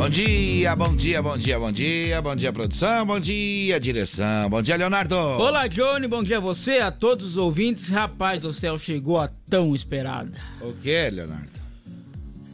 Bom 0.00 0.08
dia, 0.08 0.74
bom 0.74 0.96
dia, 0.96 1.22
bom 1.22 1.36
dia, 1.36 1.58
bom 1.58 1.70
dia, 1.70 2.22
bom 2.22 2.34
dia, 2.34 2.50
produção, 2.50 3.04
bom 3.04 3.20
dia, 3.20 3.78
direção, 3.78 4.48
bom 4.48 4.62
dia, 4.62 4.74
Leonardo. 4.74 5.14
Olá, 5.14 5.66
Johnny, 5.66 6.08
bom 6.08 6.22
dia 6.22 6.38
a 6.38 6.40
você, 6.40 6.78
a 6.78 6.90
todos 6.90 7.32
os 7.32 7.36
ouvintes. 7.36 7.90
Rapaz 7.90 8.40
do 8.40 8.50
céu, 8.50 8.78
chegou 8.78 9.18
a 9.18 9.28
tão 9.28 9.74
esperada. 9.74 10.32
O 10.62 10.72
que, 10.72 11.10
Leonardo? 11.10 11.50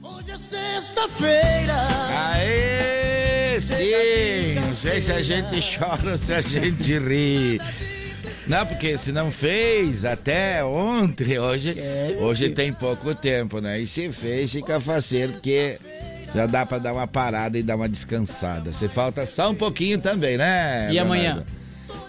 Hoje 0.02 0.32
é 0.32 0.36
sexta-feira. 0.36 1.86
Aê, 2.32 3.60
sim, 3.60 4.60
não 4.60 4.74
sei 4.74 5.00
se 5.00 5.12
a 5.12 5.22
gente 5.22 5.78
chora 5.78 6.12
ou 6.12 6.18
se 6.18 6.32
a 6.32 6.40
gente 6.40 6.98
ri. 6.98 7.60
Não, 8.48 8.66
porque 8.66 8.98
se 8.98 9.12
não 9.12 9.30
fez 9.30 10.04
até 10.04 10.64
ontem, 10.64 11.38
hoje, 11.38 11.78
É, 11.78 12.16
hoje 12.18 12.50
tem 12.50 12.72
pouco 12.72 13.14
tempo, 13.14 13.60
né? 13.60 13.78
E 13.78 13.86
se 13.86 14.10
fez, 14.10 14.50
fica 14.50 14.80
faceiro, 14.80 15.34
porque 15.34 15.78
já 16.36 16.46
dá 16.46 16.66
pra 16.66 16.78
dar 16.78 16.92
uma 16.92 17.06
parada 17.06 17.58
e 17.58 17.62
dar 17.62 17.76
uma 17.76 17.88
descansada. 17.88 18.72
Se 18.72 18.88
falta 18.88 19.24
só 19.26 19.50
um 19.50 19.54
pouquinho 19.54 19.98
também, 19.98 20.36
né? 20.36 20.88
E 20.92 20.98
amanhã? 20.98 21.22
Leonardo? 21.34 21.52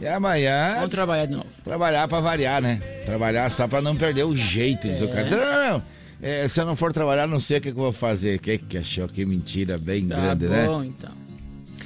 E 0.02 0.08
amanhã, 0.08 0.76
Vamos 0.76 0.92
trabalhar 0.92 1.26
de 1.26 1.32
novo. 1.34 1.46
trabalhar 1.64 2.08
pra 2.08 2.20
variar, 2.20 2.62
né? 2.62 2.80
Trabalhar 3.06 3.50
só 3.50 3.68
pra 3.68 3.82
não 3.82 3.96
perder 3.96 4.24
o 4.26 4.36
jeito, 4.36 4.88
o 4.88 5.08
cara. 5.08 5.30
Não, 5.30 5.38
não, 5.38 5.70
não. 5.78 5.84
É, 6.22 6.48
se 6.48 6.60
eu 6.60 6.66
não 6.66 6.76
for 6.76 6.92
trabalhar, 6.92 7.28
não 7.28 7.40
sei 7.40 7.58
o 7.60 7.62
que, 7.62 7.72
que 7.72 7.78
eu 7.78 7.84
vou 7.84 7.94
fazer. 7.94 8.40
Que 8.40 8.58
que 8.58 8.78
achou? 8.80 9.08
Que 9.08 9.24
mentira 9.26 9.78
bem 9.78 10.08
Tá 10.08 10.16
grande, 10.16 10.48
né? 10.48 10.66
bom, 10.66 10.84
então. 10.84 11.12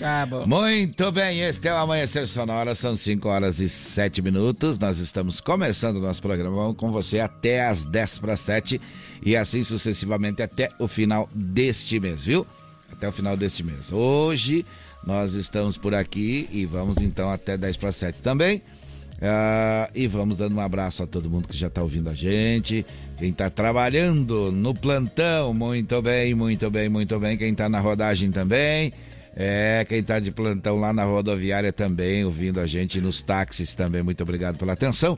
Tá 0.01 0.25
bom. 0.25 0.47
Muito 0.47 1.11
bem, 1.11 1.41
este 1.41 1.67
é 1.67 1.73
o 1.73 1.77
Amanhecer 1.77 2.27
Sonora, 2.27 2.73
são 2.73 2.95
5 2.95 3.29
horas 3.29 3.59
e 3.59 3.69
7 3.69 4.19
minutos. 4.19 4.79
Nós 4.79 4.97
estamos 4.97 5.39
começando 5.39 5.97
o 5.97 5.99
nosso 5.99 6.19
programa 6.19 6.55
Vamos 6.55 6.75
com 6.75 6.91
você 6.91 7.19
até 7.19 7.67
as 7.67 7.83
10 7.83 8.17
para 8.17 8.35
7 8.35 8.81
e 9.23 9.35
assim 9.35 9.63
sucessivamente 9.63 10.41
até 10.41 10.69
o 10.79 10.87
final 10.87 11.29
deste 11.35 11.99
mês, 11.99 12.23
viu? 12.23 12.47
Até 12.91 13.07
o 13.07 13.11
final 13.11 13.37
deste 13.37 13.63
mês. 13.63 13.91
Hoje 13.91 14.65
nós 15.05 15.35
estamos 15.35 15.77
por 15.77 15.93
aqui 15.93 16.49
e 16.51 16.65
vamos 16.65 16.97
então 16.97 17.31
até 17.31 17.55
10 17.55 17.77
para 17.77 17.91
7 17.91 18.21
também. 18.23 18.59
Ah, 19.21 19.87
e 19.93 20.07
vamos 20.07 20.35
dando 20.35 20.55
um 20.55 20.61
abraço 20.61 21.03
a 21.03 21.05
todo 21.05 21.29
mundo 21.29 21.47
que 21.47 21.55
já 21.55 21.67
está 21.67 21.83
ouvindo 21.83 22.09
a 22.09 22.15
gente, 22.15 22.83
quem 23.19 23.29
está 23.29 23.51
trabalhando 23.51 24.51
no 24.51 24.73
plantão, 24.73 25.53
muito 25.53 26.01
bem, 26.01 26.33
muito 26.33 26.71
bem, 26.71 26.89
muito 26.89 27.19
bem, 27.19 27.37
quem 27.37 27.51
está 27.51 27.69
na 27.69 27.79
rodagem 27.79 28.31
também, 28.31 28.91
é, 29.35 29.85
quem 29.87 29.99
está 29.99 30.19
de 30.19 30.31
plantão 30.31 30.77
lá 30.79 30.91
na 30.91 31.03
rodoviária 31.03 31.71
também, 31.71 32.25
ouvindo 32.25 32.59
a 32.59 32.67
gente 32.67 32.99
nos 32.99 33.21
táxis 33.21 33.73
também, 33.73 34.03
muito 34.03 34.21
obrigado 34.23 34.57
pela 34.57 34.73
atenção. 34.73 35.17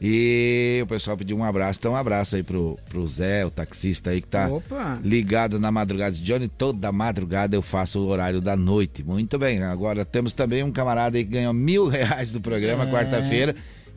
E 0.00 0.80
o 0.82 0.86
pessoal 0.86 1.16
pediu 1.16 1.38
um 1.38 1.44
abraço, 1.44 1.78
então 1.80 1.92
um 1.92 1.96
abraço 1.96 2.36
aí 2.36 2.42
pro, 2.42 2.78
pro 2.86 3.06
Zé, 3.06 3.46
o 3.46 3.50
taxista 3.50 4.10
aí 4.10 4.20
que 4.20 4.28
tá 4.28 4.46
Opa. 4.46 4.98
ligado 5.02 5.58
na 5.58 5.70
madrugada. 5.72 6.14
Johnny, 6.16 6.48
toda 6.48 6.92
madrugada 6.92 7.56
eu 7.56 7.62
faço 7.62 8.00
o 8.00 8.06
horário 8.08 8.42
da 8.42 8.54
noite. 8.54 9.02
Muito 9.02 9.38
bem, 9.38 9.62
agora 9.62 10.04
temos 10.04 10.34
também 10.34 10.62
um 10.62 10.70
camarada 10.70 11.16
aí 11.16 11.24
que 11.24 11.30
ganhou 11.30 11.54
mil 11.54 11.88
reais 11.88 12.30
do 12.30 12.42
programa 12.42 12.84
É. 12.84 12.90
quarta-feira, 12.90 13.56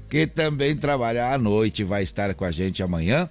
que 0.10 0.26
também 0.26 0.74
trabalha 0.74 1.34
à 1.34 1.38
noite, 1.38 1.84
vai 1.84 2.02
estar 2.04 2.34
com 2.34 2.46
a 2.46 2.52
gente 2.52 2.82
amanhã. 2.82 3.30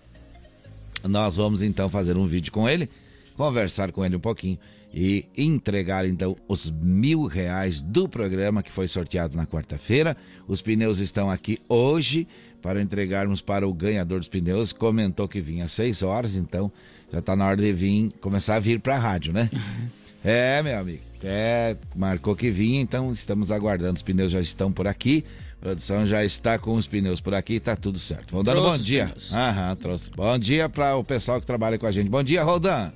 Nós 1.03 1.37
vamos 1.37 1.63
então 1.63 1.89
fazer 1.89 2.19
um 2.19 2.27
vídeo 2.27 2.53
com 2.53 2.69
ele, 2.69 2.91
conversar 3.35 3.93
com 3.93 4.05
ele 4.05 4.17
um 4.17 4.21
pouquinho 4.21 4.59
e 4.93 5.27
entregar 5.37 6.07
então 6.07 6.37
os 6.47 6.71
mil 6.71 7.27
reais 7.27 7.81
do 7.81 8.09
programa 8.09 8.63
que 8.63 8.73
foi 8.73 8.89
sorteado 8.89 9.37
na 9.37 9.47
quarta-feira. 9.47 10.17
Os 10.47 10.63
pneus 10.63 10.99
estão 10.99 11.31
aqui 11.31 11.59
hoje 11.69 12.27
para 12.63 12.83
entregarmos 12.83 13.41
para 13.41 13.67
o 13.67 13.73
ganhador 13.73 14.19
dos 14.19 14.29
pneus. 14.29 14.73
Comentou 14.73 15.29
que 15.29 15.41
vinha 15.41 15.67
às 15.67 15.73
6 15.73 16.03
horas, 16.03 16.35
então 16.35 16.73
já 17.13 17.21
está 17.21 17.37
na 17.37 17.47
hora 17.47 17.57
de 17.57 17.73
vir, 17.73 18.13
começar 18.21 18.57
a 18.57 18.61
vir 18.61 18.81
para 18.81 18.97
a 18.97 18.99
rádio, 18.99 19.33
né? 19.33 19.51
É, 20.25 20.61
meu 20.65 20.77
amigo. 20.77 21.01
É, 21.23 21.77
marcou 21.95 22.35
que 22.35 22.51
vinha, 22.51 22.81
então 22.81 23.13
estamos 23.13 23.53
aguardando. 23.53 23.97
Os 23.97 24.03
pneus 24.03 24.33
já 24.33 24.41
estão 24.41 24.71
por 24.71 24.87
aqui. 24.89 25.25
A 25.59 25.61
produção 25.61 26.07
já 26.07 26.25
está 26.25 26.59
com 26.59 26.75
os 26.75 26.89
pneus 26.89 27.21
por 27.21 27.35
aqui, 27.35 27.61
tá 27.61 27.77
tudo 27.77 28.01
certo. 28.01 28.33
Vamos 28.33 28.45
dando 28.45 28.61
bom 28.61 28.77
dia. 28.77 29.15
Aham, 29.33 29.77
trouxe. 29.77 30.11
Bom 30.11 30.37
dia 30.37 30.69
para 30.69 30.97
o 30.97 31.05
pessoal 31.05 31.41
que 31.41 31.47
trabalha 31.47 31.79
com 31.79 31.87
a 31.87 31.93
gente. 31.93 32.11
Bom 32.11 32.23
dia, 32.23 32.43
Rodan. 32.43 32.93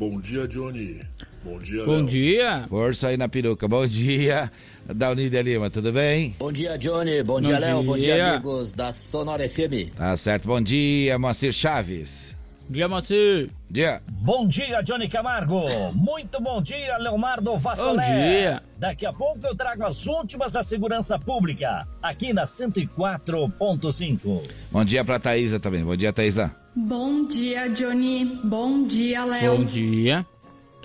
Bom 0.00 0.18
dia, 0.18 0.48
Johnny. 0.48 1.02
Bom 1.44 1.58
dia, 1.58 1.84
Bom 1.84 1.96
Léo. 1.96 2.06
dia. 2.06 2.64
Força 2.70 3.08
aí 3.08 3.18
na 3.18 3.28
peruca. 3.28 3.68
Bom 3.68 3.86
dia, 3.86 4.50
Daunide 4.86 5.42
Lima, 5.42 5.68
tudo 5.68 5.92
bem? 5.92 6.34
Bom 6.38 6.50
dia, 6.50 6.78
Johnny. 6.78 7.22
Bom, 7.22 7.38
dia, 7.38 7.58
Léo. 7.58 7.82
Bom 7.82 7.98
dia, 7.98 8.14
dia. 8.14 8.32
amigos 8.32 8.72
da 8.72 8.92
Sonora 8.92 9.46
FM. 9.46 9.90
Tá 9.94 10.16
certo. 10.16 10.48
Bom 10.48 10.58
dia, 10.58 11.18
Moacir 11.18 11.52
Chaves. 11.52 12.34
Dia, 12.70 12.88
Moacir. 12.88 13.50
Dia. 13.70 14.00
Bom 14.10 14.48
dia, 14.48 14.80
Johnny 14.80 15.06
Camargo. 15.06 15.68
Muito 15.92 16.40
bom 16.40 16.62
dia, 16.62 16.96
Leonardo 16.96 17.58
Vassolé. 17.58 18.06
Bom 18.06 18.12
dia. 18.14 18.62
Daqui 18.78 19.04
a 19.04 19.12
pouco 19.12 19.46
eu 19.46 19.54
trago 19.54 19.84
as 19.84 20.06
últimas 20.06 20.52
da 20.52 20.62
segurança 20.62 21.18
pública, 21.18 21.86
aqui 22.02 22.32
na 22.32 22.44
104.5. 22.44 24.48
Bom 24.72 24.82
dia 24.82 25.04
pra 25.04 25.18
Thaisa 25.18 25.60
também. 25.60 25.84
Bom 25.84 25.94
dia, 25.94 26.10
Thaisa. 26.10 26.50
Bom 26.86 27.26
dia, 27.26 27.68
Johnny. 27.68 28.40
Bom 28.42 28.86
dia, 28.86 29.24
Léo. 29.24 29.58
Bom 29.58 29.64
dia. 29.64 30.26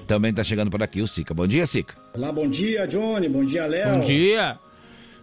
Também 0.05 0.33
tá 0.33 0.43
chegando 0.43 0.69
por 0.69 0.83
aqui 0.83 1.01
o 1.01 1.07
Sica. 1.07 1.33
Bom 1.33 1.47
dia, 1.47 1.65
Sica. 1.65 1.95
Olá, 2.13 2.33
bom 2.33 2.49
dia, 2.49 2.85
Johnny. 2.85 3.29
Bom 3.29 3.45
dia, 3.45 3.65
Léo. 3.65 3.93
Bom 3.93 3.99
dia. 4.01 4.59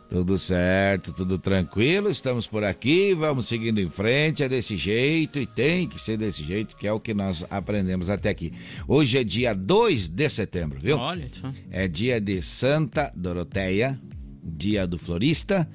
Tudo 0.08 0.38
certo, 0.38 1.12
tudo 1.12 1.38
tranquilo, 1.38 2.10
estamos 2.10 2.46
por 2.46 2.64
aqui, 2.64 3.14
vamos 3.14 3.48
seguindo 3.48 3.80
em 3.80 3.88
frente, 3.88 4.42
é 4.42 4.48
desse 4.48 4.76
jeito 4.76 5.38
e 5.38 5.46
tem 5.46 5.88
que 5.88 5.98
ser 5.98 6.18
desse 6.18 6.44
jeito, 6.44 6.76
que 6.76 6.86
é 6.86 6.92
o 6.92 7.00
que 7.00 7.14
nós 7.14 7.46
aprendemos 7.50 8.10
até 8.10 8.28
aqui. 8.28 8.52
Hoje 8.86 9.18
é 9.18 9.24
dia 9.24 9.54
2 9.54 10.08
de 10.08 10.28
setembro, 10.28 10.78
viu? 10.80 10.98
Olha 10.98 11.28
só. 11.32 11.50
É 11.70 11.88
dia 11.88 12.20
de 12.20 12.42
Santa 12.42 13.10
Doroteia, 13.14 13.98
dia 14.42 14.86
do 14.86 14.98
florista 14.98 15.68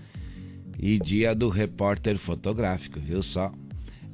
e 0.80 1.00
dia 1.00 1.34
do 1.34 1.50
repórter 1.50 2.18
fotográfico, 2.18 3.00
viu 3.00 3.24
só? 3.24 3.52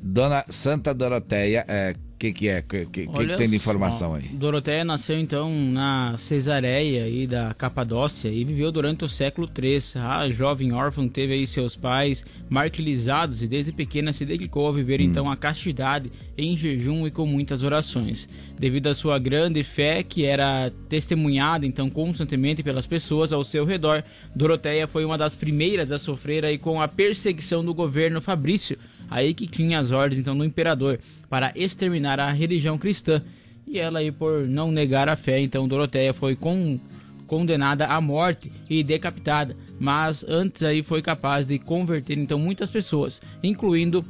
Dona 0.06 0.44
Santa 0.50 0.94
Doroteia, 0.94 1.64
é, 1.66 1.96
que 2.20 2.34
que 2.34 2.50
é? 2.50 2.62
Que, 2.62 2.86
que, 2.86 3.08
que 3.08 3.10
Olha 3.10 3.38
tem 3.38 3.50
de 3.50 3.56
informação 3.56 4.16
aí? 4.16 4.24
Doroteia 4.34 4.84
nasceu 4.84 5.18
então 5.18 5.50
na 5.50 6.18
Cesareia 6.18 7.06
aí 7.06 7.26
da 7.26 7.54
Capadócia 7.54 8.28
e 8.30 8.44
viveu 8.44 8.70
durante 8.70 9.06
o 9.06 9.10
século 9.10 9.50
III. 9.58 10.02
A 10.02 10.30
jovem 10.30 10.74
órfã 10.74 11.08
teve 11.08 11.34
aí 11.34 11.48
seus 11.48 11.74
pais 11.74 12.26
martirizados 12.50 13.42
e 13.42 13.48
desde 13.48 13.72
pequena 13.72 14.12
se 14.12 14.26
dedicou 14.26 14.68
a 14.68 14.74
viver 14.74 15.00
então 15.00 15.32
a 15.32 15.38
castidade 15.38 16.12
em 16.38 16.58
jejum 16.58 17.08
e 17.08 17.12
com 17.12 17.26
muitas 17.26 17.64
orações. 17.64 18.28
Devido 18.60 18.88
à 18.88 18.94
sua 18.94 19.18
grande 19.18 19.64
fé 19.64 20.04
que 20.04 20.26
era 20.26 20.70
testemunhada 20.90 21.66
então 21.66 21.90
constantemente 21.90 22.62
pelas 22.62 22.86
pessoas 22.86 23.32
ao 23.32 23.44
seu 23.46 23.64
redor, 23.64 24.04
Doroteia 24.36 24.86
foi 24.86 25.06
uma 25.06 25.18
das 25.18 25.34
primeiras 25.34 25.92
a 25.92 26.00
sofrer 26.00 26.46
aí 26.46 26.58
com 26.58 26.82
a 26.82 26.88
perseguição 26.88 27.64
do 27.64 27.74
governo 27.74 28.22
Fabrício, 28.22 28.78
aí 29.14 29.32
que 29.36 29.46
tinha 29.46 29.80
as 29.80 29.92
ordens 29.92 30.20
então 30.20 30.36
do 30.36 30.44
imperador 30.44 31.00
para 31.30 31.52
exterminar 31.56 32.20
a 32.20 32.32
religião 32.32 32.80
cristã. 32.80 33.22
E 33.68 33.78
ela 33.78 34.00
aí 34.00 34.12
por 34.12 34.48
não 34.48 34.72
negar 34.72 35.08
a 35.08 35.16
fé, 35.16 35.40
então 35.40 35.68
Doroteia 35.68 36.12
foi 36.14 36.36
com, 36.36 36.80
condenada 37.28 37.86
à 37.86 38.02
morte 38.02 38.52
e 38.68 38.84
decapitada, 38.84 39.56
mas 39.80 40.26
antes 40.28 40.64
aí 40.64 40.82
foi 40.82 41.04
capaz 41.04 41.48
de 41.48 41.60
converter 41.60 42.18
então 42.18 42.40
muitas 42.40 42.72
pessoas, 42.72 43.22
incluindo 43.44 44.04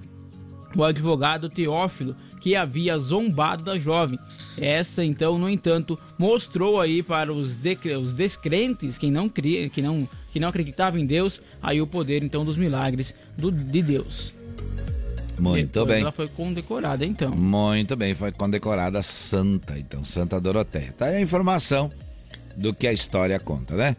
o 0.74 0.84
advogado 0.86 1.50
Teófilo, 1.50 2.16
que 2.40 2.56
havia 2.56 2.98
zombado 2.98 3.64
da 3.64 3.78
jovem. 3.78 4.18
Essa 4.58 5.04
então, 5.04 5.38
no 5.38 5.50
entanto, 5.50 6.00
mostrou 6.18 6.80
aí 6.80 7.04
para 7.04 7.32
os, 7.32 7.58
os 8.02 8.14
descrentes, 8.14 8.98
quem 8.98 9.12
não 9.12 9.28
cria, 9.28 9.70
que 9.70 9.82
não 9.82 10.08
que 10.32 10.40
não 10.40 10.50
acreditava 10.50 11.00
em 11.00 11.06
Deus, 11.06 11.40
aí 11.62 11.80
o 11.80 11.86
poder 11.86 12.24
então 12.24 12.44
dos 12.44 12.58
milagres 12.58 13.14
do, 13.38 13.52
de 13.52 13.84
Deus. 13.84 14.34
Muito 15.44 15.68
Depois 15.68 15.88
bem. 15.88 16.02
Ela 16.02 16.12
foi 16.12 16.28
condecorada 16.28 17.06
então. 17.06 17.32
Muito 17.32 17.96
bem, 17.96 18.16
foi 18.16 18.32
condecorada 18.32 19.02
santa, 19.04 19.78
então, 19.78 20.04
Santa 20.06 20.40
Doroteia. 20.40 20.94
Tá 20.98 21.06
aí 21.08 21.18
a 21.18 21.22
informação 21.22 21.92
do 22.56 22.74
que 22.74 22.88
a 22.88 22.94
história 22.94 23.40
conta, 23.40 23.76
né? 23.76 23.96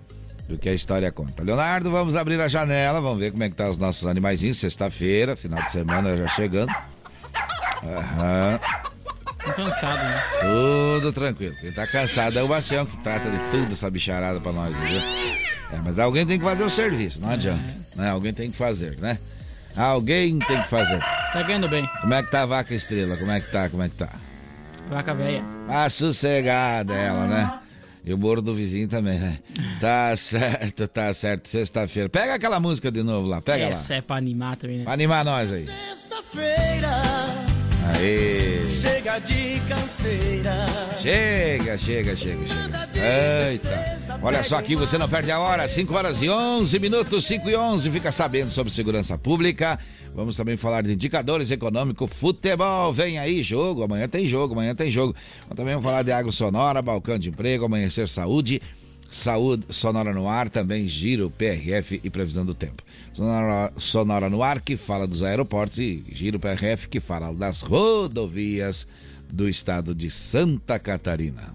Do 0.49 0.59
que 0.59 0.69
a 0.69 0.75
história 0.75 1.11
conta. 1.13 1.43
Leonardo, 1.43 1.91
vamos 1.91 2.17
abrir 2.17 2.41
a 2.41 2.49
janela, 2.49 3.01
vamos 3.01 3.19
ver 3.19 3.31
como 3.31 3.43
é 3.43 3.51
que 3.51 3.57
tá 3.57 3.69
os 3.69 3.79
nossos 3.79 4.07
animaizinhos, 4.07 4.59
sexta-feira, 4.59 5.37
final 5.37 5.63
de 5.63 5.73
semana 5.73 6.17
já 6.17 6.29
chegando. 6.29 6.73
Aham, 7.83 8.61
Tô 9.45 9.53
cansado, 9.53 10.03
né? 10.03 10.23
tudo 10.41 11.13
tranquilo. 11.13 11.55
Quem 11.61 11.71
tá 11.73 11.87
cansado 11.87 12.39
é 12.39 12.43
o 12.43 12.49
Bastião, 12.49 12.87
que 12.87 12.97
trata 12.99 13.31
de 13.31 13.39
tudo 13.51 13.73
essa 13.73 13.91
bicharada 13.91 14.41
pra 14.41 14.53
nós, 14.53 14.75
viu? 14.75 14.99
É, 15.71 15.79
mas 15.85 15.99
alguém 15.99 16.27
tem 16.27 16.39
que 16.39 16.45
fazer 16.45 16.65
o 16.65 16.71
serviço, 16.71 17.21
não 17.21 17.29
adianta. 17.31 17.63
Né? 17.97 18.09
Alguém 18.09 18.33
tem 18.33 18.51
que 18.51 18.57
fazer, 18.57 18.97
né? 18.99 19.19
Alguém 19.77 20.39
tem 20.41 20.63
que 20.63 20.69
fazer. 20.69 21.01
Tá 21.33 21.43
ganhando 21.43 21.69
bem. 21.69 21.89
Como 22.01 22.15
é 22.15 22.23
que 22.23 22.31
tá 22.31 22.43
a 22.43 22.47
vaca 22.47 22.75
estrela? 22.75 23.17
Como 23.17 23.31
é 23.31 23.41
que 23.41 23.51
tá? 23.51 23.69
Como 23.69 23.83
é 23.83 23.89
que 23.89 23.97
tá? 23.97 24.09
Vaca 24.89 25.15
velha. 25.15 25.43
Ah, 25.69 25.89
sossegada 25.91 26.95
ela, 26.95 27.27
né? 27.27 27.59
E 28.05 28.13
o 28.13 28.19
boro 28.19 28.43
do 28.43 28.55
vizinho 28.55 28.87
também, 28.87 29.19
né? 29.19 29.39
Tá 29.81 30.15
certo, 30.17 30.87
tá 30.87 31.13
certo. 31.15 31.49
Sexta-feira. 31.49 32.09
Pega 32.09 32.35
aquela 32.35 32.61
música 32.61 32.93
de 32.93 33.03
novo 33.03 33.27
lá, 33.27 33.41
pega 33.41 33.65
Essa 33.65 33.95
lá. 33.95 33.99
é 33.99 34.03
pra 34.03 34.17
animar 34.17 34.57
também, 34.57 34.79
né? 34.79 34.85
Pra 34.85 34.93
animar 34.93 35.25
nós 35.25 35.51
aí. 35.51 35.65
Sexta-feira, 35.65 36.89
Aê! 37.93 38.55
chega 39.15 39.19
de 39.19 39.61
canseira. 39.69 40.67
Chega, 41.01 41.79
chega, 41.79 42.17
chega, 42.17 42.47
chega. 42.47 42.89
Eita. 43.51 44.19
Olha 44.23 44.43
só 44.43 44.57
aqui, 44.57 44.75
você 44.75 44.97
não 44.97 45.09
perde 45.09 45.31
a 45.31 45.39
hora. 45.39 45.69
5 45.69 45.95
horas 45.95 46.23
e 46.23 46.29
11 46.29 46.79
minutos, 46.79 47.27
5 47.27 47.49
e 47.49 47.57
11. 47.57 47.91
Fica 47.91 48.11
sabendo 48.11 48.51
sobre 48.51 48.73
segurança 48.73 49.19
pública. 49.19 49.79
Vamos 50.15 50.37
também 50.37 50.57
falar 50.57 50.83
de 50.83 50.93
indicadores 50.93 51.51
econômicos, 51.51 52.11
futebol. 52.13 52.93
Vem 52.93 53.19
aí, 53.19 53.43
jogo. 53.43 53.83
Amanhã 53.83 54.09
tem 54.09 54.29
jogo, 54.29 54.55
amanhã 54.55 54.75
tem 54.75 54.91
jogo. 54.91 55.15
Vamos 55.43 55.57
também 55.57 55.81
falar 55.83 56.03
de 56.03 56.13
água 56.13 56.33
sonora, 56.33 56.81
balcão 56.81 57.19
de 57.19 57.29
emprego, 57.29 57.65
amanhecer 57.67 58.09
saúde. 58.09 58.63
Saúde 59.13 59.65
Sonora 59.71 60.13
no 60.13 60.29
ar, 60.29 60.51
também 60.51 60.89
Giro, 60.89 61.31
PRF 61.31 62.01
e 62.03 62.11
previsão 62.11 62.45
do 62.45 62.53
tempo. 62.53 62.83
Sonora, 63.15 63.73
sonora 63.77 64.29
no 64.29 64.43
ar, 64.43 64.61
que 64.61 64.77
fala 64.77 65.07
dos 65.07 65.23
aeroportos, 65.23 65.79
e 65.79 66.03
Giro 66.13 66.41
PRF, 66.41 66.89
que 66.89 66.99
fala 66.99 67.33
das 67.33 67.63
rodovias 67.63 68.89
do 69.33 69.49
estado 69.49 69.95
de 69.95 70.11
Santa 70.11 70.81
Catarina. 70.81 71.55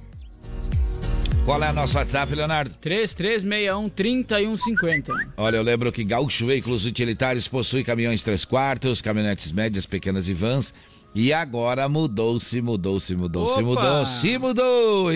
Qual 1.44 1.62
é 1.62 1.70
o 1.70 1.74
nosso 1.74 1.98
WhatsApp, 1.98 2.34
Leonardo? 2.34 2.74
3361-3150. 2.82 5.32
Olha, 5.36 5.58
eu 5.58 5.64
lembro 5.64 5.92
que 5.92 6.06
Gaúcho 6.06 6.46
Veículos 6.46 6.86
Utilitários 6.86 7.46
possui 7.48 7.84
caminhões 7.84 8.24
3 8.24 8.46
quartos, 8.46 9.02
caminhonetes 9.02 9.52
médias, 9.52 9.86
pequenas 9.86 10.30
e 10.30 10.34
vans. 10.34 10.74
E 11.14 11.34
agora 11.34 11.90
mudou-se, 11.90 12.62
mudou-se, 12.62 13.14
mudou-se, 13.16 13.54
Opa! 13.54 13.64
mudou, 13.64 14.06
se 14.06 14.38
mudou. 14.38 15.08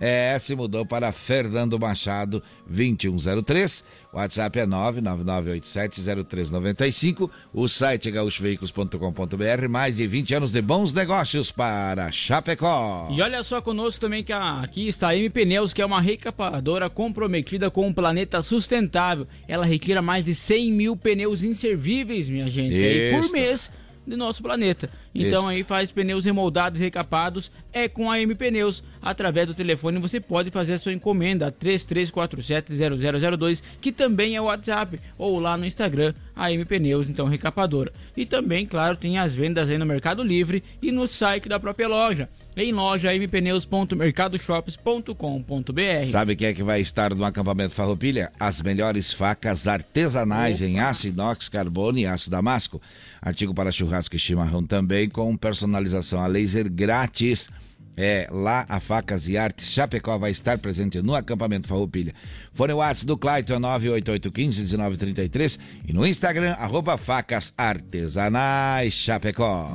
É, 0.00 0.38
se 0.40 0.56
mudou 0.56 0.86
para 0.86 1.12
Fernando 1.12 1.78
Machado 1.78 2.42
2103. 2.66 3.84
O 4.14 4.18
WhatsApp 4.18 4.60
é 4.60 4.64
999870395. 4.64 7.28
O 7.52 7.66
site 7.68 8.08
é 8.08 8.12
gaúchoveículos.com.br. 8.12 9.68
Mais 9.68 9.96
de 9.96 10.06
20 10.06 10.34
anos 10.36 10.52
de 10.52 10.62
bons 10.62 10.92
negócios 10.92 11.50
para 11.50 12.12
Chapecó. 12.12 13.08
E 13.10 13.20
olha 13.20 13.42
só 13.42 13.60
conosco 13.60 14.00
também 14.00 14.22
que 14.22 14.32
a- 14.32 14.60
aqui 14.62 14.86
está 14.86 15.08
a 15.08 15.16
M 15.16 15.28
Pneus, 15.30 15.74
que 15.74 15.82
é 15.82 15.86
uma 15.86 16.00
recapadora 16.00 16.88
comprometida 16.88 17.68
com 17.72 17.88
o 17.88 17.94
planeta 17.94 18.40
sustentável. 18.40 19.26
Ela 19.48 19.64
retira 19.66 20.00
mais 20.00 20.24
de 20.24 20.32
100 20.32 20.70
mil 20.72 20.96
pneus 20.96 21.42
inservíveis, 21.42 22.28
minha 22.28 22.46
gente, 22.46 22.72
aí 22.74 23.20
por 23.20 23.28
mês 23.32 23.68
do 24.06 24.16
nosso 24.16 24.40
planeta. 24.42 24.88
Então 25.14 25.42
Isso. 25.42 25.48
aí 25.48 25.62
faz 25.62 25.92
pneus 25.92 26.24
remoldados 26.24 26.80
e 26.80 26.82
recapados 26.82 27.50
é 27.72 27.88
com 27.88 28.10
a 28.10 28.20
M 28.20 28.34
Pneus. 28.34 28.82
Através 29.00 29.46
do 29.46 29.54
telefone 29.54 29.98
você 29.98 30.20
pode 30.20 30.50
fazer 30.50 30.74
a 30.74 30.78
sua 30.78 30.92
encomenda 30.92 31.52
33470002, 31.52 33.62
que 33.80 33.92
também 33.92 34.34
é 34.34 34.40
o 34.40 34.44
WhatsApp, 34.44 35.00
ou 35.16 35.38
lá 35.38 35.56
no 35.56 35.64
Instagram, 35.64 36.14
a 36.34 36.50
M 36.50 36.64
Pneus, 36.64 37.08
então 37.08 37.28
recapadora. 37.28 37.92
E 38.16 38.26
também, 38.26 38.66
claro, 38.66 38.96
tem 38.96 39.18
as 39.18 39.34
vendas 39.34 39.70
aí 39.70 39.78
no 39.78 39.86
Mercado 39.86 40.22
Livre 40.22 40.64
e 40.82 40.90
no 40.90 41.06
site 41.06 41.48
da 41.48 41.60
própria 41.60 41.86
loja. 41.86 42.28
Em 42.56 42.72
loja 42.72 43.12
mpneus.mercadoshops.com.br. 43.12 46.10
Sabe 46.10 46.36
quem 46.36 46.46
é 46.46 46.54
que 46.54 46.62
vai 46.62 46.80
estar 46.80 47.12
no 47.12 47.24
acampamento 47.24 47.74
Farroupilha? 47.74 48.30
As 48.38 48.62
melhores 48.62 49.12
facas 49.12 49.66
artesanais 49.66 50.62
em 50.62 50.78
aço 50.78 51.08
inox, 51.08 51.48
carbono 51.48 51.98
e 51.98 52.06
aço 52.06 52.30
damasco. 52.30 52.80
Artigo 53.20 53.52
para 53.52 53.72
churrasco 53.72 54.14
e 54.14 54.20
chimarrão 54.20 54.64
também, 54.64 55.03
com 55.08 55.36
personalização 55.36 56.20
a 56.20 56.26
laser 56.26 56.68
grátis. 56.70 57.48
É, 57.96 58.28
lá 58.30 58.66
a 58.68 58.80
Facas 58.80 59.28
e 59.28 59.36
Artes 59.36 59.70
Chapecó 59.70 60.18
vai 60.18 60.32
estar 60.32 60.58
presente 60.58 61.00
no 61.00 61.14
acampamento 61.14 61.68
Farroupilha. 61.68 62.12
Fone 62.52 62.72
WhatsApp 62.72 63.06
do 63.06 63.16
Clayton 63.16 63.54
é 63.54 63.58
988151933 63.58 65.60
e 65.86 65.92
no 65.92 66.04
Instagram, 66.04 66.56
arroba 66.58 66.98
Facas 66.98 67.54
Artesanais 67.56 68.94
Chapecó. 68.94 69.70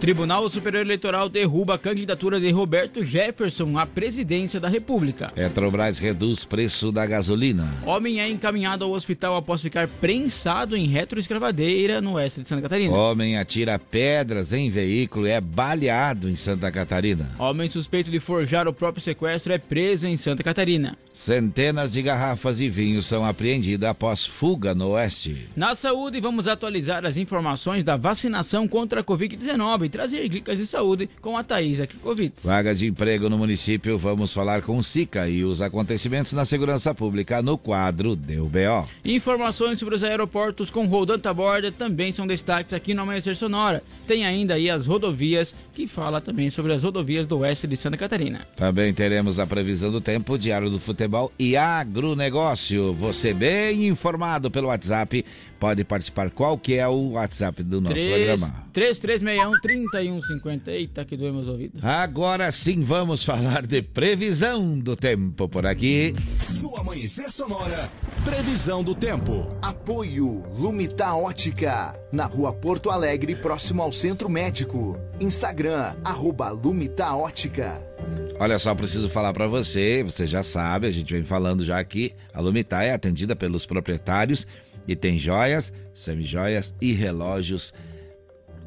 Tribunal 0.00 0.48
Superior 0.48 0.82
Eleitoral 0.82 1.28
derruba 1.28 1.74
a 1.74 1.78
candidatura 1.78 2.38
de 2.38 2.48
Roberto 2.52 3.04
Jefferson 3.04 3.76
à 3.76 3.84
presidência 3.84 4.60
da 4.60 4.68
República. 4.68 5.32
Petrobras 5.34 5.98
reduz 5.98 6.44
preço 6.44 6.92
da 6.92 7.04
gasolina. 7.04 7.68
Homem 7.84 8.20
é 8.20 8.28
encaminhado 8.28 8.84
ao 8.84 8.92
hospital 8.92 9.36
após 9.36 9.60
ficar 9.60 9.88
prensado 9.88 10.76
em 10.76 10.86
retroescravadeira 10.86 12.00
no 12.00 12.12
oeste 12.12 12.42
de 12.42 12.48
Santa 12.48 12.62
Catarina. 12.62 12.94
Homem 12.94 13.36
atira 13.36 13.76
pedras 13.76 14.52
em 14.52 14.70
veículo 14.70 15.26
e 15.26 15.30
é 15.30 15.40
baleado 15.40 16.30
em 16.30 16.36
Santa 16.36 16.70
Catarina. 16.70 17.28
Homem 17.36 17.68
suspeito 17.68 18.08
de 18.08 18.20
forjar 18.20 18.68
o 18.68 18.72
próprio 18.72 19.02
sequestro 19.02 19.52
é 19.52 19.58
preso 19.58 20.06
em 20.06 20.16
Santa 20.16 20.44
Catarina. 20.44 20.96
Centenas 21.12 21.92
de 21.92 22.02
garrafas 22.02 22.58
de 22.58 22.70
vinho 22.70 23.02
são 23.02 23.26
apreendidas 23.26 23.90
após 23.90 24.24
fuga 24.24 24.76
no 24.76 24.90
oeste. 24.90 25.48
Na 25.56 25.74
saúde, 25.74 26.20
vamos 26.20 26.46
atualizar 26.46 27.04
as 27.04 27.16
informações 27.16 27.82
da 27.82 27.96
vacinação 27.96 28.68
contra 28.68 29.00
a 29.00 29.04
Covid-19. 29.04 29.87
E 29.88 29.90
trazer 29.90 30.28
dicas 30.28 30.58
de 30.58 30.66
saúde 30.66 31.08
com 31.20 31.36
a 31.36 31.42
Thaisa 31.42 31.86
Klikovitz. 31.86 32.44
Vagas 32.44 32.78
de 32.78 32.86
emprego 32.86 33.28
no 33.30 33.38
município, 33.38 33.96
vamos 33.96 34.32
falar 34.32 34.62
com 34.62 34.76
o 34.76 34.84
SICA 34.84 35.28
e 35.28 35.42
os 35.42 35.62
acontecimentos 35.62 36.32
na 36.34 36.44
segurança 36.44 36.94
pública 36.94 37.42
no 37.42 37.56
quadro 37.56 38.14
Deu 38.14 38.44
BO. 38.44 38.88
Informações 39.04 39.78
sobre 39.78 39.94
os 39.94 40.04
aeroportos 40.04 40.70
com 40.70 40.86
Rodanta 40.86 41.32
Borda 41.32 41.72
também 41.72 42.12
são 42.12 42.26
destaques 42.26 42.74
aqui 42.74 42.92
no 42.92 43.02
Amanhecer 43.02 43.34
Sonora. 43.34 43.82
Tem 44.06 44.26
ainda 44.26 44.54
aí 44.54 44.68
as 44.68 44.86
rodovias, 44.86 45.54
que 45.72 45.86
fala 45.86 46.20
também 46.20 46.50
sobre 46.50 46.72
as 46.74 46.82
rodovias 46.82 47.26
do 47.26 47.38
oeste 47.38 47.66
de 47.66 47.76
Santa 47.76 47.96
Catarina. 47.96 48.46
Também 48.56 48.92
teremos 48.92 49.38
a 49.38 49.46
previsão 49.46 49.90
do 49.90 50.00
tempo, 50.00 50.36
diário 50.36 50.68
do 50.68 50.78
futebol 50.78 51.32
e 51.38 51.56
agronegócio. 51.56 52.92
Você 52.94 53.32
bem 53.32 53.86
informado 53.86 54.50
pelo 54.50 54.68
WhatsApp 54.68 55.24
pode 55.58 55.84
participar. 55.84 56.30
Qual 56.30 56.56
que 56.58 56.74
é 56.74 56.86
o 56.86 57.10
WhatsApp 57.10 57.62
do 57.62 57.80
nosso 57.80 57.94
3, 57.94 58.38
programa? 58.38 58.66
3361-3150. 58.72 60.68
Eita, 60.68 61.04
que 61.04 61.16
doemos 61.16 61.42
os 61.42 61.48
ouvidos. 61.48 61.84
Agora 61.84 62.50
sim 62.52 62.84
vamos 62.84 63.24
falar 63.24 63.66
de 63.66 63.82
previsão 63.82 64.78
do 64.78 64.94
tempo 64.96 65.48
por 65.48 65.66
aqui. 65.66 66.14
No 66.60 66.76
Amanhecer 66.76 67.30
Sonora, 67.30 67.90
previsão 68.24 68.84
do 68.84 68.94
tempo. 68.94 69.46
Apoio 69.60 70.42
Lumita 70.56 71.14
Ótica, 71.14 71.98
na 72.12 72.26
rua 72.26 72.52
Porto 72.52 72.90
Alegre, 72.90 73.34
próximo 73.34 73.82
ao 73.82 73.92
Centro 73.92 74.28
Médico. 74.28 74.98
Instagram, 75.20 75.96
arroba 76.04 76.50
Lumita 76.50 77.14
Ótica. 77.14 77.84
Olha 78.40 78.58
só, 78.58 78.72
preciso 78.74 79.08
falar 79.08 79.32
para 79.32 79.48
você, 79.48 80.04
você 80.04 80.24
já 80.24 80.44
sabe, 80.44 80.86
a 80.86 80.90
gente 80.92 81.12
vem 81.12 81.24
falando 81.24 81.64
já 81.64 81.78
aqui, 81.78 82.14
a 82.32 82.40
Lumita 82.40 82.80
é 82.82 82.92
atendida 82.92 83.34
pelos 83.34 83.66
proprietários 83.66 84.46
e 84.88 84.96
tem 84.96 85.18
joias, 85.18 85.70
semijoias 85.92 86.74
e 86.80 86.94
relógios. 86.94 87.74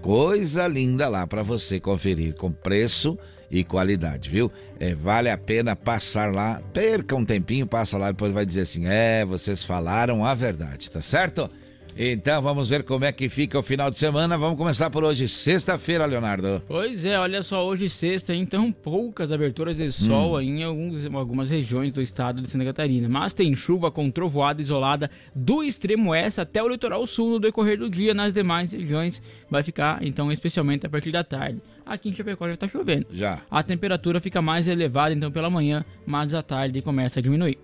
Coisa 0.02 0.68
linda 0.68 1.10
lá 1.10 1.26
para 1.26 1.42
você 1.42 1.80
conferir 1.80 2.36
com 2.36 2.52
preço 2.52 3.18
e 3.50 3.64
qualidade, 3.64 4.30
viu? 4.30 4.52
É, 4.80 4.96
vale 4.96 5.30
a 5.30 5.38
pena 5.38 5.76
passar 5.76 6.34
lá, 6.34 6.62
perca 6.72 7.16
um 7.16 7.26
tempinho, 7.26 7.68
passa 7.68 7.98
lá 7.98 8.10
e 8.10 8.14
depois 8.14 8.32
vai 8.32 8.46
dizer 8.46 8.62
assim: 8.62 8.86
é, 8.86 9.26
vocês 9.26 9.64
falaram 9.64 10.24
a 10.24 10.34
verdade, 10.34 10.90
tá 10.90 11.02
certo? 11.02 11.50
Então 11.98 12.42
vamos 12.42 12.70
ver 12.70 12.84
como 12.84 13.06
é 13.06 13.12
que 13.12 13.30
fica 13.30 13.60
o 13.60 13.64
final 13.64 13.92
de 13.92 14.00
semana. 14.00 14.38
Vamos 14.38 14.58
começar 14.58 14.90
por 14.90 15.04
hoje, 15.04 15.28
sexta-feira, 15.28 16.06
Leonardo. 16.06 16.62
Pois 16.68 17.06
é, 17.06 17.20
olha 17.20 17.44
só, 17.44 17.66
hoje 17.66 17.90
sexta, 17.90 18.34
então 18.34 18.72
poucas 18.72 19.32
aberturas 19.32 19.78
de 19.78 19.92
sol 19.92 20.36
hum. 20.36 20.42
em 20.42 20.64
alguns, 20.64 21.06
algumas 21.14 21.50
regiões 21.50 21.94
do 21.94 22.02
estado 22.02 22.42
de 22.42 22.50
Santa 22.50 22.66
Catarina. 22.66 23.08
Mas 23.10 23.34
tem 23.34 23.54
chuva 23.56 23.92
com 23.92 24.10
trovoada 24.10 24.62
isolada 24.62 25.10
do 25.36 25.64
extremo 25.64 26.12
oeste 26.12 26.42
até 26.42 26.62
o 26.64 26.68
litoral 26.68 27.06
sul 27.06 27.32
no 27.32 27.40
decorrer 27.40 27.78
do 27.78 27.90
dia. 27.90 28.14
Nas 28.14 28.34
demais 28.34 28.72
regiões 28.72 29.22
vai 29.50 29.64
ficar, 29.64 30.04
então, 30.04 30.32
especialmente 30.32 30.86
a 30.86 30.90
partir 30.90 31.12
da 31.12 31.24
tarde. 31.24 31.62
Aqui 31.86 32.10
em 32.10 32.14
Chapecó 32.14 32.48
já 32.48 32.54
está 32.54 32.68
chovendo. 32.68 33.08
Já. 33.12 33.42
A 33.50 33.64
temperatura 33.64 34.22
fica 34.22 34.42
mais 34.42 34.68
elevada, 34.68 35.14
então, 35.14 35.32
pela 35.32 35.50
manhã, 35.50 35.84
mas 36.06 36.34
à 36.34 36.42
tarde 36.42 36.82
começa 36.82 37.20
a 37.20 37.24
diminuir. 37.24 37.58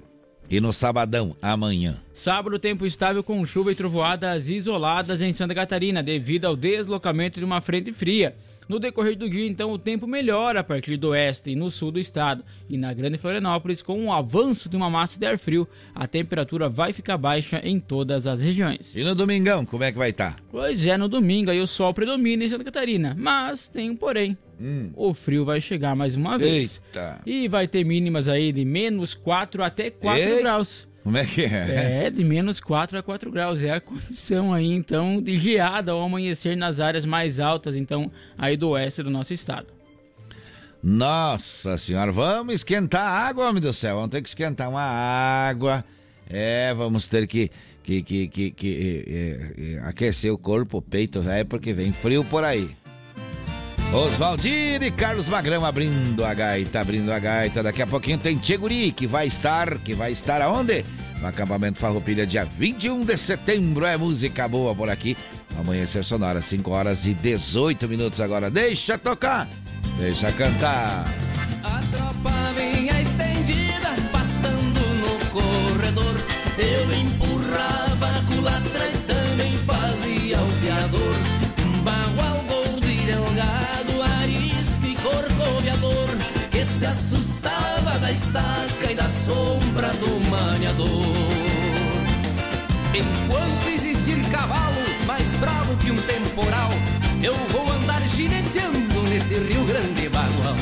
E 0.50 0.62
no 0.62 0.72
sabadão, 0.72 1.36
amanhã. 1.42 1.98
Sábado, 2.14 2.58
tempo 2.58 2.86
estável 2.86 3.22
com 3.22 3.46
chuva 3.46 3.72
e 3.72 3.76
trovoadas 3.76 4.48
isoladas 4.48 5.22
em 5.22 5.34
Santa 5.34 5.54
Catarina, 5.54 6.02
devido 6.02 6.46
ao 6.46 6.56
deslocamento 6.56 7.40
de 7.40 7.46
uma 7.46 7.60
frente 7.60 7.92
fria. 7.92 8.34
No 8.68 8.80
decorrer 8.80 9.18
do 9.18 9.30
dia, 9.30 9.48
então, 9.48 9.72
o 9.72 9.80
tempo 9.80 10.06
melhora 10.06 10.60
a 10.60 10.64
partir 10.64 10.98
do 10.98 11.10
oeste 11.10 11.52
e 11.52 11.56
no 11.56 11.72
sul 11.72 11.92
do 11.92 12.00
estado. 12.00 12.44
E 12.70 12.78
na 12.78 12.94
Grande 12.94 13.18
Florianópolis, 13.18 13.82
com 13.82 14.06
o 14.06 14.12
avanço 14.12 14.68
de 14.68 14.76
uma 14.76 14.90
massa 14.90 15.18
de 15.18 15.26
ar 15.26 15.38
frio, 15.38 15.68
a 15.96 16.06
temperatura 16.06 16.68
vai 16.68 16.92
ficar 16.92 17.18
baixa 17.18 17.62
em 17.64 17.80
todas 17.80 18.28
as 18.28 18.42
regiões. 18.42 18.94
E 18.96 19.04
no 19.04 19.16
domingão, 19.16 19.66
como 19.66 19.84
é 19.84 19.92
que 19.92 19.98
vai 19.98 20.10
estar? 20.10 20.36
Tá? 20.36 20.42
Pois 20.52 20.86
é, 20.86 20.98
no 20.98 21.08
domingo 21.08 21.50
aí 21.50 21.62
o 21.62 21.68
sol 21.68 21.94
predomina 21.94 22.44
em 22.44 22.50
Santa 22.50 22.64
Catarina. 22.64 23.16
Mas 23.18 23.68
tem 23.68 23.90
um 23.90 23.96
porém. 23.96 24.38
Hum. 24.60 24.90
O 24.96 25.14
frio 25.14 25.46
vai 25.46 25.62
chegar 25.62 25.96
mais 25.96 26.16
uma 26.16 26.38
vez. 26.38 26.82
Eita. 26.88 27.22
E 27.26 27.48
vai 27.48 27.68
ter 27.68 27.86
mínimas 27.86 28.28
aí 28.28 28.52
de 28.52 28.66
menos 28.66 29.14
4 29.14 29.64
até 29.64 29.90
4 29.90 30.20
Ei. 30.20 30.42
graus. 30.42 30.87
Como 31.08 31.18
é 31.18 31.26
que 31.26 31.46
é? 31.46 32.08
É, 32.08 32.10
de 32.10 32.22
menos 32.22 32.60
4 32.60 32.98
a 32.98 33.02
4 33.02 33.32
graus. 33.32 33.64
É 33.64 33.72
a 33.72 33.80
condição 33.80 34.54
aí, 34.54 34.70
então, 34.70 35.22
de 35.22 35.38
geada 35.38 35.94
ao 35.94 36.02
amanhecer 36.02 36.58
nas 36.58 36.82
áreas 36.82 37.06
mais 37.06 37.40
altas, 37.40 37.78
então, 37.78 38.12
aí 38.38 38.58
do 38.58 38.72
oeste 38.72 39.02
do 39.02 39.10
nosso 39.10 39.34
estado. 39.34 39.68
Nossa 40.84 41.78
senhora, 41.78 42.12
vamos 42.12 42.56
esquentar 42.56 43.04
a 43.04 43.26
água, 43.26 43.48
homem 43.48 43.62
do 43.62 43.72
céu. 43.72 43.96
Vamos 43.96 44.10
ter 44.10 44.22
que 44.22 44.28
esquentar 44.28 44.68
uma 44.70 44.82
água. 44.82 45.86
É, 46.30 46.74
vamos 46.74 47.08
ter 47.08 47.26
que, 47.26 47.50
que, 47.82 48.04
que, 48.04 48.28
que, 48.28 48.52
que 48.52 49.06
é, 49.08 49.76
é, 49.76 49.80
aquecer 49.88 50.34
o 50.34 50.38
corpo, 50.38 50.80
o 50.80 50.82
peito, 50.82 51.22
é 51.30 51.46
porque 51.46 51.72
vem 51.72 51.94
frio 51.94 52.26
por 52.26 52.44
aí. 52.44 52.76
Oswaldir 53.94 54.84
e 54.84 54.92
Carlos 54.92 55.28
Magrão 55.28 55.66
abrindo 55.66 56.26
a 56.26 56.34
gaita, 56.34 56.82
abrindo 56.82 57.12
a 57.12 57.20
gaita. 57.20 57.64
Daqui 57.64 57.82
a 57.82 57.88
pouquinho 57.88 58.18
tem 58.18 58.38
Tcheguri, 58.38 58.92
que 58.92 59.08
vai 59.08 59.28
estar, 59.28 59.78
que 59.80 59.94
vai 59.94 60.12
estar 60.12 60.42
aonde? 60.42 60.84
No 61.22 61.28
acampamento 61.28 61.80
Farroupilha, 61.80 62.28
dia 62.28 62.46
21 62.46 63.06
de 63.06 63.18
setembro. 63.18 63.86
É 63.86 63.98
música 63.98 64.48
boa 64.48 64.76
por 64.76 64.90
aqui. 64.90 65.18
Amanhecer 65.58 66.04
sonora, 66.04 66.42
5 66.42 66.70
horas 66.70 67.06
e 67.06 67.14
18 67.14 67.88
minutos 67.88 68.20
agora. 68.20 68.52
Deixa 68.52 68.98
tocar, 68.98 69.48
deixa 69.98 70.32
cantar. 70.34 71.06
A 71.64 71.82
tropa 71.96 72.34
vinha 72.56 73.02
estendida, 73.02 73.96
pastando 74.12 74.82
no 75.00 75.26
corredor. 75.32 76.16
Eu 76.58 76.94
empurrava 76.94 78.08
a 78.08 78.36
culatra 78.36 78.90
e 78.90 78.98
também 79.08 79.58
fazia 79.58 80.40
o 80.42 80.52
fiador. 80.62 81.37
Assustava 86.90 88.00
da 88.00 88.12
estaca 88.12 88.92
e 88.92 88.96
da 88.96 89.10
sombra 89.10 89.90
do 89.94 90.30
maniador. 90.30 90.88
Enquanto 92.94 93.68
existir 93.68 94.18
cavalo 94.32 94.82
mais 95.06 95.34
bravo 95.36 95.76
que 95.78 95.92
um 95.92 96.02
temporal, 96.02 96.70
eu 97.22 97.36
vou 97.52 97.70
andar 97.74 98.02
gineteando 98.10 99.02
nesse 99.10 99.36
Rio 99.36 99.64
Grande 99.66 100.10
bagual. 100.10 100.56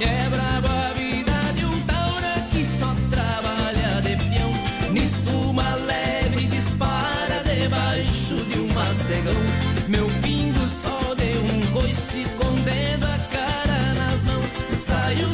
É 0.00 0.28
brabo 0.28 0.68
a 0.68 0.92
vida 0.94 1.52
de 1.54 1.64
um 1.66 1.80
taura 1.82 2.34
que 2.50 2.64
só 2.64 2.94
trabalha 3.10 4.02
de 4.02 4.16
peão. 4.16 4.52
Nisso 4.92 5.30
uma 5.30 5.74
lebre 5.76 6.46
dispara 6.46 7.42
debaixo 7.44 8.36
de 8.36 8.58
um 8.58 8.72
macegão. 8.74 9.34
Meu 9.88 10.08
pingo 10.22 10.66
só 10.66 11.04
se 11.94 12.22
escondendo 12.22 13.06
a 13.06 13.18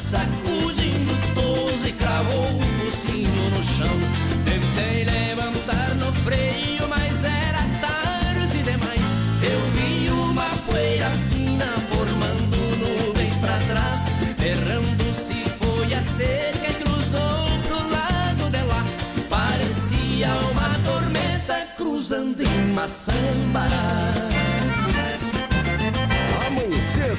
sacudindo 0.01 1.15
toso 1.35 1.87
e 1.87 1.93
cravou 1.93 2.45
o 2.45 2.61
focinho 2.61 3.51
no 3.51 3.63
chão. 3.63 3.97
Tentei 4.45 5.05
levantar 5.05 5.95
no 5.97 6.13
freio, 6.25 6.89
mas 6.89 7.23
era 7.25 7.63
tarde 7.81 8.63
demais. 8.63 9.07
Eu 9.43 9.61
vi 9.73 10.11
uma 10.11 10.49
poeira 10.67 11.11
fina 11.31 11.67
formando 11.93 12.57
nuvens 12.79 13.37
pra 13.37 13.59
trás. 13.59 14.07
Errando-se 14.43 15.45
foi 15.59 15.95
a 15.95 16.03
cerca 16.03 16.71
e 16.71 16.75
cruzou 16.83 17.47
pro 17.69 17.91
lado 17.91 18.51
de 18.51 18.63
lá. 18.63 18.85
Parecia 19.29 20.29
uma 20.51 20.79
tormenta 20.85 21.67
cruzando 21.77 22.43
em 22.43 22.73
Maçambará. 22.73 24.21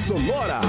Sonora. 0.02 0.60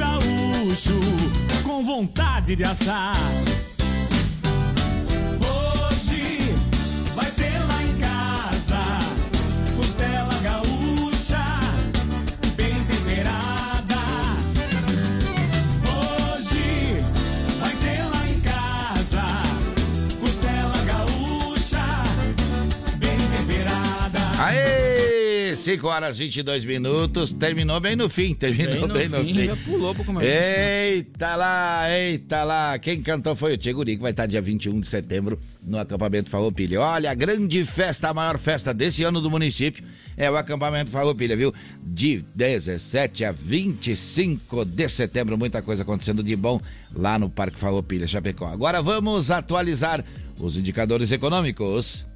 Gaúcho 0.00 0.98
com 1.62 1.84
vontade 1.84 2.56
de 2.56 2.64
assar. 2.64 3.14
5 25.70 25.86
horas 25.86 26.16
e 26.16 26.24
22 26.24 26.64
minutos. 26.64 27.30
Terminou 27.30 27.78
bem 27.78 27.94
no 27.94 28.08
fim. 28.08 28.34
Terminou 28.34 28.88
bem 28.88 29.08
no, 29.08 29.18
fim, 29.18 29.34
fim. 29.34 29.44
já 29.44 29.56
pulou 29.56 29.94
pro 29.94 30.04
comercial. 30.04 30.34
Eita 30.36 31.36
lá, 31.36 31.88
eita 31.88 32.42
lá. 32.42 32.78
Quem 32.80 33.00
cantou 33.00 33.36
foi 33.36 33.54
o 33.54 33.56
Tcheguri, 33.56 33.94
que 33.94 34.02
vai 34.02 34.10
estar 34.10 34.26
dia 34.26 34.42
21 34.42 34.80
de 34.80 34.88
setembro 34.88 35.38
no 35.64 35.78
acampamento 35.78 36.28
Farroupilha. 36.28 36.80
Olha, 36.80 37.12
a 37.12 37.14
grande 37.14 37.64
festa, 37.64 38.08
a 38.08 38.14
maior 38.14 38.36
festa 38.36 38.74
desse 38.74 39.04
ano 39.04 39.20
do 39.20 39.30
município 39.30 39.84
é 40.16 40.28
o 40.28 40.36
acampamento 40.36 40.90
Farroupilha, 40.90 41.36
viu? 41.36 41.54
De 41.80 42.24
17 42.34 43.24
a 43.24 43.30
25 43.30 44.64
de 44.64 44.88
setembro, 44.88 45.38
muita 45.38 45.62
coisa 45.62 45.84
acontecendo 45.84 46.20
de 46.20 46.34
bom 46.34 46.60
lá 46.92 47.16
no 47.16 47.30
Parque 47.30 47.60
Farroupilha, 47.60 48.08
Chapecó. 48.08 48.48
Agora 48.48 48.82
vamos 48.82 49.30
atualizar 49.30 50.04
os 50.36 50.56
indicadores 50.56 51.12
econômicos. 51.12 52.09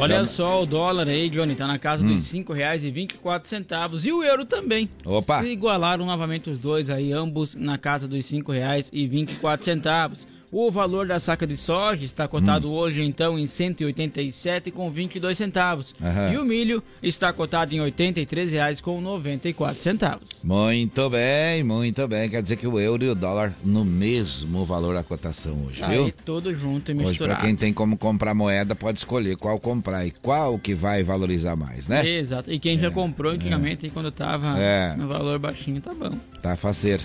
Olha 0.00 0.24
só 0.24 0.62
o 0.62 0.66
dólar 0.66 1.08
aí, 1.08 1.28
Johnny, 1.28 1.54
tá 1.54 1.66
na 1.66 1.78
casa 1.78 2.02
Hum. 2.04 2.14
dos 2.16 2.24
cinco 2.24 2.52
reais 2.52 2.84
e 2.84 2.90
vinte 2.90 3.12
e 3.12 3.18
quatro 3.18 3.48
centavos. 3.48 4.04
E 4.04 4.12
o 4.12 4.22
euro 4.22 4.44
também. 4.44 4.88
Opa. 5.04 5.42
Se 5.42 5.48
igualaram 5.48 6.06
novamente 6.06 6.48
os 6.48 6.58
dois 6.58 6.88
aí, 6.88 7.12
ambos 7.12 7.54
na 7.54 7.76
casa 7.78 8.08
dos 8.08 8.24
cinco 8.26 8.50
reais 8.52 8.88
e 8.92 9.06
vinte 9.06 9.32
e 9.32 9.36
quatro 9.36 9.64
centavos. 9.64 10.26
O 10.52 10.68
valor 10.68 11.06
da 11.06 11.20
saca 11.20 11.46
de 11.46 11.56
soja 11.56 12.04
está 12.04 12.26
cotado 12.26 12.68
Hum. 12.68 12.72
hoje 12.72 13.02
então 13.04 13.38
em 13.38 13.46
187 13.46 14.72
com 14.72 14.90
22 14.90 15.38
centavos. 15.38 15.94
Aham. 16.02 16.32
E 16.32 16.38
o 16.38 16.44
milho 16.44 16.82
está 17.00 17.32
cotado 17.32 17.72
em 17.72 17.80
83 17.80 18.50
reais 18.50 18.80
com 18.80 19.00
94 19.00 19.80
centavos. 19.80 20.26
Muito 20.42 21.08
bem, 21.08 21.62
muito 21.62 22.06
bem. 22.08 22.28
Quer 22.28 22.42
dizer 22.42 22.56
que 22.56 22.66
o 22.66 22.80
euro 22.80 23.04
e 23.04 23.08
o 23.10 23.14
dólar 23.14 23.54
no 23.64 23.84
mesmo 23.84 24.64
valor 24.64 24.94
da 24.94 25.04
cotação 25.04 25.66
hoje, 25.66 25.84
viu? 25.86 26.06
Aí 26.06 26.12
tudo 26.24 26.52
junto 26.52 26.90
e 26.90 26.94
Hoje, 26.94 27.02
para 27.02 27.08
misturado. 27.10 27.40
quem 27.42 27.54
tem 27.54 27.72
como 27.72 27.96
comprar 27.96 28.34
moeda, 28.34 28.74
pode 28.74 28.98
escolher 28.98 29.36
qual 29.36 29.60
comprar 29.60 30.04
e 30.04 30.10
qual 30.10 30.58
que 30.58 30.74
vai 30.74 31.04
valorizar 31.04 31.54
mais, 31.54 31.86
né? 31.86 32.04
Exato. 32.08 32.52
E 32.52 32.58
quem 32.58 32.76
já 32.76 32.90
comprou 32.90 33.32
antigamente, 33.32 33.86
aí 33.86 33.90
quando 33.92 34.10
tava 34.10 34.58
É. 34.58 34.96
no 34.96 35.06
valor 35.06 35.38
baixinho, 35.38 35.80
tá 35.80 35.94
bom. 35.94 36.10
Tá 36.42 36.56
faceiro. 36.56 37.02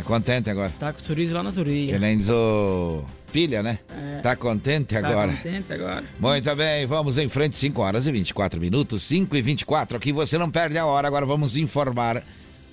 Tá 0.00 0.06
contente 0.06 0.50
agora? 0.50 0.72
Tá 0.78 0.92
com 0.92 1.00
o 1.00 1.02
sorriso 1.02 1.34
lá 1.34 1.42
na 1.42 1.50
orelhas. 1.50 1.92
Que 1.94 1.98
nem 1.98 2.16
diz 2.18 2.28
o 2.28 3.04
pilha, 3.32 3.62
né? 3.62 3.78
É. 3.90 4.20
Tá 4.20 4.34
contente 4.34 4.94
Tá 4.94 4.98
agora? 5.06 5.32
contente 5.32 5.72
agora? 5.72 6.04
Muito 6.18 6.56
bem, 6.56 6.86
vamos 6.86 7.18
em 7.18 7.28
frente, 7.28 7.58
5 7.58 7.80
horas 7.82 8.06
e 8.06 8.12
24 8.12 8.60
minutos, 8.60 9.02
5 9.04 9.36
e 9.36 9.42
24. 9.42 9.96
Aqui 9.96 10.12
você 10.12 10.36
não 10.38 10.50
perde 10.50 10.78
a 10.78 10.86
hora, 10.86 11.06
agora 11.06 11.24
vamos 11.26 11.56
informar 11.56 12.22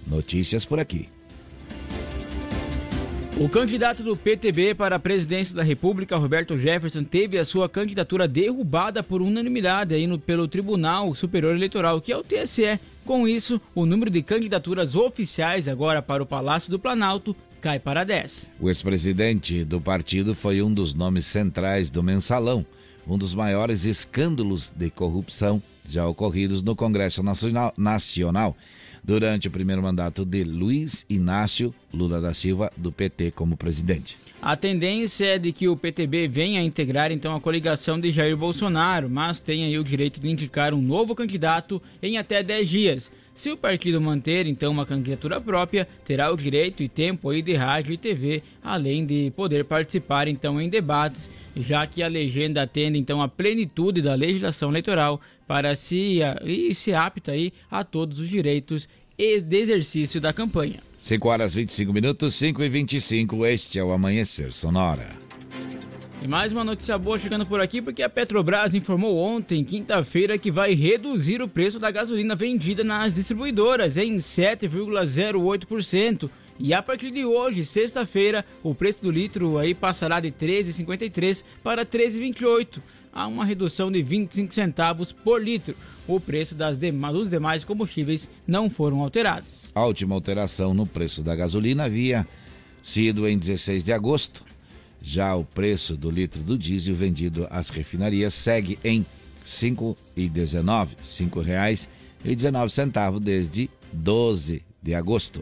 notícias 0.05 0.63
por 0.65 0.79
aqui. 0.79 1.09
O 3.39 3.47
candidato 3.47 4.02
do 4.02 4.17
PTB 4.17 4.73
para 4.73 4.95
a 4.95 5.00
presidência 5.00 5.56
da 5.56 5.62
República, 5.62 6.17
Roberto 6.17 6.58
Jefferson, 6.58 7.04
teve 7.04 7.38
a 7.38 7.45
sua 7.45 7.69
candidatura 7.69 8.28
derrubada 8.28 9.04
por 9.04 9.21
unanimidade 9.21 9.93
aí 9.93 10.08
no, 10.08 10.17
pelo 10.17 10.47
Tribunal 10.47 11.13
Superior 11.13 11.56
Eleitoral, 11.56 12.02
que 12.02 12.12
é 12.12 12.17
o 12.17 12.23
TSE. 12.23 12.80
Com 13.06 13.28
isso, 13.28 13.62
o 13.76 13.86
número 13.86 14.10
de 14.10 14.23
candidaturas 14.23 14.95
oficiais 14.95 15.67
agora 15.67 16.02
para 16.02 16.23
o 16.23 16.26
Palácio 16.26 16.71
do 16.71 16.80
Planalto 16.80 17.36
cai 17.62 17.78
para 17.78 18.04
10. 18.04 18.47
O 18.60 18.69
ex-presidente 18.69 19.63
do 19.63 19.80
partido 19.80 20.34
foi 20.34 20.60
um 20.63 20.73
dos 20.73 20.95
nomes 20.95 21.28
centrais 21.28 21.91
do 21.91 22.02
mensalão, 22.02 22.65
um 23.08 23.19
dos 23.19 23.36
maiores 23.36 23.86
escândalos 23.86 24.73
de 24.76 24.89
corrupção 24.89 25.62
já 25.88 26.08
ocorridos 26.08 26.63
no 26.63 26.76
Congresso 26.76 27.21
Nacional, 27.21 27.71
Nacional 27.78 28.58
durante 29.08 29.48
o 29.48 29.52
primeiro 29.52 29.82
mandato 29.82 30.26
de 30.26 30.43
Luiz 30.43 31.06
Inácio 31.10 31.74
Lula 31.93 32.20
da 32.20 32.34
Silva, 32.34 32.70
do 32.76 32.91
PT, 32.91 33.32
como 33.32 33.56
presidente. 33.56 34.17
A 34.41 34.58
tendência 34.58 35.26
é 35.26 35.39
de 35.39 35.54
que 35.54 35.67
o 35.67 35.78
PTB 35.78 36.28
venha 36.28 36.60
a 36.60 36.63
integrar 36.63 37.12
então 37.12 37.34
a 37.34 37.39
coligação 37.39 38.00
de 38.00 38.12
Jair 38.12 38.36
Bolsonaro, 38.36 39.10
mas 39.10 39.39
tem 39.39 39.63
aí 39.63 39.80
o 39.80 39.84
direito 39.84 40.20
de 40.20 40.30
indicar 40.30 40.74
um 40.74 40.82
novo 40.82 41.15
candidato 41.15 41.82
em 42.04 42.17
até 42.17 42.43
10 42.43 42.70
dias. 42.70 43.12
Se 43.38 43.52
o 43.52 43.56
partido 43.56 44.02
manter 44.02 44.47
então 44.47 44.71
uma 44.71 44.84
candidatura 44.84 45.39
própria, 45.39 45.88
terá 46.04 46.34
o 46.34 46.36
direito 46.36 46.82
e 46.82 46.89
tempo 46.89 47.30
aí 47.30 47.43
de 47.43 47.54
rádio 47.54 47.93
e 47.93 47.97
TV, 47.97 48.41
além 48.63 49.06
de 49.06 49.32
poder 49.36 49.63
participar 49.63 50.28
então 50.28 50.60
em 50.60 50.67
debates, 50.67 51.30
já 51.56 51.86
que 51.86 52.02
a 52.02 52.08
legenda 52.08 52.63
atende 52.63 52.97
então 52.97 53.21
a 53.21 53.28
plenitude 53.28 54.02
da 54.02 54.15
legislação 54.15 54.69
eleitoral 54.69 55.21
para 55.47 55.76
se 55.76 56.19
e 56.43 56.73
se 56.73 56.95
apta 56.95 57.34
aí 57.34 57.54
a 57.69 57.84
todos 57.84 58.19
os 58.19 58.28
direitos 58.28 58.89
e 59.15 59.39
de 59.39 59.58
exercício 59.58 60.19
da 60.19 60.34
campanha. 60.34 60.82
5 60.97 61.30
horas 61.30 61.54
25 61.54 61.93
minutos, 61.93 62.34
5 62.34 62.63
e 62.63 62.69
25, 62.69 63.45
este 63.45 63.78
é 63.78 63.84
o 63.84 63.91
Amanhecer 63.91 64.52
Sonora. 64.52 65.10
E 66.19 66.27
mais 66.27 66.51
uma 66.51 66.63
notícia 66.63 66.97
boa 66.97 67.19
chegando 67.19 67.45
por 67.45 67.62
aqui, 67.62 67.80
porque 67.80 68.01
a 68.01 68.10
Petrobras 68.10 68.73
informou 68.73 69.17
ontem, 69.17 69.63
quinta-feira, 69.63 70.36
que 70.38 70.49
vai 70.49 70.73
reduzir 70.73 71.43
o 71.43 71.47
preço 71.47 71.77
da 71.80 71.91
gasolina 71.91 72.36
vendida 72.36 72.84
nas 72.84 73.13
distribuidoras 73.13 73.97
em 73.97 74.17
7,08%. 74.17 76.27
E 76.60 76.73
a 76.73 76.82
partir 76.82 77.12
de 77.12 77.23
hoje, 77.23 77.63
sexta-feira, 77.63 78.43
o 78.63 78.73
preço 78.73 79.03
do 79.03 79.12
litro 79.12 79.60
aí 79.60 79.75
passará 79.75 80.19
de 80.19 80.32
13,53 80.32 81.43
para 81.63 81.86
13,28. 81.86 82.80
Há 83.13 83.27
uma 83.27 83.45
redução 83.45 83.91
de 83.91 84.01
25 84.01 84.51
centavos 84.53 85.12
por 85.12 85.39
litro. 85.41 85.75
O 86.08 86.19
preço 86.19 86.56
das 86.56 86.80
demais, 86.80 87.13
dos 87.13 87.30
demais 87.30 87.63
combustíveis 87.63 88.27
não 88.47 88.71
foram 88.71 89.03
alterados. 89.03 89.71
A 89.73 89.86
última 89.86 90.15
alteração 90.15 90.73
no 90.73 90.88
preço 90.88 91.21
da 91.21 91.36
gasolina 91.36 91.84
havia 91.86 92.27
sido 92.82 93.27
em 93.27 93.38
16 93.38 93.84
de 93.84 93.93
agosto. 93.93 94.46
Já 95.10 95.34
o 95.38 95.46
preço 95.46 95.96
do 95.96 96.12
litro 96.12 96.43
do 96.43 96.58
diesel 96.58 96.93
vendido 96.93 97.48
às 97.50 97.70
refinarias 97.70 98.34
segue 98.34 98.78
em 98.84 99.00
R$ 99.00 99.06
5,19, 99.46 100.89
R$ 100.89 102.36
5,19 102.36 103.20
desde 103.22 103.70
12 103.93 104.62
de 104.84 104.93
agosto. 104.93 105.41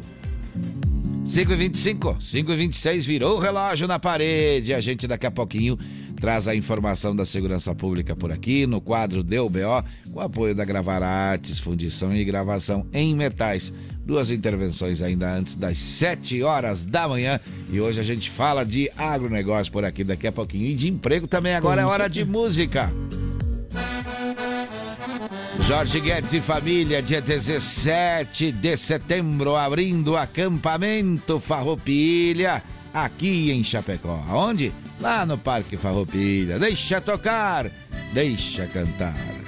5h25, 1.25 2.19
5h26, 2.19 3.01
virou 3.06 3.38
o 3.38 3.39
relógio 3.39 3.88
na 3.88 3.97
parede. 3.97 4.71
A 4.71 4.80
gente 4.80 5.08
daqui 5.08 5.25
a 5.25 5.32
pouquinho 5.32 5.80
traz 6.15 6.47
a 6.47 6.56
informação 6.56 7.15
da 7.15 7.25
segurança 7.25 7.73
pública 7.73 8.15
por 8.15 8.32
aqui, 8.32 8.67
no 8.67 8.80
quadro 8.80 9.23
DUBO, 9.23 9.84
com 10.13 10.19
apoio 10.19 10.54
da 10.54 10.63
Gravar 10.63 11.01
Artes, 11.01 11.58
fundição 11.58 12.15
e 12.15 12.23
gravação 12.23 12.86
em 12.93 13.15
metais. 13.15 13.73
Duas 14.05 14.29
intervenções 14.29 15.01
ainda 15.01 15.33
antes 15.33 15.55
das 15.55 15.79
7 15.79 16.43
horas 16.43 16.85
da 16.85 17.07
manhã. 17.07 17.39
E 17.71 17.81
hoje 17.81 17.99
a 17.99 18.03
gente 18.03 18.29
fala 18.29 18.63
de 18.63 18.89
agronegócio 18.95 19.71
por 19.71 19.83
aqui 19.83 20.03
daqui 20.03 20.27
a 20.27 20.31
pouquinho. 20.31 20.67
E 20.67 20.75
de 20.75 20.87
emprego 20.87 21.27
também. 21.27 21.55
Agora 21.55 21.81
é 21.81 21.85
hora 21.85 22.07
de 22.07 22.23
música. 22.23 22.93
Jorge 25.67 25.99
Guedes 25.99 26.31
e 26.31 26.39
família, 26.39 27.01
dia 27.01 27.19
17 27.19 28.51
de 28.51 28.77
setembro, 28.77 29.55
abrindo 29.55 30.15
acampamento 30.15 31.39
Farroupilha, 31.39 32.61
aqui 32.93 33.49
em 33.49 33.63
Chapecó. 33.63 34.23
Aonde? 34.29 34.71
Lá 35.01 35.25
no 35.25 35.39
Parque 35.39 35.75
Farroupilha. 35.75 36.59
Deixa 36.59 37.01
tocar, 37.01 37.71
deixa 38.13 38.67
cantar. 38.67 39.44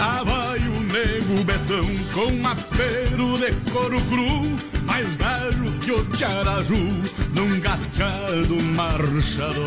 Lá 0.00 0.22
vai 0.24 0.58
o 0.60 0.80
nego 0.80 1.44
Betão 1.44 1.84
com 2.14 2.48
apero 2.48 3.36
de 3.36 3.52
couro 3.70 4.00
cru, 4.06 4.56
mais 4.86 5.06
velho 5.16 5.70
que 5.80 5.92
o 5.92 6.02
Tiaraju, 6.16 7.02
num 7.34 7.60
gachado 7.60 8.56
marchador. 8.74 9.60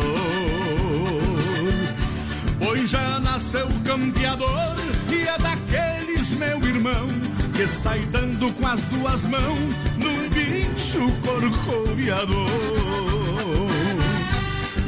Pois 2.58 2.90
já 2.90 3.20
nasceu 3.20 3.68
campeador 3.84 4.74
e 5.08 5.22
é 5.22 5.38
daqueles, 5.38 6.30
meu 6.32 6.58
irmão, 6.64 7.06
que 7.54 7.68
sai 7.68 8.00
dando 8.10 8.52
com 8.54 8.66
as 8.66 8.80
duas 8.86 9.22
mãos 9.26 9.58
num 10.02 10.28
bicho 10.30 11.12
corcoviador. 11.22 12.50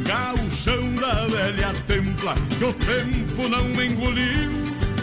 Gauchão 0.05 0.93
da 0.97 1.27
velha 1.29 1.73
templa, 1.87 2.35
que 2.59 2.65
o 2.65 2.73
tempo 2.73 3.49
não 3.49 3.71
engoliu, 3.81 4.67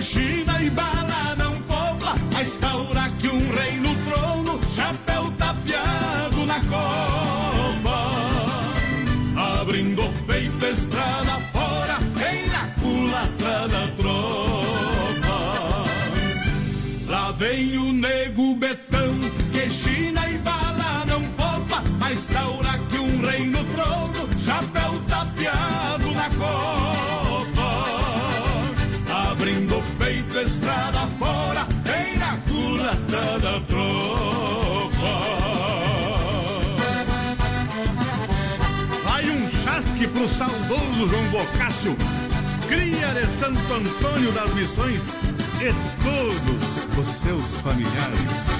que 0.00 0.02
China 0.02 0.62
e 0.62 0.70
bala 0.70 1.36
não 1.36 1.54
pobla, 1.62 2.14
a 2.34 2.42
estaura 2.42 3.10
que 3.18 3.28
um 3.28 3.52
rei 3.52 3.76
no 3.76 3.94
trono, 3.96 4.58
chapéu 4.74 5.30
tapeado 5.36 6.46
na 6.46 6.60
copa. 6.60 7.98
Abrindo 9.60 10.02
o 10.02 10.12
peito, 10.26 10.64
estrada 10.64 11.38
fora, 11.52 11.98
vem 12.14 12.46
na 12.48 12.66
culatra 12.80 13.68
da 13.68 13.86
tropa. 13.98 15.36
Lá 17.06 17.32
vem 17.32 17.76
o 17.76 17.92
nego 17.92 18.54
betão, 18.54 19.14
que 19.52 19.68
China 19.70 20.30
e 20.30 20.38
bala 20.38 21.04
não 21.06 21.22
poupa, 21.32 21.82
a 22.00 22.12
estaura 22.12 22.78
que 22.90 22.98
um 22.98 23.20
rei 23.20 23.49
pro 40.12 40.28
saudoso 40.28 41.08
João 41.08 41.24
Bocácio, 41.30 41.96
cria 42.68 43.08
de 43.14 43.26
Santo 43.38 43.72
Antônio 43.72 44.32
das 44.32 44.52
Missões 44.54 45.02
e 45.60 45.72
todos 46.02 46.98
os 46.98 47.06
seus 47.06 47.56
familiares. 47.58 48.50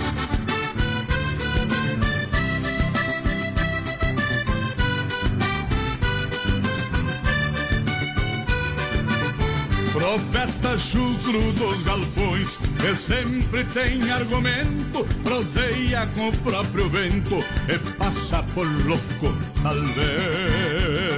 Profeta 9.93 10.79
chucro 10.79 11.53
dos 11.53 11.83
galpões, 11.83 12.59
que 12.81 12.97
sempre 12.97 13.65
tem 13.65 14.11
argumento, 14.11 15.05
proseia 15.23 16.07
com 16.17 16.29
o 16.29 16.37
próprio 16.39 16.89
vento 16.89 17.45
e 17.69 17.79
passa 17.97 18.43
por 18.55 18.67
louco, 18.87 19.37
talvez. 19.63 21.10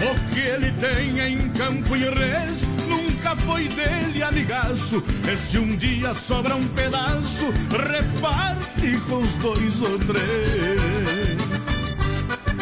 O 0.00 0.32
que 0.32 0.40
ele 0.40 0.72
tem 0.72 1.18
em 1.20 1.48
campo 1.50 1.96
e 1.96 2.04
res 2.04 2.62
nunca 2.88 3.34
foi 3.36 3.68
dele, 3.68 4.22
amigaço. 4.22 5.02
E 5.30 5.36
se 5.36 5.58
um 5.58 5.76
dia 5.76 6.14
sobra 6.14 6.54
um 6.54 6.66
pedaço, 6.68 7.46
reparte 7.70 8.96
com 9.08 9.22
os 9.22 9.34
dois 9.36 9.82
ou 9.82 9.98
três. 9.98 11.38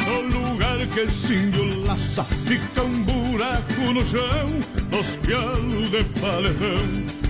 No 0.06 0.20
lugar 0.22 0.78
que 0.86 1.10
se 1.10 1.50
laça, 1.86 2.24
fica 2.46 2.82
um 2.82 3.02
buraco 3.02 3.92
no 3.92 4.04
chão, 4.06 4.48
nos 4.90 5.16
pialos 5.16 5.90
de 5.90 6.04
paletão, 6.20 6.78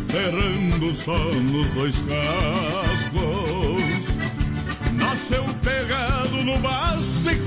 cerrando 0.09 0.95
só 0.95 1.19
nos 1.19 1.73
dois 1.73 2.03
cascos. 2.03 3.27
Nasceu 4.93 5.45
pegado 5.63 6.45
no 6.45 6.59
basto 6.59 7.31
e 7.31 7.46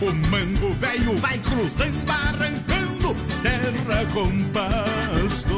o 0.00 0.14
mango 0.30 0.70
velho 0.74 1.16
vai 1.16 1.38
cruzando, 1.38 2.10
arrancando 2.10 3.14
terra 3.42 4.04
com 4.12 4.44
pasto. 4.50 5.54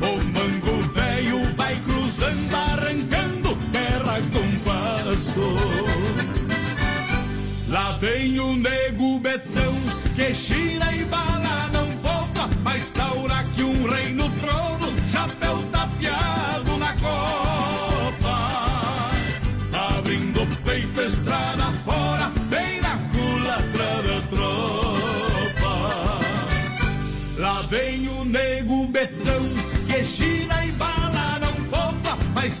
O 0.00 0.24
mango 0.24 0.82
velho 0.92 1.54
vai 1.56 1.76
cruzando, 1.76 2.54
arrancando 2.54 3.56
terra 3.72 4.20
com 4.32 4.58
pasto. 4.60 5.40
Lá 7.68 7.92
vem 7.98 8.38
o 8.38 8.56
nego 8.56 9.18
betão, 9.20 9.74
que 10.14 10.34
china 10.34 10.92
e 10.92 11.04
bala 11.04 11.68
não 11.72 11.86
volta, 12.02 12.48
mas 12.62 12.90
taura 12.90 13.44
que 13.54 13.62
um 13.62 13.88
rei 13.88 14.12
no 14.12 14.28
trono, 14.30 14.92
chapéu 15.10 15.62
tapeado 15.70 16.49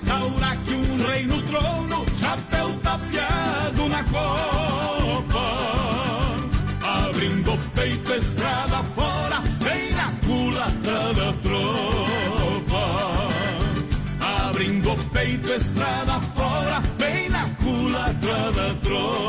mas 0.00 0.02
taura 0.02 0.56
que 0.64 0.74
um 0.74 1.06
rei 1.06 1.26
no 1.26 1.42
trono, 1.42 2.06
chapéu 2.20 2.72
tapeado 2.82 3.88
na 3.88 4.04
copa. 4.04 5.40
Abrindo 6.82 7.52
o 7.52 7.58
peito, 7.74 8.12
estrada 8.12 8.82
fora, 8.94 9.42
vem 9.60 9.92
na 9.92 10.12
culatra 10.26 11.14
da 11.14 11.32
tropa. 11.42 12.84
Abrindo 14.48 14.92
o 14.92 14.96
peito, 15.10 15.52
estrada 15.52 16.20
fora, 16.34 16.80
bem 16.98 17.28
na 17.28 17.48
culatra 17.56 18.52
da 18.52 18.74
tropa. 18.82 19.19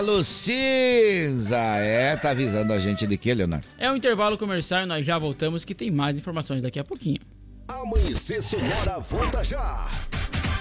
Olha 0.00 0.12
o 0.12 0.14
galo 0.14 0.24
cinza. 0.24 1.58
É, 1.76 2.16
tá 2.16 2.30
avisando 2.30 2.72
a 2.72 2.80
gente 2.80 3.06
de 3.06 3.18
que, 3.18 3.34
Leonardo? 3.34 3.66
É 3.78 3.92
um 3.92 3.96
intervalo 3.96 4.38
comercial 4.38 4.82
e 4.82 4.86
nós 4.86 5.04
já 5.04 5.18
voltamos 5.18 5.62
que 5.62 5.74
tem 5.74 5.90
mais 5.90 6.16
informações 6.16 6.62
daqui 6.62 6.78
a 6.78 6.84
pouquinho. 6.84 7.20
Amanhecer 7.68 8.42
Sonora 8.42 8.98
volta 8.98 9.44
já. 9.44 9.90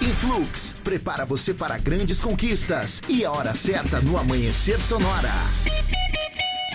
Influx, 0.02 0.73
prepara 0.84 1.25
você 1.25 1.54
para 1.54 1.78
grandes 1.78 2.19
conquistas 2.19 3.02
e 3.08 3.23
a 3.23 3.32
hora 3.32 3.56
certa 3.56 4.02
no 4.02 4.17
Amanhecer 4.17 4.78
Sonora. 4.78 5.32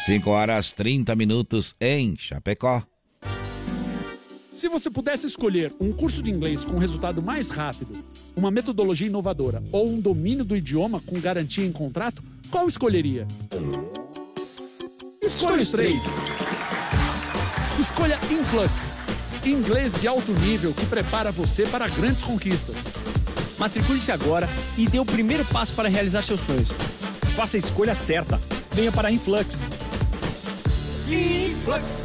5 0.07 0.31
horas 0.31 0.73
30 0.73 1.15
minutos 1.15 1.75
em 1.79 2.17
Chapecó. 2.17 2.83
Se 4.51 4.69
você 4.69 4.89
pudesse 4.89 5.27
escolher 5.27 5.75
um 5.79 5.93
curso 5.93 6.23
de 6.23 6.31
inglês 6.31 6.65
com 6.65 6.79
resultado 6.79 7.23
mais 7.23 7.51
rápido, 7.51 7.93
uma 8.35 8.51
metodologia 8.51 9.09
inovadora 9.09 9.63
ou 9.71 9.87
um 9.87 10.01
domínio 10.01 10.45
do 10.45 10.57
idioma 10.57 11.01
com 11.01 11.21
garantia 11.21 11.67
em 11.67 11.73
contrato, 11.73 12.23
qual 12.55 12.69
escolheria? 12.69 13.27
Escolha 15.21 15.61
os 15.61 15.73
três. 15.73 16.05
Escolha 17.81 18.17
Influx. 18.31 18.95
Inglês 19.45 20.01
de 20.01 20.07
alto 20.07 20.31
nível 20.35 20.73
que 20.73 20.87
prepara 20.87 21.33
você 21.33 21.67
para 21.67 21.89
grandes 21.89 22.23
conquistas. 22.23 22.77
Matricule-se 23.59 24.13
agora 24.13 24.49
e 24.79 24.87
dê 24.87 25.01
o 25.01 25.05
primeiro 25.05 25.45
passo 25.47 25.75
para 25.75 25.89
realizar 25.89 26.23
seus 26.23 26.43
sonhos. 26.43 26.69
Faça 27.35 27.57
a 27.57 27.59
escolha 27.59 27.93
certa. 27.93 28.41
Venha 28.71 28.93
para 28.93 29.11
Influx. 29.11 29.65
Influx. 31.09 32.05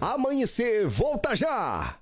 Amanhecer 0.00 0.86
volta 0.86 1.34
já. 1.34 2.01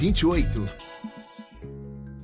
1928. 0.01 0.65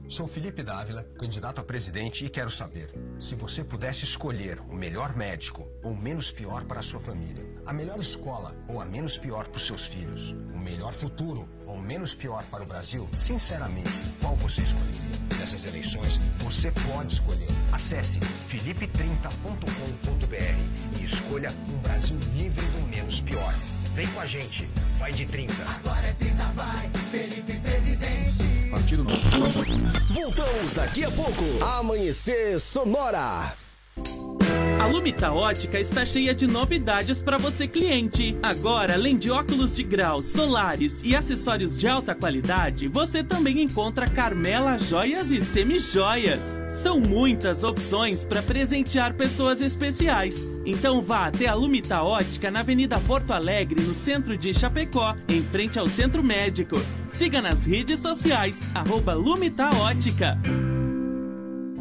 Sou 0.10 0.28
Felipe 0.28 0.64
Dávila, 0.64 1.04
candidato 1.20 1.62
a 1.62 1.64
presidente 1.64 2.26
e 2.26 2.30
quero 2.30 2.50
saber: 2.50 2.90
se 3.20 3.36
você 3.36 3.64
pudesse 3.64 4.04
escolher 4.04 4.60
o 4.62 4.74
melhor 4.74 5.16
médico 5.16 5.68
ou 5.84 5.96
menos 5.96 6.32
pior 6.32 6.64
para 6.64 6.80
a 6.80 6.84
sua 6.84 7.00
família, 7.00 7.46
a 7.68 7.72
melhor 7.72 8.00
escola 8.00 8.56
ou 8.68 8.82
a 8.82 8.86
menos 8.86 9.20
pior 9.20 9.48
para 9.48 9.58
os 9.58 9.68
seus 9.68 9.86
filhos, 9.86 10.32
o 10.32 10.58
melhor 10.58 10.92
futuro 10.92 11.48
ou 11.68 11.78
menos 11.78 12.16
pior 12.16 12.44
para 12.50 12.64
o 12.64 12.66
Brasil, 12.66 13.08
sinceramente, 13.16 13.92
qual 14.20 14.36
você 14.36 14.64
escolheria? 14.64 15.20
Nessas 15.38 15.64
eleições, 15.64 16.20
você 16.40 16.72
pode 16.92 17.14
escolher. 17.14 17.50
Acesse 17.72 18.20
felipe30.com.br 18.20 21.00
e 21.00 21.04
escolha 21.04 21.54
um 21.70 21.78
Brasil 21.78 22.18
livre 22.34 22.66
do 22.66 22.88
menos 22.88 23.22
pior. 23.22 23.54
Vem 23.94 24.08
com 24.08 24.22
a 24.22 24.26
gente, 24.26 24.68
vai 24.98 25.12
de 25.12 25.26
30. 25.26 25.54
Agora 25.54 26.06
é 26.08 26.14
30, 26.14 26.44
vai, 26.56 26.90
Felipe 27.12 27.54
Presidente. 27.60 28.44
Partido 28.72 29.04
Novo. 29.04 30.14
Voltamos 30.14 30.74
daqui 30.74 31.04
a 31.06 31.12
pouco. 31.12 31.64
Amanhecer 31.64 32.60
Sonora. 32.60 33.56
A 34.80 34.86
Lumita 34.86 35.32
Ótica 35.32 35.80
está 35.80 36.06
cheia 36.06 36.34
de 36.34 36.46
novidades 36.46 37.22
para 37.22 37.38
você 37.38 37.68
cliente. 37.68 38.38
Agora, 38.44 38.94
além 38.94 39.18
de 39.18 39.32
óculos 39.32 39.76
de 39.76 39.84
grau, 39.84 40.22
solares 40.22 41.02
e 41.04 41.16
acessórios 41.16 41.78
de 41.78 41.88
alta 41.88 42.14
qualidade, 42.14 42.88
você 42.88 43.24
também 43.24 43.62
encontra 43.62 44.08
Carmela 44.08 44.78
Joias 44.78 45.32
e 45.32 45.42
Semijoias. 45.42 46.62
São 46.72 47.00
muitas 47.00 47.64
opções 47.64 48.24
para 48.24 48.44
presentear 48.44 49.16
pessoas 49.16 49.62
especiais. 49.62 50.57
Então 50.68 51.02
vá 51.02 51.28
até 51.28 51.48
a 51.48 51.54
Lumita 51.54 52.04
Ótica 52.04 52.52
na 52.52 52.60
Avenida 52.60 53.00
Porto 53.00 53.32
Alegre, 53.32 53.82
no 53.82 53.94
centro 53.94 54.38
de 54.38 54.54
Chapecó, 54.54 55.16
em 55.30 55.42
frente 55.42 55.80
ao 55.80 55.88
Centro 55.88 56.22
Médico. 56.22 56.76
Siga 57.10 57.42
nas 57.42 57.66
redes 57.66 58.02
sociais, 58.02 58.60
arroba 58.76 59.14
Lumita 59.14 59.70
Ótica. 59.78 60.38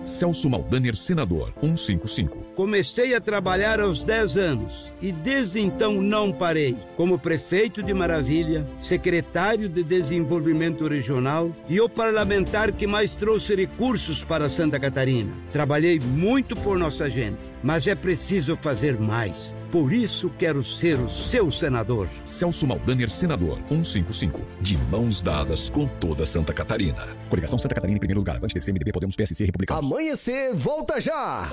Celso 0.06 0.48
Maldaner, 0.48 0.96
senador 0.96 1.52
155. 1.60 2.38
Comecei 2.54 3.14
a 3.14 3.20
trabalhar 3.20 3.80
aos 3.80 4.04
10 4.04 4.36
anos 4.36 4.92
e 5.02 5.12
desde 5.12 5.60
então 5.60 6.00
não 6.00 6.32
parei. 6.32 6.76
Como 6.96 7.18
prefeito 7.18 7.82
de 7.82 7.92
Maravilha, 7.92 8.66
secretário 8.78 9.68
de 9.68 9.82
Desenvolvimento 9.82 10.86
Regional 10.86 11.54
e 11.68 11.80
o 11.80 11.88
parlamentar 11.88 12.72
que 12.72 12.86
mais 12.86 13.16
trouxe 13.16 13.54
recursos 13.54 14.24
para 14.24 14.48
Santa 14.48 14.80
Catarina. 14.80 15.32
Trabalhei 15.52 15.98
muito 16.00 16.56
por 16.56 16.78
nossa 16.78 17.10
gente, 17.10 17.38
mas 17.62 17.86
é 17.86 17.94
preciso 17.94 18.56
fazer 18.60 18.98
mais. 18.98 19.54
Por 19.76 19.92
isso 19.92 20.30
quero 20.38 20.64
ser 20.64 20.98
o 20.98 21.06
seu 21.06 21.50
senador. 21.50 22.08
Celso 22.24 22.66
Maldaner, 22.66 23.10
senador 23.10 23.58
155. 23.68 24.40
De 24.58 24.78
mãos 24.78 25.20
dadas 25.20 25.68
com 25.68 25.86
toda 25.86 26.24
Santa 26.24 26.54
Catarina. 26.54 27.06
Coligação 27.28 27.58
Santa 27.58 27.74
Catarina 27.74 27.98
em 27.98 28.00
primeiro 28.00 28.20
lugar. 28.20 28.36
Avante 28.36 28.54
DC, 28.54 28.72
MDB, 28.72 28.90
Podemos, 28.90 29.14
PSC, 29.14 29.44
Republicanos. 29.44 29.84
Amanhecer 29.84 30.54
volta 30.54 30.98
já. 30.98 31.50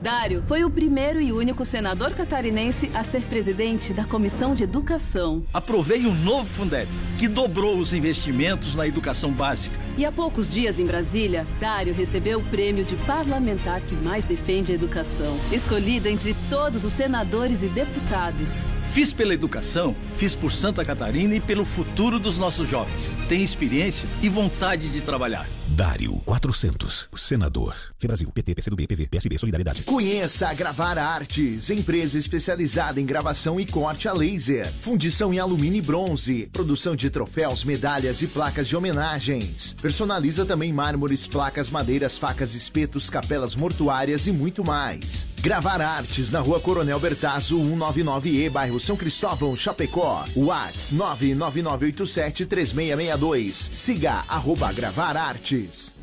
Dário 0.00 0.42
foi 0.46 0.64
o 0.64 0.70
primeiro 0.70 1.20
e 1.20 1.30
único 1.30 1.62
senador 1.62 2.14
catarinense 2.14 2.90
a 2.94 3.04
ser 3.04 3.22
presidente 3.24 3.92
da 3.92 4.06
Comissão 4.06 4.54
de 4.54 4.64
Educação. 4.64 5.44
Aprovei 5.52 6.06
o 6.06 6.14
novo 6.14 6.46
Fundeb, 6.46 6.88
que 7.18 7.28
dobrou 7.28 7.76
os 7.76 7.92
investimentos 7.92 8.74
na 8.74 8.86
educação 8.86 9.30
básica. 9.30 9.78
E 9.98 10.06
há 10.06 10.10
poucos 10.10 10.48
dias 10.48 10.80
em 10.80 10.86
Brasília, 10.86 11.46
Dário 11.60 11.92
recebeu 11.92 12.38
o 12.38 12.44
prêmio 12.44 12.82
de 12.82 12.96
parlamentar 12.96 13.82
que 13.82 13.94
mais 13.94 14.24
defende 14.24 14.72
a 14.72 14.74
educação, 14.74 15.38
escolhido 15.52 16.08
entre 16.08 16.34
todos 16.48 16.82
os 16.82 16.92
senadores 16.92 17.62
e 17.62 17.68
deputados. 17.68 18.70
Fiz 18.92 19.12
pela 19.12 19.32
educação, 19.32 19.94
fiz 20.16 20.34
por 20.34 20.50
Santa 20.50 20.84
Catarina 20.84 21.36
e 21.36 21.40
pelo 21.40 21.64
futuro 21.64 22.18
dos 22.18 22.36
nossos 22.38 22.68
jovens. 22.68 23.16
Tenho 23.28 23.44
experiência 23.44 24.08
e 24.20 24.28
vontade 24.28 24.88
de 24.88 25.00
trabalhar. 25.00 25.46
Dário 25.68 26.14
400, 26.26 27.08
senador. 27.16 27.76
Brasil, 28.02 28.28
PT, 28.32 28.54
PCdoB, 28.56 28.86
PV, 28.88 29.06
PSB, 29.06 29.38
Solidariedade. 29.38 29.84
Conheça 29.84 30.48
a 30.48 30.54
Gravar 30.54 30.98
Artes, 30.98 31.70
empresa 31.70 32.18
especializada 32.18 33.00
em 33.00 33.06
gravação 33.06 33.60
e 33.60 33.64
corte 33.64 34.08
a 34.08 34.12
laser, 34.12 34.66
fundição 34.66 35.32
em 35.32 35.38
alumínio 35.38 35.78
e 35.78 35.82
bronze, 35.82 36.50
produção 36.52 36.96
de 36.96 37.08
troféus, 37.08 37.62
medalhas 37.62 38.20
e 38.22 38.26
placas 38.26 38.66
de 38.66 38.74
homenagens. 38.74 39.76
Personaliza 39.80 40.44
também 40.44 40.72
mármores, 40.72 41.28
placas, 41.28 41.70
madeiras, 41.70 42.18
facas, 42.18 42.56
espetos, 42.56 43.08
capelas 43.08 43.54
mortuárias 43.54 44.26
e 44.26 44.32
muito 44.32 44.64
mais. 44.64 45.29
Gravar 45.42 45.80
Artes 45.80 46.30
na 46.30 46.40
Rua 46.40 46.60
Coronel 46.60 47.00
Bertazzo, 47.00 47.58
199E, 47.58 48.50
bairro 48.50 48.78
São 48.78 48.94
Cristóvão, 48.94 49.56
Chapecó. 49.56 50.22
Whats 50.36 50.92
999873662. 50.92 53.72
Siga 53.72 54.22
arroba 54.28 54.70
Gravar 54.74 55.16
Artes. 55.16 55.94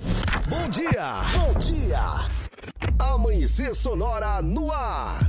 Bom 0.50 0.68
dia, 0.70 1.22
bom 1.36 1.54
dia. 1.60 2.00
Amanhecer 2.98 3.76
Sonora 3.76 4.42
no 4.42 4.72
ar. 4.72 5.20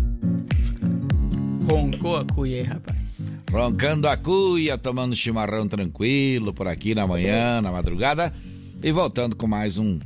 Roncou 1.71 2.16
a 2.16 2.25
cuia 2.25 2.62
aí, 2.62 2.64
rapaz. 2.66 2.97
Roncando 3.53 4.09
a 4.09 4.16
cuia, 4.16 4.79
tomando 4.79 5.14
chimarrão 5.14 5.68
tranquilo 5.68 6.55
por 6.55 6.66
aqui 6.66 6.94
na 6.94 7.07
manhã, 7.07 7.61
na 7.61 7.71
madrugada. 7.71 8.33
E 8.83 8.90
voltando 8.90 9.37
com 9.37 9.47
mais 9.47 9.77
um 9.77 9.99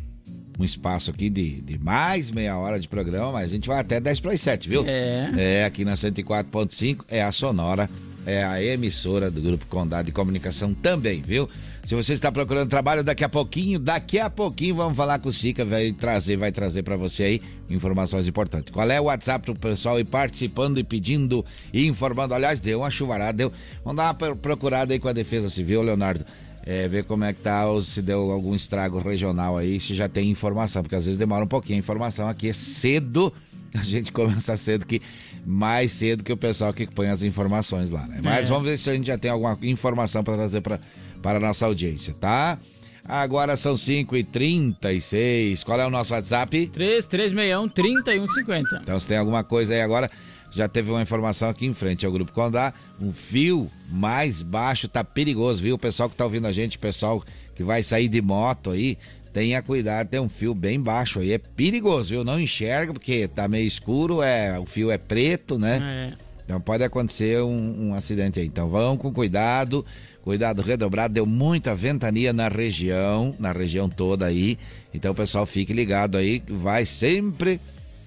um 0.58 0.64
espaço 0.64 1.10
aqui 1.10 1.30
de, 1.30 1.60
de 1.60 1.78
mais 1.78 2.30
meia 2.30 2.56
hora 2.56 2.78
de 2.78 2.88
programa, 2.88 3.32
mas 3.32 3.48
a 3.48 3.52
gente 3.52 3.68
vai 3.68 3.80
até 3.80 4.00
10 4.00 4.20
para 4.20 4.32
as 4.32 4.40
7, 4.40 4.68
viu? 4.68 4.84
É. 4.86 5.30
É, 5.36 5.64
aqui 5.64 5.84
na 5.84 5.94
104.5 5.94 7.04
é 7.08 7.22
a 7.22 7.32
Sonora, 7.32 7.88
é 8.26 8.44
a 8.44 8.62
emissora 8.62 9.30
do 9.30 9.40
Grupo 9.40 9.66
Condado 9.66 10.06
de 10.06 10.12
Comunicação 10.12 10.74
também, 10.74 11.22
viu? 11.22 11.48
Se 11.84 11.96
você 11.96 12.12
está 12.12 12.30
procurando 12.30 12.70
trabalho 12.70 13.02
daqui 13.02 13.24
a 13.24 13.28
pouquinho, 13.28 13.78
daqui 13.78 14.16
a 14.18 14.30
pouquinho 14.30 14.76
vamos 14.76 14.96
falar 14.96 15.18
com 15.18 15.28
o 15.28 15.32
Sica, 15.32 15.64
vai 15.64 15.90
trazer, 15.90 16.36
vai 16.36 16.52
trazer 16.52 16.84
para 16.84 16.96
você 16.96 17.24
aí 17.24 17.42
informações 17.68 18.28
importantes. 18.28 18.72
Qual 18.72 18.88
é 18.88 19.00
o 19.00 19.04
WhatsApp 19.04 19.44
pro 19.44 19.58
pessoal 19.58 19.98
ir 19.98 20.04
participando 20.04 20.78
e 20.78 20.84
pedindo 20.84 21.44
e 21.72 21.84
informando? 21.86 22.34
Aliás, 22.34 22.60
deu 22.60 22.80
uma 22.80 22.90
chuvarada, 22.90 23.32
deu. 23.32 23.52
Vamos 23.84 23.96
dar 23.96 24.14
uma 24.14 24.36
procurada 24.36 24.92
aí 24.94 25.00
com 25.00 25.08
a 25.08 25.12
Defesa 25.12 25.50
Civil, 25.50 25.82
Leonardo. 25.82 26.24
É, 26.64 26.86
ver 26.86 27.04
como 27.04 27.24
é 27.24 27.32
que 27.32 27.42
tá, 27.42 27.66
ou 27.66 27.82
se 27.82 28.00
deu 28.00 28.30
algum 28.30 28.54
estrago 28.54 29.00
regional 29.00 29.58
aí, 29.58 29.80
se 29.80 29.94
já 29.94 30.08
tem 30.08 30.30
informação, 30.30 30.82
porque 30.82 30.94
às 30.94 31.04
vezes 31.04 31.18
demora 31.18 31.44
um 31.44 31.48
pouquinho. 31.48 31.76
A 31.76 31.80
informação 31.80 32.28
aqui 32.28 32.50
é 32.50 32.52
cedo, 32.52 33.32
a 33.74 33.82
gente 33.82 34.12
começa 34.12 34.56
cedo 34.56 34.86
que 34.86 35.02
mais 35.44 35.90
cedo 35.90 36.22
que 36.22 36.32
o 36.32 36.36
pessoal 36.36 36.72
que 36.72 36.86
põe 36.86 37.08
as 37.08 37.22
informações 37.22 37.90
lá, 37.90 38.06
né? 38.06 38.20
Mas 38.22 38.46
É. 38.46 38.48
vamos 38.48 38.62
ver 38.68 38.78
se 38.78 38.88
a 38.88 38.94
gente 38.94 39.06
já 39.06 39.18
tem 39.18 39.28
alguma 39.30 39.58
informação 39.62 40.22
para 40.22 40.36
trazer 40.36 40.60
para 40.60 40.78
para 41.20 41.38
a 41.38 41.40
nossa 41.40 41.66
audiência, 41.66 42.14
tá? 42.14 42.58
Agora 43.04 43.56
são 43.56 43.74
5h36. 43.74 45.64
Qual 45.64 45.80
é 45.80 45.86
o 45.86 45.90
nosso 45.90 46.12
WhatsApp? 46.14 46.70
3361-3150. 46.72 48.80
Então, 48.82 48.98
se 49.00 49.06
tem 49.08 49.16
alguma 49.18 49.42
coisa 49.44 49.74
aí 49.74 49.80
agora, 49.80 50.08
já 50.54 50.68
teve 50.68 50.90
uma 50.90 51.02
informação 51.02 51.48
aqui 51.48 51.66
em 51.66 51.74
frente 51.74 52.04
ao 52.04 52.12
Grupo 52.12 52.32
Condá. 52.32 52.72
Um 53.00 53.12
fio 53.12 53.70
mais 53.88 54.42
baixo 54.42 54.88
tá 54.88 55.02
perigoso, 55.02 55.62
viu? 55.62 55.76
O 55.76 55.78
pessoal 55.78 56.08
que 56.10 56.16
tá 56.16 56.24
ouvindo 56.24 56.46
a 56.46 56.52
gente, 56.52 56.76
o 56.76 56.80
pessoal 56.80 57.22
que 57.54 57.64
vai 57.64 57.82
sair 57.82 58.08
de 58.08 58.20
moto 58.20 58.70
aí, 58.70 58.98
tenha 59.32 59.62
cuidado, 59.62 60.08
tem 60.08 60.20
um 60.20 60.28
fio 60.28 60.54
bem 60.54 60.80
baixo 60.80 61.20
aí. 61.20 61.32
É 61.32 61.38
perigoso, 61.38 62.10
viu? 62.10 62.24
Não 62.24 62.38
enxerga, 62.38 62.92
porque 62.92 63.26
tá 63.26 63.48
meio 63.48 63.66
escuro, 63.66 64.22
é, 64.22 64.58
o 64.58 64.66
fio 64.66 64.90
é 64.90 64.98
preto, 64.98 65.58
né? 65.58 66.14
É. 66.18 66.32
Então 66.44 66.60
pode 66.60 66.84
acontecer 66.84 67.40
um, 67.42 67.88
um 67.88 67.94
acidente 67.94 68.38
aí. 68.38 68.46
Então 68.46 68.68
vão 68.68 68.96
com 68.96 69.12
cuidado, 69.12 69.86
cuidado 70.22 70.60
redobrado. 70.60 71.14
Deu 71.14 71.24
muita 71.24 71.74
ventania 71.74 72.32
na 72.32 72.48
região, 72.48 73.34
na 73.38 73.52
região 73.52 73.88
toda 73.88 74.26
aí. 74.26 74.58
Então 74.92 75.14
pessoal, 75.14 75.46
fique 75.46 75.72
ligado 75.72 76.18
aí, 76.18 76.42
vai 76.46 76.84
sempre 76.84 77.58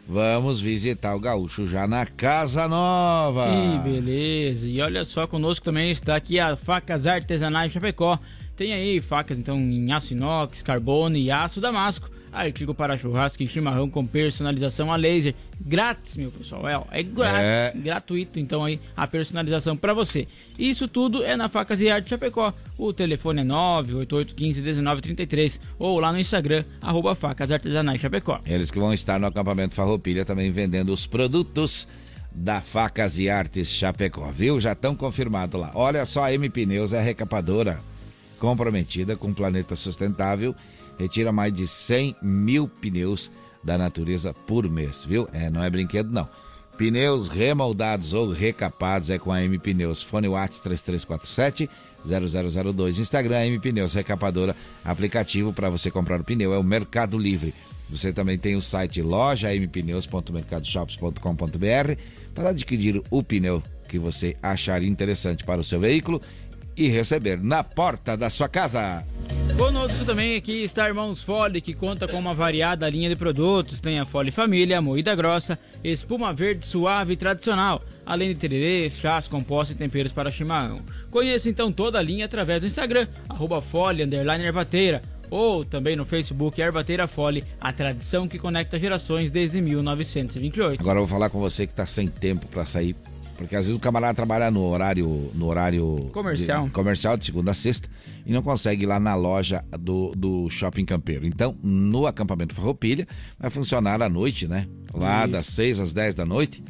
vamos 0.07 0.61
visitar 0.61 1.15
o 1.15 1.21
Gaúcho 1.21 1.69
já 1.69 1.87
na 1.87 2.07
Casa 2.07 2.67
Nova. 2.69 3.47
Que 3.47 3.91
beleza. 3.91 4.67
E 4.67 4.81
olha 4.81 5.05
só, 5.05 5.27
conosco 5.27 5.65
também 5.65 5.91
está 5.91 6.17
aqui 6.17 6.39
a 6.39 6.57
Facas 6.57 7.07
Artesanais 7.07 7.73
Chapecó. 7.73 8.19
Tem 8.57 8.73
aí 8.73 9.01
facas 9.01 9.39
então 9.39 9.59
em 9.59 9.93
aço 9.93 10.13
inox, 10.13 10.63
carbono 10.63 11.17
e 11.17 11.31
aço 11.31 11.61
damasco. 11.61 12.09
Artigo 12.39 12.75
para 12.75 12.97
churrasco 12.97 13.43
e 13.43 13.49
chimarrão 13.49 13.91
com 13.91 14.07
personalização 14.07 14.93
a 14.93 14.97
laser. 14.97 15.35
Grátis, 15.61 16.17
meu 16.17 16.31
pessoal. 16.31 16.87
É, 16.91 17.01
é 17.01 17.03
grátis, 17.03 17.41
É. 17.41 17.73
gratuito 17.77 18.39
então 18.39 18.65
aí 18.65 18.81
a 18.97 19.07
personalização 19.07 19.77
para 19.77 19.93
você. 19.93 20.29
Isso 20.59 20.87
tudo 20.87 21.25
é 21.25 21.37
na 21.37 21.49
Facas 21.49 21.81
e 21.81 21.91
Arte 21.91 22.11
Chapecó. 22.11 22.53
O 22.77 22.93
telefone 22.93 23.41
é 23.41 23.45
988151933 23.45 25.59
ou 25.79 25.99
lá 26.01 26.13
no 26.13 26.19
Instagram, 26.19 26.65
arroba 26.81 27.15
Facas 27.15 27.51
Artesanais 27.51 28.01
Chapecó. 28.01 28.41
Eles 28.47 28.71
que 28.71 28.79
vão 28.79 28.93
estar 28.93 29.19
no 29.19 29.27
acampamento 29.27 29.75
Farroupilha 29.75 30.25
também 30.25 30.51
vendendo 30.51 30.93
os 30.93 31.07
produtos 31.07 31.87
da 32.31 32.61
Facas 32.61 33.19
e 33.19 33.29
Artes 33.29 33.69
Chapecó, 33.69 34.31
viu? 34.31 34.61
Já 34.61 34.73
estão 34.73 34.95
confirmados 34.95 35.61
lá. 35.61 35.71
Olha 35.75 36.05
só, 36.07 36.25
a 36.25 36.33
M 36.33 36.49
Pneus 36.49 36.93
é 36.93 37.01
recapadora 37.01 37.79
comprometida 38.39 39.17
com 39.17 39.31
o 39.31 39.35
planeta 39.35 39.75
sustentável, 39.75 40.55
retira 40.99 41.33
mais 41.33 41.53
de 41.53 41.67
100 41.67 42.17
mil 42.21 42.69
pneus 42.69 43.31
da 43.63 43.79
natureza 43.79 44.35
por 44.35 44.69
mês, 44.69 45.05
viu? 45.05 45.29
É, 45.33 45.49
não 45.51 45.63
é 45.63 45.71
brinquedo 45.71 46.11
não. 46.11 46.29
Pneus 46.77 47.29
remoldados 47.29 48.13
ou 48.13 48.31
recapados 48.31 49.11
é 49.11 49.19
com 49.19 49.33
a 49.33 49.43
M 49.43 49.59
Pneus. 49.59 50.01
Fone 50.01 50.29
Whats 50.29 50.61
3347 50.61 51.69
0002. 52.07 53.01
Instagram 53.01 53.47
M 53.47 53.59
Pneus 53.59 53.95
Recapadora. 53.95 54.55
Aplicativo 54.85 55.53
para 55.53 55.69
você 55.69 55.91
comprar 55.91 56.21
o 56.21 56.25
pneu 56.25 56.55
é 56.55 56.59
o 56.59 56.63
Mercado 56.63 57.19
Livre. 57.19 57.53
Você 57.91 58.13
também 58.13 58.39
tem 58.39 58.55
o 58.55 58.63
site 58.63 59.03
loja 59.03 59.53
mpneus.mercadoshops.com.br 59.53 62.01
para 62.33 62.51
adquirir 62.51 63.03
o 63.11 63.25
pneu 63.25 63.61
que 63.89 63.99
você 63.99 64.37
achar 64.43 64.83
interessante 64.83 65.43
para 65.43 65.61
o 65.61 65.65
seu 65.65 65.81
veículo 65.81 66.23
e 66.79 66.89
receber 66.89 67.43
na 67.43 67.65
porta 67.65 68.17
da 68.17 68.31
sua 68.31 68.49
casa. 68.49 69.05
Conosco 69.57 70.05
também 70.05 70.37
aqui 70.37 70.63
está 70.63 70.87
Irmãos 70.87 71.21
Fole, 71.23 71.61
que 71.61 71.75
conta 71.75 72.07
com 72.07 72.17
uma 72.17 72.33
variada 72.33 72.89
linha 72.89 73.09
de 73.09 73.17
produtos. 73.17 73.81
Tem 73.81 73.99
a 73.99 74.07
Fole 74.07 74.31
Família, 74.31 74.81
moída 74.81 75.15
grossa, 75.17 75.59
espuma 75.83 76.33
verde 76.33 76.65
suave 76.65 77.15
e 77.15 77.17
tradicional, 77.17 77.83
além 78.07 78.29
de 78.29 78.39
tererê, 78.39 78.89
chás, 78.89 79.27
compostos 79.27 79.75
e 79.75 79.79
temperos 79.79 80.13
para 80.13 80.31
chimarrão. 80.31 80.81
Conheça 81.11 81.49
então 81.51 81.73
toda 81.73 81.99
a 81.99 82.03
linha 82.03 82.27
através 82.27 82.61
do 82.61 82.69
Instagram, 82.69 83.09
arroba 83.29 83.61
Fole, 83.61 84.03
ervateira, 84.03 85.03
ou 85.29 85.65
também 85.65 85.97
no 85.97 86.05
Facebook 86.05 86.61
Ervateira 86.61 87.09
Fole, 87.09 87.45
a 87.61 87.73
tradição 87.73 88.29
que 88.29 88.39
conecta 88.39 88.79
gerações 88.79 89.31
desde 89.31 89.61
1928. 89.61 90.81
Agora 90.81 91.01
eu 91.01 91.07
vou 91.07 91.09
falar 91.09 91.31
com 91.31 91.41
você 91.41 91.67
que 91.67 91.73
está 91.73 91.85
sem 91.85 92.07
tempo 92.07 92.47
para 92.47 92.65
sair, 92.65 92.95
porque 93.39 93.55
às 93.55 93.65
vezes 93.65 93.77
o 93.77 93.81
camarada 93.81 94.15
trabalha 94.15 94.51
no 94.51 94.65
horário, 94.65 95.31
no 95.33 95.47
horário 95.47 96.11
Comercial. 96.13 96.67
de, 96.67 96.71
comercial 96.73 97.17
de 97.17 97.25
segunda 97.25 97.53
a 97.53 97.55
sexta 97.55 97.89
e 98.27 98.33
não 98.33 98.43
consegue 98.43 98.83
ir 98.83 98.87
lá 98.87 98.99
na 98.99 99.15
loja 99.15 99.65
do, 99.79 100.13
do 100.17 100.51
Shopping 100.51 100.85
Campeiro. 100.85 101.25
Então, 101.25 101.57
no 101.63 102.05
acampamento 102.07 102.55
Farroupilha, 102.55 103.07
vai 103.39 103.49
funcionar 103.49 104.03
à 104.03 104.09
noite, 104.09 104.49
né? 104.49 104.67
Lá 104.93 105.23
Isso. 105.23 105.33
das 105.33 105.47
6 105.47 105.81
às 105.81 105.93
10 105.93 106.17
da 106.17 106.27
noite, 106.27 106.63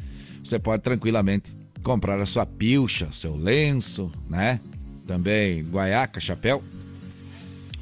você 0.43 0.59
pode 0.59 0.83
tranquilamente 0.83 1.51
comprar 1.81 2.19
a 2.19 2.25
sua 2.27 2.45
pilcha, 2.45 3.09
seu 3.11 3.35
lenço, 3.35 4.11
né? 4.29 4.59
Também 5.07 5.63
guaiaca, 5.63 6.19
chapéu, 6.19 6.63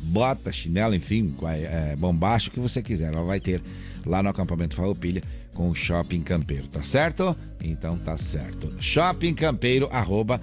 bota, 0.02 0.52
chinelo, 0.54 0.96
enfim, 0.96 1.36
é, 1.46 1.94
bombacho, 1.98 2.50
o 2.50 2.54
que 2.54 2.60
você 2.60 2.82
quiser. 2.82 3.14
Ela 3.14 3.24
vai 3.24 3.42
ter 3.42 3.62
lá 4.06 4.24
no 4.24 4.30
acampamento 4.30 4.78
Farroupilha 4.78 5.22
com 5.58 5.72
o 5.72 5.76
Shopping 5.76 6.22
Campeiro, 6.22 6.68
tá 6.68 6.84
certo? 6.84 7.36
Então 7.64 7.98
tá 7.98 8.16
certo. 8.16 8.72
Shopping 8.80 9.34
Campeiro, 9.34 9.90
arroba, 9.92 10.40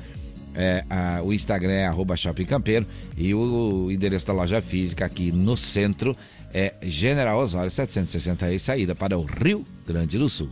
é, 0.55 0.85
a- 0.91 1.23
o 1.23 1.33
Instagram 1.33 1.73
é 1.73 1.87
arroba 1.87 2.17
Shopping 2.17 2.45
Campeiro 2.45 2.85
e 3.17 3.33
o, 3.33 3.91
endereço 3.93 4.27
da 4.27 4.33
loja 4.33 4.61
física 4.61 5.05
aqui 5.05 5.31
no 5.31 5.57
centro 5.57 6.17
é 6.53 6.75
General 6.83 7.39
Osório 7.39 7.71
760 7.71 8.59
saída 8.59 8.95
para 8.95 9.17
o 9.17 9.23
Rio 9.23 9.65
Grande 9.87 10.19
do 10.19 10.29
Sul. 10.29 10.49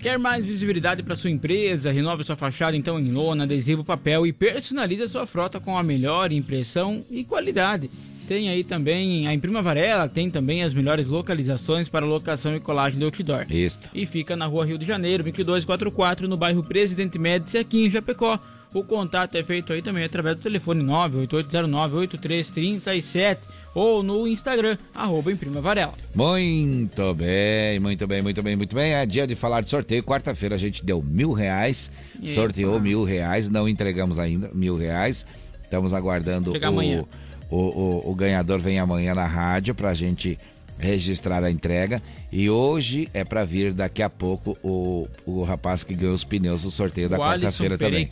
Quer 0.00 0.18
mais 0.18 0.44
visibilidade 0.44 1.02
para 1.02 1.14
sua 1.14 1.30
empresa? 1.30 1.92
Renove 1.92 2.24
sua 2.24 2.34
fachada 2.36 2.76
então 2.76 2.98
em 2.98 3.12
lona, 3.12 3.44
adesivo, 3.44 3.84
papel 3.84 4.26
e 4.26 4.32
personalize 4.32 5.06
sua 5.08 5.26
frota 5.26 5.60
com 5.60 5.76
a 5.76 5.82
melhor 5.82 6.32
impressão 6.32 7.02
e 7.10 7.22
qualidade. 7.22 7.90
Tem 8.30 8.48
aí 8.48 8.62
também 8.62 9.26
a 9.26 9.34
Imprima 9.34 9.60
Varela, 9.60 10.08
tem 10.08 10.30
também 10.30 10.62
as 10.62 10.72
melhores 10.72 11.08
localizações 11.08 11.88
para 11.88 12.06
locação 12.06 12.54
e 12.54 12.60
colagem 12.60 12.96
do 12.96 13.06
outdoor. 13.06 13.44
Isso. 13.50 13.80
E 13.92 14.06
fica 14.06 14.36
na 14.36 14.46
rua 14.46 14.64
Rio 14.64 14.78
de 14.78 14.86
Janeiro, 14.86 15.24
2244, 15.24 16.28
no 16.28 16.36
bairro 16.36 16.62
Presidente 16.62 17.18
Médici, 17.18 17.58
aqui 17.58 17.84
em 17.84 17.90
Japecó. 17.90 18.38
O 18.72 18.84
contato 18.84 19.34
é 19.34 19.42
feito 19.42 19.72
aí 19.72 19.82
também 19.82 20.04
através 20.04 20.36
do 20.36 20.42
telefone 20.42 20.80
98809-8337 20.84 23.38
ou 23.74 24.00
no 24.00 24.28
Instagram, 24.28 24.78
arroba 24.94 25.32
Imprima 25.32 25.60
Varela. 25.60 25.94
Muito 26.14 27.12
bem, 27.14 27.80
muito 27.80 28.06
bem, 28.06 28.22
muito 28.22 28.40
bem, 28.44 28.54
muito 28.54 28.76
bem. 28.76 28.92
É 28.92 29.04
dia 29.06 29.26
de 29.26 29.34
falar 29.34 29.62
de 29.62 29.70
sorteio. 29.70 30.04
Quarta-feira 30.04 30.54
a 30.54 30.58
gente 30.58 30.84
deu 30.84 31.02
mil 31.02 31.32
reais, 31.32 31.90
Eita. 32.22 32.32
sorteou 32.32 32.78
mil 32.78 33.02
reais, 33.02 33.48
não 33.48 33.68
entregamos 33.68 34.20
ainda 34.20 34.52
mil 34.54 34.76
reais. 34.76 35.26
Estamos 35.64 35.92
aguardando 35.92 36.52
o, 36.52 36.64
amanhã. 36.64 37.04
O, 37.50 37.56
o, 37.56 38.10
o 38.10 38.14
ganhador 38.14 38.60
vem 38.60 38.78
amanhã 38.78 39.14
na 39.14 39.26
rádio 39.26 39.74
pra 39.74 39.92
gente 39.92 40.38
registrar 40.78 41.44
a 41.44 41.50
entrega. 41.50 42.02
E 42.32 42.48
hoje 42.48 43.08
é 43.12 43.24
pra 43.24 43.44
vir 43.44 43.72
daqui 43.72 44.02
a 44.02 44.08
pouco 44.08 44.56
o, 44.62 45.06
o 45.26 45.42
rapaz 45.42 45.84
que 45.84 45.94
ganhou 45.94 46.14
os 46.14 46.24
pneus 46.24 46.62
do 46.62 46.70
sorteio 46.70 47.08
da 47.08 47.16
O 47.16 47.20
quarta-feira 47.20 47.76
também. 47.76 48.08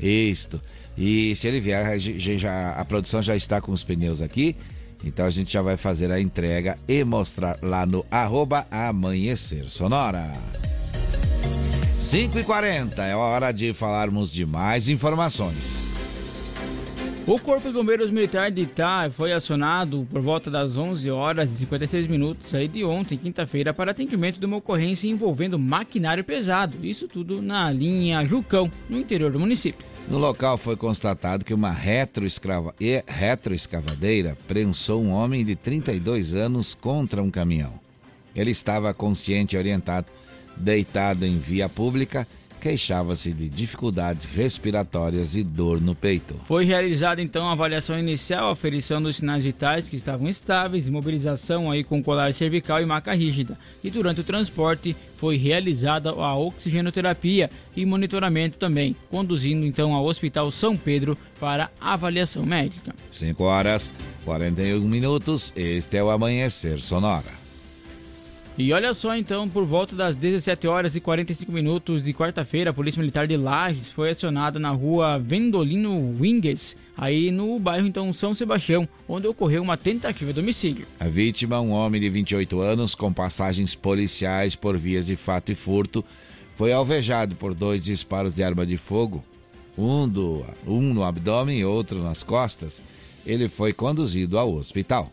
Isto. 0.00 0.60
E 0.96 1.34
se 1.36 1.46
ele 1.46 1.60
vier, 1.60 1.84
a, 1.84 1.98
já, 1.98 2.72
a 2.72 2.84
produção 2.84 3.22
já 3.22 3.34
está 3.34 3.60
com 3.60 3.72
os 3.72 3.82
pneus 3.82 4.20
aqui. 4.20 4.54
Então 5.04 5.26
a 5.26 5.30
gente 5.30 5.52
já 5.52 5.60
vai 5.60 5.76
fazer 5.76 6.10
a 6.10 6.20
entrega 6.20 6.78
e 6.88 7.04
mostrar 7.04 7.58
lá 7.60 7.84
no 7.84 8.04
arroba 8.10 8.66
Amanhecer 8.70 9.68
Sonora. 9.68 10.32
5 12.00 12.38
e 12.38 12.44
40 12.44 13.02
é 13.02 13.14
hora 13.14 13.52
de 13.52 13.74
falarmos 13.74 14.30
de 14.32 14.46
mais 14.46 14.88
informações. 14.88 15.83
O 17.26 17.40
Corpo 17.40 17.68
de 17.68 17.72
Bombeiros 17.72 18.10
Militar 18.10 18.50
de 18.50 18.64
Itá 18.64 19.10
foi 19.10 19.32
acionado 19.32 20.06
por 20.12 20.20
volta 20.20 20.50
das 20.50 20.76
11 20.76 21.10
horas 21.10 21.50
e 21.50 21.54
56 21.56 22.06
minutos 22.06 22.54
aí 22.54 22.68
de 22.68 22.84
ontem, 22.84 23.16
quinta-feira, 23.16 23.72
para 23.72 23.92
atendimento 23.92 24.38
de 24.38 24.44
uma 24.44 24.58
ocorrência 24.58 25.08
envolvendo 25.08 25.58
maquinário 25.58 26.22
pesado. 26.22 26.84
Isso 26.84 27.08
tudo 27.08 27.40
na 27.40 27.70
linha 27.70 28.26
Jucão, 28.26 28.70
no 28.90 28.98
interior 28.98 29.32
do 29.32 29.40
município. 29.40 29.86
No 30.06 30.18
local 30.18 30.58
foi 30.58 30.76
constatado 30.76 31.46
que 31.46 31.54
uma 31.54 31.70
retroescavadeira 31.70 34.36
prensou 34.46 35.02
um 35.02 35.10
homem 35.10 35.46
de 35.46 35.56
32 35.56 36.34
anos 36.34 36.74
contra 36.74 37.22
um 37.22 37.30
caminhão. 37.30 37.72
Ele 38.36 38.50
estava 38.50 38.92
consciente 38.92 39.56
e 39.56 39.58
orientado, 39.58 40.08
deitado 40.58 41.24
em 41.24 41.38
via 41.38 41.70
pública 41.70 42.28
queixava-se 42.64 43.30
de 43.30 43.46
dificuldades 43.46 44.24
respiratórias 44.24 45.36
e 45.36 45.42
dor 45.42 45.82
no 45.82 45.94
peito. 45.94 46.40
Foi 46.46 46.64
realizada 46.64 47.20
então 47.20 47.46
a 47.46 47.52
avaliação 47.52 47.98
inicial, 47.98 48.50
aferição 48.50 49.02
dos 49.02 49.16
sinais 49.16 49.44
vitais 49.44 49.86
que 49.86 49.96
estavam 49.96 50.30
estáveis, 50.30 50.88
imobilização 50.88 51.70
aí 51.70 51.84
com 51.84 52.02
colar 52.02 52.32
cervical 52.32 52.80
e 52.80 52.86
maca 52.86 53.12
rígida. 53.12 53.58
E 53.82 53.90
durante 53.90 54.22
o 54.22 54.24
transporte 54.24 54.96
foi 55.18 55.36
realizada 55.36 56.08
a 56.08 56.34
oxigenoterapia 56.34 57.50
e 57.76 57.84
monitoramento 57.84 58.56
também, 58.56 58.96
conduzindo 59.10 59.66
então 59.66 59.92
ao 59.92 60.06
Hospital 60.06 60.50
São 60.50 60.74
Pedro 60.74 61.18
para 61.38 61.70
avaliação 61.78 62.46
médica. 62.46 62.94
5 63.12 63.44
horas 63.44 63.90
41 64.24 64.80
minutos, 64.80 65.52
este 65.54 65.98
é 65.98 66.02
o 66.02 66.08
Amanhecer 66.08 66.80
Sonora. 66.80 67.43
E 68.56 68.72
olha 68.72 68.94
só 68.94 69.16
então, 69.16 69.48
por 69.48 69.64
volta 69.64 69.96
das 69.96 70.14
17 70.14 70.68
horas 70.68 70.94
e 70.94 71.00
45 71.00 71.50
minutos 71.50 72.04
de 72.04 72.14
quarta-feira, 72.14 72.70
a 72.70 72.72
Polícia 72.72 73.00
Militar 73.00 73.26
de 73.26 73.36
Lages 73.36 73.90
foi 73.90 74.10
acionada 74.10 74.60
na 74.60 74.70
rua 74.70 75.18
Vendolino 75.18 76.14
Winges, 76.16 76.76
aí 76.96 77.32
no 77.32 77.58
bairro 77.58 77.88
então 77.88 78.12
São 78.12 78.32
Sebastião, 78.32 78.88
onde 79.08 79.26
ocorreu 79.26 79.60
uma 79.60 79.76
tentativa 79.76 80.32
de 80.32 80.38
homicídio. 80.38 80.86
A 81.00 81.08
vítima, 81.08 81.60
um 81.60 81.72
homem 81.72 82.00
de 82.00 82.08
28 82.08 82.60
anos 82.60 82.94
com 82.94 83.12
passagens 83.12 83.74
policiais 83.74 84.54
por 84.54 84.78
vias 84.78 85.06
de 85.06 85.16
fato 85.16 85.50
e 85.50 85.56
furto, 85.56 86.04
foi 86.56 86.72
alvejado 86.72 87.34
por 87.34 87.54
dois 87.54 87.82
disparos 87.82 88.36
de 88.36 88.44
arma 88.44 88.64
de 88.64 88.78
fogo, 88.78 89.24
um, 89.76 90.08
do, 90.08 90.44
um 90.64 90.94
no 90.94 91.02
abdômen 91.02 91.58
e 91.58 91.64
outro 91.64 92.00
nas 92.04 92.22
costas. 92.22 92.80
Ele 93.26 93.48
foi 93.48 93.72
conduzido 93.72 94.38
ao 94.38 94.54
hospital. 94.54 95.10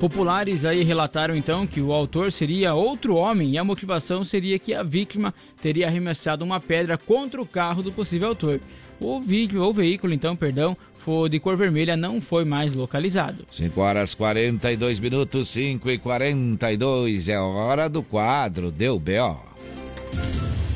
Populares 0.00 0.64
aí 0.64 0.82
relataram 0.82 1.36
então 1.36 1.66
que 1.66 1.78
o 1.78 1.92
autor 1.92 2.32
seria 2.32 2.72
outro 2.72 3.16
homem 3.16 3.50
e 3.50 3.58
a 3.58 3.64
motivação 3.64 4.24
seria 4.24 4.58
que 4.58 4.72
a 4.72 4.82
vítima 4.82 5.34
teria 5.60 5.86
arremessado 5.86 6.42
uma 6.42 6.58
pedra 6.58 6.96
contra 6.96 7.40
o 7.40 7.46
carro 7.46 7.82
do 7.82 7.92
possível 7.92 8.28
autor. 8.28 8.60
O 8.98 9.20
vídeo 9.20 9.62
ou 9.62 9.74
veículo 9.74 10.14
então, 10.14 10.34
perdão, 10.34 10.74
foi 11.00 11.28
de 11.28 11.38
cor 11.38 11.54
vermelha 11.54 11.98
não 11.98 12.18
foi 12.18 12.46
mais 12.46 12.74
localizado. 12.74 13.46
5 13.52 13.78
horas 13.78 14.14
42 14.14 14.98
minutos, 14.98 15.50
5 15.50 15.90
e 15.90 15.98
42 15.98 17.28
é 17.28 17.38
hora 17.38 17.86
do 17.86 18.02
quadro 18.02 18.70
Deu 18.70 18.98
B.O. 18.98 19.36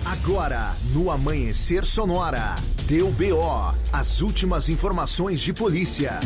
Agora, 0.05 0.77
no 0.93 1.11
Amanhecer 1.11 1.87
Sonora, 1.87 2.57
Deu 2.87 3.11
B.O. 3.11 3.75
As 3.91 4.21
últimas 4.21 4.69
informações 4.69 5.41
de 5.41 5.55
polícia. 5.55 6.21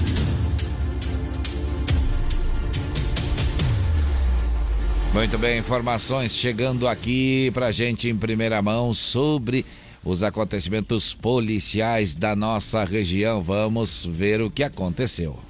Muito 5.12 5.38
bem, 5.38 5.58
informações 5.58 6.34
chegando 6.34 6.86
aqui 6.86 7.50
pra 7.52 7.72
gente 7.72 8.08
em 8.08 8.16
primeira 8.16 8.60
mão 8.60 8.92
sobre 8.92 9.64
os 10.04 10.22
acontecimentos 10.22 11.14
policiais 11.14 12.14
da 12.14 12.36
nossa 12.36 12.84
região. 12.84 13.42
Vamos 13.42 14.04
ver 14.04 14.42
o 14.42 14.50
que 14.50 14.62
aconteceu. 14.62 15.47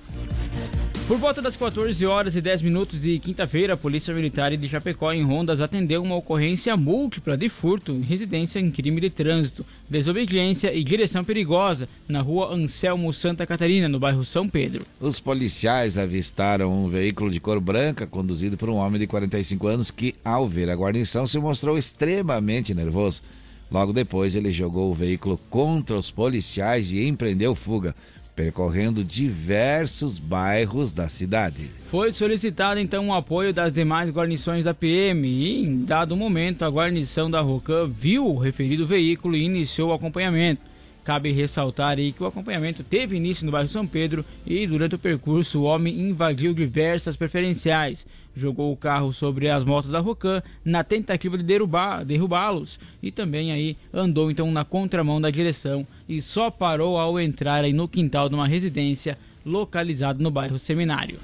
Por 1.08 1.16
volta 1.16 1.40
das 1.40 1.56
14 1.56 2.04
horas 2.04 2.36
e 2.36 2.40
10 2.42 2.60
minutos 2.60 3.00
de 3.00 3.18
quinta-feira, 3.18 3.72
a 3.72 3.76
Polícia 3.78 4.12
Militar 4.12 4.54
de 4.54 4.68
Chapecó, 4.68 5.10
em 5.10 5.24
Rondas, 5.24 5.58
atendeu 5.58 6.02
uma 6.02 6.14
ocorrência 6.14 6.76
múltipla 6.76 7.34
de 7.34 7.48
furto 7.48 7.92
em 7.92 8.02
residência 8.02 8.60
em 8.60 8.70
crime 8.70 9.00
de 9.00 9.08
trânsito, 9.08 9.64
desobediência 9.88 10.70
e 10.70 10.84
direção 10.84 11.24
perigosa 11.24 11.88
na 12.10 12.20
rua 12.20 12.54
Anselmo 12.54 13.10
Santa 13.10 13.46
Catarina, 13.46 13.88
no 13.88 13.98
bairro 13.98 14.22
São 14.22 14.46
Pedro. 14.46 14.84
Os 15.00 15.18
policiais 15.18 15.96
avistaram 15.96 16.70
um 16.70 16.90
veículo 16.90 17.30
de 17.30 17.40
cor 17.40 17.58
branca 17.58 18.06
conduzido 18.06 18.58
por 18.58 18.68
um 18.68 18.76
homem 18.76 19.00
de 19.00 19.06
45 19.06 19.66
anos 19.66 19.90
que, 19.90 20.14
ao 20.22 20.46
ver 20.46 20.68
a 20.68 20.76
guarnição, 20.76 21.26
se 21.26 21.38
mostrou 21.38 21.78
extremamente 21.78 22.74
nervoso. 22.74 23.22
Logo 23.70 23.94
depois, 23.94 24.34
ele 24.34 24.52
jogou 24.52 24.90
o 24.90 24.94
veículo 24.94 25.40
contra 25.48 25.98
os 25.98 26.10
policiais 26.10 26.92
e 26.92 27.06
empreendeu 27.06 27.54
fuga 27.54 27.94
percorrendo 28.38 29.02
diversos 29.02 30.16
bairros 30.16 30.92
da 30.92 31.08
cidade. 31.08 31.68
Foi 31.90 32.12
solicitado 32.12 32.78
então 32.78 33.08
o 33.08 33.12
apoio 33.12 33.52
das 33.52 33.72
demais 33.72 34.10
guarnições 34.10 34.64
da 34.64 34.72
PM 34.72 35.26
e, 35.26 35.64
em 35.64 35.84
dado 35.84 36.16
momento, 36.16 36.64
a 36.64 36.70
guarnição 36.70 37.28
da 37.28 37.40
Rocan 37.40 37.88
viu 37.88 38.24
o 38.24 38.38
referido 38.38 38.86
veículo 38.86 39.34
e 39.34 39.42
iniciou 39.42 39.90
o 39.90 39.92
acompanhamento. 39.92 40.62
Cabe 41.02 41.32
ressaltar 41.32 41.98
aí 41.98 42.12
que 42.12 42.22
o 42.22 42.26
acompanhamento 42.26 42.84
teve 42.84 43.16
início 43.16 43.44
no 43.44 43.50
bairro 43.50 43.68
São 43.68 43.84
Pedro 43.84 44.24
e 44.46 44.68
durante 44.68 44.94
o 44.94 44.98
percurso 45.00 45.58
o 45.58 45.64
homem 45.64 45.98
invadiu 45.98 46.54
diversas 46.54 47.16
preferenciais, 47.16 48.06
jogou 48.38 48.72
o 48.72 48.76
carro 48.76 49.12
sobre 49.12 49.48
as 49.50 49.64
motos 49.64 49.90
da 49.90 50.00
Rocan 50.00 50.42
na 50.64 50.84
tentativa 50.84 51.36
de 51.36 51.44
derrubá-los 51.44 52.78
e 53.02 53.10
também 53.10 53.52
aí 53.52 53.76
andou 53.92 54.30
então 54.30 54.50
na 54.50 54.64
contramão 54.64 55.20
da 55.20 55.30
direção 55.30 55.86
e 56.08 56.22
só 56.22 56.50
parou 56.50 56.98
ao 56.98 57.18
entrar 57.20 57.64
aí 57.64 57.72
no 57.72 57.88
quintal 57.88 58.28
de 58.28 58.34
uma 58.34 58.46
residência 58.46 59.18
localizada 59.44 60.22
no 60.22 60.30
bairro 60.30 60.58
Seminário. 60.58 61.18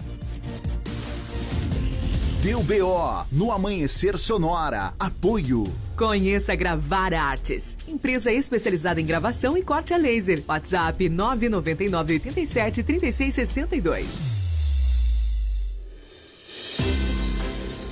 Deu 2.42 2.62
BO 2.62 3.24
no 3.32 3.50
Amanhecer 3.50 4.18
Sonora. 4.18 4.92
Apoio. 4.98 5.64
Conheça 5.96 6.54
Gravar 6.54 7.14
Artes, 7.14 7.74
empresa 7.88 8.30
especializada 8.30 9.00
em 9.00 9.06
gravação 9.06 9.56
e 9.56 9.62
corte 9.62 9.94
a 9.94 9.96
laser. 9.96 10.42
WhatsApp 10.46 11.08
999 11.08 12.14
87 12.14 12.82
3662. 12.82 14.43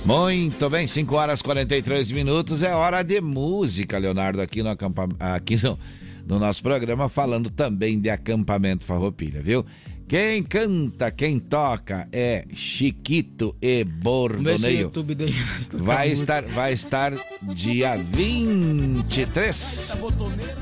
Muito 0.05 0.69
bem, 0.69 0.85
5 0.85 1.15
horas 1.15 1.39
e 1.39 1.43
43 1.43 2.11
minutos. 2.11 2.61
É 2.61 2.75
hora 2.75 3.01
de 3.03 3.21
música, 3.21 3.97
Leonardo, 3.97 4.41
aqui 4.41 4.61
no, 4.61 4.69
acampa... 4.69 5.07
aqui 5.17 5.57
no, 5.63 5.79
no 6.27 6.39
nosso 6.39 6.61
programa, 6.61 7.07
falando 7.07 7.49
também 7.49 7.97
de 7.97 8.09
acampamento 8.09 8.85
Farroupilha, 8.85 9.41
viu? 9.41 9.65
Quem 10.05 10.43
canta, 10.43 11.09
quem 11.09 11.39
toca 11.39 12.07
é 12.11 12.45
Chiquito 12.53 13.55
e 13.61 13.85
Bordoneio. 13.85 14.91
Vai 15.71 16.11
estar, 16.11 16.43
vai 16.43 16.73
estar 16.73 17.13
dia 17.41 17.95
23 17.95 19.93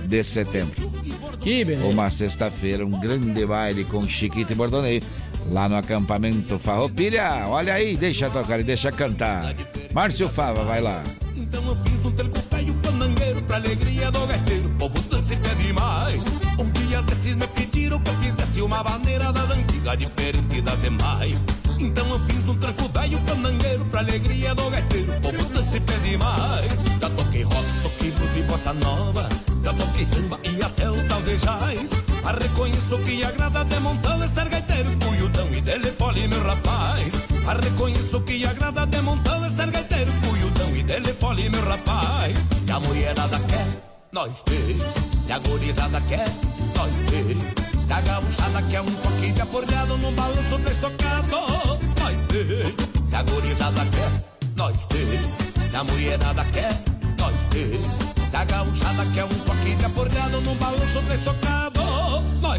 de 0.05 0.23
setembro. 0.23 0.91
Que 1.39 1.65
beleza. 1.65 1.87
Uma 1.87 2.11
sexta-feira, 2.11 2.85
um 2.85 2.99
grande 2.99 3.43
baile 3.43 3.83
com 3.85 4.07
Chiquito 4.07 4.51
e 4.51 4.55
Bordoneio. 4.55 5.01
Lá 5.49 5.67
no 5.67 5.75
acampamento 5.75 6.59
Farroupilha. 6.59 7.45
Olha 7.47 7.73
aí, 7.73 7.97
deixa 7.97 8.29
tocar 8.29 8.59
e 8.59 8.63
deixa 8.63 8.91
cantar. 8.91 9.53
Márcio 9.93 10.29
Fava, 10.29 10.63
vai 10.63 10.81
lá. 10.81 11.03
Então 11.35 11.63
eu 11.65 11.75
fiz 11.83 12.05
um 12.05 12.11
telco 12.11 12.39
velho 12.51 12.75
fanangueiro 12.81 13.41
pra 13.43 13.57
alegria 13.57 14.11
do 14.11 14.25
gaiteiro. 14.27 14.69
Povo 14.77 15.01
dança 15.01 15.33
e 15.33 15.37
pede 15.37 15.73
mais. 15.73 16.25
Um 16.59 16.69
dia 16.71 17.01
desses 17.01 17.35
me 17.35 17.47
pediram 17.47 17.99
que 17.99 18.09
eu 18.09 18.15
fizesse 18.15 18.61
uma 18.61 18.83
bandeira 18.83 19.33
da 19.33 19.41
antiga, 19.41 19.97
diferente 19.97 20.61
das 20.61 20.79
demais. 20.81 21.43
Então 21.79 22.07
eu 22.09 22.19
fiz 22.19 22.47
um 22.47 22.55
tranco 22.57 22.87
velho 22.89 23.17
fanangueiro 23.19 23.85
pra 23.85 23.99
alegria 24.01 24.55
do 24.55 24.69
gaiteiro. 24.69 25.11
Povo 25.21 25.43
dança 25.45 25.77
e 25.77 25.79
pede 25.81 26.17
mais. 26.17 26.83
Já 26.99 27.09
toquei 27.09 27.41
rock, 27.41 27.65
toquei 27.83 28.11
blues 28.11 28.37
e 28.37 28.41
bossa 28.43 28.73
nova. 28.73 29.27
Já 29.63 29.73
toquei 29.73 30.05
samba 30.05 30.39
e 30.43 30.61
até 30.61 30.89
o 30.89 31.07
talvejais. 31.07 31.91
Mas 32.23 32.37
reconheço 32.37 32.97
que 32.99 33.23
agrada 33.23 33.63
de 33.65 33.79
montão 33.79 34.23
é 34.23 34.27
ser 34.27 34.47
gaiteiro, 34.49 34.89
cuiudão 35.05 35.47
e 35.53 35.61
telefone, 35.61 36.27
meu 36.27 36.43
rapaz. 36.43 37.13
Mas 37.43 37.59
reconheço 37.63 38.21
que 38.21 38.45
agrada 38.45 38.85
de 38.85 39.01
montão 39.01 39.43
é 39.45 39.49
ser 39.49 39.71
gaiteiro, 39.71 40.11
cuiudão 40.25 40.75
e 40.75 40.83
telefone, 40.83 41.49
meu 41.49 41.65
rapaz. 41.65 42.49
Se 42.63 42.71
a 42.71 42.79
mulherada 42.79 43.39
quer, 43.39 43.67
nós 44.11 44.41
tem. 44.41 44.77
Se 45.23 45.31
a 45.31 45.39
gorizada 45.39 46.01
quer, 46.01 46.27
nós 46.75 46.93
tem. 47.09 47.83
Se 47.83 47.93
a 47.93 48.01
gaúchada 48.01 48.61
quer 48.69 48.81
um 48.81 48.91
pouquinho 48.91 49.33
de 49.33 49.41
aporreado 49.41 49.97
no 49.97 50.11
balanço 50.11 50.57
de 50.59 50.73
socado, 50.75 51.37
nós 51.99 52.25
tem. 52.25 53.09
Se 53.09 53.15
a 53.15 53.23
gorizada 53.23 53.85
quer, 53.85 54.23
nós 54.55 54.85
tem. 54.85 55.69
Se 55.69 55.75
a 55.75 55.83
mulherada 55.83 56.45
quer, 56.45 56.77
nós 57.17 57.45
tem. 57.45 57.79
Se 58.29 58.35
a 58.37 58.45
gauchada 58.45 59.05
quer 59.13 59.25
um 59.25 59.39
toque 59.45 59.75
de 59.75 59.85
aporreado 59.85 60.39
num 60.39 60.55
balanço 60.55 61.01
de 61.01 61.17
socado, 61.17 61.81
O 62.51 62.57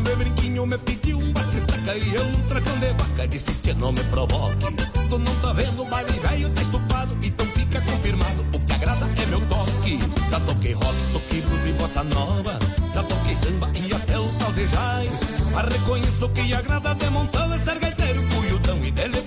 meu 0.00 0.16
brinquinho 0.16 0.66
me 0.66 0.76
pediu 0.78 1.18
um 1.18 1.32
batistaca 1.32 1.94
e 1.94 2.14
eu 2.16 2.24
um 2.24 2.80
de 2.80 2.92
vaca 2.94 3.28
disse 3.28 3.52
que 3.52 3.72
não 3.74 3.92
me 3.92 4.02
provoque. 4.04 4.74
Tu 5.08 5.18
não 5.18 5.34
tá 5.36 5.52
vendo 5.52 5.82
o 5.82 5.86
baile 5.86 6.10
velho, 6.10 6.50
tá 6.50 6.62
estufado, 6.62 7.16
então 7.22 7.46
fica 7.46 7.80
confirmado. 7.80 8.44
O 8.52 8.58
que 8.58 8.72
agrada 8.72 9.06
é 9.22 9.26
meu 9.26 9.40
toque. 9.42 10.00
Já 10.28 10.40
toquei 10.40 10.72
rock, 10.72 10.96
toquei 11.12 11.42
blues 11.42 11.64
e 11.64 11.72
bossa 11.74 12.02
nova. 12.02 12.58
Já 12.92 13.04
toquei 13.04 13.36
samba 13.36 13.70
e 13.76 13.94
até 13.94 14.18
o 14.18 14.28
tal 14.40 14.52
de 14.52 14.66
jazz. 14.66 15.10
Mas 15.52 15.68
reconheço 15.68 16.28
que 16.30 16.52
agrada 16.52 16.92
de 16.92 17.08
montão 17.08 17.54
é 17.54 17.58
ser 17.58 17.78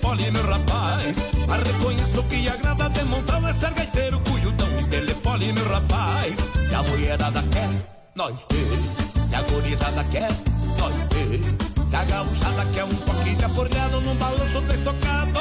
e 0.06 0.08
pole, 0.08 0.32
meu 0.32 0.46
rapaz. 0.46 1.18
Mas 1.48 1.64
reconheço 1.64 2.24
que 2.24 2.48
agrada 2.48 2.90
de 2.90 3.04
montão 3.06 3.48
é 3.48 3.54
ser 3.54 3.74
gaiteiro, 3.74 4.20
cuiudão 4.20 4.68
e 4.80 4.84
dele 4.84 5.14
pole, 5.16 5.52
meu 5.52 5.68
rapaz. 5.68 6.36
Se 6.68 6.76
a 6.76 6.84
mulherada 6.84 7.44
quer, 7.52 7.70
nós 8.16 8.46
tem. 8.46 9.28
Se 9.28 9.36
a 9.36 9.42
gurizada 9.42 10.04
quer, 10.06 10.30
nós 10.78 11.06
tem. 11.08 11.88
Se 11.88 11.96
a 11.96 12.04
gauchada 12.04 12.66
quer 12.74 12.84
um 12.84 12.96
toque 12.96 13.36
de 13.36 13.46
aporreado 13.46 14.02
num 14.02 14.16
balanço 14.16 14.62
de 14.62 14.78
socado, 14.78 15.40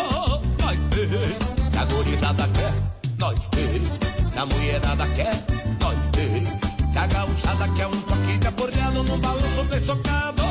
nós 0.60 0.86
tem. 0.86 1.70
Se 1.70 1.78
a 1.78 1.84
gurizada 1.84 2.48
quer, 2.48 2.72
nós 3.18 3.48
tem. 3.48 4.30
Se 4.30 4.38
a 4.38 4.46
mulherada 4.46 5.06
quer, 5.08 5.44
nós 5.80 6.08
tem. 6.08 6.46
Se 6.90 6.98
a 6.98 7.06
gauchada 7.06 7.68
quer 7.74 7.86
um 7.86 8.00
toque 8.02 8.38
de 8.38 8.46
aporreado 8.46 9.02
num 9.02 9.18
balanço 9.18 9.64
de 9.70 9.80
socado, 9.80 10.42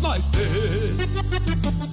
nós 0.00 0.28
tem. 0.28 1.91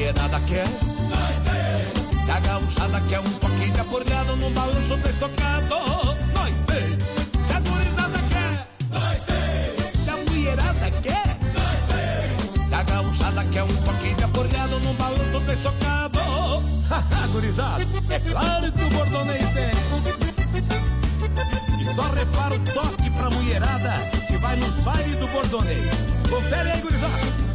Mulherada 0.00 0.40
quer, 0.46 0.66
nós. 1.10 2.24
Se 2.24 2.30
a 2.30 2.40
gauchada 2.40 3.00
quer 3.08 3.20
um 3.20 3.30
toque 3.34 3.70
de 3.70 3.80
aporreado 3.80 4.36
num 4.36 4.50
balanço 4.52 4.96
de 4.96 5.12
socado, 5.12 5.76
nós 6.32 6.60
tem. 6.66 7.44
Se 7.44 7.52
a 7.52 7.60
gurizada 7.60 8.18
quer, 8.30 8.66
nós 8.90 9.20
tem. 9.26 10.02
Se 10.02 10.10
a 10.10 10.16
mulherada 10.16 10.90
quer, 11.02 11.38
nós 11.52 11.80
tem. 11.90 12.66
Se 12.66 12.74
a 12.74 12.82
gauchada 12.82 13.44
quer 13.44 13.62
um 13.62 13.76
toque 13.82 14.14
de 14.14 14.24
aporreado 14.24 14.80
num 14.80 14.94
balanço 14.94 15.40
de 15.40 15.56
socado, 15.56 16.18
haha, 16.88 17.26
gurizada, 17.32 17.84
é 18.08 18.20
claro 18.20 18.72
que 18.72 18.84
o 18.84 18.90
bordonei 18.90 19.38
tem. 19.52 19.70
E 21.78 21.94
só 21.94 22.02
repara 22.14 22.54
o 22.54 22.58
toque 22.60 23.10
pra 23.10 23.28
mulherada 23.28 23.92
que 24.26 24.38
vai 24.38 24.56
nos 24.56 24.74
bailes 24.76 25.18
do 25.18 25.26
bordonei. 25.26 25.90
Confere 26.30 26.70
aí, 26.70 26.80
gurizada. 26.80 27.49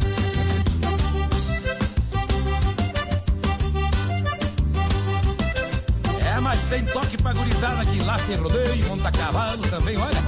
É, 6.36 6.40
mas 6.40 6.60
tem 6.64 6.84
toque 6.84 7.16
pra 7.16 7.32
gurizada 7.32 7.82
que 7.86 7.98
lá 8.00 8.18
sem 8.18 8.36
rodeio, 8.36 8.86
monta 8.88 9.10
cavalo 9.10 9.62
também, 9.70 9.96
olha. 9.96 10.18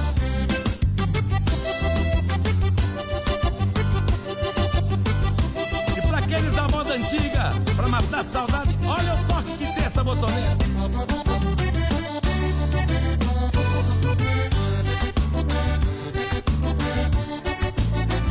E 5.94 6.08
pra 6.08 6.18
aqueles 6.18 6.52
da 6.52 6.66
moda 6.68 6.94
antiga, 6.94 7.52
pra 7.76 7.88
matar 7.88 8.24
saudade, 8.24 8.78
olha 8.86 9.14
o 9.16 9.24
toque 9.24 9.58
que 9.58 9.74
tem 9.74 9.84
essa 9.84 10.02
botoneira. 10.02 10.56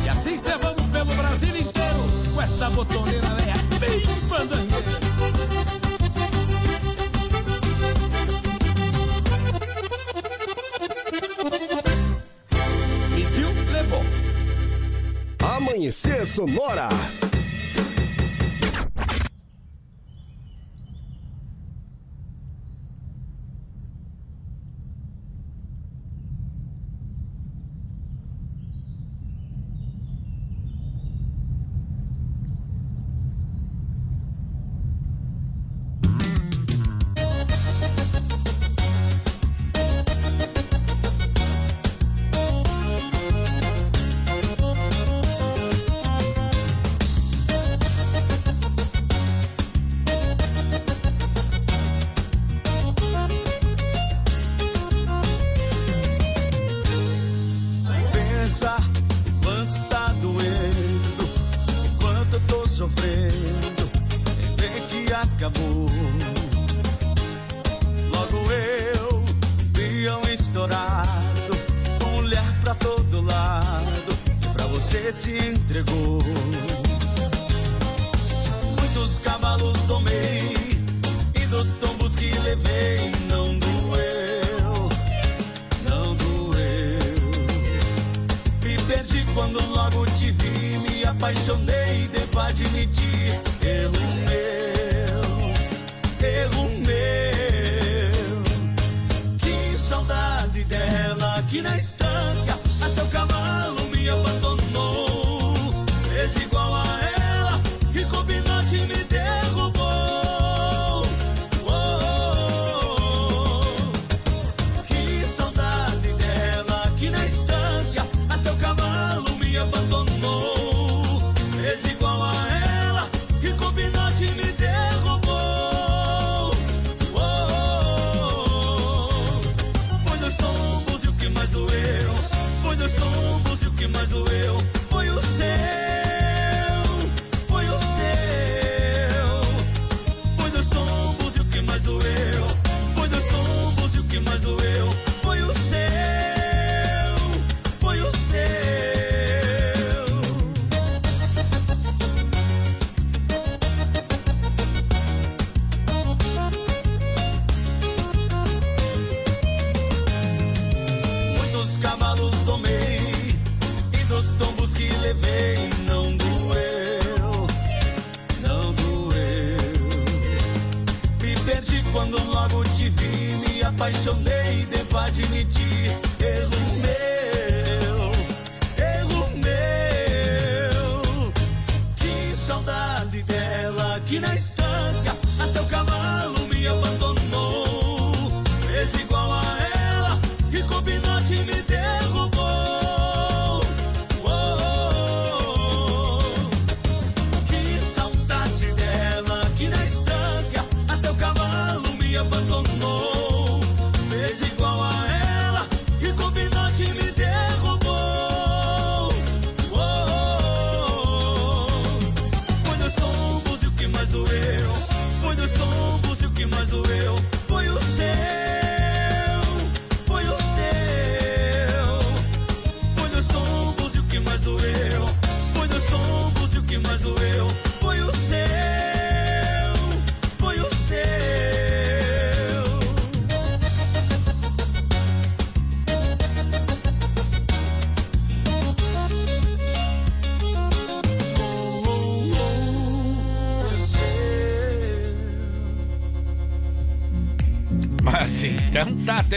E 0.04 0.08
assim 0.08 0.36
cê 0.36 0.56
vamos 0.58 0.82
pelo 0.90 1.14
Brasil 1.14 1.56
inteiro 1.56 2.32
com 2.34 2.42
esta 2.42 2.70
botoneira 2.70 3.28
é 3.46 3.78
bem 3.78 4.00
fandangueira. 4.28 4.97
Amanhecer 15.88 16.26
Sonora. 16.26 17.27
Se 75.12 75.30
entregou. 75.32 76.22
Muitos 78.78 79.18
cavalos 79.18 79.78
tomei, 79.86 80.52
e 81.34 81.46
dos 81.46 81.70
tombos 81.80 82.14
que 82.14 82.30
levei 82.40 83.10
não 83.28 83.58
doeu, 83.58 84.88
não 85.88 86.14
doeu. 86.14 87.08
Me 88.62 88.76
perdi 88.86 89.24
quando 89.34 89.64
logo 89.70 90.04
te 90.18 90.30
vi, 90.32 90.78
me 90.78 91.04
apaixonei, 91.04 92.08
devo 92.12 92.40
admitir. 92.40 93.27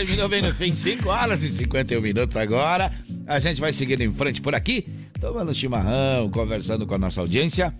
Terminou 0.01 0.27
bem 0.27 0.41
no 0.41 0.51
fim, 0.55 0.73
5 0.73 1.07
horas 1.07 1.43
e 1.43 1.49
51 1.49 2.01
minutos 2.01 2.35
agora. 2.35 2.91
A 3.27 3.39
gente 3.39 3.61
vai 3.61 3.71
seguindo 3.71 4.01
em 4.01 4.11
frente 4.11 4.41
por 4.41 4.55
aqui, 4.55 4.87
tomando 5.19 5.53
chimarrão, 5.53 6.27
conversando 6.31 6.87
com 6.87 6.95
a 6.95 6.97
nossa 6.97 7.21
audiência. 7.21 7.71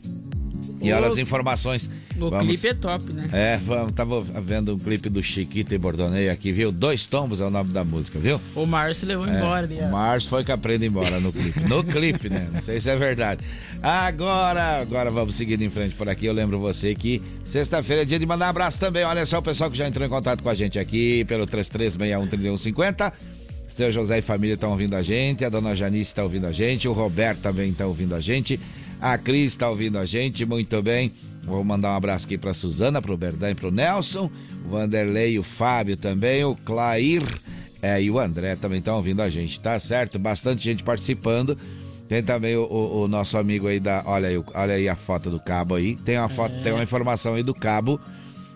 E 0.79 0.91
olha 0.91 1.07
as 1.07 1.17
informações. 1.17 1.89
O 2.19 2.29
Vamos- 2.29 2.47
clipe 2.47 2.67
é 2.67 2.73
top, 2.73 3.05
né? 3.13 3.27
É, 3.31 3.57
vamos, 3.57 3.93
tava 3.93 4.19
vendo 4.21 4.73
um 4.75 4.77
clipe 4.77 5.09
do 5.09 5.23
Chiquito 5.23 5.73
e 5.73 5.77
Bordonei 5.77 6.29
aqui, 6.29 6.51
viu? 6.51 6.71
Dois 6.71 7.05
tombos 7.05 7.39
é 7.39 7.45
o 7.45 7.49
nome 7.49 7.71
da 7.71 7.83
música, 7.83 8.19
viu? 8.19 8.39
O 8.55 8.65
Márcio 8.65 9.07
levou 9.07 9.25
É, 9.27 9.37
embora. 9.37 9.69
ó. 9.81 9.85
o 9.87 9.91
Márcio 9.91 10.29
foi 10.29 10.43
que 10.43 10.51
aprende 10.51 10.85
embora 10.85 11.19
no 11.19 11.31
clipe. 11.31 11.59
No 11.61 11.83
clipe, 11.83 12.29
né? 12.29 12.47
Não 12.51 12.61
sei 12.61 12.79
se 12.81 12.89
é 12.89 12.95
verdade. 12.95 13.43
Agora, 13.81 14.81
agora 14.81 15.09
vamos 15.09 15.35
seguindo 15.35 15.61
em 15.63 15.69
frente 15.69 15.95
por 15.95 16.07
aqui. 16.09 16.25
Eu 16.25 16.33
lembro 16.33 16.59
você 16.59 16.93
que 16.93 17.21
sexta-feira 17.45 18.01
é 18.03 18.05
dia 18.05 18.19
de 18.19 18.25
mandar 18.25 18.49
abraço 18.49 18.79
também. 18.79 19.03
Olha 19.03 19.25
só 19.25 19.39
o 19.39 19.41
pessoal 19.41 19.71
que 19.71 19.77
já 19.77 19.87
entrou 19.87 20.05
em 20.05 20.09
contato 20.09 20.43
com 20.43 20.49
a 20.49 20.53
gente 20.55 20.77
aqui 20.77 21.23
pelo 21.25 21.47
33613150. 21.47 23.11
Seu 23.75 23.91
José 23.91 24.19
e 24.19 24.21
família 24.21 24.55
estão 24.55 24.71
ouvindo 24.71 24.95
a 24.95 25.01
gente, 25.01 25.45
a 25.45 25.49
dona 25.49 25.73
Janice 25.75 26.11
está 26.11 26.23
ouvindo 26.23 26.45
a 26.45 26.51
gente, 26.51 26.87
o 26.87 26.93
Roberto 26.93 27.39
também 27.39 27.69
está 27.71 27.85
ouvindo 27.87 28.13
a 28.13 28.19
gente, 28.19 28.59
a 28.99 29.17
Cris 29.17 29.53
está 29.53 29.69
ouvindo 29.69 29.97
a 29.97 30.05
gente, 30.05 30.45
muito 30.45 30.81
bem. 30.81 31.11
Vou 31.43 31.63
mandar 31.63 31.91
um 31.91 31.95
abraço 31.95 32.25
aqui 32.25 32.37
para 32.37 32.53
Suzana, 32.53 33.01
para 33.01 33.11
o 33.13 33.17
Berdan 33.17 33.51
e 33.51 33.55
para 33.55 33.67
o 33.67 33.71
Nelson, 33.71 34.29
o 34.65 34.69
Vanderlei, 34.69 35.39
o 35.39 35.43
Fábio 35.43 35.97
também, 35.97 36.43
o 36.43 36.55
Clair 36.55 37.23
é, 37.81 38.01
e 38.01 38.11
o 38.11 38.19
André 38.19 38.55
também 38.55 38.77
estão 38.79 38.95
ouvindo 38.95 39.21
a 39.21 39.29
gente, 39.29 39.59
tá 39.59 39.79
certo? 39.79 40.19
Bastante 40.19 40.63
gente 40.63 40.83
participando. 40.83 41.57
Tem 42.07 42.21
também 42.21 42.55
o, 42.57 42.63
o- 42.63 43.03
o 43.03 43.07
nosso 43.07 43.37
amigo 43.37 43.67
aí 43.67 43.79
da. 43.79 44.03
Olha 44.05 44.27
aí, 44.29 44.43
olha 44.53 44.73
aí 44.75 44.87
a 44.89 44.95
foto 44.95 45.29
do 45.31 45.39
cabo 45.39 45.75
aí. 45.75 45.95
Tem 45.95 46.17
uma 46.19 46.29
foto, 46.29 46.53
tem 46.61 46.73
uma 46.73 46.83
informação 46.83 47.33
aí 47.35 47.41
do 47.43 47.53
cabo 47.53 47.99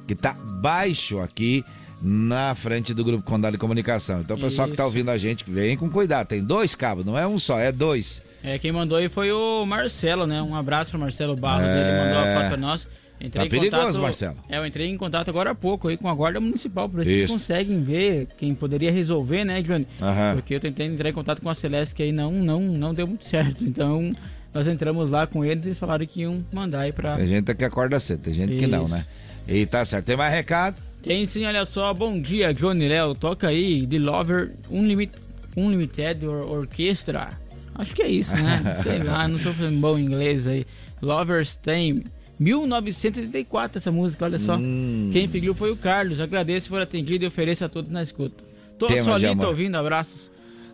que 0.08 0.14
tá 0.14 0.34
baixo 0.62 1.20
aqui 1.20 1.64
na 2.02 2.54
frente 2.54 2.94
do 2.94 3.04
Grupo 3.04 3.24
Condado 3.24 3.54
de 3.54 3.58
Comunicação. 3.58 4.20
Então, 4.22 4.36
o 4.36 4.40
pessoal 4.40 4.68
que 4.68 4.76
tá 4.76 4.84
Isso. 4.84 4.88
ouvindo 4.90 5.10
a 5.10 5.18
gente, 5.18 5.44
vem 5.50 5.76
com 5.78 5.90
cuidado. 5.90 6.28
Tem 6.28 6.44
dois 6.44 6.76
cabos, 6.76 7.06
não 7.06 7.18
é 7.18 7.26
um 7.26 7.40
só, 7.40 7.58
é 7.58 7.72
dois. 7.72 8.22
É, 8.46 8.60
quem 8.60 8.72
mandou 8.72 8.98
aí 8.98 9.10
foi 9.10 9.32
o 9.32 9.66
Marcelo, 9.66 10.28
né? 10.28 10.42
Um 10.42 10.56
abraço 10.56 10.92
pro 10.92 11.00
Marcelo 11.00 11.36
Barros, 11.36 11.68
É. 11.68 11.72
ele 11.72 11.98
mandou 12.06 12.20
a 12.20 12.36
foto 12.36 12.48
pra 12.50 12.58
nós. 12.58 12.88
Entrei 13.20 13.46
Tá 13.46 13.50
perigoso, 13.50 13.82
contato, 13.86 14.02
Marcelo. 14.02 14.36
É, 14.50 14.58
eu 14.58 14.66
entrei 14.66 14.88
em 14.88 14.98
contato 14.98 15.30
agora 15.30 15.52
há 15.52 15.56
pouco 15.56 15.88
aí 15.88 15.96
com 15.98 16.08
a 16.10 16.14
Guarda 16.14 16.40
Municipal, 16.40 16.88
pra 16.90 17.00
ver 17.00 17.06
se 17.06 17.12
eles 17.12 17.24
Isso. 17.26 17.34
conseguem 17.34 17.82
ver 17.82 18.28
quem 18.38 18.54
poderia 18.54 18.92
resolver, 18.92 19.46
né, 19.46 19.62
Johnny? 19.62 19.88
Aham. 20.02 20.34
Porque 20.36 20.54
eu 20.56 20.60
tentei 20.60 20.86
entrar 20.86 21.10
em 21.10 21.14
contato 21.14 21.42
com 21.42 21.50
a 21.50 21.56
Celeste, 21.56 21.96
que 21.96 22.04
aí 22.04 22.12
não, 22.12 22.30
não, 22.32 22.60
não 22.60 22.94
deu 22.94 23.08
muito 23.08 23.26
certo. 23.26 23.64
Então, 23.64 24.14
nós 24.54 24.68
entramos 24.68 25.10
lá 25.10 25.26
com 25.26 25.44
eles 25.46 25.66
e 25.66 25.74
falaram 25.74 26.06
que 26.06 26.22
iam 26.22 26.44
mandar 26.54 26.82
aí 26.82 26.92
pra... 26.92 27.16
Tem 27.16 27.26
gente 27.26 27.56
que 27.56 27.64
acorda 27.66 28.00
cedo, 28.02 28.20
tem 28.20 28.34
gente 28.34 28.58
que 28.58 28.68
não, 28.68 28.84
Isso. 28.84 28.94
né? 28.94 29.06
E 29.48 29.66
tá 29.66 29.84
certo. 29.86 30.06
Tem 30.06 30.18
mais 30.18 30.34
recado? 30.34 30.76
Tem 31.02 31.26
sim, 31.26 31.46
olha 31.46 31.64
só. 31.66 31.94
Bom 31.94 32.20
dia, 32.20 32.54
Johnny 32.54 32.88
Léo. 32.88 33.16
Toca 33.16 33.48
aí 33.48 33.88
The 33.88 33.98
Lover 34.00 34.52
Unlimit, 34.70 35.12
Unlimited 35.56 36.26
Or- 36.26 36.50
Orchestra. 36.52 37.30
Acho 37.76 37.94
que 37.94 38.02
é 38.02 38.08
isso, 38.08 38.34
né? 38.36 38.80
Sei 38.84 39.04
lá, 39.04 39.28
não 39.28 39.38
sou 39.38 39.54
bom 39.80 39.98
inglês 39.98 40.48
aí. 40.48 40.66
Lover's 41.02 41.56
Theme. 41.58 42.06
1984 42.40 43.78
essa 43.78 43.92
música, 43.92 44.26
olha 44.26 44.40
só. 44.40 44.56
Hum. 44.56 45.10
Quem 45.14 45.28
pediu 45.28 45.54
foi 45.54 45.72
o 45.72 45.78
Carlos. 45.78 46.20
Agradeço 46.20 46.70
por 46.70 46.82
atendido 46.82 47.24
e 47.24 47.28
ofereço 47.28 47.64
a 47.64 47.70
todos 47.70 47.92
na 47.92 48.02
escuta. 48.04 48.44
Tô 48.78 48.88
Tema 48.88 49.04
solito 49.04 49.46
ouvindo, 49.46 49.76
abraços. 49.76 50.30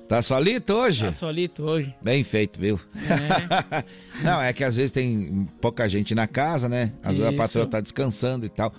Tá 0.08 0.22
solito 0.22 0.74
hoje? 0.74 1.06
Tá 1.06 1.12
solito 1.14 1.64
hoje. 1.64 1.96
Bem 2.02 2.24
feito, 2.24 2.60
viu? 2.60 2.80
não, 4.22 4.42
é 4.42 4.52
que 4.52 4.64
às 4.64 4.76
vezes 4.76 4.92
tem 4.92 5.48
pouca 5.62 5.88
gente 5.88 6.14
na 6.14 6.28
casa, 6.28 6.68
né? 6.68 6.92
Às 7.04 7.16
vezes 7.16 7.34
a 7.34 7.34
patroa 7.34 7.66
tá 7.66 7.80
descansando 7.80 8.46
e 8.46 8.50
tal. 8.50 8.74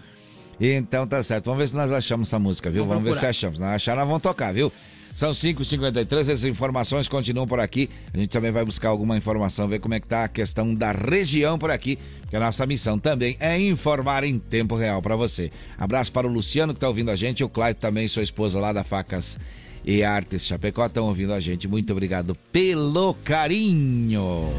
Então 0.60 1.06
tá 1.06 1.22
certo. 1.22 1.46
Vamos 1.46 1.60
ver 1.60 1.68
se 1.68 1.74
nós 1.74 1.90
achamos 1.90 2.28
essa 2.28 2.38
música, 2.38 2.68
viu? 2.70 2.84
Vamos 2.84 3.02
Vamos, 3.02 3.18
ver 3.18 3.20
se 3.20 3.26
achamos. 3.26 3.56
Se 3.56 3.62
não 3.62 3.68
achar, 3.70 3.96
nós 3.96 4.06
vamos 4.06 4.22
tocar, 4.22 4.52
viu? 4.52 4.70
São 5.14 5.32
5h53, 5.32 6.32
as 6.32 6.44
informações 6.44 7.06
continuam 7.06 7.46
por 7.46 7.60
aqui. 7.60 7.88
A 8.12 8.18
gente 8.18 8.30
também 8.30 8.50
vai 8.50 8.64
buscar 8.64 8.88
alguma 8.88 9.16
informação, 9.16 9.68
ver 9.68 9.78
como 9.78 9.94
é 9.94 10.00
que 10.00 10.06
tá 10.06 10.24
a 10.24 10.28
questão 10.28 10.74
da 10.74 10.90
região 10.90 11.58
por 11.58 11.70
aqui, 11.70 11.98
porque 12.22 12.36
a 12.36 12.40
nossa 12.40 12.66
missão 12.66 12.98
também 12.98 13.36
é 13.38 13.60
informar 13.60 14.24
em 14.24 14.38
tempo 14.38 14.74
real 14.74 15.00
para 15.00 15.14
você. 15.14 15.50
Abraço 15.78 16.10
para 16.10 16.26
o 16.26 16.30
Luciano 16.30 16.74
que 16.74 16.80
tá 16.80 16.88
ouvindo 16.88 17.10
a 17.10 17.16
gente, 17.16 17.44
o 17.44 17.48
Claito 17.48 17.80
também, 17.80 18.08
sua 18.08 18.22
esposa 18.22 18.58
lá 18.58 18.72
da 18.72 18.82
Facas 18.82 19.38
e 19.84 20.02
Artes 20.02 20.44
Chapecó 20.44 20.86
estão 20.86 21.06
ouvindo 21.06 21.32
a 21.32 21.40
gente. 21.40 21.68
Muito 21.68 21.92
obrigado 21.92 22.36
pelo 22.50 23.14
carinho. 23.24 24.52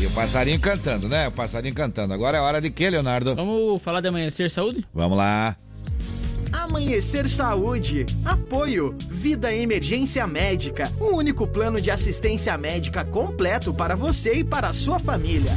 E 0.00 0.06
o 0.06 0.10
passarinho 0.10 0.60
cantando, 0.60 1.08
né? 1.08 1.28
O 1.28 1.32
passarinho 1.32 1.74
cantando. 1.74 2.12
Agora 2.12 2.38
é 2.38 2.40
hora 2.40 2.60
de 2.60 2.70
quê, 2.70 2.90
Leonardo? 2.90 3.34
Vamos 3.34 3.82
falar 3.82 4.00
de 4.00 4.08
amanhecer 4.08 4.50
saúde? 4.50 4.84
Vamos 4.92 5.16
lá. 5.16 5.56
Amanhecer 6.52 7.28
Saúde. 7.28 8.06
Apoio. 8.24 8.96
Vida 9.10 9.54
Emergência 9.54 10.26
Médica. 10.26 10.92
O 11.00 11.16
único 11.16 11.46
plano 11.46 11.80
de 11.80 11.90
assistência 11.90 12.56
médica 12.56 13.04
completo 13.04 13.72
para 13.72 13.94
você 13.94 14.34
e 14.34 14.44
para 14.44 14.68
a 14.68 14.72
sua 14.72 14.98
família. 14.98 15.52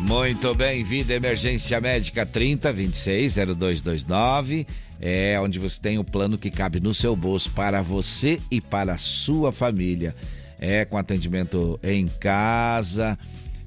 Muito 0.00 0.54
bem, 0.54 0.84
Vida 0.84 1.14
Emergência 1.14 1.80
Médica 1.80 2.24
30 2.24 2.72
26 2.72 3.34
0229. 3.56 4.66
É 5.00 5.38
onde 5.40 5.58
você 5.58 5.80
tem 5.80 5.98
o 5.98 6.04
plano 6.04 6.38
que 6.38 6.50
cabe 6.50 6.80
no 6.80 6.94
seu 6.94 7.14
bolso 7.14 7.50
para 7.50 7.82
você 7.82 8.40
e 8.50 8.60
para 8.60 8.94
a 8.94 8.98
sua 8.98 9.52
família. 9.52 10.14
É 10.58 10.84
com 10.84 10.96
atendimento 10.96 11.78
em 11.82 12.06
casa, 12.06 13.18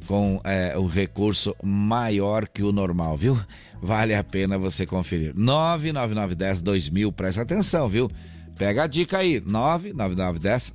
com 0.07 0.41
é, 0.43 0.75
o 0.75 0.87
recurso 0.87 1.55
maior 1.63 2.47
que 2.47 2.63
o 2.63 2.71
normal, 2.71 3.15
viu? 3.15 3.39
Vale 3.81 4.13
a 4.13 4.23
pena 4.23 4.57
você 4.57 4.85
conferir. 4.85 5.33
99910 5.35 6.61
2000, 6.61 7.11
presta 7.11 7.41
atenção, 7.41 7.87
viu? 7.87 8.09
Pega 8.57 8.83
a 8.83 8.87
dica 8.87 9.19
aí, 9.19 9.39
99910 9.39 10.73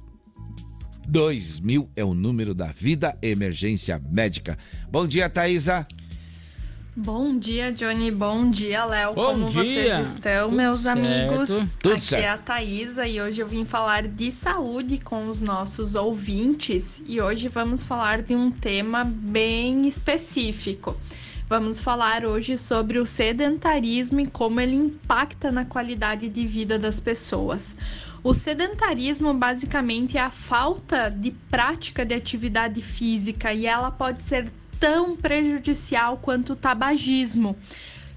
2000 1.07 1.91
é 1.95 2.03
o 2.05 2.15
número 2.15 2.55
da 2.55 2.69
Vida 2.69 3.17
Emergência 3.21 4.01
Médica. 4.11 4.57
Bom 4.91 5.07
dia, 5.07 5.29
Thaisa. 5.29 5.87
Bom 6.97 7.37
dia, 7.37 7.73
Johnny. 7.73 8.11
Bom 8.11 8.51
dia, 8.51 8.85
Léo. 8.85 9.15
Como 9.15 9.49
dia. 9.51 9.65
vocês 9.65 10.07
estão, 10.15 10.45
Tudo 10.49 10.57
meus 10.57 10.81
certo. 10.81 10.99
amigos? 10.99 11.49
Tudo 11.81 11.95
Aqui 11.97 12.05
certo. 12.07 12.23
é 12.25 12.29
a 12.29 12.39
Thaisa 12.39 13.07
e 13.07 13.21
hoje 13.21 13.41
eu 13.41 13.49
vim 13.49 13.65
falar 13.65 14.07
de 14.07 14.31
saúde 14.31 14.99
com 14.99 15.29
os 15.29 15.41
nossos 15.43 15.97
ouvintes. 15.97 17.03
E 17.05 17.21
hoje 17.21 17.49
vamos 17.49 17.83
falar 17.83 18.23
de 18.23 18.35
um 18.37 18.51
tema 18.51 19.05
bem 19.05 19.89
específico. 19.89 20.97
Vamos 21.47 21.79
falar 21.79 22.25
hoje 22.25 22.57
sobre 22.57 22.99
o 22.99 23.05
sedentarismo 23.05 24.19
e 24.19 24.27
como 24.27 24.63
ele 24.63 24.77
impacta 24.77 25.53
na 25.53 25.67
qualidade 25.67 26.31
de 26.31 26.47
vida 26.47 26.79
das 26.79 26.99
pessoas. 26.99 27.77
O 28.23 28.33
sedentarismo 28.33 29.35
basicamente 29.35 30.17
é 30.17 30.23
a 30.23 30.31
falta 30.31 31.11
de 31.11 31.31
prática 31.31 32.03
de 32.03 32.15
atividade 32.15 32.81
física 32.81 33.53
e 33.53 33.67
ela 33.67 33.91
pode 33.91 34.23
ser 34.23 34.51
tão 34.81 35.15
prejudicial 35.15 36.17
quanto 36.17 36.55
o 36.55 36.57
tabagismo. 36.57 37.55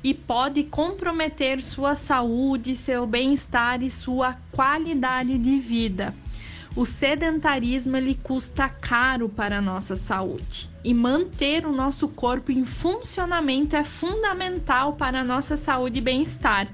e 0.03 0.13
pode 0.13 0.63
comprometer 0.63 1.61
sua 1.61 1.95
saúde, 1.95 2.75
seu 2.75 3.05
bem-estar 3.05 3.81
e 3.81 3.89
sua 3.89 4.37
qualidade 4.51 5.37
de 5.37 5.57
vida. 5.57 6.13
O 6.77 6.85
sedentarismo 6.85 7.97
ele 7.97 8.13
custa 8.21 8.69
caro 8.69 9.27
para 9.27 9.57
a 9.57 9.61
nossa 9.61 9.95
saúde 9.95 10.69
e 10.83 10.93
manter 10.93 11.65
o 11.65 11.71
nosso 11.71 12.07
corpo 12.07 12.51
em 12.51 12.65
funcionamento 12.65 13.75
é 13.75 13.83
fundamental 13.83 14.93
para 14.93 15.21
a 15.21 15.23
nossa 15.23 15.57
saúde 15.57 15.97
e 15.97 16.01
bem-estar. 16.01 16.67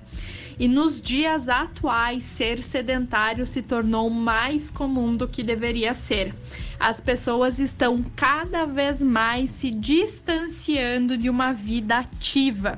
E 0.59 0.67
nos 0.67 1.01
dias 1.01 1.47
atuais, 1.47 2.21
ser 2.25 2.61
sedentário 2.63 3.47
se 3.47 3.61
tornou 3.61 4.09
mais 4.09 4.69
comum 4.69 5.15
do 5.15 5.25
que 5.25 5.41
deveria 5.41 5.93
ser. 5.93 6.35
As 6.77 6.99
pessoas 6.99 7.57
estão 7.57 8.03
cada 8.13 8.65
vez 8.65 9.01
mais 9.01 9.51
se 9.51 9.71
distanciando 9.71 11.17
de 11.17 11.29
uma 11.29 11.53
vida 11.53 11.99
ativa 11.99 12.77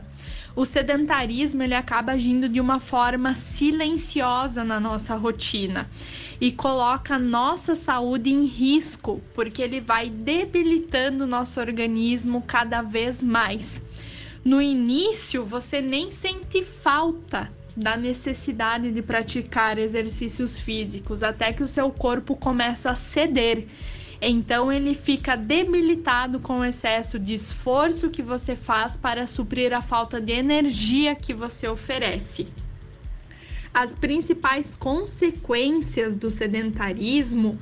o 0.56 0.64
sedentarismo 0.64 1.62
ele 1.64 1.74
acaba 1.74 2.14
agindo 2.14 2.48
de 2.48 2.62
uma 2.62 2.80
forma 2.80 3.36
silenciosa 3.36 4.64
na 4.64 4.80
nossa 4.80 5.16
rotina 5.16 5.90
e 6.40 6.52
coloca 6.52 7.16
a 7.16 7.20
nossa 7.20 7.76
saúde 7.76 8.30
em 8.30 8.46
risco, 8.46 9.22
porque 9.34 9.62
ele 9.62 9.82
vai 9.82 10.10
debilitando 10.10 11.26
o 11.26 11.28
nosso 11.28 11.60
organismo 11.60 12.42
cada 12.42 12.82
vez 12.82 13.22
mais. 13.22 13.82
No 14.44 14.62
início, 14.62 15.44
você 15.44 15.82
nem 15.82 16.12
sente 16.12 16.64
falta 16.64 17.52
da 17.76 17.98
necessidade 17.98 18.92
de 18.92 19.02
praticar 19.02 19.78
exercícios 19.78 20.58
físicos, 20.58 21.24
até 21.24 21.52
que 21.52 21.64
o 21.64 21.68
seu 21.68 21.90
corpo 21.90 22.36
começa 22.36 22.92
a 22.92 22.96
ceder 22.96 23.68
então 24.22 24.72
ele 24.72 24.94
fica 24.94 25.36
debilitado 25.36 26.40
com 26.40 26.60
o 26.60 26.66
excesso 26.66 27.20
de 27.20 27.34
esforço 27.34 28.10
que 28.10 28.22
você 28.22 28.56
faz 28.56 28.96
para 28.96 29.28
suprir 29.28 29.74
a 29.74 29.82
falta 29.82 30.20
de 30.20 30.32
energia 30.32 31.16
que 31.16 31.34
você 31.34 31.68
oferece. 31.68 32.48
As 33.74 33.94
principais 33.94 34.74
consequências 34.74 36.16
do 36.16 36.32
sedentarismo 36.32 37.60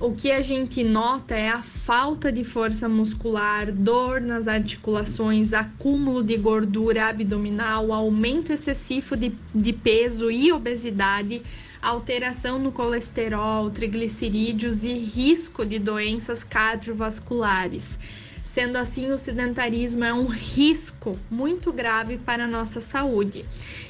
o 0.00 0.12
que 0.12 0.32
a 0.32 0.42
gente 0.42 0.82
nota 0.82 1.36
é 1.36 1.48
a 1.48 1.62
falta 1.62 2.32
de 2.32 2.42
força 2.42 2.88
muscular, 2.88 3.70
dor 3.70 4.20
nas 4.20 4.48
articulações, 4.48 5.52
acúmulo 5.52 6.22
de 6.22 6.36
gordura 6.36 7.08
abdominal, 7.08 7.92
aumento 7.92 8.52
excessivo 8.52 9.16
de, 9.16 9.32
de 9.54 9.72
peso 9.72 10.32
e 10.32 10.52
obesidade, 10.52 11.42
alteração 11.84 12.58
no 12.58 12.72
colesterol, 12.72 13.70
triglicerídeos 13.70 14.82
e 14.82 14.94
risco 14.94 15.66
de 15.66 15.78
doenças 15.78 16.42
cardiovasculares. 16.42 17.98
Sendo 18.42 18.78
assim, 18.78 19.10
o 19.10 19.18
sedentarismo 19.18 20.02
é 20.02 20.14
um 20.14 20.26
risco 20.26 21.18
muito 21.30 21.72
grave 21.72 22.16
para 22.16 22.44
a 22.44 22.48
nossa 22.48 22.80
saúde. 22.80 23.44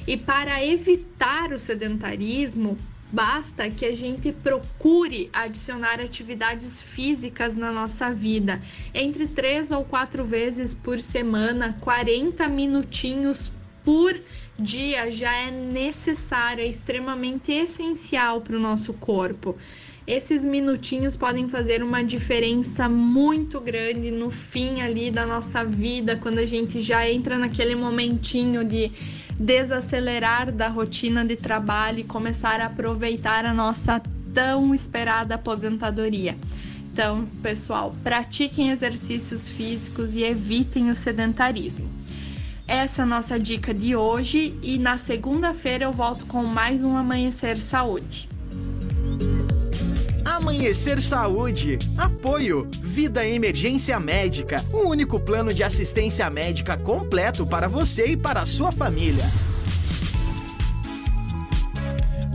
E 0.05 0.17
para 0.17 0.65
evitar 0.65 1.53
o 1.53 1.59
sedentarismo, 1.59 2.77
basta 3.11 3.69
que 3.69 3.85
a 3.85 3.95
gente 3.95 4.31
procure 4.31 5.29
adicionar 5.31 6.01
atividades 6.01 6.81
físicas 6.81 7.55
na 7.55 7.71
nossa 7.71 8.11
vida. 8.11 8.61
Entre 8.93 9.27
três 9.27 9.71
ou 9.71 9.85
quatro 9.85 10.25
vezes 10.25 10.73
por 10.73 10.99
semana, 10.99 11.77
40 11.79 12.45
minutinhos 12.49 13.51
por 13.85 14.19
dia 14.57 15.11
já 15.11 15.33
é 15.33 15.51
necessário, 15.51 16.63
é 16.63 16.67
extremamente 16.67 17.51
essencial 17.51 18.41
para 18.41 18.55
o 18.55 18.59
nosso 18.59 18.93
corpo. 18.93 19.57
Esses 20.07 20.45
minutinhos 20.45 21.17
podem 21.17 21.49
fazer 21.49 21.81
uma 21.81 22.03
diferença 22.03 22.87
muito 22.87 23.59
grande 23.59 24.11
no 24.11 24.29
fim 24.29 24.81
ali 24.81 25.09
da 25.09 25.25
nossa 25.25 25.63
vida, 25.65 26.15
quando 26.15 26.39
a 26.39 26.45
gente 26.45 26.79
já 26.81 27.09
entra 27.09 27.37
naquele 27.37 27.75
momentinho 27.75 28.63
de 28.63 28.91
desacelerar 29.39 30.51
da 30.51 30.69
rotina 30.69 31.25
de 31.25 31.35
trabalho 31.35 31.99
e 31.99 32.03
começar 32.03 32.61
a 32.61 32.67
aproveitar 32.67 33.45
a 33.45 33.53
nossa 33.53 34.01
tão 34.33 34.75
esperada 34.75 35.35
aposentadoria. 35.35 36.37
Então, 36.93 37.27
pessoal, 37.41 37.93
pratiquem 38.03 38.69
exercícios 38.69 39.49
físicos 39.49 40.15
e 40.15 40.23
evitem 40.23 40.91
o 40.91 40.95
sedentarismo. 40.95 41.94
Essa 42.67 43.01
é 43.01 43.03
a 43.03 43.05
nossa 43.05 43.39
dica 43.39 43.71
de 43.71 43.95
hoje 43.95 44.57
e 44.63 44.79
na 44.79 44.97
segunda-feira 44.97 45.85
eu 45.85 45.91
volto 45.91 46.25
com 46.25 46.43
mais 46.43 46.83
um 46.83 46.97
Amanhecer 46.97 47.61
Saúde. 47.61 48.27
Amanhecer 50.25 50.99
Saúde. 50.99 51.77
Apoio. 51.95 52.67
Vida 52.81 53.23
Emergência 53.23 53.99
Médica. 53.99 54.65
O 54.73 54.89
único 54.89 55.19
plano 55.19 55.53
de 55.53 55.61
assistência 55.63 56.27
médica 56.31 56.75
completo 56.75 57.45
para 57.45 57.67
você 57.67 58.07
e 58.07 58.17
para 58.17 58.41
a 58.41 58.45
sua 58.47 58.71
família. 58.71 59.25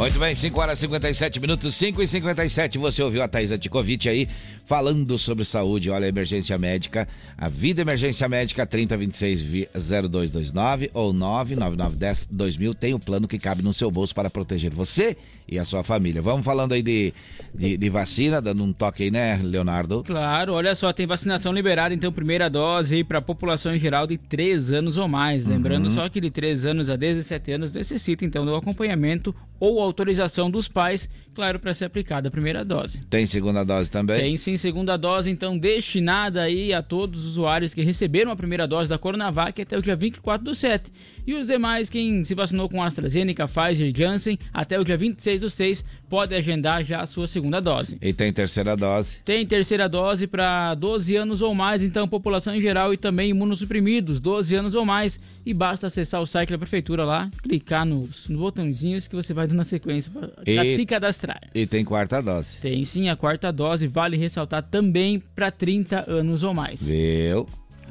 Muito 0.00 0.18
bem, 0.18 0.34
5 0.34 0.58
horas 0.58 0.78
e 0.78 0.80
57 0.80 1.40
minutos, 1.40 1.74
5 1.74 2.02
e 2.02 2.08
57. 2.08 2.78
Você 2.78 3.02
ouviu 3.02 3.22
a 3.22 3.28
Thaisa 3.28 3.58
Ticovic 3.58 4.08
aí 4.08 4.30
falando 4.70 5.18
sobre 5.18 5.44
saúde. 5.44 5.90
Olha, 5.90 6.06
emergência 6.06 6.56
médica, 6.56 7.08
a 7.36 7.48
vida 7.48 7.82
emergência 7.82 8.28
médica 8.28 8.64
3026-0229 8.64 10.90
ou 10.94 11.12
99910-2000 11.12 12.74
tem 12.76 12.94
o 12.94 12.98
um 12.98 13.00
plano 13.00 13.26
que 13.26 13.36
cabe 13.36 13.64
no 13.64 13.74
seu 13.74 13.90
bolso 13.90 14.14
para 14.14 14.30
proteger 14.30 14.72
você 14.72 15.16
e 15.50 15.58
a 15.58 15.64
sua 15.64 15.82
família. 15.82 16.22
Vamos 16.22 16.44
falando 16.44 16.72
aí 16.72 16.82
de, 16.82 17.12
de, 17.52 17.76
de, 17.76 17.90
vacina, 17.90 18.40
dando 18.40 18.62
um 18.62 18.72
toque 18.72 19.02
aí, 19.02 19.10
né, 19.10 19.40
Leonardo? 19.42 20.04
Claro, 20.04 20.52
olha 20.52 20.74
só, 20.76 20.92
tem 20.92 21.06
vacinação 21.06 21.52
liberada, 21.52 21.92
então, 21.92 22.12
primeira 22.12 22.48
dose 22.48 22.94
aí 22.94 23.02
para 23.02 23.18
a 23.18 23.22
população 23.22 23.74
em 23.74 23.78
geral 23.78 24.06
de 24.06 24.16
3 24.16 24.72
anos 24.72 24.96
ou 24.96 25.08
mais. 25.08 25.44
Lembrando 25.44 25.88
uhum. 25.88 25.94
só 25.96 26.08
que 26.08 26.20
de 26.20 26.30
3 26.30 26.66
anos 26.66 26.88
a 26.88 26.94
17 26.94 27.52
anos 27.52 27.72
necessita, 27.72 28.24
então, 28.24 28.46
do 28.46 28.54
acompanhamento 28.54 29.34
ou 29.58 29.80
autorização 29.80 30.48
dos 30.48 30.68
pais, 30.68 31.08
claro, 31.34 31.58
para 31.58 31.74
ser 31.74 31.86
aplicada 31.86 32.28
a 32.28 32.30
primeira 32.30 32.64
dose. 32.64 33.00
Tem 33.10 33.26
segunda 33.26 33.64
dose 33.64 33.90
também? 33.90 34.20
Tem 34.20 34.36
sim, 34.36 34.56
segunda 34.60 34.96
dose, 34.96 35.30
então, 35.30 35.58
destinada 35.58 36.42
aí 36.42 36.72
a 36.72 36.82
todos 36.82 37.20
os 37.20 37.32
usuários 37.32 37.74
que 37.74 37.82
receberam 37.82 38.30
a 38.30 38.36
primeira 38.36 38.68
dose 38.68 38.88
da 38.88 38.98
Coronavac 38.98 39.60
até 39.60 39.76
o 39.76 39.82
dia 39.82 39.96
24 39.96 40.44
do 40.44 40.54
7. 40.54 40.90
E 41.26 41.34
os 41.34 41.46
demais, 41.46 41.88
quem 41.88 42.24
se 42.24 42.34
vacinou 42.34 42.68
com 42.68 42.82
AstraZeneca, 42.82 43.46
Pfizer 43.46 43.88
e 43.88 43.94
Janssen, 43.96 44.38
até 44.52 44.78
o 44.78 44.84
dia 44.84 44.96
26 44.96 45.40
do 45.40 45.50
6, 45.50 45.84
pode 46.08 46.34
agendar 46.34 46.84
já 46.84 47.00
a 47.00 47.06
sua 47.06 47.28
segunda 47.28 47.60
dose. 47.60 47.98
E 48.00 48.12
tem 48.12 48.32
terceira 48.32 48.76
dose? 48.76 49.18
Tem 49.24 49.46
terceira 49.46 49.88
dose 49.88 50.26
para 50.26 50.74
12 50.74 51.16
anos 51.16 51.42
ou 51.42 51.54
mais, 51.54 51.82
então 51.82 52.08
população 52.08 52.54
em 52.54 52.60
geral 52.60 52.92
e 52.92 52.96
também 52.96 53.30
imunossuprimidos, 53.30 54.20
12 54.20 54.54
anos 54.54 54.74
ou 54.74 54.84
mais. 54.84 55.18
E 55.44 55.54
basta 55.54 55.86
acessar 55.86 56.20
o 56.20 56.26
site 56.26 56.50
da 56.50 56.58
prefeitura 56.58 57.04
lá, 57.04 57.30
clicar 57.42 57.86
nos, 57.86 58.28
nos 58.28 58.38
botãozinhos 58.38 59.06
que 59.06 59.16
você 59.16 59.32
vai 59.32 59.46
dando 59.46 59.56
na 59.56 59.64
sequência 59.64 60.10
para 60.12 60.64
se 60.64 60.84
cadastrar. 60.84 61.40
E 61.54 61.66
tem 61.66 61.84
quarta 61.84 62.20
dose? 62.20 62.58
Tem 62.58 62.84
sim, 62.84 63.08
a 63.08 63.16
quarta 63.16 63.52
dose 63.52 63.86
vale 63.86 64.16
ressaltar 64.16 64.62
também 64.62 65.18
para 65.18 65.50
30 65.50 66.10
anos 66.10 66.42
ou 66.42 66.52
mais. 66.52 66.80
Viu? 66.82 67.46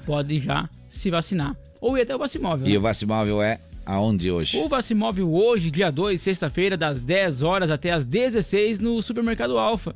Pode 0.05 0.39
já 0.39 0.69
se 0.91 1.09
vacinar. 1.09 1.55
Ou 1.81 1.97
ir 1.97 2.01
até 2.01 2.15
o 2.15 2.19
Vacimóvel. 2.19 2.67
E 2.67 2.71
né? 2.71 2.77
o 2.77 2.81
Vacimóvel 2.81 3.41
é 3.41 3.59
aonde 3.85 4.29
hoje? 4.29 4.57
O 4.57 4.67
Vacimóvel 4.67 5.33
hoje, 5.33 5.71
dia 5.71 5.91
2, 5.91 6.21
sexta-feira, 6.21 6.77
das 6.77 7.01
10 7.01 7.41
horas 7.41 7.71
até 7.71 7.91
as 7.91 8.05
16 8.05 8.79
no 8.79 9.01
Supermercado 9.01 9.57
Alfa. 9.57 9.95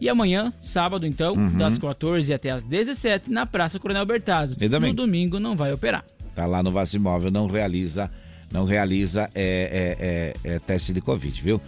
E 0.00 0.08
amanhã, 0.08 0.52
sábado 0.62 1.06
então, 1.06 1.34
uhum. 1.34 1.56
das 1.56 1.78
14 1.78 2.32
até 2.32 2.50
as 2.50 2.64
17 2.64 3.30
na 3.30 3.46
Praça 3.46 3.78
Coronel 3.78 4.04
Bertazzo. 4.04 4.56
E 4.60 4.68
domingo? 4.68 4.92
No 4.92 4.94
domingo 4.94 5.40
não 5.40 5.56
vai 5.56 5.72
operar. 5.72 6.04
Tá 6.34 6.46
lá 6.46 6.62
no 6.62 6.70
Vacimóvel, 6.70 7.30
não 7.30 7.46
realiza, 7.46 8.10
não 8.50 8.64
realiza 8.64 9.30
é, 9.34 10.34
é, 10.44 10.50
é, 10.50 10.54
é 10.56 10.58
teste 10.58 10.92
de 10.92 11.00
Covid, 11.00 11.40
viu? 11.40 11.60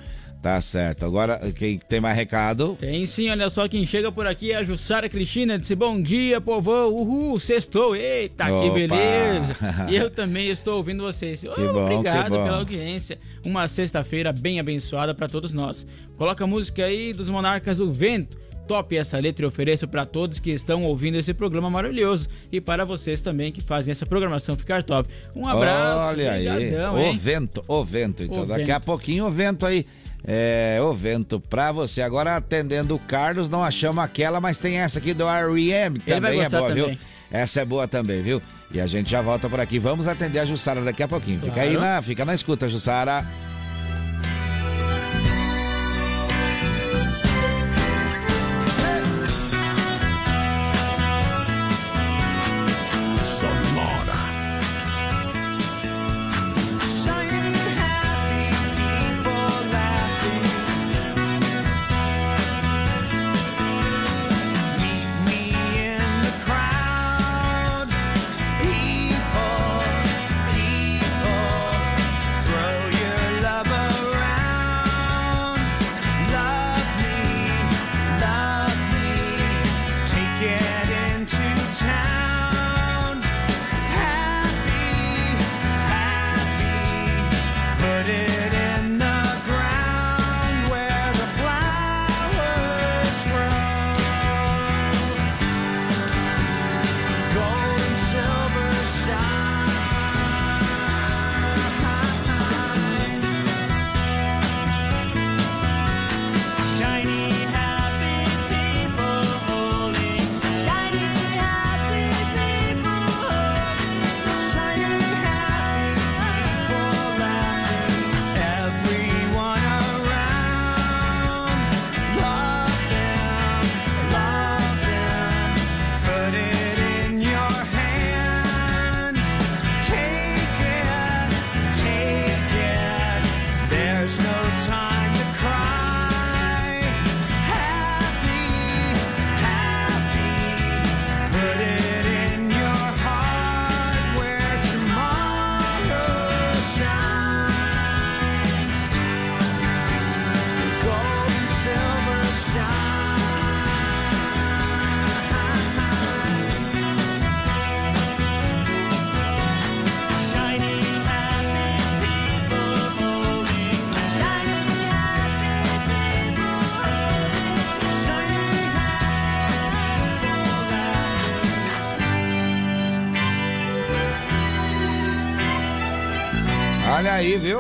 Tá 0.47 0.61
certo. 0.61 1.05
Agora, 1.05 1.41
quem 1.57 1.77
tem 1.77 2.01
mais 2.01 2.17
recado? 2.17 2.77
Tem 2.79 3.05
sim, 3.05 3.29
olha 3.29 3.51
só, 3.51 3.67
quem 3.67 3.85
chega 3.85 4.13
por 4.13 4.29
aqui 4.29 4.53
é 4.53 4.55
a 4.55 4.63
Jussara 4.63 5.09
Cristina, 5.09 5.59
disse 5.59 5.75
bom 5.75 6.01
dia, 6.01 6.41
povão, 6.41 6.95
uhul, 6.95 7.41
sextou, 7.41 7.97
eita, 7.97 8.45
Opa. 8.45 8.63
que 8.63 8.71
beleza. 8.71 9.57
e 9.91 9.97
eu 9.97 10.09
também 10.09 10.49
estou 10.49 10.77
ouvindo 10.77 11.03
vocês. 11.03 11.43
Oh, 11.43 11.73
bom, 11.73 11.83
obrigado 11.83 12.31
pela 12.31 12.59
audiência. 12.59 13.19
Uma 13.45 13.67
sexta-feira 13.67 14.33
bem 14.33 14.61
abençoada 14.61 15.13
para 15.13 15.27
todos 15.27 15.53
nós. 15.53 15.85
Coloca 16.17 16.45
a 16.45 16.47
música 16.47 16.85
aí 16.85 17.13
dos 17.13 17.29
Monarcas 17.29 17.79
do 17.79 17.93
Vento. 17.93 18.39
Top 18.69 18.97
essa 18.97 19.19
letra 19.19 19.45
e 19.45 19.49
ofereço 19.49 19.89
para 19.89 20.07
todos 20.07 20.39
que 20.39 20.51
estão 20.51 20.83
ouvindo 20.83 21.17
esse 21.17 21.35
programa 21.35 21.69
maravilhoso 21.69 22.29
e 22.53 22.61
para 22.61 22.85
vocês 22.85 23.21
também 23.21 23.51
que 23.51 23.61
fazem 23.61 23.91
essa 23.91 24.07
programação 24.07 24.57
ficar 24.57 24.85
top. 24.85 25.09
Um 25.35 25.49
abraço. 25.49 26.05
Olha 26.05 26.33
aí, 26.33 26.73
o 27.13 27.17
vento, 27.17 27.63
o 27.67 27.85
vento. 27.85 28.23
Então, 28.23 28.43
o 28.43 28.47
daqui 28.47 28.67
vento. 28.67 28.77
a 28.77 28.81
pouquinho 28.81 29.27
o 29.27 29.31
vento 29.31 29.67
aí 29.67 29.85
é, 30.25 30.79
o 30.81 30.93
vento 30.93 31.41
pra 31.41 31.73
você. 31.73 32.03
Agora, 32.03 32.37
atendendo 32.37 32.95
o 32.95 32.99
Carlos, 32.99 33.49
não 33.49 33.63
achamos 33.65 34.03
aquela, 34.03 34.41
mas 34.41 34.59
tem 34.59 34.79
essa 34.79 34.99
aqui 34.99 35.15
do 35.15 35.29
R.E.M. 35.29 35.99
também 36.01 36.41
é 36.41 36.49
boa, 36.49 36.69
também. 36.69 36.89
viu? 36.89 36.99
Essa 37.31 37.61
é 37.61 37.65
boa 37.65 37.89
também, 37.89 38.23
viu? 38.23 38.43
E 38.73 38.81
a 38.81 38.87
gente 38.87 39.11
já 39.11 39.23
volta 39.23 39.49
por 39.49 39.61
aqui. 39.61 39.79
Vamos 39.79 40.09
atender 40.09 40.41
a 40.41 40.45
Jussara 40.45 40.81
daqui 40.81 41.03
a 41.03 41.09
pouquinho. 41.09 41.41
Fica 41.41 41.53
claro. 41.53 41.69
aí 41.69 41.77
na, 41.77 42.03
fica 42.03 42.25
na 42.25 42.35
escuta, 42.35 42.69
Jussara. 42.69 43.25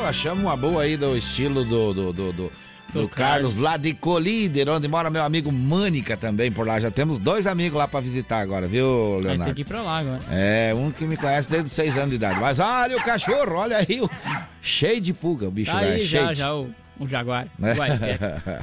Viu? 0.07 0.11
Achamos 0.11 0.45
uma 0.45 0.57
boa 0.57 0.83
aí 0.83 0.97
do 0.97 1.17
estilo 1.17 1.65
do, 1.65 1.93
do, 1.95 2.13
do, 2.13 2.33
do- 2.33 2.53
do 2.93 3.09
Carlos, 3.09 3.57
lá 3.57 3.77
de 3.77 3.93
Colíder, 3.93 4.69
onde 4.71 4.87
mora 4.89 5.11
meu 5.11 5.23
amigo 5.23 5.51
Mânica 5.53 6.17
também 6.17 6.51
por 6.51 6.67
lá. 6.67 6.81
Já 6.81 6.91
temos 6.91 7.19
dois 7.19 7.47
amigos 7.47 7.77
lá 7.77 7.87
pra 7.87 8.01
visitar 8.01 8.39
agora, 8.41 8.67
viu, 8.69 8.87
Vai 9.15 9.23
ter 9.23 9.29
Leonardo? 9.29 9.55
que 9.55 9.61
ir 9.61 9.65
pra 9.65 9.83
lá 9.83 9.99
agora. 9.99 10.21
É, 10.31 10.73
um 10.75 10.91
que 10.91 11.05
me 11.05 11.17
conhece 11.17 11.51
desde 11.51 11.67
os 11.67 11.73
seis 11.73 11.95
anos 11.97 12.11
de 12.11 12.15
idade. 12.15 12.41
Mas 12.41 12.59
olha 12.59 12.97
o 12.97 13.03
cachorro, 13.03 13.57
olha 13.57 13.79
aí, 13.79 14.01
o- 14.01 14.09
cheio 14.63 15.01
de 15.01 15.13
pulga 15.13 15.49
o 15.49 15.51
bicho, 15.51 15.71
Tá 15.71 15.81
velho. 15.81 15.93
aí 15.95 16.07
cheio 16.07 16.23
já, 16.27 16.33
de- 16.33 16.39
já 16.39 16.55
o, 16.55 16.71
o 16.99 17.07
Jaguar. 17.09 17.49
É. 17.61 17.71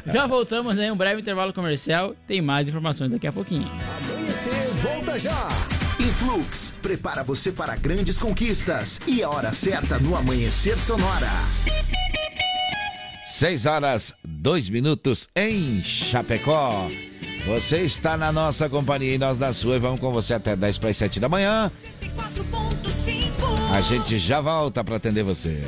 É. 0.09 0.11
Já 0.13 0.25
voltamos 0.25 0.79
em 0.79 0.89
um 0.89 0.95
breve 0.95 1.21
intervalo 1.21 1.53
comercial. 1.53 2.15
Tem 2.25 2.41
mais 2.41 2.67
informações 2.67 3.11
daqui 3.11 3.27
a 3.27 3.31
pouquinho. 3.33 3.69
Amanhecer, 4.09 4.53
volta 4.81 5.19
já! 5.19 5.47
Influx, 5.99 6.71
prepara 6.81 7.23
você 7.23 7.51
para 7.51 7.75
grandes 7.75 8.17
conquistas. 8.17 8.99
E 9.07 9.23
a 9.23 9.29
hora 9.29 9.53
certa 9.53 9.99
no 9.99 10.15
Amanhecer 10.15 10.77
Sonora. 10.77 11.29
6 13.37 13.65
horas, 13.65 14.13
2 14.23 14.69
minutos 14.69 15.27
em 15.35 15.81
Chapecó. 15.83 16.89
Você 17.45 17.81
está 17.81 18.15
na 18.15 18.31
nossa 18.31 18.69
companhia 18.69 19.15
e 19.15 19.17
nós 19.17 19.37
na 19.37 19.51
sua. 19.51 19.75
E 19.75 19.79
vamos 19.79 19.99
com 19.99 20.11
você 20.13 20.33
até 20.33 20.55
10 20.55 20.77
para 20.77 20.89
as 20.89 20.97
7 20.97 21.19
da 21.19 21.27
manhã. 21.27 21.69
A 23.73 23.81
gente 23.81 24.17
já 24.17 24.39
volta 24.39 24.83
para 24.83 24.95
atender 24.95 25.23
você. 25.23 25.67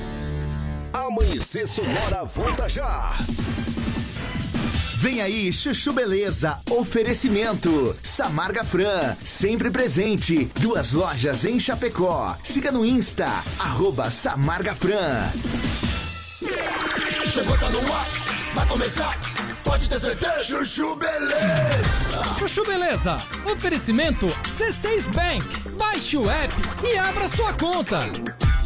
Amanhecer 1.11 1.67
Sonora 1.67 2.23
volta 2.23 2.69
já. 2.69 3.17
Vem 4.95 5.19
aí, 5.19 5.51
Chuchu 5.51 5.91
Beleza. 5.91 6.59
Oferecimento. 6.69 7.93
Samarga 8.01 8.63
Fran, 8.63 9.17
sempre 9.21 9.69
presente. 9.69 10.45
Duas 10.61 10.93
lojas 10.93 11.43
em 11.43 11.59
Chapecó. 11.59 12.37
Siga 12.45 12.71
no 12.71 12.85
Insta, 12.85 13.27
arroba 13.59 14.09
Samarga 14.09 14.73
Fran. 14.73 15.29
Chegou, 17.29 17.57
tá 17.57 17.69
no 17.69 17.93
ar, 17.93 18.07
vai 18.55 18.67
começar, 18.67 19.19
pode 19.65 19.89
ter 19.89 19.99
certeza. 19.99 20.43
Chuchu 20.45 20.95
Beleza. 20.95 22.35
Chuchu 22.39 22.65
Beleza. 22.65 23.21
Oferecimento 23.51 24.27
C6 24.47 25.13
Bank. 25.13 25.71
Baixe 25.71 26.15
o 26.15 26.29
app 26.29 26.53
e 26.85 26.97
abra 26.97 27.27
sua 27.27 27.51
conta. 27.51 28.09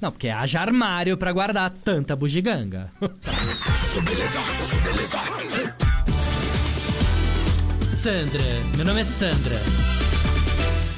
Não, 0.00 0.10
porque 0.12 0.28
haja 0.28 0.60
armário 0.60 1.16
pra 1.16 1.32
guardar 1.32 1.70
tanta 1.70 2.14
bugiganga. 2.14 2.90
Sandra, 7.84 8.42
meu 8.76 8.84
nome 8.84 9.00
é 9.00 9.04
Sandra. 9.04 9.60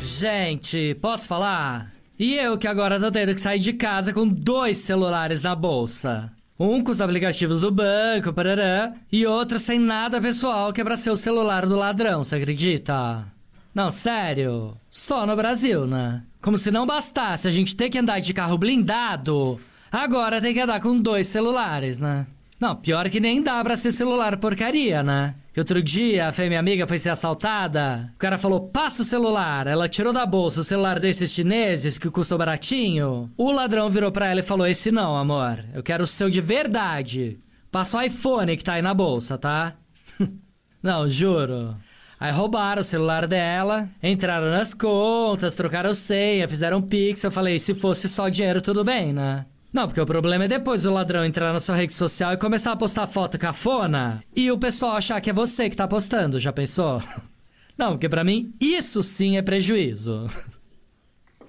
Gente, 0.02 0.94
posso 1.00 1.28
falar? 1.28 1.92
E 2.18 2.34
eu 2.34 2.58
que 2.58 2.66
agora 2.66 2.98
tô 2.98 3.10
tendo 3.10 3.34
que 3.34 3.40
sair 3.40 3.60
de 3.60 3.72
casa 3.72 4.12
com 4.12 4.26
dois 4.26 4.78
celulares 4.78 5.42
na 5.42 5.54
bolsa. 5.54 6.32
Um 6.58 6.82
com 6.82 6.90
os 6.90 7.00
aplicativos 7.00 7.60
do 7.60 7.70
banco, 7.70 8.32
parará, 8.32 8.92
e 9.12 9.24
outro 9.24 9.60
sem 9.60 9.78
nada 9.78 10.20
pessoal 10.20 10.72
que 10.72 10.80
é 10.80 10.84
pra 10.84 10.96
ser 10.96 11.10
o 11.10 11.16
celular 11.16 11.64
do 11.64 11.76
ladrão, 11.76 12.24
você 12.24 12.34
acredita? 12.34 13.24
Não, 13.72 13.92
sério. 13.92 14.72
Só 14.90 15.24
no 15.24 15.36
Brasil, 15.36 15.86
né? 15.86 16.24
Como 16.40 16.56
se 16.56 16.70
não 16.70 16.86
bastasse 16.86 17.48
a 17.48 17.50
gente 17.50 17.76
ter 17.76 17.90
que 17.90 17.98
andar 17.98 18.20
de 18.20 18.32
carro 18.32 18.56
blindado, 18.56 19.60
agora 19.90 20.40
tem 20.40 20.54
que 20.54 20.60
andar 20.60 20.80
com 20.80 21.00
dois 21.00 21.26
celulares, 21.26 21.98
né? 21.98 22.26
Não, 22.60 22.74
pior 22.74 23.08
que 23.08 23.20
nem 23.20 23.40
dá 23.40 23.62
pra 23.62 23.76
ser 23.76 23.92
celular 23.92 24.36
porcaria, 24.36 25.00
né? 25.00 25.36
Que 25.52 25.60
outro 25.60 25.80
dia 25.80 26.26
a 26.26 26.32
Fê, 26.32 26.48
minha 26.48 26.58
amiga, 26.58 26.88
foi 26.88 26.98
ser 26.98 27.10
assaltada. 27.10 28.12
O 28.16 28.18
cara 28.18 28.36
falou, 28.36 28.68
passa 28.68 29.02
o 29.02 29.04
celular. 29.04 29.68
Ela 29.68 29.88
tirou 29.88 30.12
da 30.12 30.26
bolsa 30.26 30.60
o 30.60 30.64
celular 30.64 30.98
desses 30.98 31.32
chineses 31.32 31.98
que 31.98 32.10
custou 32.10 32.36
baratinho. 32.36 33.30
O 33.36 33.52
ladrão 33.52 33.88
virou 33.88 34.10
pra 34.10 34.26
ela 34.26 34.40
e 34.40 34.44
falou, 34.44 34.66
esse 34.66 34.90
não, 34.90 35.16
amor. 35.16 35.64
Eu 35.72 35.84
quero 35.84 36.02
o 36.02 36.06
seu 36.06 36.28
de 36.28 36.40
verdade. 36.40 37.38
Passa 37.70 37.96
o 37.96 38.02
iPhone 38.02 38.56
que 38.56 38.64
tá 38.64 38.74
aí 38.74 38.82
na 38.82 38.94
bolsa, 38.94 39.38
tá? 39.38 39.76
não, 40.82 41.08
juro. 41.08 41.76
Aí 42.20 42.32
roubaram 42.32 42.80
o 42.80 42.84
celular 42.84 43.26
dela, 43.26 43.88
entraram 44.02 44.50
nas 44.50 44.74
contas, 44.74 45.54
trocaram 45.54 45.94
senha, 45.94 46.48
fizeram 46.48 46.82
pix. 46.82 47.22
Eu 47.22 47.30
falei, 47.30 47.58
se 47.60 47.74
fosse 47.74 48.08
só 48.08 48.28
dinheiro, 48.28 48.60
tudo 48.60 48.82
bem, 48.82 49.12
né? 49.12 49.46
Não, 49.72 49.86
porque 49.86 50.00
o 50.00 50.06
problema 50.06 50.44
é 50.44 50.48
depois 50.48 50.84
o 50.84 50.92
ladrão 50.92 51.24
entrar 51.24 51.52
na 51.52 51.60
sua 51.60 51.76
rede 51.76 51.92
social 51.92 52.32
e 52.32 52.38
começar 52.38 52.72
a 52.72 52.76
postar 52.76 53.06
foto 53.06 53.38
cafona 53.38 54.24
e 54.34 54.50
o 54.50 54.58
pessoal 54.58 54.96
achar 54.96 55.20
que 55.20 55.30
é 55.30 55.32
você 55.32 55.68
que 55.68 55.76
tá 55.76 55.86
postando, 55.86 56.40
já 56.40 56.52
pensou? 56.52 57.02
Não, 57.76 57.92
porque 57.92 58.08
pra 58.08 58.24
mim 58.24 58.52
isso 58.60 59.02
sim 59.02 59.36
é 59.36 59.42
prejuízo. 59.42 60.26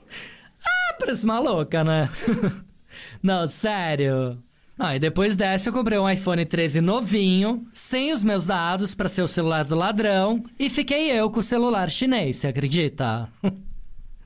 ah, 0.63 0.93
parece 0.99 1.25
maluca, 1.25 1.83
né? 1.83 2.09
Não, 3.23 3.47
sério. 3.47 4.37
Ah, 4.81 4.95
e 4.95 4.99
depois 4.99 5.35
dessa 5.35 5.67
eu 5.67 5.73
comprei 5.73 5.99
um 5.99 6.09
iPhone 6.09 6.45
13 6.45 6.79
novinho, 6.79 7.67
sem 7.73 8.13
os 8.13 8.23
meus 8.23 8.47
dados 8.47 8.95
pra 8.95 9.09
ser 9.09 9.21
o 9.21 9.27
celular 9.27 9.65
do 9.65 9.75
ladrão, 9.75 10.41
e 10.57 10.69
fiquei 10.69 11.11
eu 11.11 11.29
com 11.29 11.41
o 11.41 11.43
celular 11.43 11.89
chinês, 11.89 12.37
você 12.37 12.47
acredita? 12.47 13.27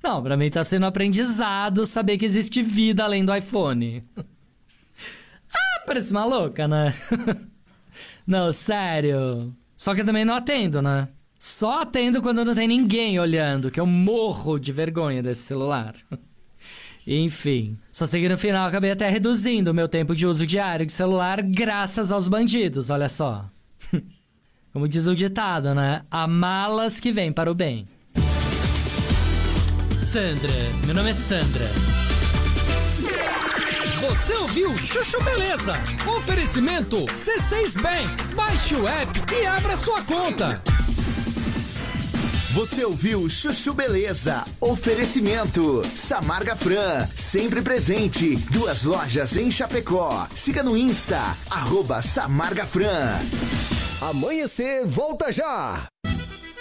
Não, 0.04 0.22
pra 0.22 0.38
mim 0.38 0.52
tá 0.52 0.64
sendo 0.64 0.86
aprendizado 0.86 1.88
saber 1.88 2.20
que 2.20 2.26
existe 2.26 2.62
vida 2.62 3.04
além 3.04 3.26
do 3.26 3.36
iPhone. 3.36 4.04
ah, 4.16 5.84
parece 5.88 6.14
maluca, 6.14 6.68
né? 6.68 6.94
Não, 8.28 8.54
sério. 8.54 9.56
Só 9.76 9.96
que 9.96 10.02
eu 10.02 10.06
também 10.06 10.24
não 10.24 10.36
atendo, 10.36 10.84
né? 10.84 11.08
Só 11.40 11.82
atendo 11.82 12.22
quando 12.22 12.46
não 12.46 12.54
tem 12.54 12.68
ninguém 12.68 13.20
olhando, 13.20 13.72
que 13.72 13.80
eu 13.80 13.86
morro 13.88 14.60
de 14.60 14.72
vergonha 14.72 15.24
desse 15.24 15.42
celular. 15.42 15.96
Enfim, 17.06 17.78
só 17.92 18.08
que 18.08 18.30
no 18.30 18.38
final 18.38 18.68
acabei 18.68 18.92
até 18.92 19.10
reduzindo 19.10 19.72
o 19.72 19.74
meu 19.74 19.88
tempo 19.88 20.16
de 20.16 20.26
uso 20.26 20.46
diário 20.46 20.86
de 20.86 20.94
celular 20.94 21.42
graças 21.42 22.12
aos 22.12 22.28
bandidos, 22.28 22.90
olha 22.90 23.10
só. 23.10 23.46
Como 24.72 24.88
diz 24.88 25.06
o 25.06 25.16
ditado, 25.16 25.76
né? 25.76 26.02
Há 26.10 26.26
malas 26.28 27.00
que 27.00 27.12
vêm 27.12 27.32
para 27.32 27.52
o 27.52 27.54
bem. 27.54 27.88
Sandra, 29.96 30.50
meu 30.86 30.96
nome 30.96 31.12
é 31.12 31.14
Sandra. 31.14 31.70
Você 34.02 34.34
ouviu 34.36 34.76
Chuchu 34.78 35.24
Beleza? 35.24 35.76
Oferecimento 36.18 37.06
C6 37.06 37.82
Bank. 37.82 38.36
Baixe 38.36 38.76
o 38.76 38.88
app 38.88 39.34
e 39.34 39.46
abra 39.46 39.78
sua 39.78 40.02
conta. 40.04 40.62
Você 42.54 42.86
ouviu 42.86 43.28
Chuchu 43.28 43.74
Beleza? 43.74 44.46
Oferecimento 44.62 45.82
Samarga 45.96 46.56
Fran, 46.56 47.08
sempre 47.16 47.64
presente. 47.64 48.36
Duas 48.52 48.84
lojas 48.84 49.36
em 49.36 49.50
Chapecó. 49.50 50.28
Siga 50.36 50.62
no 50.62 50.78
Insta, 50.78 51.36
arroba 51.50 52.04
Samarga 52.04 52.64
Fran. 52.68 53.18
Amanhecer, 54.00 54.86
volta 54.86 55.32
já! 55.32 55.88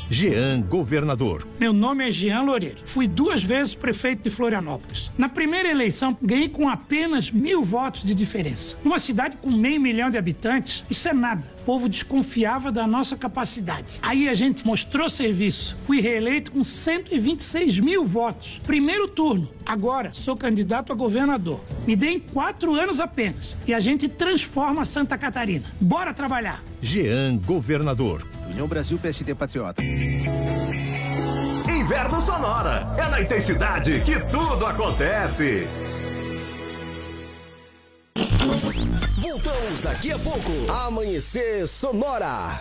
Jean 0.08 0.60
Governador. 0.62 1.46
Meu 1.58 1.72
nome 1.72 2.08
é 2.08 2.10
Jean 2.10 2.42
Loureiro. 2.42 2.78
Fui 2.84 3.06
duas 3.06 3.40
vezes 3.42 3.74
prefeito 3.76 4.24
de 4.24 4.30
Florianópolis. 4.30 5.12
Na 5.16 5.28
primeira 5.28 5.68
eleição, 5.68 6.18
ganhei 6.20 6.48
com 6.48 6.68
apenas 6.68 7.30
mil 7.30 7.62
votos 7.62 8.02
de 8.02 8.12
diferença. 8.14 8.76
Numa 8.84 8.98
cidade 8.98 9.36
com 9.40 9.50
meio 9.50 9.80
milhão 9.80 10.10
de 10.10 10.18
habitantes, 10.18 10.84
isso 10.90 11.08
é 11.08 11.12
nada. 11.12 11.44
O 11.60 11.64
povo 11.64 11.88
desconfiava 11.88 12.72
da 12.72 12.88
nossa 12.88 13.16
capacidade. 13.16 14.00
Aí 14.02 14.28
a 14.28 14.34
gente 14.34 14.66
mostrou 14.66 15.08
serviço. 15.08 15.76
Fui 15.86 16.00
reeleito 16.00 16.50
com 16.50 16.64
126 16.64 17.78
mil 17.78 18.04
votos. 18.04 18.60
Primeiro 18.64 19.06
turno. 19.06 19.48
Agora 19.70 20.12
sou 20.12 20.36
candidato 20.36 20.92
a 20.92 20.96
governador. 20.96 21.60
Me 21.86 21.94
deem 21.94 22.18
quatro 22.18 22.74
anos 22.74 22.98
apenas. 22.98 23.56
E 23.68 23.72
a 23.72 23.78
gente 23.78 24.08
transforma 24.08 24.84
Santa 24.84 25.16
Catarina. 25.16 25.70
Bora 25.80 26.12
trabalhar. 26.12 26.60
Jean 26.82 27.36
Governador. 27.36 28.26
União 28.48 28.66
Brasil 28.66 28.98
PSD 28.98 29.32
Patriota. 29.32 29.80
Inverno 31.68 32.20
Sonora. 32.20 32.84
É 32.98 33.08
na 33.10 33.20
intensidade 33.20 34.00
que 34.00 34.18
tudo 34.32 34.66
acontece. 34.66 35.68
Voltamos 39.22 39.82
daqui 39.82 40.10
a 40.10 40.18
pouco. 40.18 40.50
Amanhecer 40.84 41.68
Sonora. 41.68 42.60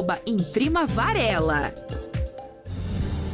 Imprima 0.25 0.87
Varela. 0.87 1.71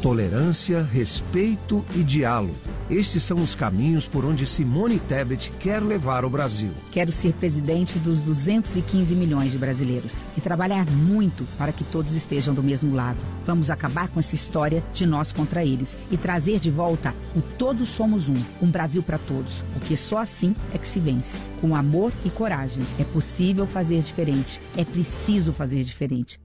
Tolerância, 0.01 0.83
respeito 0.83 1.83
e 1.95 2.03
diálogo. 2.03 2.55
Estes 2.89 3.23
são 3.23 3.37
os 3.37 3.55
caminhos 3.55 4.07
por 4.07 4.23
onde 4.23 4.45
Simone 4.45 4.99
Tebet 4.99 5.51
quer 5.59 5.81
levar 5.81 6.23
o 6.23 6.29
Brasil. 6.29 6.71
Quero 6.91 7.11
ser 7.11 7.33
presidente 7.33 7.97
dos 7.99 8.21
215 8.21 9.15
milhões 9.15 9.51
de 9.51 9.57
brasileiros 9.57 10.23
e 10.37 10.41
trabalhar 10.41 10.85
muito 10.85 11.45
para 11.57 11.73
que 11.73 11.83
todos 11.83 12.13
estejam 12.13 12.53
do 12.53 12.63
mesmo 12.63 12.95
lado. 12.95 13.17
Vamos 13.45 13.69
acabar 13.69 14.07
com 14.07 14.19
essa 14.19 14.35
história 14.35 14.83
de 14.93 15.05
nós 15.05 15.33
contra 15.33 15.65
eles 15.65 15.97
e 16.11 16.15
trazer 16.15 16.59
de 16.59 16.71
volta 16.71 17.13
o 17.35 17.41
Todos 17.41 17.89
Somos 17.89 18.29
Um, 18.29 18.37
um 18.61 18.69
Brasil 18.69 19.01
para 19.01 19.17
todos, 19.17 19.63
porque 19.73 19.97
só 19.97 20.19
assim 20.19 20.55
é 20.73 20.77
que 20.77 20.87
se 20.87 20.99
vence. 20.99 21.39
Com 21.59 21.75
amor 21.75 22.13
e 22.23 22.29
coragem. 22.29 22.83
É 22.99 23.03
possível 23.03 23.65
fazer 23.65 24.01
diferente. 24.01 24.61
É 24.77 24.85
preciso 24.85 25.51
fazer 25.51 25.83
diferente. 25.83 26.39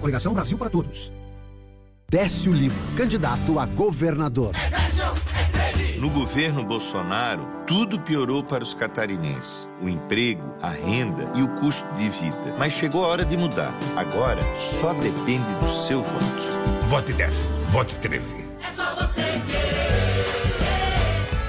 Coligação 0.00 0.32
Brasil 0.32 0.56
para 0.58 0.70
Todos. 0.70 1.12
Décio 2.08 2.52
Lima, 2.52 2.74
candidato 2.96 3.58
a 3.58 3.66
governador. 3.66 4.52
No 5.98 6.10
governo 6.10 6.62
Bolsonaro, 6.62 7.44
tudo 7.66 7.98
piorou 7.98 8.44
para 8.44 8.62
os 8.62 8.74
catarinenses: 8.74 9.68
o 9.82 9.88
emprego, 9.88 10.42
a 10.62 10.70
renda 10.70 11.32
e 11.34 11.42
o 11.42 11.48
custo 11.56 11.90
de 11.94 12.08
vida. 12.10 12.54
Mas 12.58 12.74
chegou 12.74 13.04
a 13.04 13.08
hora 13.08 13.24
de 13.24 13.36
mudar. 13.36 13.72
Agora 13.96 14.40
só 14.56 14.92
depende 14.92 15.52
do 15.54 15.68
seu 15.68 16.02
voto. 16.02 16.86
Vote 16.88 17.12
10, 17.12 17.36
vote 17.70 17.96
13. 17.96 18.36
É 18.36 18.72
só 18.72 18.94
você 18.94 19.22
querer 19.22 20.56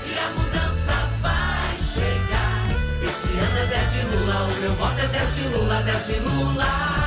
e 0.08 0.18
a 0.18 0.30
mudança 0.39 0.93
vai 1.22 1.76
chegar. 1.78 2.68
Esse 3.04 3.30
ano 3.38 3.58
é 3.60 3.66
desce 3.68 4.06
Lula, 4.06 4.43
o 4.43 4.62
meu 4.62 4.74
voto 4.74 5.00
é 5.00 5.08
desce 5.08 5.41
Lula, 5.41 5.84
desce 5.84 6.20
Lula. 6.20 7.07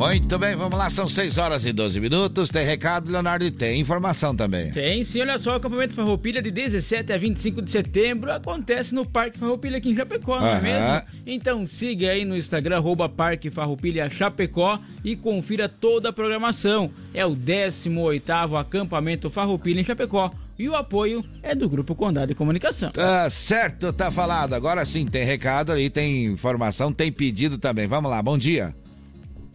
Muito 0.00 0.38
bem, 0.38 0.56
vamos 0.56 0.78
lá, 0.78 0.88
são 0.88 1.06
6 1.06 1.36
horas 1.36 1.66
e 1.66 1.74
12 1.74 2.00
minutos. 2.00 2.48
Tem 2.48 2.64
recado, 2.64 3.12
Leonardo, 3.12 3.44
e 3.44 3.50
tem 3.50 3.78
informação 3.78 4.34
também. 4.34 4.70
Tem 4.70 5.04
sim, 5.04 5.20
olha 5.20 5.36
só, 5.36 5.52
o 5.52 5.56
acampamento 5.56 5.92
Farroupilha 5.92 6.40
de 6.40 6.50
17 6.50 7.12
a 7.12 7.18
25 7.18 7.60
de 7.60 7.70
setembro 7.70 8.32
acontece 8.32 8.94
no 8.94 9.04
Parque 9.04 9.38
Farroupilha 9.38 9.76
aqui 9.76 9.90
em 9.90 9.94
Chapecó, 9.94 10.40
não 10.40 10.46
é 10.46 10.58
mesmo? 10.58 11.02
Então 11.26 11.66
siga 11.66 12.12
aí 12.12 12.24
no 12.24 12.34
Instagram, 12.34 12.78
arroba 12.78 13.10
Parque 13.10 13.50
Farroupilha 13.50 14.08
Chapecó 14.08 14.80
e 15.04 15.14
confira 15.14 15.68
toda 15.68 16.08
a 16.08 16.12
programação. 16.14 16.90
É 17.12 17.26
o 17.26 17.36
18º 17.36 18.58
acampamento 18.58 19.28
Farroupilha 19.28 19.82
em 19.82 19.84
Chapecó 19.84 20.30
e 20.58 20.66
o 20.66 20.74
apoio 20.74 21.22
é 21.42 21.54
do 21.54 21.68
Grupo 21.68 21.94
Condado 21.94 22.28
de 22.28 22.34
Comunicação. 22.34 22.90
Tá 22.90 23.28
certo, 23.28 23.92
tá 23.92 24.10
falado. 24.10 24.54
Agora 24.54 24.82
sim, 24.86 25.04
tem 25.04 25.26
recado 25.26 25.70
ali, 25.70 25.90
tem 25.90 26.24
informação, 26.24 26.90
tem 26.90 27.12
pedido 27.12 27.58
também. 27.58 27.86
Vamos 27.86 28.10
lá, 28.10 28.22
bom 28.22 28.38
dia. 28.38 28.74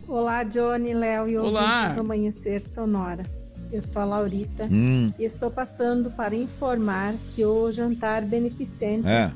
Olá, 0.08 0.43
Johnny, 0.43 0.93
Léo 0.93 1.28
e 1.28 1.38
Olá. 1.38 1.62
ouvintes 1.80 1.95
do 1.95 2.01
Amanhecer 2.01 2.62
Sonora. 2.62 3.24
Eu 3.72 3.82
sou 3.82 4.01
a 4.01 4.06
Laurita 4.06 4.68
Hum. 4.72 5.12
e 5.18 5.24
estou 5.24 5.49
passando 5.49 6.12
para 6.12 6.36
informar 6.36 7.16
que 7.34 7.43
o 7.43 7.72
jantar 7.72 8.22
beneficente 8.24 9.08
É. 9.08 9.32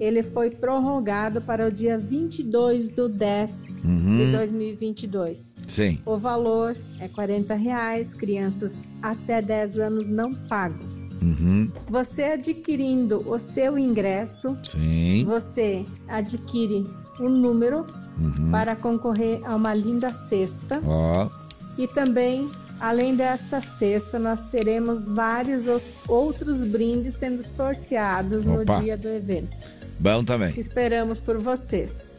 ele 0.00 0.22
foi 0.22 0.50
prorrogado 0.50 1.40
para 1.40 1.66
o 1.66 1.70
dia 1.72 1.96
22 1.96 2.88
do 2.88 3.08
10 3.08 3.78
Uhum. 3.84 4.18
de 4.18 4.32
2022. 4.32 5.54
Sim. 5.68 5.98
O 6.04 6.16
valor 6.16 6.76
é 7.00 7.06
40 7.08 7.54
reais, 7.54 8.12
crianças 8.12 8.78
até 9.00 9.40
10 9.40 9.78
anos 9.78 10.08
não 10.08 10.34
pagam. 10.34 10.86
Uhum. 11.20 11.68
Você 11.88 12.22
adquirindo 12.22 13.22
o 13.26 13.38
seu 13.38 13.78
ingresso, 13.78 14.56
Sim. 14.64 15.24
você 15.24 15.84
adquire 16.08 16.84
um 17.20 17.28
número 17.28 17.84
Uhum. 18.18 18.50
para 18.50 18.76
concorrer 18.76 19.40
a 19.44 19.54
uma 19.56 19.74
linda 19.74 20.12
cesta. 20.12 20.80
Ó. 20.86 21.28
E 21.76 21.86
também, 21.88 22.48
além 22.80 23.14
dessa 23.16 23.60
cesta, 23.60 24.18
nós 24.18 24.46
teremos 24.48 25.08
vários 25.08 25.66
os- 25.66 25.92
outros 26.08 26.62
brindes 26.64 27.14
sendo 27.14 27.42
sorteados 27.42 28.46
Opa. 28.46 28.76
no 28.76 28.82
dia 28.82 28.96
do 28.96 29.08
evento. 29.08 29.56
Bom 29.98 30.22
também. 30.24 30.54
Esperamos 30.56 31.20
por 31.20 31.38
vocês. 31.38 32.16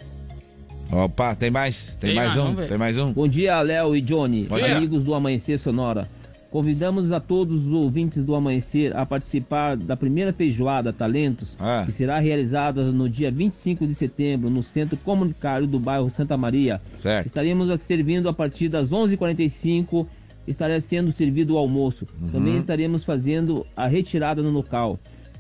Opa, 0.92 1.36
tem 1.36 1.52
mais? 1.52 1.88
Tem, 2.00 2.10
Tem 2.10 2.16
mais 2.16 2.36
mais, 2.36 2.50
um? 2.50 2.56
Tem 2.68 2.78
mais 2.78 2.98
um? 2.98 3.14
Bom 3.14 3.28
dia, 3.28 3.62
Léo 3.62 3.96
e 3.96 4.02
Johnny, 4.02 4.46
Bom 4.46 4.56
dia. 4.58 4.76
amigos 4.78 5.04
do 5.04 5.14
Amanhecer 5.14 5.60
Sonora. 5.60 6.08
Convidamos 6.52 7.12
a 7.12 7.20
todos 7.20 7.64
os 7.68 7.72
ouvintes 7.72 8.26
do 8.26 8.34
Amanhecer 8.34 8.96
a 8.98 9.06
participar 9.06 9.78
da 9.78 9.96
primeira 9.96 10.34
feijoada 10.34 10.92
Talentos, 10.92 11.56
Ah. 11.60 11.84
que 11.86 11.92
será 11.92 12.18
realizada 12.20 12.92
no 12.92 13.08
dia 13.08 13.30
25 13.30 13.86
de 13.86 13.94
setembro 13.94 14.50
no 14.50 14.64
Centro 14.64 14.98
Comunitário 14.98 15.68
do 15.68 15.80
bairro 15.80 16.10
Santa 16.10 16.36
Maria. 16.36 16.82
Certo. 16.98 17.28
Estaremos 17.28 17.82
servindo 17.82 18.28
a 18.28 18.34
partir 18.34 18.68
das 18.68 18.90
11h45, 18.92 20.08
estará 20.48 20.82
sendo 20.82 21.12
servido 21.12 21.54
o 21.54 21.58
almoço. 21.58 22.08
Uhum. 22.20 22.30
Também 22.30 22.58
estaremos 22.58 23.04
fazendo 23.04 23.64
a 23.78 23.86
retirada 23.88 24.42
no 24.42 24.50
local. 24.50 25.00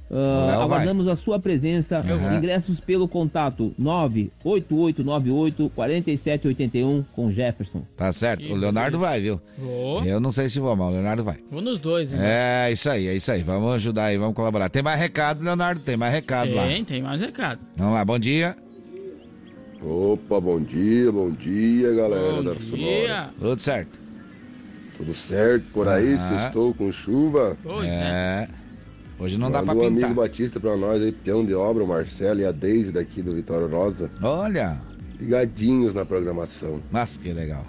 O 0.09 0.15
Léo 0.15 0.45
vai. 0.45 0.63
aguardamos 0.63 1.07
a 1.07 1.15
sua 1.15 1.39
presença. 1.39 2.01
Uhum. 2.01 2.37
Ingressos 2.37 2.79
pelo 2.79 3.07
contato 3.07 3.73
98898 3.77 5.71
4781 5.75 7.03
com 7.13 7.31
Jefferson. 7.31 7.83
Tá 7.95 8.11
certo. 8.11 8.51
O 8.51 8.55
Leonardo 8.55 8.97
vai, 8.97 9.21
viu? 9.21 9.39
Vou. 9.57 10.03
Eu 10.03 10.19
não 10.19 10.31
sei 10.31 10.49
se 10.49 10.59
vou, 10.59 10.75
mas 10.75 10.87
o 10.87 10.91
Leonardo 10.91 11.23
vai. 11.23 11.37
Vou 11.51 11.61
nos 11.61 11.77
dois, 11.79 12.11
hein? 12.11 12.19
É, 12.21 12.71
isso 12.71 12.89
aí, 12.89 13.07
é 13.07 13.15
isso 13.15 13.31
aí. 13.31 13.43
Vamos 13.43 13.71
ajudar 13.75 14.05
aí, 14.05 14.17
vamos 14.17 14.35
colaborar. 14.35 14.69
Tem 14.69 14.81
mais 14.81 14.99
recado, 14.99 15.43
Leonardo? 15.43 15.81
Tem 15.81 15.95
mais 15.95 16.13
recado 16.13 16.53
lá. 16.55 16.63
Tem, 16.65 16.83
tem 16.83 17.01
mais 17.01 17.21
recado. 17.21 17.59
Vamos 17.77 17.93
lá, 17.93 18.03
bom 18.03 18.17
dia. 18.17 18.55
Opa, 19.81 20.41
bom 20.41 20.59
dia, 20.59 21.11
bom 21.11 21.31
dia, 21.31 21.93
galera 21.93 22.43
da 22.43 22.59
Sonora. 22.59 23.29
Tudo 23.39 23.61
certo. 23.61 23.99
Tudo 24.97 25.13
certo 25.13 25.63
por 25.71 25.87
aí? 25.87 26.15
Ah. 26.19 26.47
Estou 26.47 26.73
com 26.73 26.91
chuva? 26.91 27.55
é. 27.85 28.47
Hoje 29.19 29.37
não 29.37 29.51
dá 29.51 29.61
pra 29.61 29.73
um 29.73 29.79
pintar. 29.79 30.05
amigo 30.05 30.13
Batista 30.21 30.59
pra 30.59 30.77
nós 30.77 31.01
aí, 31.01 31.11
peão 31.11 31.45
de 31.45 31.53
obra, 31.53 31.83
o 31.83 31.87
Marcelo 31.87 32.39
e 32.39 32.45
a 32.45 32.51
Deise 32.51 32.91
daqui 32.91 33.21
do 33.21 33.35
Vitória 33.35 33.67
Rosa. 33.67 34.09
Olha. 34.21 34.79
Ligadinhos 35.19 35.93
na 35.93 36.05
programação. 36.05 36.81
Nossa, 36.91 37.19
que 37.19 37.33
legal. 37.33 37.65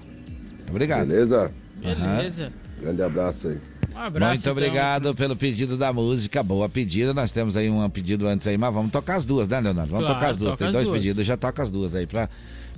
Obrigado. 0.69 1.09
Beleza? 1.09 1.53
Beleza. 1.77 2.53
Grande 2.81 3.03
abraço 3.03 3.49
aí. 3.49 3.59
Um 3.93 3.99
abraço. 3.99 4.35
Muito 4.35 4.51
obrigado 4.51 5.15
pelo 5.17 5.35
pedido 5.35 5.77
da 5.77 5.93
música. 5.93 6.43
Boa 6.45 6.69
pedida. 6.69 7.13
Nós 7.13 7.33
temos 7.33 7.57
aí 7.57 7.69
um 7.69 7.91
pedido 7.91 8.29
antes 8.29 8.47
aí, 8.47 8.57
mas 8.57 8.73
vamos 8.73 8.93
tocar 8.93 9.17
as 9.17 9.25
duas, 9.25 9.49
né, 9.49 9.59
Leonardo? 9.61 9.91
Vamos 9.91 10.07
Claro, 10.07 10.21
tocar 10.21 10.31
as 10.31 10.37
duas. 10.39 10.51
toca 10.53 10.59
Tem 10.59 10.67
as 10.69 10.73
dois 10.73 10.87
duas. 10.87 10.99
pedidos, 11.01 11.27
já 11.27 11.37
toca 11.37 11.63
as 11.65 11.71
duas 11.71 11.95
aí 11.97 12.07
pra, 12.07 12.29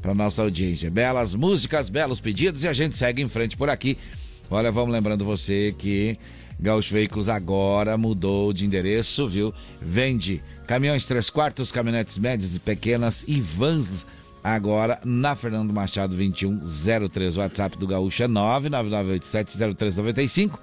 pra 0.01 0.15
nossa 0.15 0.40
audiência. 0.40 0.90
Belas 0.90 1.35
músicas, 1.35 1.90
belos 1.90 2.19
pedidos 2.20 2.65
e 2.65 2.69
a 2.69 2.73
gente 2.73 2.97
segue 2.97 3.20
em 3.20 3.28
frente 3.28 3.55
por 3.59 3.69
aqui. 3.69 3.99
Olha, 4.51 4.73
vamos 4.73 4.90
lembrando 4.93 5.24
você 5.24 5.74
que 5.78 6.19
Gaúcho 6.59 6.95
Veículos 6.95 7.29
agora 7.29 7.99
mudou 7.99 8.53
de 8.53 8.65
endereço, 8.65 9.29
viu? 9.29 9.53
Vende 9.81 10.41
caminhões 10.66 11.05
3 11.05 11.31
quartos, 11.31 11.73
caminhonetes 11.73 12.19
médias 12.19 12.55
e 12.55 12.59
pequenas 12.59 13.24
e 13.27 13.41
vans 13.41 14.07
agora 14.43 14.99
na 15.05 15.37
Fernando 15.37 15.73
Machado 15.73 16.16
2103. 16.16 17.37
O 17.37 17.41
WhatsApp 17.41 17.77
do 17.77 17.87
Gaúcho 17.87 18.23
é 18.23 18.29
999870395 18.29 20.59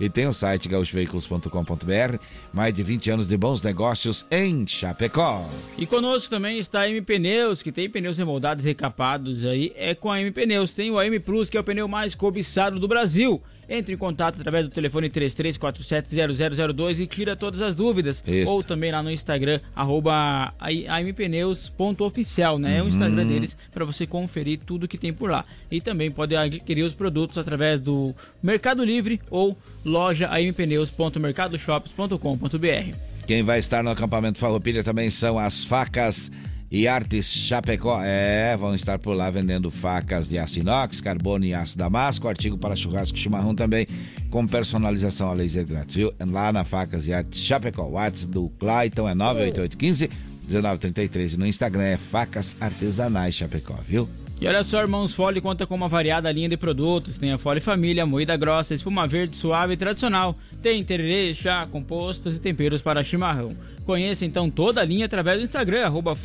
e 0.00 0.08
tem 0.08 0.26
o 0.26 0.32
site 0.32 0.68
gaúchoveículos.com.br. 0.68 2.16
Mais 2.52 2.74
de 2.74 2.82
20 2.82 3.10
anos 3.10 3.28
de 3.28 3.36
bons 3.36 3.62
negócios 3.62 4.26
em 4.30 4.66
Chapecó. 4.66 5.48
E 5.78 5.86
conosco 5.86 6.28
também 6.28 6.58
está 6.58 6.80
a 6.80 6.90
M 6.90 7.00
Pneus, 7.02 7.62
que 7.62 7.70
tem 7.70 7.88
pneus 7.88 8.18
remoldados 8.18 8.64
e 8.64 8.68
recapados 8.68 9.44
aí. 9.44 9.72
É 9.76 9.94
com 9.94 10.10
a 10.10 10.20
M 10.20 10.30
Pneus. 10.30 10.74
Tem 10.74 10.90
o 10.90 10.98
AM 10.98 11.20
Plus, 11.20 11.48
que 11.48 11.56
é 11.56 11.60
o 11.60 11.64
pneu 11.64 11.86
mais 11.86 12.14
cobiçado 12.14 12.80
do 12.80 12.88
Brasil. 12.88 13.40
Entre 13.74 13.94
em 13.94 13.96
contato 13.96 14.38
através 14.38 14.66
do 14.66 14.70
telefone 14.70 15.08
33470002 15.08 17.00
e 17.00 17.06
tira 17.06 17.34
todas 17.34 17.62
as 17.62 17.74
dúvidas. 17.74 18.22
Isso. 18.26 18.52
Ou 18.52 18.62
também 18.62 18.92
lá 18.92 19.02
no 19.02 19.10
Instagram, 19.10 19.60
arroba 19.74 20.52
ampneus.oficial, 20.60 22.58
né? 22.58 22.76
É 22.78 22.82
o 22.82 22.88
Instagram 22.88 23.22
Uhum. 23.22 23.28
deles 23.28 23.56
para 23.72 23.86
você 23.86 24.06
conferir 24.06 24.60
tudo 24.66 24.86
que 24.86 24.98
tem 24.98 25.10
por 25.12 25.30
lá. 25.30 25.46
E 25.70 25.80
também 25.80 26.10
pode 26.10 26.36
adquirir 26.36 26.82
os 26.82 26.92
produtos 26.92 27.38
através 27.38 27.80
do 27.80 28.14
Mercado 28.42 28.84
Livre 28.84 29.18
ou 29.30 29.56
loja 29.82 30.28
ampneus.mercadoshops.com.br. 30.30 32.94
Quem 33.26 33.42
vai 33.42 33.58
estar 33.58 33.82
no 33.82 33.88
acampamento 33.90 34.38
Farroupilha 34.38 34.84
também 34.84 35.08
são 35.10 35.38
as 35.38 35.64
facas 35.64 36.30
e 36.72 36.88
artes 36.88 37.26
Chapecó. 37.26 38.00
É, 38.02 38.56
vão 38.56 38.74
estar 38.74 38.98
por 38.98 39.14
lá 39.14 39.28
vendendo 39.30 39.70
facas 39.70 40.26
de 40.26 40.38
aço 40.38 40.58
inox, 40.58 41.02
carbono 41.02 41.44
e 41.44 41.52
aço 41.52 41.76
damasco, 41.76 42.26
artigo 42.26 42.56
para 42.56 42.74
churrasco 42.74 43.16
e 43.16 43.20
chimarrão 43.20 43.54
também, 43.54 43.86
com 44.30 44.46
personalização 44.46 45.28
a 45.28 45.34
laser 45.34 45.66
grátis, 45.66 45.94
viu? 45.94 46.14
Lá 46.18 46.50
na 46.50 46.64
Facas 46.64 47.06
e 47.06 47.12
Artes 47.12 47.42
Chapecó. 47.42 47.82
O 47.82 47.92
WhatsApp 47.92 48.32
do 48.32 48.48
Clayton 48.58 49.06
é 49.06 49.14
98815 49.14 50.10
1933 50.48 51.34
e 51.34 51.38
no 51.38 51.46
Instagram 51.46 51.82
é 51.82 51.96
Facas 51.98 52.56
Artesanais 52.58 53.34
Chapecó, 53.34 53.76
viu? 53.86 54.08
E 54.40 54.46
olha 54.48 54.64
só, 54.64 54.80
Irmãos 54.80 55.14
Fole 55.14 55.40
conta 55.40 55.66
com 55.68 55.74
uma 55.74 55.88
variada 55.88 56.32
linha 56.32 56.48
de 56.48 56.56
produtos. 56.56 57.16
Tem 57.16 57.30
a 57.30 57.38
Fole 57.38 57.60
Família, 57.60 58.04
moída 58.04 58.36
grossa, 58.36 58.74
espuma 58.74 59.06
verde 59.06 59.36
suave 59.36 59.74
e 59.74 59.76
tradicional. 59.76 60.36
Tem 60.60 60.82
tererê, 60.82 61.32
chá, 61.32 61.64
compostos 61.70 62.34
e 62.34 62.40
temperos 62.40 62.82
para 62.82 63.04
chimarrão. 63.04 63.54
Conheça 63.84 64.24
então 64.24 64.48
toda 64.48 64.80
a 64.80 64.84
linha 64.84 65.06
através 65.06 65.38
do 65.38 65.44
Instagram, 65.44 65.84
arroba 65.84 66.16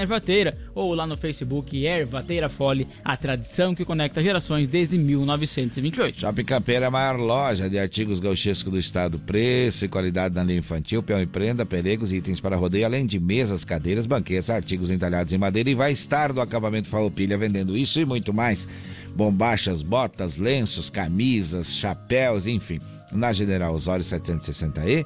Ervateira, 0.00 0.56
ou 0.74 0.94
lá 0.94 1.06
no 1.06 1.16
Facebook 1.16 1.84
Ervateira 1.84 2.48
Fole, 2.48 2.86
a 3.02 3.16
tradição 3.16 3.74
que 3.74 3.84
conecta 3.84 4.22
gerações 4.22 4.68
desde 4.68 4.98
1928. 4.98 6.20
Shopping 6.20 6.44
Campeira 6.44 6.86
é 6.86 6.88
a 6.88 6.90
maior 6.90 7.16
loja 7.16 7.70
de 7.70 7.78
artigos 7.78 8.20
gauchescos 8.20 8.70
do 8.70 8.78
estado. 8.78 9.18
Preço 9.18 9.84
e 9.84 9.88
qualidade 9.88 10.34
na 10.34 10.42
linha 10.42 10.58
infantil, 10.58 11.02
peão 11.02 11.20
e 11.20 11.26
prenda, 11.26 11.64
pelegos 11.64 12.12
e 12.12 12.16
itens 12.16 12.40
para 12.40 12.56
rodeio, 12.56 12.84
além 12.84 13.06
de 13.06 13.18
mesas, 13.18 13.64
cadeiras, 13.64 14.06
banquetes, 14.06 14.50
artigos 14.50 14.90
entalhados 14.90 15.32
em 15.32 15.38
madeira 15.38 15.70
e 15.70 15.74
vai 15.74 15.92
estar 15.92 16.32
do 16.32 16.40
acabamento 16.40 16.88
Farroupilha 16.88 17.38
vendendo 17.38 17.76
isso 17.76 17.98
e 17.98 18.04
muito 18.04 18.32
mais. 18.32 18.68
bombachas, 19.14 19.82
botas, 19.82 20.36
lenços, 20.36 20.88
camisas, 20.88 21.74
chapéus, 21.74 22.46
enfim. 22.46 22.78
Na 23.12 23.32
General 23.32 23.74
Osório 23.74 24.04
760E. 24.04 25.04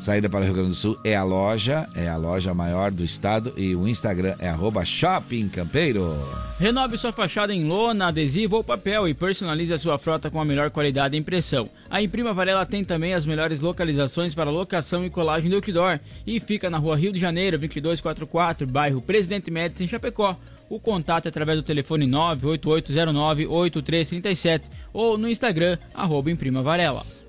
Saída 0.00 0.28
para 0.30 0.40
o 0.40 0.44
Rio 0.44 0.54
Grande 0.54 0.70
do 0.70 0.74
Sul 0.74 0.96
é 1.04 1.14
a 1.14 1.22
loja, 1.22 1.86
é 1.94 2.08
a 2.08 2.16
loja 2.16 2.54
maior 2.54 2.90
do 2.90 3.04
estado 3.04 3.52
e 3.54 3.76
o 3.76 3.86
Instagram 3.86 4.34
é 4.38 4.48
arroba 4.48 4.82
Shopping 4.82 5.50
Campeiro. 5.50 6.16
Renove 6.58 6.96
sua 6.96 7.12
fachada 7.12 7.54
em 7.54 7.64
lona, 7.64 8.06
adesivo 8.08 8.56
ou 8.56 8.64
papel 8.64 9.06
e 9.06 9.14
personalize 9.14 9.74
a 9.74 9.78
sua 9.78 9.98
frota 9.98 10.30
com 10.30 10.40
a 10.40 10.44
melhor 10.44 10.70
qualidade 10.70 11.12
de 11.12 11.18
impressão. 11.18 11.68
A 11.90 12.00
Imprima 12.00 12.32
Varela 12.32 12.64
tem 12.64 12.82
também 12.82 13.12
as 13.12 13.26
melhores 13.26 13.60
localizações 13.60 14.34
para 14.34 14.48
locação 14.50 15.04
e 15.04 15.10
colagem 15.10 15.50
do 15.50 15.56
outdoor 15.56 16.00
e 16.26 16.40
fica 16.40 16.70
na 16.70 16.78
rua 16.78 16.96
Rio 16.96 17.12
de 17.12 17.20
Janeiro, 17.20 17.58
2244, 17.58 18.66
bairro 18.66 19.02
Presidente 19.02 19.50
Médici, 19.50 19.84
em 19.84 19.88
Chapecó. 19.88 20.34
O 20.68 20.80
contato 20.80 21.26
é 21.26 21.28
através 21.28 21.58
do 21.58 21.64
telefone 21.64 22.06
98809-8337 22.06 24.62
ou 24.92 25.16
no 25.18 25.28
Instagram, 25.28 25.76
arroba 25.92 26.30
Imprima 26.30 26.62
Varela. 26.62 27.19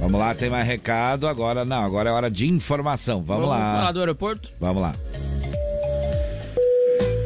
Vamos 0.00 0.18
lá, 0.18 0.34
tem 0.34 0.48
mais 0.48 0.66
recado. 0.66 1.28
Agora 1.28 1.64
não, 1.64 1.84
agora 1.84 2.08
é 2.08 2.12
hora 2.12 2.30
de 2.30 2.48
informação. 2.48 3.22
Vamos, 3.22 3.44
Vamos 3.44 3.48
lá. 3.58 3.74
falar 3.74 3.92
do 3.92 4.00
aeroporto? 4.00 4.50
Vamos 4.58 4.82
lá. 4.82 4.94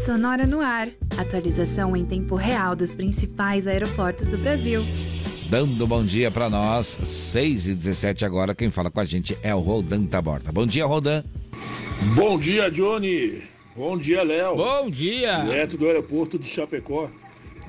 Sonora 0.05 0.47
no 0.47 0.61
ar. 0.61 0.89
Atualização 1.17 1.97
em 1.97 2.05
tempo 2.05 2.35
real 2.35 2.75
dos 2.77 2.95
principais 2.95 3.67
aeroportos 3.67 4.29
do 4.29 4.37
Brasil. 4.37 4.83
Dando 5.49 5.87
bom 5.87 6.05
dia 6.05 6.31
para 6.31 6.51
nós, 6.51 6.99
6 7.05 7.69
e 7.69 7.75
17 7.75 8.25
agora. 8.25 8.55
Quem 8.55 8.71
fala 8.71 8.91
com 8.91 8.99
a 9.01 9.05
gente 9.05 9.39
é 9.43 9.55
o 9.55 9.61
Rodan 9.61 10.05
Taborda. 10.07 10.51
Bom 10.51 10.67
dia, 10.67 10.85
Rodan. 10.85 11.23
Bom 12.15 12.39
dia, 12.39 12.71
Johnny. 12.71 13.43
Bom 13.77 13.97
dia, 13.97 14.23
Léo. 14.23 14.57
Bom 14.57 14.91
dia. 14.91 15.43
Direto 15.43 15.77
do 15.79 15.87
aeroporto 15.87 16.39
de 16.39 16.49
Chapecó. 16.49 17.09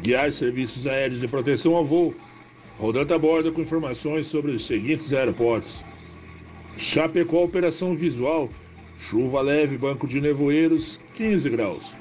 Guiar 0.01 0.31
serviços 0.33 0.87
aéreos 0.87 1.19
de 1.19 1.27
proteção 1.27 1.75
ao 1.75 1.85
voo. 1.85 2.13
Rodando 2.77 3.13
a 3.13 3.17
bordo 3.17 3.53
com 3.53 3.61
informações 3.61 4.27
sobre 4.27 4.51
os 4.51 4.65
seguintes 4.67 5.13
aeroportos. 5.13 5.83
Chapecó 6.77 7.43
Operação 7.43 7.95
Visual, 7.95 8.49
chuva 8.97 9.39
leve, 9.39 9.77
banco 9.77 10.05
de 10.05 10.19
nevoeiros, 10.19 10.99
15 11.13 11.49
graus. 11.49 11.95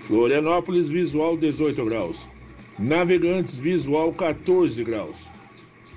Florianópolis 0.00 0.90
Visual, 0.90 1.34
18 1.34 1.82
graus. 1.86 2.28
Navegantes 2.78 3.58
Visual, 3.58 4.12
14 4.12 4.84
graus. 4.84 5.26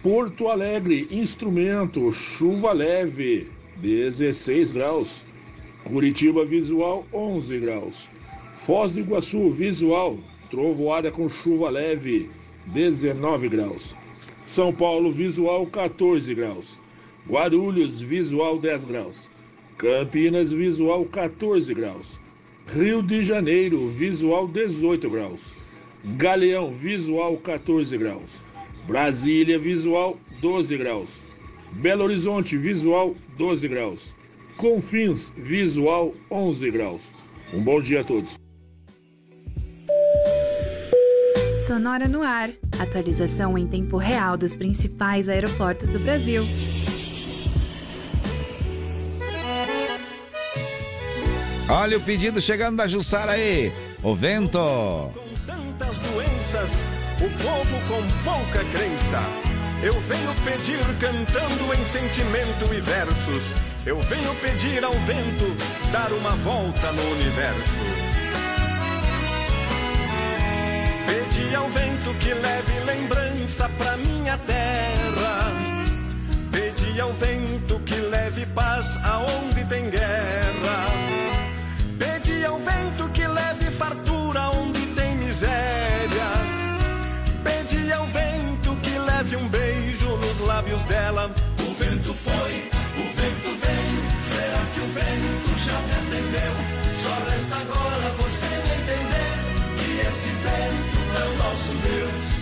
Porto 0.01 0.47
Alegre 0.47 1.07
Instrumento, 1.11 2.11
chuva 2.13 2.71
leve, 2.71 3.51
16 3.77 4.71
graus. 4.71 5.25
Curitiba 5.83 6.45
Visual, 6.45 7.05
11 7.13 7.59
graus. 7.59 8.09
Foz 8.55 8.93
do 8.93 9.01
Iguaçu 9.01 9.51
Visual, 9.51 10.17
trovoada 10.49 11.11
com 11.11 11.27
chuva 11.27 11.69
leve, 11.69 12.29
19 12.67 13.49
graus. 13.49 13.95
São 14.51 14.73
Paulo 14.73 15.13
Visual 15.13 15.65
14 15.65 16.35
graus. 16.35 16.77
Guarulhos 17.25 18.01
Visual 18.01 18.59
10 18.59 18.83
graus. 18.83 19.29
Campinas 19.77 20.51
Visual 20.51 21.05
14 21.05 21.73
graus. 21.73 22.19
Rio 22.67 23.01
de 23.01 23.23
Janeiro 23.23 23.87
Visual 23.87 24.49
18 24.49 25.09
graus. 25.09 25.55
Galeão 26.17 26.69
Visual 26.69 27.37
14 27.37 27.97
graus. 27.97 28.43
Brasília 28.85 29.57
Visual 29.57 30.19
12 30.41 30.75
graus. 30.75 31.23
Belo 31.71 32.03
Horizonte 32.03 32.57
Visual 32.57 33.15
12 33.37 33.69
graus. 33.69 34.13
Confins 34.57 35.31
Visual 35.37 36.13
11 36.29 36.71
graus. 36.71 37.09
Um 37.53 37.63
bom 37.63 37.79
dia 37.79 38.01
a 38.01 38.03
todos. 38.03 38.37
Sonora 41.61 42.07
no 42.07 42.23
ar. 42.23 42.49
Atualização 42.79 43.55
em 43.57 43.67
tempo 43.67 43.97
real 43.97 44.35
dos 44.35 44.57
principais 44.57 45.29
aeroportos 45.29 45.89
do 45.91 45.99
Brasil. 45.99 46.43
Olha 51.69 51.97
o 51.97 52.01
pedido 52.01 52.41
chegando 52.41 52.77
da 52.77 52.87
Jussara 52.87 53.33
aí. 53.33 53.71
O 54.01 54.15
vento. 54.15 54.57
Tantas 55.45 55.97
doenças, 55.97 56.71
o 57.17 57.29
povo 57.43 57.77
com 57.87 58.23
pouca 58.23 58.65
crença. 58.71 59.19
Eu 59.83 59.93
venho 60.01 60.33
pedir 60.43 60.79
cantando 60.99 61.73
em 61.73 61.85
sentimento 61.85 62.73
e 62.73 62.81
versos. 62.81 63.53
Eu 63.85 63.99
venho 64.01 64.33
pedir 64.35 64.83
ao 64.83 64.93
vento 64.93 65.55
dar 65.91 66.11
uma 66.11 66.31
volta 66.37 66.91
no 66.91 67.11
universo. 67.11 68.00
Pedi 71.51 71.63
ao 71.63 71.69
vento 71.69 72.13
que 72.13 72.33
leve 72.33 72.79
lembrança 72.85 73.69
pra 73.77 73.97
minha 73.97 74.37
terra. 74.37 75.51
Pedi 76.49 77.01
ao 77.01 77.11
vento 77.11 77.77
que 77.81 77.95
leve 77.95 78.45
paz 78.55 78.97
aonde 79.03 79.65
tem 79.65 79.89
guerra. 79.89 80.85
Pedi 81.99 82.45
ao 82.45 82.57
vento 82.57 83.09
que 83.09 83.27
leve 83.27 83.69
fartura 83.69 84.49
onde 84.51 84.79
tem 84.95 85.17
miséria. 85.17 86.29
Pedi 87.43 87.91
ao 87.91 88.05
vento 88.05 88.73
que 88.81 88.97
leve 88.97 89.35
um 89.35 89.49
beijo 89.49 90.07
nos 90.07 90.39
lábios 90.39 90.81
dela. 90.83 91.29
O 91.67 91.73
vento 91.73 92.13
foi, 92.13 92.71
o 92.95 93.07
vento 93.19 93.49
vem. 93.59 93.91
Será 94.23 94.61
que 94.73 94.79
o 94.79 94.87
vento 94.93 95.59
já 95.59 95.77
me 95.81 95.91
atendeu? 95.99 96.53
Só 96.95 97.29
resta 97.29 97.55
agora 97.57 98.09
você 98.19 98.45
me 98.45 98.71
entender 98.79 99.31
que 99.79 100.07
esse 100.07 100.29
vento 100.29 100.90
nosso 101.51 101.73
Deus. 101.73 102.41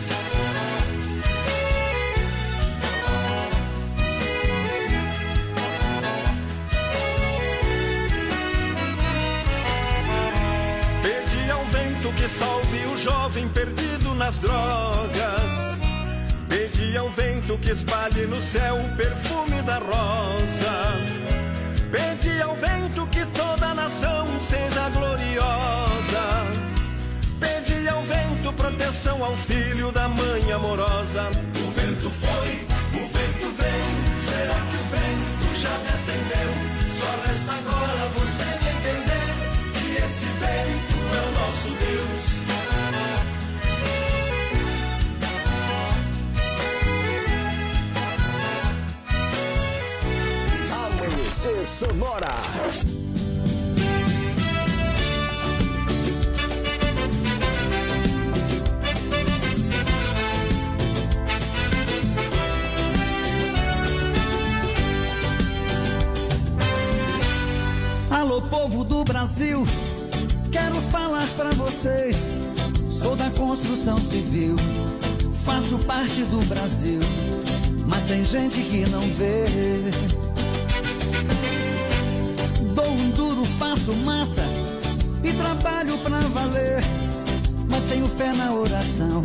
Pedi 11.02 11.52
ao 11.52 11.66
vento 11.66 12.12
que 12.14 12.28
salve 12.28 12.86
o 12.86 12.98
jovem 12.98 13.48
perdido 13.50 14.14
nas 14.14 14.38
drogas. 14.38 15.80
Pedi 16.48 16.96
ao 16.96 17.10
vento 17.10 17.58
que 17.58 17.72
espalhe 17.72 18.28
no 18.28 18.42
céu 18.42 18.76
o 18.76 18.96
perfume 18.96 19.62
da 19.64 19.80
rosa. 19.80 20.80
Pedi 21.92 22.42
ao 22.42 22.56
vento 22.56 23.08
que 23.08 23.26
toda 23.26 23.68
a 23.68 23.74
nação 23.74 24.28
seja 24.42 24.90
gloriosa. 24.90 26.09
Vento 28.50 28.64
proteção 28.64 29.24
ao 29.24 29.36
filho 29.38 29.92
da 29.92 30.08
mãe 30.08 30.52
amorosa. 30.52 31.30
O 31.30 31.72
vento 31.72 32.10
foi, 32.10 32.68
o 32.94 33.08
vento 33.08 33.52
vem. 33.58 33.82
Será 34.26 34.56
que 34.56 34.76
o 34.76 34.84
vento 34.90 35.46
já 35.60 35.78
me 35.78 35.90
atendeu? 35.90 36.50
Só 36.94 37.12
resta 37.28 37.52
agora 37.52 38.10
você 38.16 38.46
me 38.46 38.70
entender 38.76 39.30
que 39.74 39.88
esse 40.04 40.26
vento 40.26 40.98
é 41.16 41.22
o 41.28 41.32
nosso 41.40 41.70
Deus. 41.70 42.26
Amanhecer 50.74 51.66
Sonora. 51.68 52.99
Alô, 68.20 68.42
povo 68.42 68.84
do 68.84 69.02
Brasil, 69.06 69.66
quero 70.52 70.76
falar 70.92 71.26
pra 71.38 71.52
vocês. 71.52 72.34
Sou 72.92 73.16
da 73.16 73.30
construção 73.30 73.98
civil, 73.98 74.58
faço 75.46 75.80
parte 75.80 76.24
do 76.24 76.46
Brasil, 76.48 77.00
mas 77.88 78.04
tem 78.04 78.26
gente 78.26 78.62
que 78.64 78.86
não 78.90 79.00
vê. 79.16 79.46
Dou 82.76 82.92
um 82.92 83.10
duro, 83.12 83.46
faço 83.58 83.94
massa 83.94 84.44
e 85.24 85.32
trabalho 85.32 85.98
pra 86.00 86.20
valer, 86.20 86.84
mas 87.70 87.86
tenho 87.86 88.10
fé 88.10 88.34
na 88.34 88.52
oração 88.52 89.24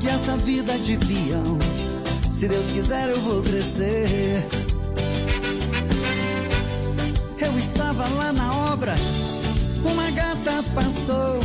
que 0.00 0.08
essa 0.08 0.36
vida 0.36 0.76
de 0.78 0.96
peão, 0.96 1.56
se 2.28 2.48
Deus 2.48 2.72
quiser 2.72 3.08
eu 3.08 3.20
vou 3.20 3.40
crescer. 3.40 4.59
Lá 8.16 8.32
na 8.32 8.72
obra, 8.72 8.94
uma 9.84 10.10
gata 10.10 10.62
passou, 10.74 11.40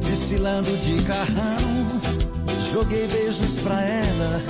desfilando 0.00 0.70
de 0.78 1.02
carrão. 1.04 1.86
Joguei 2.72 3.06
beijos 3.08 3.56
pra 3.62 3.82
ela, 3.82 4.40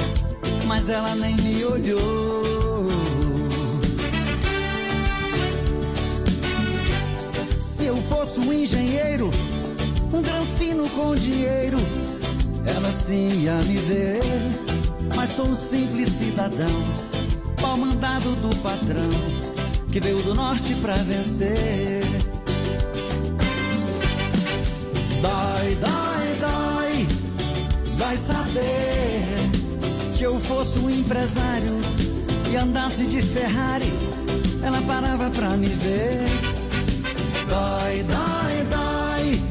mas 0.67 0.89
ela 0.89 1.15
nem 1.15 1.37
me 1.37 1.65
olhou. 1.65 2.89
Se 7.59 7.87
eu 7.87 7.97
fosse 8.09 8.39
um 8.41 8.53
engenheiro, 8.53 9.31
um 10.13 10.23
granfino 10.23 10.89
com 10.91 11.17
dinheiro, 11.17 11.79
assim 12.93 13.49
a 13.49 13.55
me 13.65 13.77
ver, 13.79 14.21
mas 15.17 15.31
sou 15.31 15.47
um 15.47 15.55
simples 15.55 16.11
cidadão, 16.11 16.85
pau 17.61 17.77
mandado 17.77 18.37
do 18.37 18.55
patrão, 18.57 19.09
que 19.93 20.01
veio 20.01 20.23
do 20.23 20.35
norte 20.35 20.75
pra 20.77 20.95
vencer. 20.95 22.03
Dói, 25.21 25.77
dói, 25.77 26.37
dói, 26.41 27.09
vai 27.99 28.17
saber 28.17 29.23
se 30.03 30.23
eu 30.23 30.41
fosse 30.41 30.79
um 30.79 30.89
empresário 30.89 31.79
e 32.51 32.57
andasse 32.57 33.05
de 33.05 33.21
Ferrari, 33.21 33.93
ela 34.63 34.81
parava 34.81 35.29
pra 35.29 35.51
me 35.59 35.69
ver. 35.69 36.25
Dói, 37.51 38.03
dói, 38.05 38.67
dói, 38.71 39.43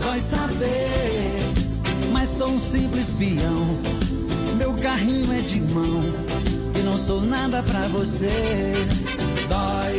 vai 0.00 0.20
saber, 0.20 2.10
mas 2.12 2.28
sou 2.28 2.48
um 2.48 2.58
simples 2.58 3.10
peão. 3.10 3.66
Meu 4.56 4.74
carrinho 4.74 5.32
é 5.32 5.40
de 5.42 5.60
mão 5.60 6.02
e 6.76 6.82
não 6.82 6.98
sou 6.98 7.20
nada 7.20 7.62
pra 7.62 7.86
você. 7.86 8.30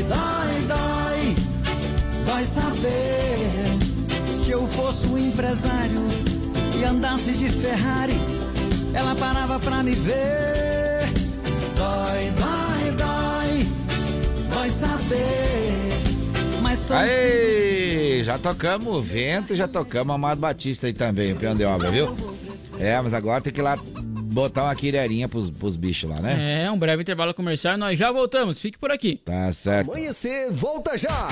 Dói, 0.02 0.62
dói, 0.68 0.68
dói, 0.68 1.36
vai 2.26 2.46
saber 2.46 3.38
se 4.34 4.52
eu 4.52 4.66
fosse 4.68 5.08
um 5.08 5.18
empresário 5.18 6.02
e 6.80 6.84
andasse 6.84 7.32
de 7.34 7.50
Ferrari, 7.50 8.20
ela 8.94 9.16
parava 9.16 9.60
pra 9.60 9.84
me 9.84 9.94
ver. 9.94 11.10
Dói, 11.76 12.32
dói, 12.40 12.92
dói, 12.98 13.68
vai 14.50 14.70
saber. 14.70 15.82
Aí, 16.94 18.24
já 18.24 18.38
tocamos 18.38 18.96
o 18.96 19.02
vento 19.02 19.54
e 19.54 19.56
já 19.56 19.68
tocamos 19.68 20.14
Amado 20.14 20.42
Batista 20.42 20.88
aí 20.88 20.94
também, 20.94 21.34
o 21.34 21.36
peão 21.36 21.56
de 21.56 21.64
obra, 21.64 21.92
viu? 21.92 22.16
É, 22.80 23.00
mas 23.00 23.14
agora 23.14 23.42
tem 23.42 23.54
que 23.54 23.60
ir 23.60 23.64
lá 23.64 23.78
botar 24.32 24.64
uma 24.64 24.76
quireirinha 24.76 25.28
pros, 25.28 25.50
pros 25.50 25.76
bichos 25.76 26.10
lá, 26.10 26.20
né? 26.22 26.64
É, 26.64 26.72
um 26.72 26.80
breve 26.80 27.02
intervalo 27.04 27.34
comercial, 27.34 27.78
nós 27.78 28.00
já 28.00 28.12
voltamos. 28.12 28.60
Fique 28.60 28.78
por 28.78 28.92
aqui. 28.92 29.22
Tá 29.26 29.52
certo. 29.52 29.92
Amanhecer, 29.92 30.52
volta 30.52 30.98
já! 30.98 31.28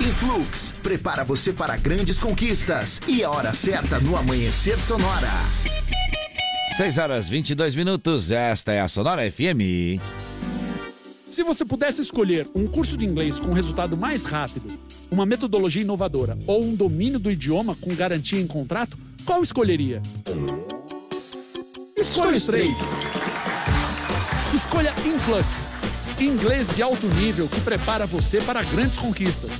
Influx, 0.00 0.72
prepara 0.82 1.24
você 1.24 1.52
para 1.52 1.76
grandes 1.76 2.20
conquistas. 2.20 3.00
E 3.08 3.24
a 3.24 3.30
hora 3.30 3.54
certa 3.54 3.98
no 4.00 4.16
Amanhecer 4.16 4.78
Sonora. 4.78 5.30
6 6.76 6.98
horas 6.98 7.28
22 7.28 7.74
minutos, 7.74 8.30
esta 8.30 8.72
é 8.72 8.80
a 8.80 8.88
Sonora 8.88 9.30
FM. 9.30 10.00
Se 11.26 11.42
você 11.42 11.64
pudesse 11.64 12.02
escolher 12.02 12.46
um 12.54 12.66
curso 12.66 12.96
de 12.96 13.06
inglês 13.06 13.38
com 13.38 13.52
resultado 13.52 13.96
mais 13.96 14.24
rápido, 14.24 14.66
uma 15.10 15.24
metodologia 15.24 15.82
inovadora 15.82 16.36
ou 16.46 16.62
um 16.62 16.74
domínio 16.74 17.18
do 17.18 17.30
idioma 17.30 17.74
com 17.74 17.94
garantia 17.94 18.40
em 18.40 18.46
contrato, 18.46 18.98
qual 19.24 19.42
escolheria? 19.42 20.02
Escolha 22.02 22.36
os 22.36 22.46
três. 22.46 22.78
Escolha 24.52 24.92
Influx, 25.06 25.68
inglês 26.18 26.74
de 26.74 26.82
alto 26.82 27.06
nível 27.06 27.48
que 27.48 27.60
prepara 27.60 28.06
você 28.06 28.40
para 28.40 28.60
grandes 28.64 28.98
conquistas. 28.98 29.52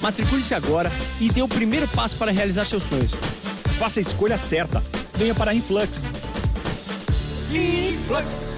Matricule-se 0.00 0.52
agora 0.52 0.90
e 1.20 1.28
dê 1.30 1.42
o 1.42 1.46
primeiro 1.46 1.86
passo 1.86 2.16
para 2.16 2.32
realizar 2.32 2.64
seus 2.64 2.82
sonhos. 2.82 3.12
Faça 3.78 4.00
a 4.00 4.02
escolha 4.02 4.36
certa. 4.36 4.82
Venha 5.14 5.32
para 5.32 5.54
Influx. 5.54 6.08
Influx. 7.52 8.48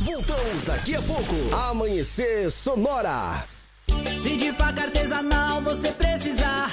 Voltamos 0.00 0.64
daqui 0.64 0.94
a 0.94 1.02
pouco. 1.02 1.54
Amanhecer 1.68 2.50
Sonora. 2.50 3.44
Se 4.16 4.34
de 4.38 4.50
faca 4.52 4.84
artesanal 4.84 5.60
você 5.60 5.92
precisar, 5.92 6.72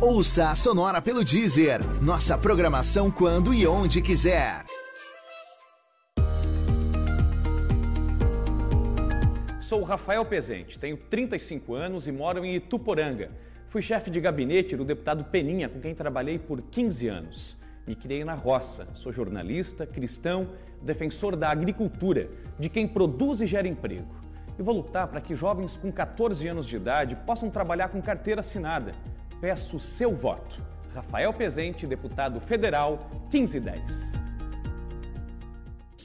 Ouça 0.00 0.50
a 0.50 0.54
Sonora 0.54 1.02
pelo 1.02 1.24
Deezer. 1.24 1.80
Nossa 2.00 2.38
programação 2.38 3.10
quando 3.10 3.52
e 3.52 3.66
onde 3.66 4.00
quiser. 4.00 4.64
Sou 9.60 9.82
Rafael 9.82 10.24
Pezente, 10.24 10.78
tenho 10.78 10.96
35 10.96 11.74
anos 11.74 12.06
e 12.06 12.12
moro 12.12 12.44
em 12.44 12.54
Ituporanga. 12.54 13.32
Fui 13.66 13.82
chefe 13.82 14.08
de 14.08 14.20
gabinete 14.20 14.76
do 14.76 14.84
deputado 14.84 15.24
Peninha, 15.24 15.68
com 15.68 15.80
quem 15.80 15.96
trabalhei 15.96 16.38
por 16.38 16.62
15 16.62 17.08
anos. 17.08 17.56
Me 17.84 17.96
criei 17.96 18.24
na 18.24 18.34
roça, 18.34 18.86
sou 18.94 19.10
jornalista, 19.10 19.84
cristão, 19.84 20.50
defensor 20.80 21.34
da 21.34 21.50
agricultura, 21.50 22.30
de 22.56 22.68
quem 22.68 22.86
produz 22.86 23.40
e 23.40 23.48
gera 23.48 23.66
emprego. 23.66 24.06
E 24.56 24.62
vou 24.62 24.76
lutar 24.76 25.08
para 25.08 25.20
que 25.20 25.34
jovens 25.34 25.76
com 25.76 25.90
14 25.90 26.46
anos 26.46 26.68
de 26.68 26.76
idade 26.76 27.16
possam 27.26 27.50
trabalhar 27.50 27.88
com 27.88 28.00
carteira 28.00 28.42
assinada. 28.42 28.94
Peço 29.40 29.78
seu 29.78 30.14
voto. 30.14 30.60
Rafael 30.94 31.32
Pezente, 31.32 31.86
deputado 31.86 32.40
federal 32.40 33.08
1510. 33.32 34.27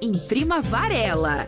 Imprima 0.00 0.62
Varela. 0.62 1.46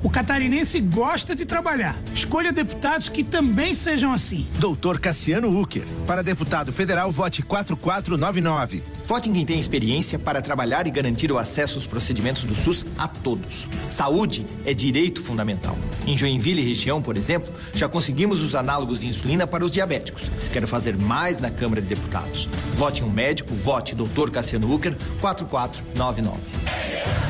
O 0.00 0.08
catarinense 0.08 0.78
gosta 0.78 1.34
de 1.34 1.44
trabalhar. 1.44 1.96
Escolha 2.14 2.52
deputados 2.52 3.08
que 3.08 3.24
também 3.24 3.74
sejam 3.74 4.12
assim. 4.12 4.46
Doutor 4.58 5.00
Cassiano 5.00 5.60
Ucker. 5.60 5.84
Para 6.06 6.22
deputado 6.22 6.72
federal, 6.72 7.10
vote 7.10 7.42
4499. 7.42 8.84
Vote 9.04 9.28
em 9.28 9.32
quem 9.32 9.44
tem 9.44 9.58
experiência 9.58 10.16
para 10.16 10.40
trabalhar 10.40 10.86
e 10.86 10.90
garantir 10.90 11.32
o 11.32 11.38
acesso 11.38 11.76
aos 11.76 11.86
procedimentos 11.86 12.44
do 12.44 12.54
SUS 12.54 12.86
a 12.96 13.08
todos. 13.08 13.66
Saúde 13.88 14.46
é 14.64 14.72
direito 14.72 15.20
fundamental. 15.20 15.76
Em 16.06 16.16
Joinville 16.16 16.62
e 16.62 16.68
região, 16.68 17.02
por 17.02 17.16
exemplo, 17.16 17.52
já 17.74 17.88
conseguimos 17.88 18.40
os 18.40 18.54
análogos 18.54 19.00
de 19.00 19.08
insulina 19.08 19.48
para 19.48 19.64
os 19.64 19.70
diabéticos. 19.70 20.30
Quero 20.52 20.68
fazer 20.68 20.96
mais 20.96 21.40
na 21.40 21.50
Câmara 21.50 21.82
de 21.82 21.88
Deputados. 21.88 22.48
Vote 22.74 23.02
em 23.02 23.04
um 23.04 23.10
médico, 23.10 23.52
vote 23.52 23.96
Doutor 23.96 24.30
Cassiano 24.30 24.72
Ucker 24.72 24.96
4499. 25.20 27.27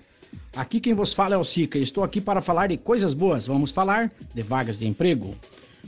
Aqui 0.56 0.80
quem 0.80 0.94
vos 0.94 1.12
fala 1.12 1.34
é 1.34 1.38
o 1.40 1.44
Sica. 1.44 1.80
Estou 1.80 2.04
aqui 2.04 2.22
para 2.22 2.40
falar 2.40 2.68
de 2.68 2.78
coisas 2.78 3.16
boas. 3.16 3.48
Vamos 3.48 3.72
falar 3.72 4.12
de 4.32 4.44
vagas 4.44 4.78
de 4.78 4.86
emprego. 4.86 5.36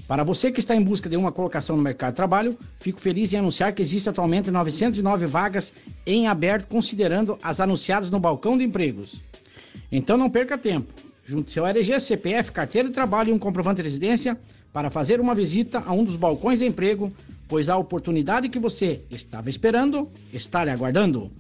Para 0.08 0.24
você 0.24 0.52
que 0.52 0.60
está 0.60 0.76
em 0.76 0.82
busca 0.82 1.10
de 1.10 1.18
uma 1.18 1.32
colocação 1.32 1.76
no 1.76 1.82
mercado 1.82 2.12
de 2.12 2.18
trabalho, 2.18 2.58
fico 2.80 3.00
feliz 3.00 3.34
em 3.34 3.38
anunciar 3.38 3.74
que 3.74 3.82
existe 3.82 4.08
atualmente 4.08 4.52
909 4.52 5.26
vagas 5.26 5.74
em 6.06 6.28
aberto, 6.28 6.68
considerando 6.68 7.40
as 7.42 7.60
anunciadas 7.60 8.12
no 8.12 8.20
balcão 8.20 8.56
de 8.58 8.64
empregos. 8.64 9.20
Então 9.92 10.16
não 10.16 10.30
perca 10.30 10.58
tempo. 10.58 10.94
Junte 11.26 11.52
seu 11.52 11.66
RG, 11.66 12.00
CPF, 12.00 12.52
carteira 12.52 12.88
de 12.88 12.94
trabalho 12.94 13.32
e 13.32 13.34
um 13.34 13.40
comprovante 13.40 13.78
de 13.78 13.84
residência 13.84 14.38
para 14.72 14.92
fazer 14.92 15.20
uma 15.20 15.34
visita 15.34 15.82
a 15.84 15.92
um 15.92 16.04
dos 16.04 16.18
balcões 16.18 16.60
de 16.60 16.66
emprego, 16.66 17.12
pois 17.48 17.68
a 17.68 17.78
oportunidade 17.78 18.50
que 18.50 18.60
você 18.60 19.02
estava 19.10 19.50
esperando 19.50 20.08
está 20.32 20.64
lhe 20.64 20.70
aguardando. 20.70 21.32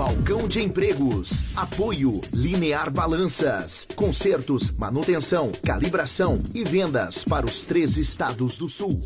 Balcão 0.00 0.48
de 0.48 0.62
empregos. 0.62 1.54
Apoio 1.54 2.22
Linear 2.32 2.90
Balanças. 2.90 3.86
Consertos, 3.94 4.70
manutenção, 4.70 5.52
calibração 5.62 6.42
e 6.54 6.64
vendas 6.64 7.22
para 7.22 7.44
os 7.44 7.64
três 7.64 7.98
estados 7.98 8.56
do 8.56 8.66
sul. 8.66 8.98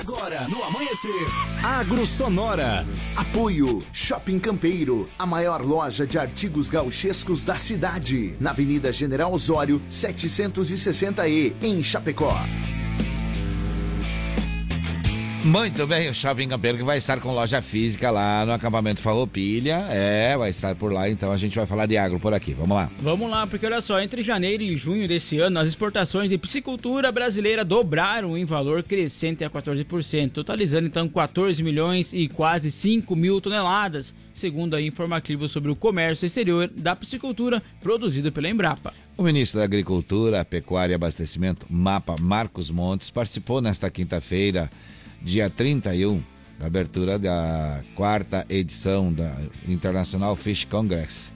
Agora, 0.00 0.48
no 0.48 0.60
amanhecer, 0.64 1.28
Agro 1.62 2.04
Sonora. 2.04 2.84
Apoio 3.14 3.84
Shopping 3.92 4.40
Campeiro, 4.40 5.08
a 5.16 5.24
maior 5.24 5.64
loja 5.64 6.04
de 6.04 6.18
artigos 6.18 6.68
gauchescos 6.68 7.44
da 7.44 7.56
cidade, 7.56 8.34
na 8.40 8.50
Avenida 8.50 8.92
General 8.92 9.32
Osório, 9.32 9.80
760E, 9.92 11.52
em 11.62 11.84
Chapecó. 11.84 12.36
Muito 15.44 15.84
bem, 15.88 16.08
o 16.08 16.14
Shopping 16.14 16.46
Campeiro 16.46 16.78
que 16.78 16.84
vai 16.84 16.98
estar 16.98 17.18
com 17.20 17.32
loja 17.32 17.60
física 17.60 18.12
lá 18.12 18.46
no 18.46 18.52
acampamento 18.52 19.02
Farroupilha. 19.02 19.88
É, 19.90 20.36
vai 20.36 20.50
estar 20.50 20.76
por 20.76 20.92
lá, 20.92 21.10
então 21.10 21.32
a 21.32 21.36
gente 21.36 21.56
vai 21.56 21.66
falar 21.66 21.86
de 21.86 21.98
agro 21.98 22.20
por 22.20 22.32
aqui. 22.32 22.54
Vamos 22.54 22.76
lá. 22.76 22.88
Vamos 23.00 23.28
lá, 23.28 23.44
porque 23.44 23.66
olha 23.66 23.80
só, 23.80 24.00
entre 24.00 24.22
janeiro 24.22 24.62
e 24.62 24.76
junho 24.76 25.08
desse 25.08 25.40
ano, 25.40 25.58
as 25.58 25.66
exportações 25.66 26.30
de 26.30 26.38
piscicultura 26.38 27.10
brasileira 27.10 27.64
dobraram 27.64 28.38
em 28.38 28.44
valor 28.44 28.84
crescente 28.84 29.42
a 29.44 29.50
14%, 29.50 30.30
totalizando 30.30 30.86
então 30.86 31.08
14 31.08 31.60
milhões 31.60 32.12
e 32.12 32.28
quase 32.28 32.70
5 32.70 33.16
mil 33.16 33.40
toneladas, 33.40 34.14
segundo 34.32 34.76
a 34.76 34.80
informativo 34.80 35.48
sobre 35.48 35.72
o 35.72 35.76
comércio 35.76 36.24
exterior 36.24 36.70
da 36.72 36.94
piscicultura 36.94 37.60
produzido 37.80 38.30
pela 38.30 38.48
Embrapa. 38.48 38.94
O 39.16 39.24
ministro 39.24 39.58
da 39.58 39.64
Agricultura, 39.64 40.44
Pecuária 40.44 40.92
e 40.92 40.94
Abastecimento, 40.94 41.66
MAPA, 41.68 42.14
Marcos 42.20 42.70
Montes, 42.70 43.10
participou 43.10 43.60
nesta 43.60 43.90
quinta-feira 43.90 44.70
dia 45.24 45.48
31, 45.48 46.22
da 46.58 46.66
abertura 46.66 47.18
da 47.18 47.80
quarta 47.94 48.44
edição 48.48 49.12
da 49.12 49.36
International 49.68 50.34
Fish 50.36 50.64
Congress, 50.64 51.32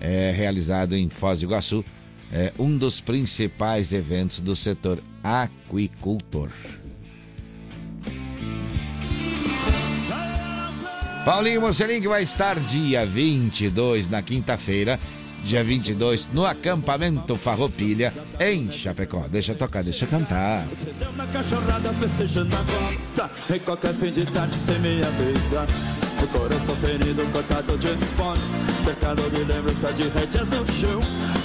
é, 0.00 0.32
realizado 0.32 0.94
em 0.94 1.08
Foz 1.08 1.40
do 1.40 1.46
Iguaçu, 1.46 1.84
é 2.32 2.52
um 2.58 2.76
dos 2.76 3.00
principais 3.00 3.92
eventos 3.92 4.40
do 4.40 4.54
setor 4.54 5.02
aquicultor. 5.22 6.50
Paulinho 11.24 11.60
Mocelin 11.60 12.00
que 12.00 12.08
vai 12.08 12.22
estar 12.22 12.58
dia 12.60 13.04
22, 13.04 14.08
na 14.08 14.22
quinta-feira, 14.22 14.98
dia 15.44 15.64
22, 15.64 16.32
no 16.32 16.44
acampamento 16.44 17.36
Farroupilha, 17.36 18.12
em 18.38 18.70
Chapecó. 18.72 19.26
Deixa 19.28 19.54
tocar, 19.54 19.82
deixa 19.82 20.06
cantar. 20.06 20.64
Deu 20.98 21.10
uma 21.10 21.26
cachorrada 21.26 21.92
festejando 21.94 22.54
a 22.56 22.62
volta 22.62 23.30
qualquer 23.64 23.94
fim 23.94 24.12
de 24.12 24.24
tarde 24.26 24.58
sem 24.58 24.78
me 24.78 25.00
avisar 25.02 25.66
O 26.22 26.26
coração 26.28 26.76
ferido, 26.76 27.24
cortado 27.32 27.76
de 27.78 27.88
esportes 27.88 28.50
Cercado 28.84 29.22
de 29.30 29.44
lembrança 29.44 29.92
de 29.92 30.04
rédeas 30.08 30.48
no 30.48 30.66
chão 30.72 31.00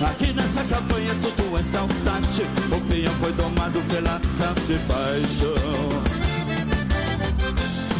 Aqui 0.07 0.33
nessa 0.33 0.63
campanha 0.63 1.15
tudo 1.21 1.57
é 1.57 1.63
saudade 1.63 2.43
O 2.71 2.81
pinhão 2.89 3.13
foi 3.15 3.31
domado 3.33 3.81
pela 3.83 4.19
de 4.19 4.77
paixão 4.87 5.89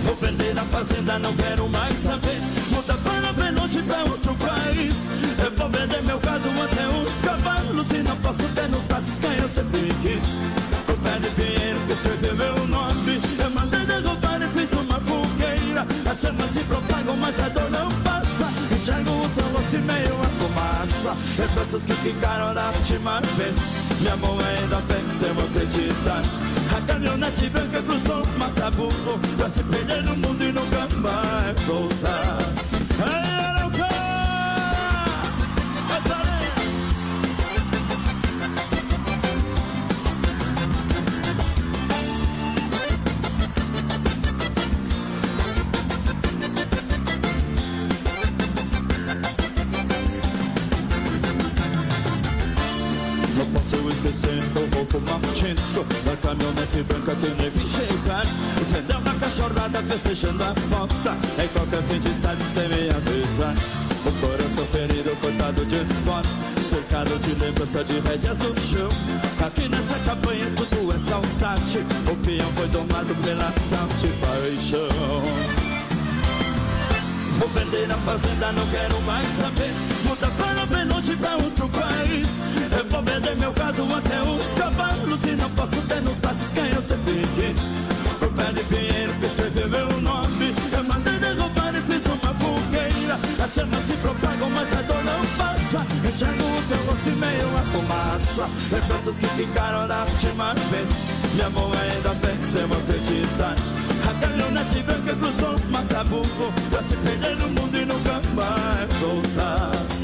Vou 0.04 0.16
vender 0.16 0.58
a 0.58 0.64
fazenda, 0.64 1.20
não 1.20 1.34
quero 1.36 1.70
mais 1.70 1.98
saber 1.98 2.40
Muda 2.72 2.94
para 2.96 3.34
bem 3.34 3.52
longe 3.52 3.82
pra 3.82 4.04
outro 4.04 4.36
país 4.36 5.25
Eu 5.46 5.52
vou 5.52 5.70
vender 5.70 6.02
meu 6.02 6.20
gado 6.22 6.50
até 6.50 6.88
os 6.88 7.22
cavalos. 7.22 7.88
E 7.92 7.98
não 8.00 8.18
posso 8.18 8.42
ter 8.56 8.68
nos 8.68 8.82
braços 8.88 9.16
quem 9.22 9.38
eu 9.38 9.48
sempre 9.50 9.94
quis? 10.02 10.26
O 10.90 10.98
pé 11.04 11.20
de 11.20 11.30
pinheiro 11.36 11.80
que 11.86 11.94
escreveu 11.94 12.36
meu 12.36 12.68
nome. 12.68 13.22
Eu 13.38 13.50
mandei 13.52 13.86
derrubar 13.86 14.42
e 14.42 14.48
fiz 14.58 14.72
uma 14.72 15.00
fogueira. 15.02 15.86
As 16.10 16.20
chamas 16.20 16.50
se 16.50 16.64
propagam, 16.64 17.16
mas 17.18 17.40
a 17.40 17.50
dor 17.50 17.70
não 17.70 17.88
passa. 18.02 18.50
Enxergo 18.74 19.12
o 19.12 19.30
seu 19.36 19.48
rosto 19.50 19.76
e 19.76 19.78
meio 19.78 20.16
a 20.20 20.30
fumaça. 20.40 21.16
Lembranças 21.38 21.84
que 21.84 21.94
ficaram 21.94 22.56
da 22.56 22.72
última 22.72 23.22
vez. 23.38 23.56
Minha 24.00 24.18
mão 24.18 24.40
ainda 24.40 24.82
vem 24.90 25.08
sem 25.08 25.28
eu 25.28 25.46
acreditar. 25.46 26.24
A 26.76 26.82
caminhonete 26.88 27.50
branca 27.50 27.84
cruzou 27.84 28.24
o 28.24 28.40
Mataburro 28.40 29.20
Pra 29.38 29.48
se 29.50 29.64
perder 29.64 30.02
no 30.04 30.16
mundo 30.16 30.44
e 30.44 30.52
nunca 30.52 30.88
mais 30.98 31.60
voltar 31.62 32.45
o 54.96 55.00
roubo 55.00 55.12
maldito 55.12 55.62
Da 56.06 56.16
caminhonete 56.18 56.84
branca 56.84 57.16
que 57.16 57.30
nem 57.42 57.50
vi 57.50 57.68
chegar 57.68 58.26
Vendeu 58.72 59.00
uma 59.00 59.14
cachorrada 59.16 59.84
festejando 59.84 60.44
a 60.44 60.54
volta 60.70 61.18
Em 61.42 61.48
qualquer 61.50 61.84
fim 61.84 62.00
de 62.00 62.10
tarde 62.22 62.44
sem 62.54 62.68
me 62.70 62.90
avisar. 62.90 63.56
O 64.06 64.12
coração 64.22 64.66
ferido, 64.68 65.16
cortado 65.18 65.66
de 65.66 65.76
esporte 65.76 66.30
Cercado 66.62 67.20
de 67.20 67.34
lembrança 67.36 67.84
de 67.84 68.00
rédeas 68.00 68.38
no 68.40 68.60
chão. 68.60 68.90
Aqui 69.46 69.70
nessa 69.70 70.00
campanha 70.00 70.52
tudo 70.56 70.94
é 70.94 71.00
saudade. 71.00 71.78
O 72.12 72.16
peão 72.18 72.52
foi 72.54 72.68
domado 72.68 73.16
pela 73.24 73.54
tal 73.70 73.88
de 74.00 74.08
paixão. 74.20 75.22
Vou 77.38 77.50
vender 77.50 77.92
a 77.92 77.98
fazenda, 77.98 78.52
não 78.52 78.68
quero 78.68 79.00
mais 79.02 79.28
saber. 79.38 79.72
Muda 80.06 80.28
para 80.38 80.66
bem 80.66 80.86
longe 80.86 81.16
pra 81.16 81.36
outro 81.36 81.70
país 81.70 82.55
Vou 82.90 83.02
vender 83.02 83.36
meu 83.36 83.52
gado 83.54 83.84
até 83.94 84.22
os 84.22 84.46
cavalos 84.58 85.24
E 85.24 85.32
não 85.36 85.50
posso 85.52 85.82
ter 85.88 86.02
nos 86.02 86.16
braços 86.16 86.52
quem 86.54 86.70
eu 86.72 86.82
sempre 86.82 87.22
quis. 87.36 87.60
O 88.22 88.32
pé 88.32 88.52
de 88.54 88.64
pinheiro 88.64 89.14
que 89.20 89.26
escreveu 89.26 89.70
meu 89.70 90.02
nome. 90.02 90.54
Eu 90.72 90.84
mandei 90.84 91.18
derrubar 91.18 91.74
e 91.76 91.82
fiz 91.82 92.04
uma 92.06 92.34
fogueira. 92.34 93.20
As 93.44 93.54
chamas 93.54 93.86
se 93.86 93.94
propagam, 93.98 94.50
mas 94.50 94.72
a 94.74 94.82
dor 94.82 95.04
não 95.04 95.26
passa. 95.38 95.86
Enxergo 96.08 96.44
o 96.44 96.64
seu 96.68 96.78
rosto 96.86 97.10
e 97.10 97.16
meio 97.16 97.58
a 97.58 97.64
fumaça. 97.72 98.50
Lembranças 98.72 99.18
que 99.18 99.28
ficaram 99.28 99.88
da 99.88 100.04
última 100.04 100.54
vez. 100.70 100.90
Minha 101.34 101.50
mão 101.50 101.72
ainda 101.74 102.14
vem 102.14 102.42
sem 102.42 102.62
eu 102.62 102.78
acreditar. 102.78 103.56
A 104.08 104.20
caminhonete 104.20 104.84
branca 104.84 105.16
cruzou 105.16 105.56
o 105.56 105.72
Mataburro 105.72 106.54
Pra 106.70 106.84
se 106.84 106.96
perder 106.98 107.36
no 107.38 107.50
mundo 107.50 107.76
e 107.76 107.86
nunca 107.86 108.22
mais 108.36 108.94
voltar 109.00 109.95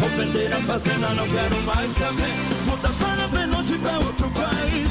Vou 0.00 0.08
vender 0.08 0.50
a 0.54 0.62
fazenda, 0.62 1.08
não 1.10 1.28
quero 1.28 1.60
mais 1.60 1.92
saber. 1.92 2.32
Muda 2.64 2.88
para 2.88 3.28
bem 3.28 3.46
longe 3.50 3.76
pra 3.76 3.98
outro 3.98 4.30
país. 4.30 4.88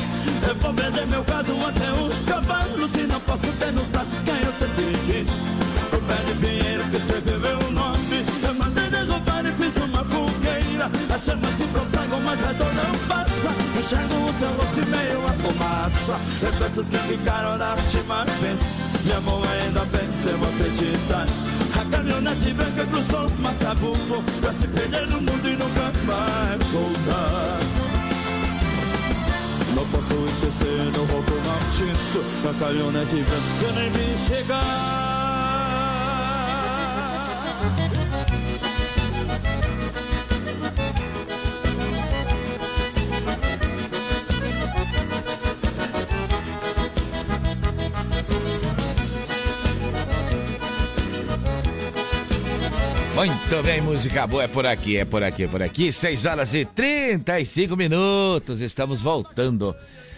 Eu 0.48 0.54
vou 0.54 0.72
vender 0.72 1.08
meu 1.08 1.24
gado 1.24 1.52
até 1.66 1.92
os 1.94 2.26
cavalos 2.26 2.92
E 2.94 3.08
não 3.08 3.20
posso 3.22 3.48
ter 3.54 3.72
nos 3.72 3.88
braços 3.88 4.22
quem 4.24 4.36
eu 4.36 4.54
sempre 4.54 4.94
quis. 5.08 5.30
O 5.92 6.02
pé 6.06 6.16
de 6.28 6.34
pinheiro 6.40 6.84
que 6.92 6.98
escreveu 6.98 7.40
meu 7.40 7.72
nome. 7.72 8.24
Eu 8.44 8.54
mandei 8.54 8.88
derrubar 8.88 9.44
e 9.48 9.52
fiz 9.54 9.84
uma 9.84 10.04
fogueira. 10.04 10.92
As 11.16 11.26
chamas 11.26 11.56
se 11.58 11.64
propagam, 11.64 12.22
mas 12.22 12.44
a 12.48 12.54
dor 12.54 12.74
não 12.76 13.08
passa. 13.08 13.50
Enxergo 13.80 14.30
o 14.30 14.34
seu 14.38 14.50
rosto 14.50 14.80
e 14.80 14.86
meio 14.86 15.26
a 15.26 15.34
fumaça. 15.42 16.20
Lembranças 16.44 16.88
que 16.88 16.98
ficaram 17.00 17.58
da 17.58 17.74
última 17.74 18.26
vez. 18.40 18.60
Minha 19.04 19.22
mão 19.22 19.42
ainda 19.44 19.86
vem 19.86 20.12
sem 20.12 20.34
eu 20.34 20.44
acreditar 20.44 21.59
caminhonete 21.90 22.54
branca 22.54 22.86
cruzou 22.86 23.28
o 23.28 23.42
Mataburro 23.42 24.24
Pra 24.42 24.54
se 24.54 24.68
perder 24.68 25.08
no 25.08 25.18
mundo 25.22 25.48
e 25.48 25.56
nunca 25.56 25.92
mais 26.06 26.64
voltar. 26.72 27.60
Não 29.76 29.86
posso 29.88 30.26
esquecer 30.26 30.92
do 30.92 31.06
roubo 31.06 31.34
maldito 31.46 32.24
Da 32.44 32.54
caminhonete 32.54 33.16
branca 33.16 33.66
eu 33.66 33.74
nem 33.74 33.90
vi 33.92 34.18
chegar 34.28 35.09
Muito 53.20 53.62
bem, 53.64 53.82
música 53.82 54.26
boa 54.26 54.46
é 54.46 54.48
por 54.48 54.66
aqui, 54.66 54.96
é 54.96 55.04
por 55.04 55.22
aqui, 55.22 55.44
é 55.44 55.48
por 55.50 55.62
aqui. 55.62 55.92
6 55.92 56.26
horas 56.26 56.54
e 56.54 56.64
35 56.64 57.76
minutos, 57.76 58.62
estamos 58.62 59.02
voltando. 59.02 59.76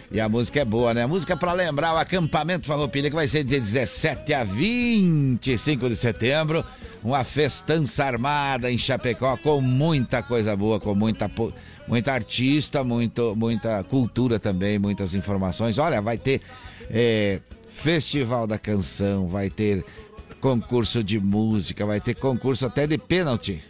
E 0.08 0.20
a 0.20 0.28
música 0.28 0.60
é 0.60 0.64
boa, 0.64 0.94
né? 0.94 1.02
A 1.02 1.08
música 1.08 1.36
para 1.36 1.52
lembrar 1.52 1.94
o 1.94 1.96
acampamento 1.96 2.68
Farroupilha, 2.68 3.10
que 3.10 3.16
vai 3.16 3.26
ser 3.26 3.42
de 3.42 3.58
17 3.58 4.32
a 4.32 4.44
25 4.44 5.88
de 5.88 5.96
setembro. 5.96 6.64
Uma 7.02 7.24
festança 7.24 8.04
armada 8.04 8.70
em 8.70 8.78
Chapecó 8.78 9.36
com 9.36 9.60
muita 9.60 10.22
coisa 10.22 10.54
boa, 10.54 10.78
com 10.78 10.94
muita, 10.94 11.28
muita 11.88 12.12
artista, 12.12 12.84
muito, 12.84 13.34
muita 13.34 13.82
cultura 13.82 14.38
também, 14.38 14.78
muitas 14.78 15.12
informações. 15.12 15.76
Olha, 15.76 16.00
vai 16.00 16.18
ter 16.18 16.40
eh, 16.88 17.40
Festival 17.74 18.46
da 18.46 18.60
Canção, 18.60 19.26
vai 19.26 19.50
ter 19.50 19.84
concurso 20.42 21.02
de 21.04 21.18
música, 21.20 21.86
vai 21.86 22.00
ter 22.00 22.14
concurso 22.16 22.66
até 22.66 22.86
de 22.86 22.98
pênalti. 22.98 23.62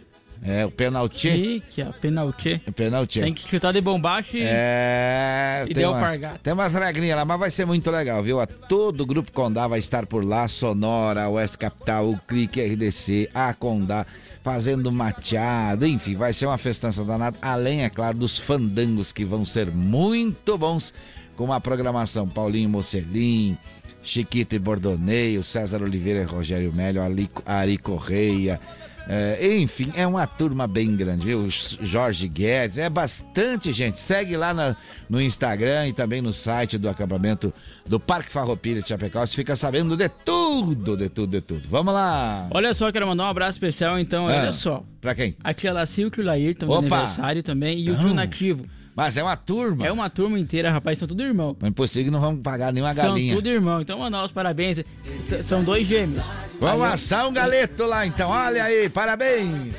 É, 0.45 0.65
o 0.65 0.71
pênalti. 0.71 1.29
Ih, 1.29 1.63
que 1.69 1.81
é 1.81 1.85
penalti. 1.85 2.61
Pênalti. 2.75 3.21
Tem 3.21 3.31
que 3.31 3.47
chutar 3.47 3.71
de 3.71 3.79
bombacha 3.79 4.35
e... 4.37 4.41
É, 4.43 5.61
E 5.63 5.67
tem 5.67 5.75
deu 5.75 5.91
umas, 5.91 6.01
alpargata. 6.01 6.39
tem 6.43 6.51
umas 6.51 6.73
regrinhas 6.73 7.15
lá, 7.15 7.23
mas 7.23 7.39
vai 7.39 7.49
ser 7.49 7.65
muito 7.65 7.89
legal, 7.89 8.21
viu? 8.21 8.41
A 8.41 8.45
todo 8.45 9.01
o 9.01 9.05
Grupo 9.05 9.31
Condá 9.31 9.67
vai 9.69 9.79
estar 9.79 10.05
por 10.05 10.25
lá, 10.25 10.49
Sonora, 10.49 11.29
Oeste 11.29 11.57
Capital, 11.57 12.09
o 12.09 12.17
Clique 12.27 12.59
RDC, 12.61 13.29
a 13.33 13.53
Condá, 13.53 14.05
fazendo 14.43 14.91
mateada, 14.91 15.87
enfim, 15.87 16.15
vai 16.15 16.33
ser 16.33 16.47
uma 16.47 16.57
festança 16.57 17.05
danada, 17.05 17.37
além, 17.41 17.85
é 17.85 17.89
claro, 17.89 18.17
dos 18.17 18.37
fandangos 18.37 19.13
que 19.13 19.23
vão 19.23 19.45
ser 19.45 19.71
muito 19.71 20.57
bons 20.57 20.93
com 21.37 21.45
uma 21.45 21.61
programação 21.61 22.27
Paulinho 22.27 22.67
Mocelin, 22.69 23.57
Chiquito 24.03 24.53
e 24.53 24.59
Bordoneio, 24.59 25.43
César 25.43 25.81
Oliveira 25.81 26.21
e 26.21 26.25
Rogério 26.25 26.71
Melo, 26.73 27.01
Ali- 27.01 27.29
Ari 27.45 27.77
Correia. 27.77 28.59
é, 29.07 29.55
enfim, 29.57 29.91
é 29.95 30.05
uma 30.07 30.25
turma 30.27 30.65
bem 30.67 30.95
grande, 30.95 31.25
viu? 31.25 31.47
Jorge 31.49 32.27
Guedes, 32.27 32.77
é 32.77 32.89
bastante 32.89 33.71
gente. 33.73 33.99
Segue 33.99 34.37
lá 34.37 34.53
na- 34.53 34.75
no 35.09 35.21
Instagram 35.21 35.87
e 35.87 35.93
também 35.93 36.21
no 36.21 36.31
site 36.33 36.77
do 36.77 36.87
acampamento 36.89 37.53
do 37.85 37.99
Parque 37.99 38.31
Farroupilha 38.31 38.81
de 38.81 38.87
Chapecó. 38.87 39.25
Você 39.25 39.35
fica 39.35 39.55
sabendo 39.55 39.95
de 39.97 40.07
tudo, 40.07 40.95
de 40.97 41.09
tudo, 41.09 41.31
de 41.31 41.41
tudo. 41.41 41.67
Vamos 41.69 41.93
lá! 41.93 42.47
Olha 42.51 42.73
só, 42.73 42.91
quero 42.91 43.05
mandar 43.07 43.23
um 43.25 43.29
abraço 43.29 43.55
especial, 43.57 43.99
então, 43.99 44.27
Ah, 44.27 44.39
olha 44.41 44.51
só. 44.53 44.83
Pra 45.01 45.13
quem? 45.13 45.35
Aqui 45.43 45.67
a 45.67 45.73
Lacilco 45.73 46.19
e 46.19 46.23
o 46.23 46.25
Lair 46.25 46.55
Opa! 46.63 46.77
aniversário 46.77 47.43
também, 47.43 47.79
e 47.79 47.89
o 47.89 47.93
Não. 47.93 47.99
Tio 48.05 48.13
Nativo. 48.13 48.65
Mas 48.95 49.17
é 49.17 49.23
uma 49.23 49.35
turma. 49.35 49.85
É 49.87 49.91
uma 49.91 50.09
turma 50.09 50.37
inteira, 50.39 50.69
rapaz, 50.71 50.99
são 50.99 51.07
tudo 51.07 51.23
irmão. 51.23 51.55
É 51.63 51.67
impossível 51.67 52.05
que 52.05 52.11
não 52.11 52.19
vamos 52.21 52.41
pagar 52.41 52.71
nenhuma 52.71 52.93
galinha. 52.93 53.33
São 53.33 53.41
tudo 53.41 53.49
irmão, 53.49 53.81
então 53.81 53.97
mandar 53.99 54.23
os 54.23 54.31
parabéns. 54.31 54.79
S- 54.79 55.43
São 55.43 55.63
dois 55.63 55.87
gêmeos. 55.87 56.23
Vamos 56.59 56.85
Aí, 56.85 56.93
assar 56.93 57.27
um 57.27 57.33
galeto 57.33 57.83
lá 57.85 58.05
então, 58.05 58.29
olha 58.29 58.63
aí, 58.63 58.87
parabéns! 58.89 59.73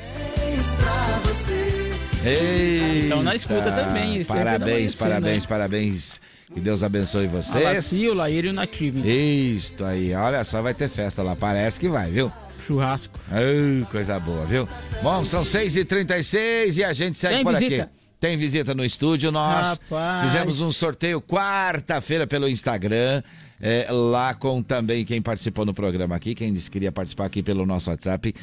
Eita, 2.25 3.05
Então 3.05 3.23
na 3.23 3.35
escuta 3.35 3.71
também, 3.71 4.23
Parabéns, 4.25 4.29
amanhecendo, 4.61 4.97
parabéns, 4.99 5.43
né? 5.43 5.47
parabéns. 5.49 6.21
Que 6.53 6.59
Deus 6.59 6.83
abençoe 6.83 7.25
A 7.25 7.29
vocês. 7.29 7.63
Laci, 7.63 8.07
o 8.07 8.13
Lair 8.13 8.45
e 8.45 8.49
o 8.49 8.53
Nativo. 8.53 8.99
então. 8.99 9.11
Isto 9.11 9.83
aí, 9.85 10.13
olha 10.13 10.43
só, 10.43 10.61
vai 10.61 10.73
ter 10.73 10.89
festa 10.89 11.21
lá, 11.23 11.35
parece 11.35 11.79
que 11.79 11.87
vai, 11.89 12.09
viu? 12.11 12.31
Churrasco. 12.65 13.19
Ai, 13.31 13.85
coisa 13.91 14.19
boa, 14.19 14.45
viu? 14.45 14.67
Bom, 15.03 15.23
são 15.25 15.43
6h36 15.43 16.77
e 16.77 16.83
a 16.83 16.93
gente 16.93 17.19
segue 17.19 17.35
Tem 17.35 17.43
por 17.43 17.55
visita? 17.55 17.83
aqui. 17.83 17.91
Tem 18.19 18.37
visita 18.37 18.73
no 18.73 18.83
estúdio, 18.85 19.31
nós 19.31 19.67
Rapaz. 19.67 20.25
fizemos 20.27 20.59
um 20.61 20.71
sorteio 20.71 21.21
quarta-feira 21.21 22.25
pelo 22.25 22.47
Instagram, 22.47 23.21
é, 23.61 23.87
lá 23.91 24.33
com 24.33 24.63
também 24.63 25.05
quem 25.05 25.21
participou 25.21 25.65
no 25.65 25.73
programa 25.73 26.15
aqui, 26.15 26.33
quem 26.33 26.53
disse 26.53 26.69
que 26.69 26.73
queria 26.73 26.91
participar 26.91 27.25
aqui 27.25 27.43
pelo 27.43 27.65
nosso 27.65 27.89
WhatsApp, 27.89 28.33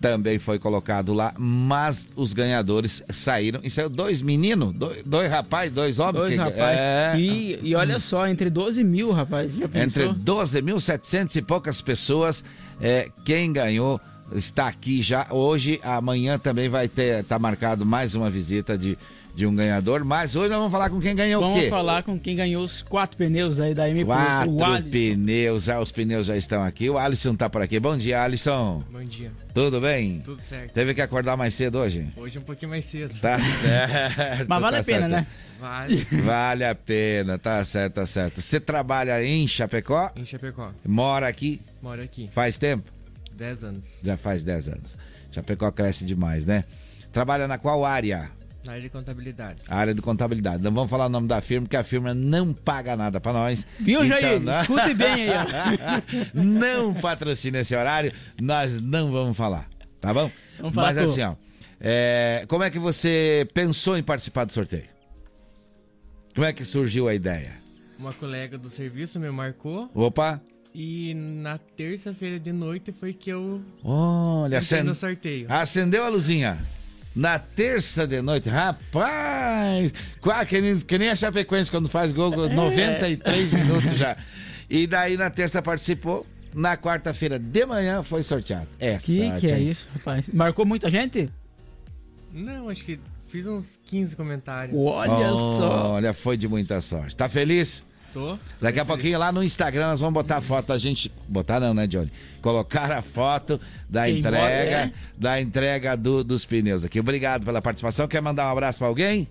também 0.00 0.38
foi 0.38 0.58
colocado 0.58 1.12
lá, 1.12 1.34
mas 1.38 2.06
os 2.16 2.32
ganhadores 2.32 3.02
saíram, 3.10 3.60
e 3.64 3.68
saiu 3.70 3.88
dois 3.90 4.20
meninos, 4.22 4.72
dois, 4.72 5.02
dois 5.04 5.30
rapazes, 5.30 5.74
dois 5.74 5.98
homens. 5.98 6.14
Dois 6.16 6.32
que- 6.34 6.38
rapazes. 6.38 6.78
é, 6.78 7.14
E, 7.18 7.58
e 7.62 7.74
olha 7.74 7.98
só, 8.00 8.26
entre 8.26 8.48
12 8.48 8.82
mil, 8.84 9.10
rapaz. 9.10 9.52
Entre 9.54 9.68
pensou? 10.06 10.14
12.700 10.14 11.36
e 11.36 11.42
poucas 11.42 11.80
pessoas, 11.80 12.42
é, 12.80 13.08
quem 13.24 13.52
ganhou 13.52 14.00
está 14.32 14.68
aqui 14.68 15.02
já. 15.02 15.26
Hoje, 15.30 15.80
amanhã 15.82 16.38
também 16.38 16.68
vai 16.68 16.86
ter, 16.86 17.24
tá 17.24 17.38
marcado 17.38 17.84
mais 17.84 18.14
uma 18.14 18.30
visita 18.30 18.78
de, 18.78 18.96
de 19.38 19.46
um 19.46 19.54
ganhador, 19.54 20.04
mas 20.04 20.34
hoje 20.34 20.48
nós 20.48 20.58
vamos 20.58 20.72
falar 20.72 20.90
com 20.90 21.00
quem 21.00 21.14
ganhou 21.14 21.40
o 21.40 21.46
Vamos 21.46 21.60
quê? 21.62 21.70
falar 21.70 22.02
com 22.02 22.18
quem 22.18 22.34
ganhou 22.34 22.60
os 22.64 22.82
quatro 22.82 23.16
pneus 23.16 23.60
aí 23.60 23.72
da 23.72 23.88
M 23.88 24.04
Plus, 24.04 24.16
o 24.16 24.56
Quatro 24.56 24.64
Alisson. 24.64 24.90
pneus, 24.90 25.62
já, 25.62 25.78
os 25.78 25.92
pneus 25.92 26.26
já 26.26 26.36
estão 26.36 26.60
aqui. 26.64 26.90
O 26.90 26.98
Alisson 26.98 27.36
tá 27.36 27.48
por 27.48 27.62
aqui. 27.62 27.78
Bom 27.78 27.96
dia, 27.96 28.20
Alisson. 28.24 28.82
Bom 28.90 29.04
dia. 29.04 29.30
Tudo 29.54 29.80
bem? 29.80 30.22
Tudo 30.24 30.42
certo. 30.42 30.72
Teve 30.72 30.92
que 30.92 31.00
acordar 31.00 31.36
mais 31.36 31.54
cedo 31.54 31.78
hoje? 31.78 32.08
Hoje 32.16 32.36
um 32.36 32.42
pouquinho 32.42 32.70
mais 32.70 32.84
cedo. 32.86 33.14
Tá 33.20 33.38
certo. 33.62 34.48
Mas 34.48 34.60
vale 34.60 34.74
tá 34.76 34.80
a 34.80 34.84
pena, 34.84 35.08
certo. 35.08 35.12
né? 35.12 35.26
Vale. 35.60 36.06
Vale 36.24 36.64
a 36.64 36.74
pena, 36.74 37.38
tá 37.38 37.64
certo, 37.64 37.94
tá 37.94 38.06
certo. 38.06 38.42
Você 38.42 38.58
trabalha 38.58 39.24
em 39.24 39.46
Chapecó? 39.46 40.10
Em 40.16 40.24
Chapecó. 40.24 40.72
Mora 40.84 41.28
aqui? 41.28 41.60
Moro 41.80 42.02
aqui. 42.02 42.28
Faz 42.34 42.58
tempo? 42.58 42.90
10 43.36 43.62
anos. 43.62 44.00
Já 44.02 44.16
faz 44.16 44.42
10 44.42 44.68
anos. 44.70 44.96
Chapecó 45.30 45.70
cresce 45.70 46.04
demais, 46.04 46.44
né? 46.44 46.64
Trabalha 47.12 47.46
na 47.46 47.56
qual 47.56 47.84
área? 47.84 48.36
Na 48.64 48.72
área 48.72 48.82
de 48.82 48.90
contabilidade. 48.90 49.60
A 49.68 49.76
área 49.76 49.94
de 49.94 50.02
contabilidade. 50.02 50.62
Não 50.62 50.72
vamos 50.72 50.90
falar 50.90 51.06
o 51.06 51.08
nome 51.08 51.28
da 51.28 51.40
firma, 51.40 51.64
porque 51.66 51.76
a 51.76 51.84
firma 51.84 52.12
não 52.12 52.52
paga 52.52 52.96
nada 52.96 53.20
pra 53.20 53.32
nós. 53.32 53.66
Viu, 53.78 54.04
Jair? 54.06 54.40
né? 54.40 54.60
Escute 54.62 54.94
bem 54.94 55.28
aí, 55.30 55.48
não 56.34 56.92
patrocina 56.94 57.58
esse 57.60 57.74
horário, 57.74 58.12
nós 58.40 58.80
não 58.80 59.10
vamos 59.12 59.36
falar, 59.36 59.68
tá 60.00 60.12
bom? 60.12 60.30
Vamos 60.58 60.74
falar 60.74 60.94
Mas 60.94 60.96
com- 61.04 61.04
assim, 61.12 61.22
ó, 61.22 61.34
é, 61.80 62.44
como 62.48 62.64
é 62.64 62.70
que 62.70 62.78
você 62.78 63.48
pensou 63.54 63.96
em 63.96 64.02
participar 64.02 64.44
do 64.44 64.52
sorteio? 64.52 64.88
Como 66.34 66.44
é 66.46 66.52
que 66.52 66.64
surgiu 66.64 67.08
a 67.08 67.14
ideia? 67.14 67.52
Uma 67.98 68.12
colega 68.12 68.56
do 68.58 68.70
serviço 68.70 69.18
me 69.18 69.30
marcou 69.30 69.90
Opa, 69.94 70.40
e 70.74 71.14
na 71.14 71.58
terça-feira 71.58 72.38
de 72.38 72.52
noite 72.52 72.92
foi 72.92 73.12
que 73.12 73.30
eu 73.30 73.60
olha, 73.84 74.46
entrei 74.46 74.58
acen- 74.58 74.82
no 74.82 74.94
sorteio. 74.94 75.46
acendeu 75.48 76.04
a 76.04 76.08
luzinha. 76.08 76.58
Na 77.16 77.38
terça 77.38 78.06
de 78.06 78.22
noite, 78.22 78.48
rapaz, 78.48 79.92
que 80.48 80.60
nem, 80.60 80.78
que 80.78 80.98
nem 80.98 81.08
a 81.10 81.16
Chapecoense 81.16 81.70
quando 81.70 81.88
faz 81.88 82.12
gol, 82.12 82.32
É. 82.46 82.48
93 82.54 83.50
minutos 83.50 83.96
já. 83.96 84.16
E 84.70 84.86
daí 84.86 85.16
na 85.16 85.28
terça 85.30 85.60
participou, 85.60 86.26
na 86.54 86.76
quarta-feira 86.76 87.38
de 87.38 87.66
manhã 87.66 88.02
foi 88.02 88.22
sorteado. 88.22 88.68
Essa, 88.78 89.06
Que 89.06 89.30
que 89.40 89.46
é 89.50 89.58
isso, 89.58 89.88
rapaz? 89.94 90.28
Marcou 90.28 90.64
muita 90.64 90.88
gente? 90.90 91.28
Não, 92.32 92.68
acho 92.68 92.84
que 92.84 93.00
fiz 93.28 93.46
uns 93.46 93.78
15 93.84 94.14
comentários. 94.14 94.76
Olha 94.78 95.30
só. 95.30 95.92
Olha, 95.94 96.12
foi 96.12 96.36
de 96.36 96.46
muita 96.46 96.80
sorte. 96.80 97.16
Tá 97.16 97.28
feliz? 97.28 97.82
Tô. 98.12 98.38
Daqui 98.60 98.80
a 98.80 98.84
pouquinho 98.84 99.18
lá 99.18 99.30
no 99.30 99.42
Instagram 99.44 99.88
nós 99.88 100.00
vamos 100.00 100.14
botar 100.14 100.38
a 100.38 100.40
foto 100.42 100.68
da 100.68 100.78
gente. 100.78 101.10
Botar 101.28 101.60
não, 101.60 101.74
né, 101.74 101.86
Johnny? 101.86 102.10
Colocar 102.40 102.90
a 102.90 103.02
foto 103.02 103.60
da 103.88 104.04
Quem 104.06 104.18
entrega, 104.20 104.38
mora, 104.38 104.50
é? 104.50 104.92
da 105.16 105.40
entrega 105.40 105.96
do- 105.96 106.24
dos 106.24 106.44
pneus 106.44 106.84
aqui. 106.84 106.98
Obrigado 107.00 107.44
pela 107.44 107.60
participação. 107.60 108.08
Quer 108.08 108.22
mandar 108.22 108.46
um 108.48 108.52
abraço 108.52 108.78
pra 108.78 108.88
alguém? 108.88 109.28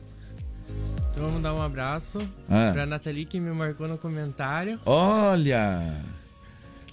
Então 1.12 1.26
vamos 1.28 1.42
dar 1.42 1.54
um 1.56 1.62
abraço 1.62 2.20
Ah. 2.48 2.70
pra 2.74 2.86
Nathalie 2.86 3.26
que 3.26 3.40
me 3.40 3.52
marcou 3.52 3.88
no 3.88 3.98
comentário. 3.98 4.80
Olha! 4.86 5.82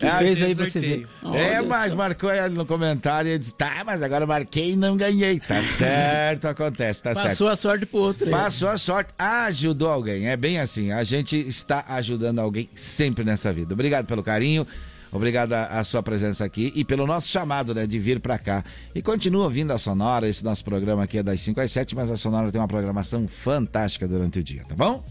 Que 0.04 0.16
É, 0.16 0.18
fez 0.18 0.42
aí 0.42 0.54
pra 0.54 0.66
você 0.66 0.80
ver. 0.80 1.08
É, 1.34 1.60
mas 1.62 1.90
só. 1.90 1.96
marcou 1.96 2.30
aí 2.30 2.48
no 2.50 2.66
comentário 2.66 3.30
e 3.30 3.38
disse: 3.38 3.54
tá, 3.54 3.82
mas 3.84 4.02
agora 4.02 4.26
marquei 4.26 4.72
e 4.72 4.76
não 4.76 4.96
ganhei. 4.96 5.40
Tá 5.40 5.62
certo, 5.64 6.46
acontece, 6.46 7.02
tá 7.02 7.14
certo. 7.14 7.28
Passou 7.28 7.48
a 7.48 7.56
sorte 7.56 7.86
pro 7.86 7.98
outro. 8.00 8.24
aí. 8.26 8.30
Passou 8.30 8.68
a 8.68 8.78
sorte, 8.78 9.10
ajudou 9.18 9.88
alguém. 9.90 10.28
É 10.28 10.36
bem 10.36 10.58
assim, 10.58 10.92
a 10.92 11.02
gente 11.04 11.36
está 11.36 11.84
ajudando 11.88 12.38
alguém 12.38 12.68
sempre 12.74 13.24
nessa 13.24 13.52
vida. 13.52 13.72
Obrigado 13.74 14.06
pelo 14.06 14.22
carinho, 14.22 14.66
obrigado 15.12 15.52
a, 15.52 15.66
a 15.78 15.84
sua 15.84 16.02
presença 16.02 16.44
aqui 16.44 16.72
e 16.74 16.84
pelo 16.84 17.06
nosso 17.06 17.28
chamado, 17.28 17.74
né, 17.74 17.86
de 17.86 17.98
vir 17.98 18.20
pra 18.20 18.38
cá. 18.38 18.64
E 18.94 19.00
continua 19.02 19.44
ouvindo 19.44 19.72
a 19.72 19.78
Sonora, 19.78 20.28
esse 20.28 20.44
nosso 20.44 20.64
programa 20.64 21.04
aqui 21.04 21.18
é 21.18 21.22
das 21.22 21.40
5 21.40 21.60
às 21.60 21.70
7, 21.72 21.94
mas 21.94 22.10
a 22.10 22.16
Sonora 22.16 22.50
tem 22.52 22.60
uma 22.60 22.68
programação 22.68 23.26
fantástica 23.28 24.06
durante 24.08 24.38
o 24.38 24.42
dia, 24.42 24.62
tá 24.68 24.74
bom? 24.74 25.04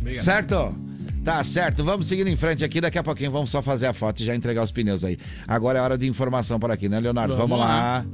Obrigado. 0.00 0.24
Certo? 0.24 0.74
Tá 1.24 1.44
certo, 1.44 1.84
vamos 1.84 2.06
seguir 2.06 2.26
em 2.26 2.36
frente 2.36 2.64
aqui, 2.64 2.80
daqui 2.80 2.98
a 2.98 3.02
pouquinho 3.02 3.30
vamos 3.30 3.50
só 3.50 3.60
fazer 3.60 3.86
a 3.86 3.92
foto 3.92 4.20
e 4.20 4.24
já 4.24 4.34
entregar 4.34 4.62
os 4.62 4.72
pneus 4.72 5.04
aí. 5.04 5.18
Agora 5.46 5.78
é 5.78 5.82
hora 5.82 5.98
de 5.98 6.06
informação 6.06 6.58
por 6.58 6.70
aqui, 6.70 6.88
né, 6.88 6.98
Leonardo? 7.00 7.36
Vamos, 7.36 7.50
Vamos 7.50 7.66
lá. 7.66 8.06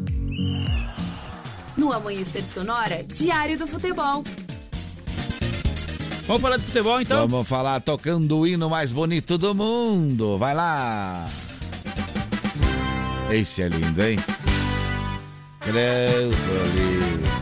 No 1.76 1.92
Amanhecer 1.92 2.44
Sonora, 2.44 3.04
Diário 3.04 3.58
do 3.58 3.66
Futebol. 3.66 4.24
Vamos 6.26 6.42
falar 6.42 6.56
de 6.56 6.64
futebol 6.64 7.00
então? 7.00 7.28
Vamos 7.28 7.46
falar 7.46 7.80
tocando 7.80 8.38
o 8.38 8.46
hino 8.46 8.70
mais 8.70 8.90
bonito 8.90 9.36
do 9.36 9.54
mundo. 9.54 10.38
Vai 10.38 10.54
lá. 10.54 11.28
Esse 13.30 13.62
é 13.62 13.68
lindo, 13.68 14.02
hein? 14.02 14.18
Livre. 15.66 17.33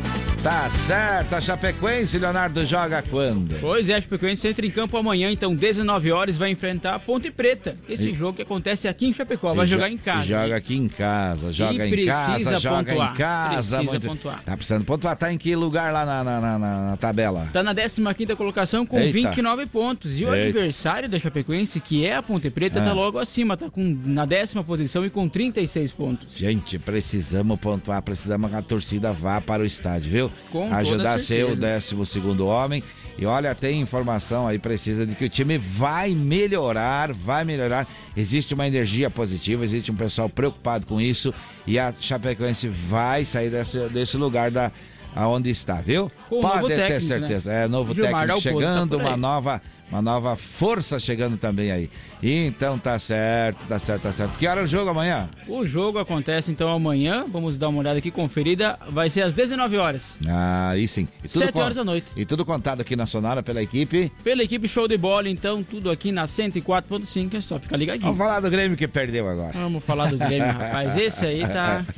Tá 0.42 0.68
certo, 0.88 1.34
a 1.34 1.40
Chapecoense, 1.40 2.18
Leonardo 2.18 2.66
joga 2.66 3.00
quando? 3.00 3.60
Pois 3.60 3.88
é, 3.88 3.94
a 3.94 4.00
Chapecoense 4.00 4.48
entra 4.48 4.66
em 4.66 4.72
campo 4.72 4.96
amanhã, 4.96 5.30
então 5.30 5.54
19 5.54 6.10
horas 6.10 6.36
vai 6.36 6.50
enfrentar 6.50 6.96
a 6.96 6.98
Ponte 6.98 7.30
Preta. 7.30 7.76
Esse 7.88 8.10
E- 8.10 8.12
jogo 8.12 8.34
que 8.34 8.42
acontece 8.42 8.88
aqui 8.88 9.06
em 9.06 9.12
Chapecó, 9.14 9.54
vai 9.54 9.68
jogar 9.68 9.86
jo- 9.88 9.94
em 9.94 9.98
casa. 9.98 10.24
Joga 10.24 10.56
aqui 10.56 10.76
em 10.76 10.88
casa, 10.88 11.52
joga 11.52 11.86
em 11.86 12.06
casa, 12.06 12.58
joga 12.58 12.90
pontuar, 12.90 13.12
em 13.12 13.16
casa. 13.16 13.54
precisa 13.54 13.82
muito- 13.84 14.06
pontuar. 14.08 14.42
Tá 14.42 14.56
precisando 14.56 14.84
pontuar, 14.84 15.16
tá 15.16 15.32
em 15.32 15.38
que 15.38 15.54
lugar 15.54 15.92
lá 15.92 16.04
na, 16.04 16.24
na, 16.24 16.40
na- 16.40 16.58
na- 16.58 16.90
na 16.90 16.96
tabela? 16.96 17.48
Tá 17.52 17.62
na 17.62 17.72
15ª 17.72 18.34
colocação 18.34 18.84
com 18.84 18.98
Eita. 18.98 19.12
29 19.12 19.66
pontos. 19.66 20.18
E 20.18 20.24
o 20.24 20.34
Eita. 20.34 20.48
adversário 20.58 21.08
da 21.08 21.20
Chapecoense, 21.20 21.78
que 21.78 22.04
é 22.04 22.16
a 22.16 22.22
Ponte 22.22 22.50
Preta, 22.50 22.80
Ah. 22.80 22.86
tá 22.86 22.92
logo 22.92 23.16
acima, 23.20 23.56
tá 23.56 23.70
com, 23.70 23.96
na 24.04 24.24
décima 24.26 24.64
posição 24.64 25.06
e 25.06 25.10
com 25.10 25.28
36 25.28 25.92
pontos. 25.92 26.36
Gente, 26.36 26.80
precisamos 26.80 27.60
pontuar, 27.60 28.02
precisamos 28.02 28.50
que 28.50 28.56
a 28.56 28.62
torcida 28.62 29.12
vá 29.12 29.40
para 29.40 29.62
o 29.62 29.66
estádio, 29.66 30.10
viu? 30.10 30.31
Com 30.50 30.72
Ajudar 30.72 31.14
a 31.14 31.18
ser 31.18 31.44
o 31.44 31.56
certeza. 31.56 31.94
12 31.96 32.12
segundo 32.12 32.46
homem. 32.46 32.82
E 33.18 33.26
olha, 33.26 33.54
tem 33.54 33.80
informação 33.80 34.48
aí 34.48 34.58
precisa 34.58 35.06
de 35.06 35.14
que 35.14 35.26
o 35.26 35.28
time 35.28 35.58
vai 35.58 36.14
melhorar, 36.14 37.12
vai 37.12 37.44
melhorar. 37.44 37.86
Existe 38.16 38.54
uma 38.54 38.66
energia 38.66 39.10
positiva, 39.10 39.64
existe 39.64 39.90
um 39.92 39.96
pessoal 39.96 40.28
preocupado 40.28 40.86
com 40.86 41.00
isso 41.00 41.32
e 41.66 41.78
a 41.78 41.92
Chapecoense 42.00 42.68
vai 42.68 43.24
sair 43.24 43.50
desse, 43.50 43.78
desse 43.88 44.16
lugar 44.16 44.50
da, 44.50 44.72
aonde 45.14 45.50
está, 45.50 45.74
viu? 45.74 46.10
Com 46.28 46.40
Pode 46.40 46.56
novo 46.56 46.68
ter 46.68 46.76
técnico, 46.76 47.06
certeza. 47.06 47.50
né? 47.50 47.64
É, 47.64 47.68
novo 47.68 47.94
Gilmar 47.94 48.26
técnico 48.26 48.34
tá 48.34 48.40
chegando, 48.40 48.98
aí. 48.98 49.02
uma 49.06 49.16
nova, 49.16 49.60
uma 49.92 50.00
nova 50.00 50.36
força 50.36 50.98
chegando 50.98 51.36
também 51.36 51.70
aí. 51.70 51.90
Então 52.22 52.78
tá 52.78 52.98
certo, 52.98 53.58
tá 53.68 53.78
certo, 53.78 54.02
tá 54.02 54.12
certo. 54.12 54.38
Que 54.38 54.46
hora 54.46 54.62
é 54.62 54.64
o 54.64 54.66
jogo 54.66 54.88
amanhã? 54.90 55.28
O 55.46 55.66
jogo 55.66 55.98
acontece 55.98 56.50
então 56.50 56.72
amanhã. 56.72 57.24
Vamos 57.30 57.58
dar 57.58 57.68
uma 57.68 57.78
olhada 57.80 57.98
aqui, 57.98 58.10
conferida. 58.10 58.78
Vai 58.90 59.10
ser 59.10 59.22
às 59.22 59.32
19 59.32 59.76
horas. 59.76 60.02
Ah, 60.26 60.70
aí 60.70 60.88
sim. 60.88 61.06
E 61.22 61.28
Sete 61.28 61.52
con- 61.52 61.60
horas 61.60 61.76
da 61.76 61.84
noite. 61.84 62.06
E 62.16 62.24
tudo 62.24 62.44
contado 62.44 62.80
aqui 62.80 62.96
na 62.96 63.04
Sonora 63.06 63.42
pela 63.42 63.62
equipe. 63.62 64.10
Pela 64.24 64.42
equipe 64.42 64.66
Show 64.66 64.88
de 64.88 64.96
Bola, 64.96 65.28
então, 65.28 65.62
tudo 65.62 65.90
aqui 65.90 66.10
na 66.10 66.24
104.5. 66.24 67.34
É 67.36 67.40
só 67.40 67.58
ficar 67.58 67.76
ligadinho. 67.76 68.06
Vamos 68.06 68.18
falar 68.18 68.40
do 68.40 68.50
Grêmio 68.50 68.76
que 68.76 68.88
perdeu 68.88 69.28
agora. 69.28 69.52
Vamos 69.52 69.84
falar 69.84 70.10
do 70.10 70.16
Grêmio, 70.16 70.46
rapaz. 70.52 70.96
Esse 70.96 71.26
aí 71.26 71.46
tá. 71.46 71.84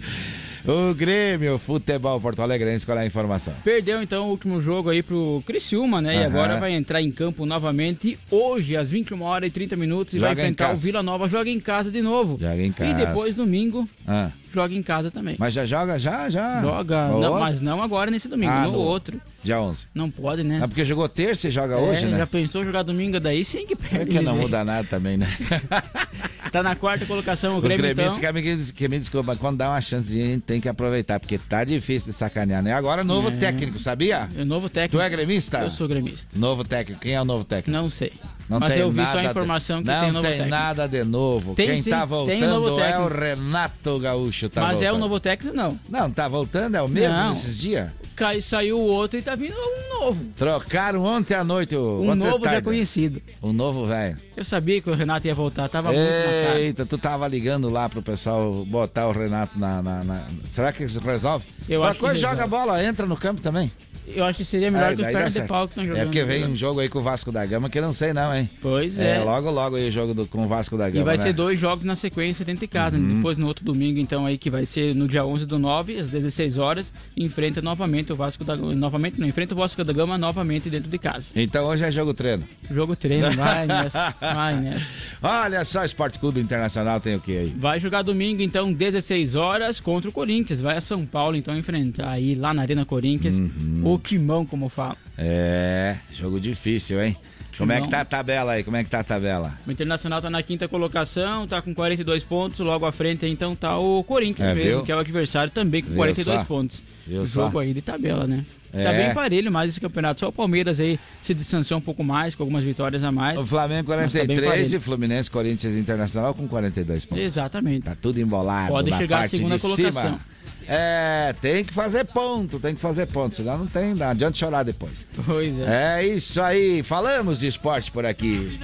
O 0.66 0.94
Grêmio 0.94 1.58
Futebol 1.58 2.18
Porto 2.18 2.40
Alegrense, 2.40 2.86
qual 2.86 2.96
é 2.96 3.02
a 3.02 3.06
informação? 3.06 3.52
Perdeu 3.62 4.02
então 4.02 4.26
o 4.26 4.30
último 4.30 4.62
jogo 4.62 4.88
aí 4.88 5.02
pro 5.02 5.42
Criciúma, 5.46 6.00
né? 6.00 6.14
E 6.14 6.18
Aham. 6.20 6.26
agora 6.26 6.56
vai 6.58 6.72
entrar 6.72 7.02
em 7.02 7.10
campo 7.12 7.44
novamente 7.44 8.18
hoje, 8.30 8.74
às 8.74 8.88
21 8.88 9.20
horas 9.22 9.48
e 9.48 9.52
30 9.52 9.76
minutos, 9.76 10.14
e 10.14 10.18
Joga 10.18 10.34
vai 10.34 10.44
enfrentar 10.44 10.72
o. 10.72 10.76
Vila 10.76 11.02
Nova. 11.02 11.28
Joga 11.28 11.50
em 11.50 11.60
casa 11.60 11.90
de 11.90 12.00
novo. 12.00 12.38
Joga 12.40 12.62
em 12.62 12.72
casa. 12.72 12.90
E 12.90 12.94
depois, 12.94 13.34
domingo, 13.34 13.86
Ah, 14.08 14.30
joga 14.54 14.72
em 14.74 14.82
casa 14.82 15.10
também. 15.10 15.36
mas 15.38 15.52
já 15.52 15.66
joga, 15.66 15.98
já, 15.98 16.30
já. 16.30 16.62
Joga, 16.62 17.08
não, 17.08 17.38
mas 17.38 17.60
não 17.60 17.82
agora 17.82 18.10
nesse 18.10 18.26
domingo, 18.26 18.52
Ah, 18.52 18.64
no, 18.64 18.72
no- 18.72 18.78
outro. 18.78 19.20
Dia 19.42 19.60
11. 19.60 19.86
Não 19.94 20.10
pode, 20.10 20.42
né? 20.42 20.60
Ah, 20.62 20.66
porque 20.66 20.86
jogou 20.86 21.06
terça 21.10 21.48
e 21.48 21.50
joga 21.50 21.74
É, 21.74 21.76
hoje, 21.76 22.06
né? 22.06 22.16
Já 22.16 22.26
pensou 22.26 22.64
jogar 22.64 22.82
domingo 22.84 23.20
daí? 23.20 23.44
Sim 23.44 23.66
que 23.66 23.74
É 23.74 23.76
perde. 23.76 24.12
que 24.12 24.20
não 24.22 24.34
né? 24.34 24.40
muda 24.40 24.64
nada 24.64 24.88
também, 24.88 25.18
né? 25.18 25.28
Tá 26.54 26.62
na 26.62 26.76
quarta 26.76 27.04
colocação 27.04 27.54
o 27.54 27.56
Os 27.56 27.64
Grêmio, 27.64 27.78
gremistas 27.82 28.16
então. 28.16 28.32
que, 28.32 28.54
me, 28.54 28.72
que 28.72 28.88
me 28.88 28.98
desculpa, 29.00 29.34
quando 29.34 29.56
dá 29.56 29.70
uma 29.70 29.80
chancezinha, 29.80 30.24
a 30.24 30.28
gente 30.28 30.42
tem 30.42 30.60
que 30.60 30.68
aproveitar, 30.68 31.18
porque 31.18 31.36
tá 31.36 31.64
difícil 31.64 32.06
de 32.12 32.16
sacanear, 32.16 32.62
né? 32.62 32.72
Agora, 32.72 33.02
novo 33.02 33.26
É. 33.26 33.32
técnico, 33.32 33.80
sabia? 33.80 34.28
O 34.38 34.44
novo 34.44 34.68
técnico. 34.68 34.96
Tu 34.96 35.00
é 35.04 35.10
gremista? 35.10 35.58
Eu 35.58 35.70
sou 35.72 35.88
gremista. 35.88 36.28
Novo 36.38 36.62
técnico, 36.62 37.00
quem 37.00 37.14
é 37.14 37.20
o 37.20 37.24
novo 37.24 37.42
técnico? 37.42 37.72
Não 37.76 37.90
sei. 37.90 38.12
Não 38.48 38.60
Mas 38.60 38.72
tem 38.72 38.82
eu 38.82 38.92
vi 38.92 39.04
só 39.06 39.18
a 39.18 39.24
informação 39.24 39.78
de, 39.82 39.84
que 39.86 39.90
não 39.90 40.00
tem 40.02 40.12
novo 40.12 40.22
tem 40.28 40.36
técnico. 40.36 40.50
nada 40.56 40.86
de 40.86 41.02
novo. 41.02 41.54
Tem 41.56 41.66
Quem 41.66 41.82
sim, 41.82 41.90
tá 41.90 42.00
tem 42.00 42.08
voltando 42.08 42.78
é 42.80 42.98
o. 43.00 43.08
Renato 43.08 43.98
Gaúcho. 43.98 44.48
Tá 44.48 44.60
Mas 44.60 44.74
é 44.74 44.76
o 44.76 44.78
voltando. 44.92 45.00
novo 45.00 45.20
técnico, 45.20 45.56
não. 45.56 45.80
Não, 45.88 46.10
tá 46.10 46.28
voltando, 46.28 46.76
é 46.76 46.82
o 46.82 46.86
mesmo 46.88 47.14
Não. 47.14 47.30
nesses 47.30 47.58
dias? 47.58 47.90
Cai, 48.14 48.40
saiu 48.40 48.78
o 48.78 48.82
outro 48.82 49.18
e 49.18 49.22
tá 49.22 49.34
vindo 49.34 49.54
um 49.56 49.98
novo. 49.98 50.24
Trocaram 50.36 51.02
ontem 51.02 51.34
à 51.34 51.42
noite 51.42 51.74
o. 51.74 52.02
Um 52.02 52.14
novo 52.14 52.44
já 52.44 52.62
conhecido. 52.62 53.20
Um 53.42 53.52
novo 53.52 53.86
velho. 53.86 54.16
Eu 54.36 54.44
sabia 54.44 54.80
que 54.80 54.90
o 54.90 54.94
Renato 54.94 55.26
ia 55.26 55.34
voltar, 55.34 55.68
tava 55.68 55.90
muito 55.90 56.06
cara. 56.06 56.43
Eita, 56.56 56.84
tu 56.86 56.96
tava 56.98 57.26
ligando 57.28 57.68
lá 57.70 57.88
pro 57.88 58.02
pessoal 58.02 58.50
botar 58.66 59.06
o 59.08 59.12
Renato 59.12 59.58
na. 59.58 59.82
na- 59.82 60.04
na- 60.04 60.24
Será 60.52 60.72
que 60.72 60.84
isso 60.84 61.00
resolve? 61.00 61.44
Eu 61.68 61.80
Qualquer 61.80 61.90
acho 61.90 62.00
coisa 62.00 62.18
joga 62.18 62.44
a 62.44 62.46
bola, 62.46 62.82
entra 62.84 63.06
no 63.06 63.16
campo 63.16 63.40
também. 63.40 63.70
Eu 64.06 64.24
acho 64.24 64.38
que 64.38 64.44
seria 64.44 64.70
melhor 64.70 64.92
É, 64.92 64.96
que 64.96 65.02
os 65.02 65.08
pernas 65.08 65.34
de 65.34 65.42
pau 65.42 65.66
que 65.66 65.72
estão 65.72 65.84
jogando. 65.86 66.02
É 66.02 66.04
porque 66.04 66.22
vem 66.24 66.44
um 66.44 66.54
jogo 66.56 66.80
aí 66.80 66.88
com 66.88 66.98
o 66.98 67.02
Vasco 67.02 67.32
da 67.32 67.44
Gama 67.46 67.70
que 67.70 67.78
eu 67.78 67.82
não 67.82 67.92
sei 67.92 68.12
não, 68.12 68.34
hein? 68.34 68.48
Pois 68.60 68.98
é. 68.98 69.18
logo, 69.20 69.50
logo 69.50 69.76
aí 69.76 69.88
o 69.88 69.92
jogo 69.92 70.12
do- 70.12 70.26
com 70.26 70.44
o 70.44 70.48
Vasco 70.48 70.76
da 70.76 70.88
Gama, 70.90 71.00
E 71.00 71.04
vai 71.04 71.16
né? 71.16 71.22
ser 71.22 71.32
dois 71.32 71.58
jogos 71.58 71.84
na 71.84 71.96
sequência 71.96 72.44
dentro 72.44 72.60
de 72.60 72.66
casa. 72.66 72.98
né? 72.98 73.02
Uhum. 73.08 73.16
Depois 73.16 73.38
no 73.38 73.46
outro 73.46 73.64
domingo, 73.64 73.98
então, 73.98 74.26
aí 74.26 74.36
que 74.36 74.50
vai 74.50 74.66
ser 74.66 74.94
no 74.94 75.08
dia 75.08 75.24
11 75.24 75.46
do 75.46 75.58
9, 75.58 75.98
às 76.00 76.10
16 76.10 76.58
horas, 76.58 76.92
enfrenta 77.16 77.62
novamente 77.62 78.12
o 78.12 78.16
Vasco 78.16 78.44
da 78.44 78.54
Gama. 78.56 78.74
Novamente 78.74 79.18
não, 79.20 79.26
enfrenta 79.26 79.54
o 79.54 79.56
Vasco 79.58 79.82
da 79.82 79.92
Gama 79.92 80.18
novamente 80.18 80.68
dentro 80.68 80.90
de 80.90 80.98
casa. 80.98 81.28
Então 81.34 81.64
hoje 81.66 81.84
é 81.84 81.90
jogo 81.90 82.12
treino. 82.12 82.44
Jogo 82.70 82.94
treino, 82.94 83.30
vai 83.36 83.66
nessa, 83.66 84.14
vai 84.20 84.54
nessa. 84.56 84.86
Olha 85.22 85.64
só, 85.64 85.84
Esporte 85.84 86.18
Clube 86.18 86.40
Internacional 86.40 87.00
tem 87.00 87.16
o 87.16 87.20
que 87.20 87.36
aí? 87.38 87.54
Vai 87.56 87.80
jogar 87.80 88.02
domingo, 88.02 88.42
então, 88.42 88.72
16 88.72 89.34
horas 89.34 89.80
contra 89.80 90.10
o 90.10 90.12
Corinthians. 90.12 90.60
Vai 90.60 90.76
a 90.76 90.80
São 90.80 91.06
Paulo, 91.06 91.36
então, 91.36 91.56
enfrentar 91.56 92.10
aí 92.10 92.34
lá 92.34 92.52
na 92.52 92.62
Arena 92.62 92.84
Corinthians 92.84 93.34
o 93.82 93.93
Timão, 93.98 94.44
como 94.46 94.68
fala. 94.68 94.96
É, 95.16 95.96
jogo 96.12 96.40
difícil, 96.40 97.02
hein? 97.02 97.16
Como 97.56 97.70
é 97.70 97.80
que 97.80 97.88
tá 97.88 98.00
a 98.00 98.04
tabela 98.04 98.52
aí? 98.52 98.64
Como 98.64 98.76
é 98.76 98.82
que 98.82 98.90
tá 98.90 98.98
a 98.98 99.04
tabela? 99.04 99.56
O 99.64 99.70
Internacional 99.70 100.20
tá 100.20 100.28
na 100.28 100.42
quinta 100.42 100.66
colocação, 100.66 101.46
tá 101.46 101.62
com 101.62 101.72
42 101.72 102.24
pontos. 102.24 102.58
Logo 102.58 102.84
à 102.84 102.90
frente, 102.90 103.24
então, 103.26 103.54
tá 103.54 103.78
o 103.78 104.02
Corinthians 104.02 104.48
É, 104.48 104.54
mesmo, 104.54 104.70
viu? 104.70 104.82
que 104.82 104.90
é 104.90 104.96
o 104.96 104.98
adversário 104.98 105.52
também 105.52 105.80
com 105.80 105.88
Viu 105.90 105.96
42 105.98 106.40
só? 106.40 106.44
pontos. 106.44 106.82
Viu 107.06 107.22
o 107.22 107.26
só? 107.26 107.44
jogo 107.46 107.58
aí 107.58 107.72
de 107.74 107.82
tabela, 107.82 108.26
né? 108.26 108.44
Tá 108.72 108.78
É. 108.80 109.04
bem 109.06 109.14
parelho 109.14 109.52
mais 109.52 109.70
esse 109.70 109.80
campeonato. 109.80 110.18
Só 110.20 110.28
o 110.28 110.32
Palmeiras 110.32 110.80
aí 110.80 110.98
se 111.22 111.32
distanciou 111.32 111.78
um 111.78 111.82
pouco 111.82 112.02
mais, 112.02 112.34
com 112.34 112.42
algumas 112.42 112.64
vitórias 112.64 113.04
a 113.04 113.12
mais. 113.12 113.38
O 113.38 113.46
Flamengo 113.46 113.88
Mas 113.90 114.12
tá 114.12 114.18
bem 114.18 114.26
43 114.26 114.48
parelho. 114.50 114.76
e 114.76 114.80
Fluminense, 114.80 115.30
Corinthians 115.30 115.76
Internacional 115.76 116.34
com 116.34 116.48
42 116.48 117.04
pontos. 117.04 117.22
Exatamente. 117.24 117.84
Tá 117.84 117.96
tudo 118.00 118.18
embolado 118.20 118.68
Pode 118.68 118.90
na 118.90 118.96
chegar 118.98 119.16
à 119.16 119.20
parte 119.20 119.36
segunda 119.36 119.58
colocação. 119.60 119.92
cima. 120.02 120.20
É, 120.66 121.34
tem 121.40 121.62
que 121.62 121.72
fazer 121.74 122.04
ponto, 122.06 122.58
tem 122.58 122.74
que 122.74 122.80
fazer 122.80 123.06
ponto, 123.06 123.34
senão 123.36 123.58
não 123.58 123.66
tem, 123.66 123.94
não 123.94 124.08
adianta 124.08 124.36
chorar 124.36 124.62
depois. 124.64 125.06
Pois 125.24 125.54
é. 125.60 126.00
É 126.00 126.06
isso 126.08 126.40
aí, 126.40 126.82
falamos 126.82 127.38
de 127.38 127.46
esporte 127.46 127.92
por 127.92 128.04
aqui. 128.04 128.58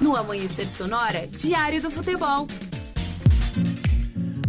No 0.00 0.16
Amanhecer 0.16 0.68
Sonora, 0.70 1.28
Diário 1.38 1.80
do 1.82 1.90
Futebol. 1.90 2.48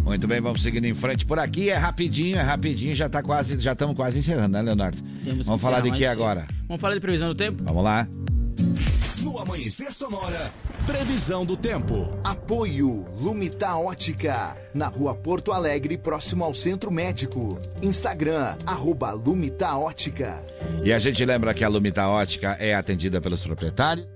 Muito 0.04 0.26
bem, 0.26 0.40
vamos 0.40 0.62
seguindo 0.62 0.84
em 0.84 0.94
frente 0.94 1.24
por 1.24 1.38
aqui, 1.38 1.70
é 1.70 1.76
rapidinho, 1.76 2.36
é 2.36 2.42
rapidinho, 2.42 2.94
já 2.94 3.08
tá 3.08 3.22
quase, 3.22 3.58
já 3.60 3.72
estamos 3.72 3.94
quase 3.94 4.18
encerrando, 4.18 4.50
né, 4.50 4.62
Leonardo? 4.62 5.00
Temos 5.24 5.46
Vamos 5.46 5.60
que 5.60 5.64
falar 5.66 5.80
de 5.80 5.92
que 5.92 6.04
agora? 6.04 6.46
Vamos 6.66 6.80
falar 6.80 6.94
de 6.94 7.00
previsão 7.00 7.28
do 7.28 7.34
tempo? 7.34 7.62
Vamos 7.62 7.84
lá. 7.84 8.08
No 9.22 9.38
Amanhecer 9.38 9.92
Sonora, 9.92 10.50
previsão 10.84 11.46
do 11.46 11.56
tempo. 11.56 12.18
Apoio 12.24 13.04
Lumita 13.20 13.76
Ótica, 13.76 14.56
na 14.74 14.88
rua 14.88 15.14
Porto 15.14 15.52
Alegre, 15.52 15.96
próximo 15.96 16.42
ao 16.42 16.52
Centro 16.52 16.90
Médico. 16.90 17.60
Instagram, 17.80 18.56
arroba 18.66 19.12
Lumita 19.12 19.76
Ótica. 19.76 20.44
E 20.84 20.92
a 20.92 20.98
gente 20.98 21.24
lembra 21.24 21.54
que 21.54 21.62
a 21.62 21.68
Lumita 21.68 22.08
Ótica 22.08 22.56
é 22.58 22.74
atendida 22.74 23.20
pelos 23.20 23.40
proprietários. 23.42 24.08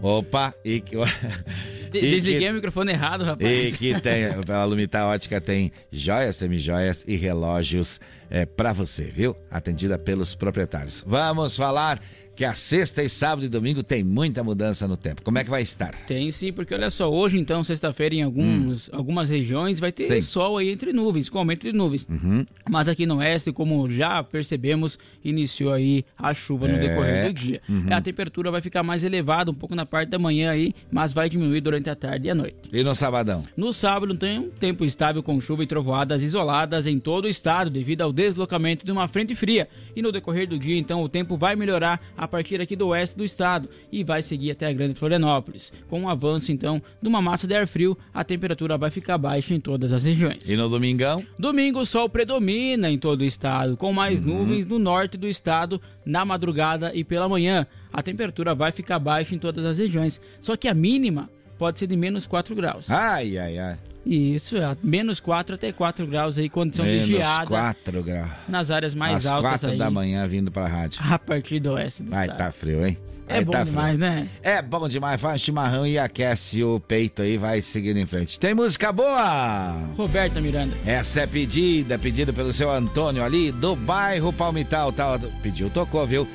Opa, 0.00 0.54
e 0.64 0.80
que. 0.80 0.96
De- 1.90 2.00
Desliguei 2.00 2.40
que- 2.40 2.50
o 2.50 2.54
microfone 2.54 2.92
errado, 2.92 3.24
rapaz. 3.24 3.74
E 3.74 3.76
que 3.76 4.00
tem, 4.00 4.24
a 4.26 4.64
Lumita 4.64 5.04
Ótica 5.06 5.40
tem 5.40 5.72
joias, 5.90 6.36
semijoias 6.36 7.04
e 7.06 7.16
relógios 7.16 8.00
é, 8.30 8.44
para 8.44 8.72
você, 8.72 9.04
viu? 9.04 9.34
Atendida 9.50 9.98
pelos 9.98 10.34
proprietários. 10.34 11.02
Vamos 11.06 11.56
falar 11.56 12.00
que 12.38 12.44
a 12.44 12.54
sexta 12.54 13.02
e 13.02 13.08
sábado 13.08 13.44
e 13.44 13.48
domingo 13.48 13.82
tem 13.82 14.04
muita 14.04 14.44
mudança 14.44 14.86
no 14.86 14.96
tempo. 14.96 15.22
Como 15.22 15.36
é 15.40 15.42
que 15.42 15.50
vai 15.50 15.60
estar? 15.60 15.92
Tem 16.06 16.30
sim, 16.30 16.52
porque 16.52 16.72
olha 16.72 16.88
só, 16.88 17.10
hoje 17.10 17.36
então, 17.36 17.64
sexta-feira, 17.64 18.14
em 18.14 18.22
alguns, 18.22 18.88
algumas 18.92 19.28
regiões 19.28 19.80
vai 19.80 19.90
ter 19.90 20.04
Hum. 20.04 20.14
Sim. 20.14 20.20
sol 20.20 20.56
aí 20.56 20.68
entre 20.70 20.92
nuvens, 20.92 21.28
com 21.28 21.38
aumento 21.38 21.62
de 21.66 21.72
nuvens. 21.72 22.06
Uhum. 22.08 22.46
Mas 22.70 22.86
aqui 22.86 23.06
no 23.06 23.16
oeste, 23.16 23.50
como 23.50 23.90
já 23.90 24.22
percebemos, 24.22 24.96
iniciou 25.24 25.72
aí 25.72 26.04
a 26.16 26.32
chuva 26.32 26.68
no 26.68 26.76
É. 26.76 26.78
decorrer 26.78 27.26
do 27.26 27.32
dia. 27.32 27.60
Uhum. 27.68 27.86
A 27.90 28.00
temperatura 28.00 28.52
vai 28.52 28.60
ficar 28.60 28.84
mais 28.84 29.02
elevada 29.02 29.50
um 29.50 29.54
pouco 29.54 29.74
na 29.74 29.84
parte 29.84 30.10
da 30.10 30.18
manhã 30.20 30.52
aí, 30.52 30.72
mas 30.92 31.12
vai 31.12 31.28
diminuir 31.28 31.60
durante 31.60 31.90
a 31.90 31.96
tarde 31.96 32.28
e 32.28 32.30
a 32.30 32.36
noite. 32.36 32.54
E 32.72 32.84
no 32.84 32.94
sabadão? 32.94 33.44
No 33.56 33.72
sábado 33.72 34.14
tem 34.14 34.38
um 34.38 34.48
tempo 34.48 34.84
estável 34.84 35.24
com 35.24 35.40
chuva 35.40 35.64
e 35.64 35.66
trovoadas 35.66 36.22
isoladas 36.22 36.86
em 36.86 37.00
todo 37.00 37.24
o 37.24 37.28
estado 37.28 37.68
devido 37.68 38.02
ao 38.02 38.12
deslocamento 38.12 38.86
de 38.86 38.92
uma 38.92 39.08
frente 39.08 39.34
fria. 39.34 39.68
E 39.96 40.00
no 40.00 40.12
decorrer 40.12 40.46
do 40.48 40.56
dia, 40.56 40.78
então, 40.78 41.02
o 41.02 41.08
tempo 41.08 41.36
vai 41.36 41.56
melhorar 41.56 42.00
a 42.16 42.27
partir 42.28 42.60
aqui 42.60 42.76
do 42.76 42.88
oeste 42.88 43.16
do 43.16 43.24
estado 43.24 43.68
e 43.90 44.04
vai 44.04 44.22
seguir 44.22 44.52
até 44.52 44.66
a 44.66 44.72
Grande 44.72 44.94
Florianópolis. 44.94 45.72
Com 45.88 46.04
o 46.04 46.08
avanço, 46.08 46.52
então, 46.52 46.80
de 47.00 47.08
uma 47.08 47.20
massa 47.20 47.46
de 47.46 47.54
ar 47.54 47.66
frio, 47.66 47.96
a 48.14 48.22
temperatura 48.22 48.78
vai 48.78 48.90
ficar 48.90 49.18
baixa 49.18 49.54
em 49.54 49.60
todas 49.60 49.92
as 49.92 50.04
regiões. 50.04 50.48
E 50.48 50.56
no 50.56 50.68
domingão? 50.68 51.24
Domingo, 51.38 51.80
o 51.80 51.86
sol 51.86 52.08
predomina 52.08 52.90
em 52.90 52.98
todo 52.98 53.22
o 53.22 53.24
estado, 53.24 53.76
com 53.76 53.92
mais 53.92 54.20
nuvens 54.20 54.66
no 54.66 54.78
norte 54.78 55.16
do 55.16 55.26
estado 55.26 55.80
na 56.04 56.24
madrugada 56.24 56.92
e 56.94 57.02
pela 57.02 57.28
manhã. 57.28 57.66
A 57.92 58.02
temperatura 58.02 58.54
vai 58.54 58.70
ficar 58.70 58.98
baixa 58.98 59.34
em 59.34 59.38
todas 59.38 59.64
as 59.64 59.78
regiões, 59.78 60.20
só 60.38 60.56
que 60.56 60.68
a 60.68 60.74
mínima 60.74 61.30
pode 61.58 61.78
ser 61.78 61.86
de 61.86 61.96
menos 61.96 62.26
4 62.26 62.54
graus. 62.54 62.88
Ai, 62.90 63.36
ai, 63.36 63.58
ai. 63.58 63.76
Isso, 64.10 64.56
é 64.56 64.74
menos 64.82 65.20
4 65.20 65.54
até 65.56 65.70
4 65.70 66.06
graus 66.06 66.38
aí, 66.38 66.48
condição 66.48 66.84
Menos 66.86 67.06
de 67.06 67.16
geada 67.16 67.46
4 67.46 68.02
graus. 68.02 68.30
nas 68.48 68.70
áreas 68.70 68.94
mais 68.94 69.26
Às 69.26 69.26
altas 69.32 69.50
4 69.60 69.70
aí. 69.72 69.78
da 69.78 69.90
manhã 69.90 70.26
vindo 70.26 70.50
pra 70.50 70.66
rádio. 70.66 70.98
A 71.04 71.18
partir 71.18 71.60
do 71.60 71.72
oeste 71.72 72.02
do 72.02 72.10
Vai 72.10 72.24
estado. 72.24 72.38
tá 72.38 72.50
frio, 72.52 72.86
hein? 72.86 72.96
É 73.30 73.34
Vai 73.34 73.44
bom 73.44 73.52
tá 73.52 73.64
demais, 73.64 73.98
frio. 73.98 74.10
né? 74.10 74.28
É 74.42 74.62
bom 74.62 74.88
demais, 74.88 75.20
faz 75.20 75.34
um 75.42 75.44
chimarrão 75.44 75.86
e 75.86 75.98
aquece 75.98 76.64
o 76.64 76.80
peito 76.80 77.20
aí, 77.20 77.36
vai 77.36 77.60
seguindo 77.60 77.98
em 77.98 78.06
frente. 78.06 78.40
Tem 78.40 78.54
música 78.54 78.90
boa? 78.90 79.72
Roberta 79.94 80.40
Miranda. 80.40 80.74
Essa 80.86 81.20
é 81.20 81.26
pedida, 81.26 81.98
pedida 81.98 82.32
pelo 82.32 82.50
seu 82.54 82.70
Antônio 82.70 83.22
ali, 83.22 83.52
do 83.52 83.76
bairro 83.76 84.32
Palmital. 84.32 84.90
Tá, 84.90 85.20
pediu, 85.42 85.68
tocou, 85.68 86.06
viu? 86.06 86.26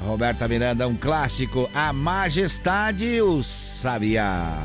Roberta 0.00 0.48
Miranda, 0.48 0.88
um 0.88 0.94
clássico, 0.96 1.68
A 1.74 1.92
Majestade, 1.92 3.20
o 3.20 3.42
Sabiá. 3.42 4.56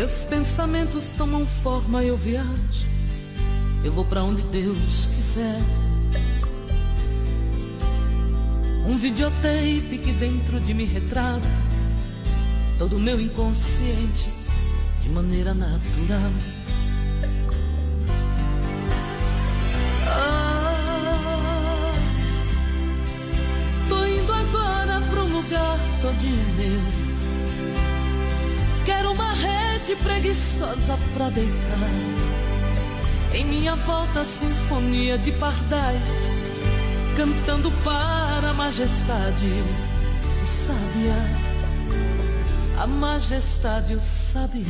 Meus 0.00 0.24
pensamentos 0.24 1.12
tomam 1.12 1.46
forma 1.46 2.02
eu 2.02 2.16
viajo. 2.16 2.88
Eu 3.84 3.92
vou 3.92 4.02
pra 4.02 4.22
onde 4.22 4.42
Deus 4.44 5.10
quiser. 5.14 5.60
Um 8.86 8.96
videotape 8.96 10.00
que 10.02 10.12
dentro 10.12 10.58
de 10.58 10.72
mim 10.72 10.86
retrata 10.86 11.46
todo 12.78 12.96
o 12.96 12.98
meu 12.98 13.20
inconsciente 13.20 14.30
de 15.02 15.10
maneira 15.10 15.52
natural. 15.52 16.32
Ah, 20.06 21.92
tô 23.86 24.06
indo 24.06 24.32
agora 24.32 24.98
pra 25.10 25.24
um 25.24 25.42
lugar 25.42 25.78
todinho 26.00 26.54
meu. 26.56 27.09
Quero 28.90 29.12
uma 29.12 29.32
rede 29.32 29.94
preguiçosa 30.02 30.98
pra 31.14 31.30
deitar. 31.30 31.90
Em 33.32 33.44
minha 33.44 33.76
volta, 33.76 34.24
sinfonia 34.24 35.16
de 35.16 35.30
pardais, 35.30 36.32
cantando 37.16 37.70
para 37.84 38.50
a 38.50 38.52
majestade, 38.52 39.46
o 40.42 40.44
sabiá, 40.44 41.24
a 42.82 42.86
majestade, 42.88 43.94
o 43.94 44.00
sabiá. 44.00 44.64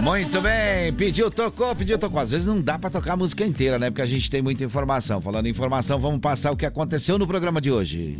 Muito 0.00 0.40
bem, 0.40 0.90
pediu, 0.94 1.30
tocou, 1.30 1.76
pediu, 1.76 1.98
tocou. 1.98 2.18
Às 2.18 2.30
vezes 2.30 2.46
não 2.46 2.62
dá 2.62 2.78
pra 2.78 2.88
tocar 2.88 3.12
a 3.12 3.16
música 3.16 3.44
inteira, 3.44 3.78
né? 3.78 3.90
Porque 3.90 4.00
a 4.00 4.06
gente 4.06 4.30
tem 4.30 4.40
muita 4.40 4.64
informação. 4.64 5.20
Falando 5.20 5.46
em 5.46 5.50
informação, 5.50 6.00
vamos 6.00 6.20
passar 6.20 6.50
o 6.50 6.56
que 6.56 6.64
aconteceu 6.64 7.18
no 7.18 7.26
programa 7.26 7.60
de 7.60 7.70
hoje. 7.70 8.18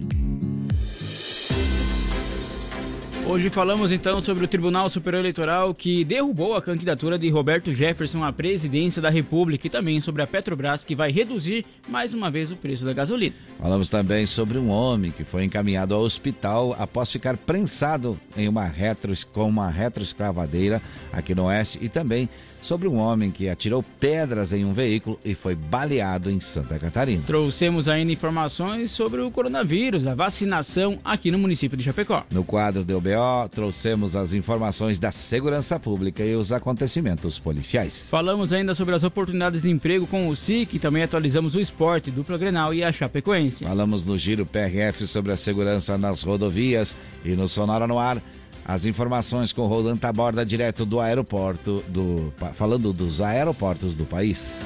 Hoje 3.27 3.49
falamos 3.49 3.91
então 3.91 4.21
sobre 4.21 4.45
o 4.45 4.49
Tribunal 4.49 4.91
Superior 4.91 5.21
Eleitoral 5.21 5.73
que 5.73 6.05
derrubou 6.05 6.55
a 6.55 6.61
candidatura 6.61 7.19
de 7.19 7.31
Roberto 7.31 7.73
Jefferson 7.73 8.23
à 8.23 8.31
presidência 8.31 9.01
da 9.01 9.09
República 9.09 9.67
e 9.67 9.71
também 9.71 9.99
sobre 9.99 10.21
a 10.23 10.27
Petrobras 10.27 10.85
que 10.85 10.95
vai 10.95 11.11
reduzir 11.11 11.65
mais 11.89 12.13
uma 12.13 12.31
vez 12.31 12.51
o 12.51 12.57
preço 12.57 12.85
da 12.85 12.93
gasolina. 12.93 13.35
Falamos 13.57 13.89
também 13.89 14.27
sobre 14.27 14.59
um 14.59 14.69
homem 14.69 15.11
que 15.11 15.25
foi 15.25 15.43
encaminhado 15.43 15.95
ao 15.95 16.03
hospital 16.03 16.77
após 16.79 17.11
ficar 17.11 17.39
prensado 17.39 18.21
em 18.37 18.47
uma 18.47 18.67
retro, 18.67 19.15
com 19.33 19.49
uma 19.49 19.71
retroescravadeira 19.71 20.83
aqui 21.11 21.35
no 21.35 21.45
Oeste 21.47 21.79
e 21.81 21.89
também 21.89 22.29
sobre 22.65 22.89
um 22.89 22.99
homem 22.99 23.31
que 23.31 23.49
atirou 23.49 23.85
pedras 24.01 24.53
em 24.53 24.65
um 24.65 24.73
veículo 24.73 25.21
e 25.23 25.35
foi 25.35 25.55
baleado 25.55 26.31
em 26.31 26.41
Santa 26.41 26.79
Catarina. 26.79 27.23
Trouxemos 27.27 27.89
ainda 27.89 28.11
informações 28.11 28.91
sobre 28.91 29.21
o 29.21 29.31
coronavírus, 29.31 30.07
a 30.07 30.15
vacinação 30.15 30.99
aqui 31.05 31.31
no 31.31 31.39
município 31.39 31.77
de 31.77 31.85
Chapecó. 31.85 32.25
No 32.31 32.43
quadro 32.43 32.83
do 32.83 32.99
BO, 32.99 33.49
trouxemos 33.51 34.17
as 34.17 34.33
informações 34.33 34.99
da 34.99 35.13
segurança 35.13 35.79
pública 35.79 36.25
e 36.25 36.35
os 36.35 36.53
acontecimentos 36.53 37.39
policiais. 37.39 38.09
Falamos 38.11 38.51
ainda 38.53 38.75
sobre 38.75 38.95
as 38.95 39.05
oportunidades 39.05 39.61
de 39.63 39.71
emprego 39.71 40.07
com 40.07 40.29
o 40.29 40.35
SIC 40.35 40.75
e 40.75 40.79
também 40.79 41.03
atualizamos 41.03 41.55
o 41.55 41.61
esporte, 41.61 42.11
dupla 42.11 42.39
Grenal 42.39 42.73
e 42.73 42.83
a 42.83 42.91
Chapecoense. 42.91 43.65
Falamos 43.65 44.05
no 44.05 44.17
Giro 44.17 44.47
PRF 44.47 45.07
sobre 45.07 45.33
a 45.33 45.37
segurança 45.37 45.99
nas 45.99 46.23
rodovias 46.23 46.97
e 47.25 47.31
no 47.31 47.47
Sonora 47.47 47.87
no 47.87 47.99
Ar. 47.99 48.23
As 48.65 48.85
informações 48.85 49.53
com 49.53 49.67
Roland 49.67 49.99
Taborda 49.99 50.45
direto 50.45 50.87
do 50.87 51.01
aeroporto 51.01 51.85
do 51.89 52.33
falando 52.55 52.93
dos 52.93 53.21
aeroportos 53.21 53.95
do 53.95 54.07
país. 54.07 54.59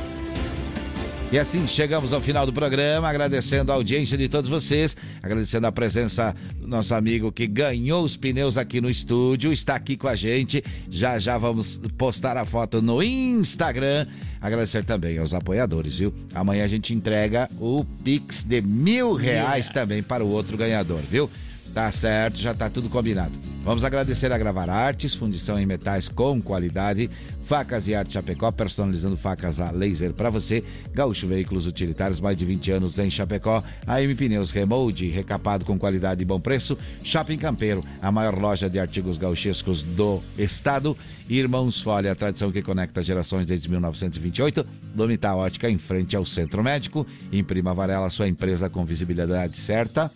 E 1.31 1.39
assim 1.39 1.69
chegamos 1.69 2.15
ao 2.15 2.23
final 2.23 2.47
do 2.47 2.53
programa, 2.55 3.07
agradecendo 3.07 3.71
a 3.71 3.75
audiência 3.75 4.17
de 4.17 4.31
todos 4.31 4.49
vocês, 4.49 4.97
agradecendo 5.23 5.67
a 5.67 5.73
presença 5.73 6.35
do 6.59 6.67
nosso 6.67 6.95
amigo 6.95 7.31
que 7.31 7.47
ganhou 7.47 8.03
os 8.03 8.17
pneus 8.17 8.57
aqui 8.57 8.81
no 8.81 8.89
estúdio, 8.89 9.53
está 9.53 9.75
aqui 9.75 9.95
com 9.95 10.09
a 10.09 10.17
gente. 10.17 10.65
Já 10.89 11.19
já 11.19 11.37
vamos 11.37 11.79
postar 11.99 12.39
a 12.39 12.47
foto 12.47 12.81
no 12.81 13.03
Instagram. 13.03 14.07
Agradecer 14.41 14.85
também 14.85 15.19
aos 15.19 15.35
apoiadores, 15.35 15.97
viu? 15.97 16.15
Amanhã 16.35 16.65
a 16.65 16.69
gente 16.69 16.95
entrega 16.95 17.47
o 17.61 17.85
Pix 18.03 18.43
de 18.43 18.63
mil 18.63 19.13
reais 19.13 19.69
também 19.69 20.03
para 20.03 20.25
o 20.25 20.31
outro 20.31 20.57
ganhador, 20.57 21.01
viu? 21.03 21.29
Tá 21.75 21.93
certo, 21.93 22.39
já 22.39 22.55
tá 22.55 22.69
tudo 22.69 22.89
combinado. 22.89 23.33
Vamos 23.65 23.85
agradecer 23.85 24.33
a 24.33 24.39
Gravar 24.39 24.71
Artes, 24.71 25.15
fundição 25.15 25.59
em 25.59 25.67
metais 25.67 26.09
com 26.09 26.41
qualidade, 26.41 27.11
Facas 27.45 27.87
e 27.89 27.95
Arte 27.95 28.13
Chapecó, 28.13 28.51
personalizando 28.53 29.17
facas 29.17 29.59
a 29.59 29.71
laser 29.71 30.13
para 30.13 30.29
você, 30.29 30.63
Gaúcho 30.93 31.27
Veículos 31.27 31.67
Utilitários, 31.67 32.21
mais 32.21 32.37
de 32.37 32.45
20 32.45 32.71
anos 32.73 32.99
em 32.99 33.11
Chapecó, 33.11 33.63
AM 33.87 34.15
Pneus 34.15 34.51
Remold, 34.51 35.09
recapado 35.09 35.65
com 35.65 35.79
qualidade 35.79 36.21
e 36.21 36.25
bom 36.27 36.39
preço, 36.39 36.77
Shopping 37.03 37.39
Campeiro, 37.39 37.83
a 38.03 38.13
maior 38.13 38.39
loja 38.39 38.69
de 38.69 38.79
artigos 38.79 39.17
gauchescos 39.17 39.83
do 39.83 40.21
estado, 40.37 40.97
Irmãos 41.29 41.81
Folha, 41.81 42.13
a 42.13 42.15
tradição 42.15 42.53
que 42.53 42.61
conecta 42.61 43.03
gerações 43.03 43.47
desde 43.47 43.71
1928, 43.71 44.67
Domita 44.95 45.35
Ótica 45.35 45.71
em 45.71 45.79
frente 45.79 46.17
ao 46.17 46.27
Centro 46.27 46.63
Médico, 46.63 47.07
Imprima 47.33 47.73
Varela, 47.73 48.11
sua 48.11 48.29
empresa 48.29 48.69
com 48.69 48.85
visibilidade 48.85 49.57
certa, 49.57 50.11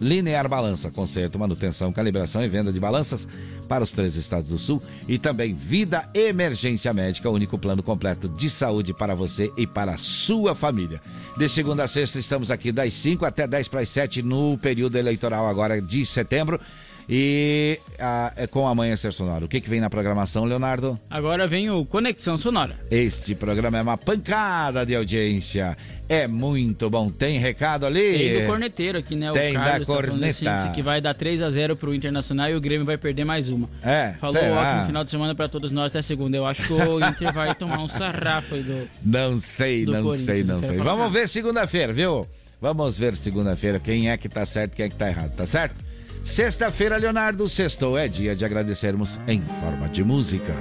Linear 0.00 0.48
Balança, 0.48 0.90
conserto, 0.90 1.38
manutenção, 1.38 1.92
calibração 1.92 2.42
e 2.42 2.48
venda 2.48 2.72
de 2.72 2.80
balanças 2.80 3.26
para 3.68 3.84
os 3.84 3.92
três 3.92 4.16
estados 4.16 4.50
do 4.50 4.58
sul 4.58 4.82
e 5.06 5.18
também 5.18 5.54
Vida 5.54 6.08
Emergência 6.14 6.92
Médica, 6.92 7.30
único 7.30 7.58
plano 7.58 7.82
completo 7.82 8.28
de 8.28 8.48
saúde 8.48 8.94
para 8.94 9.14
você 9.14 9.52
e 9.56 9.66
para 9.66 9.92
a 9.92 9.98
sua 9.98 10.54
família. 10.54 11.00
De 11.36 11.48
segunda 11.48 11.84
a 11.84 11.88
sexta 11.88 12.18
estamos 12.18 12.50
aqui 12.50 12.72
das 12.72 12.92
5 12.94 13.24
até 13.24 13.46
10 13.46 13.68
para 13.68 13.80
as 13.80 13.88
7 13.88 14.22
no 14.22 14.58
período 14.58 14.96
eleitoral 14.96 15.46
agora 15.46 15.80
de 15.80 16.04
setembro. 16.06 16.60
E 17.08 17.80
a, 17.98 18.32
é 18.36 18.46
com 18.46 18.68
Amanhecer 18.68 19.12
Sonora. 19.14 19.44
O 19.46 19.48
que, 19.48 19.62
que 19.62 19.70
vem 19.70 19.80
na 19.80 19.88
programação, 19.88 20.44
Leonardo? 20.44 21.00
Agora 21.08 21.48
vem 21.48 21.70
o 21.70 21.82
Conexão 21.86 22.36
Sonora. 22.36 22.76
Este 22.90 23.34
programa 23.34 23.78
é 23.78 23.82
uma 23.82 23.96
pancada 23.96 24.84
de 24.84 24.94
audiência. 24.94 25.74
É 26.06 26.26
muito 26.26 26.90
bom. 26.90 27.10
Tem 27.10 27.38
recado 27.38 27.86
ali? 27.86 28.12
Tem 28.12 28.40
do 28.42 28.46
corneteiro 28.46 28.98
aqui, 28.98 29.16
né? 29.16 29.32
Tem 29.32 29.52
o 29.52 29.58
da 29.58 29.64
Carlos 29.64 29.86
tá 29.86 29.94
falando 29.94 30.10
corneta. 30.10 30.54
assim, 30.54 30.72
que 30.72 30.82
vai 30.82 31.00
dar 31.00 31.14
3 31.14 31.40
a 31.40 31.50
0 31.50 31.76
pro 31.76 31.94
Internacional 31.94 32.50
e 32.50 32.54
o 32.54 32.60
Grêmio 32.60 32.84
vai 32.84 32.98
perder 32.98 33.24
mais 33.24 33.48
uma. 33.48 33.70
É, 33.82 34.14
Falou 34.20 34.36
será? 34.36 34.60
ótimo 34.60 34.86
final 34.86 35.04
de 35.04 35.10
semana 35.10 35.34
pra 35.34 35.48
todos 35.48 35.72
nós 35.72 35.86
até 35.92 36.02
segunda. 36.02 36.36
Eu 36.36 36.44
acho 36.44 36.62
que 36.66 36.72
o 36.74 37.00
Inter 37.08 37.32
vai 37.32 37.54
tomar 37.54 37.78
um 37.78 37.88
sarrafo 37.88 38.54
aí 38.54 38.62
do. 38.62 38.86
Não 39.02 39.40
sei, 39.40 39.86
do 39.86 39.92
não 39.92 40.12
sei, 40.12 40.44
não 40.44 40.60
sei. 40.60 40.76
Vamos 40.76 41.10
ver 41.10 41.26
segunda-feira, 41.26 41.90
viu? 41.90 42.26
Vamos 42.60 42.98
ver 42.98 43.16
segunda-feira 43.16 43.78
quem 43.78 44.10
é 44.10 44.16
que 44.18 44.28
tá 44.28 44.44
certo, 44.44 44.74
quem 44.74 44.86
é 44.86 44.88
que 44.90 44.96
tá 44.96 45.08
errado, 45.08 45.34
tá 45.34 45.46
certo? 45.46 45.87
Sexta-feira, 46.28 46.98
Leonardo, 46.98 47.48
sextou 47.48 47.98
é 47.98 48.06
dia 48.06 48.36
de 48.36 48.44
agradecermos 48.44 49.18
em 49.26 49.40
forma 49.40 49.88
de 49.88 50.04
música. 50.04 50.54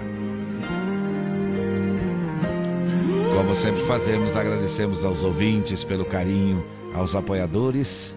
Como 3.35 3.55
sempre 3.55 3.85
fazemos, 3.85 4.35
agradecemos 4.35 5.05
aos 5.05 5.23
ouvintes 5.23 5.83
pelo 5.83 6.05
carinho, 6.05 6.65
aos 6.95 7.13
apoiadores. 7.13 8.15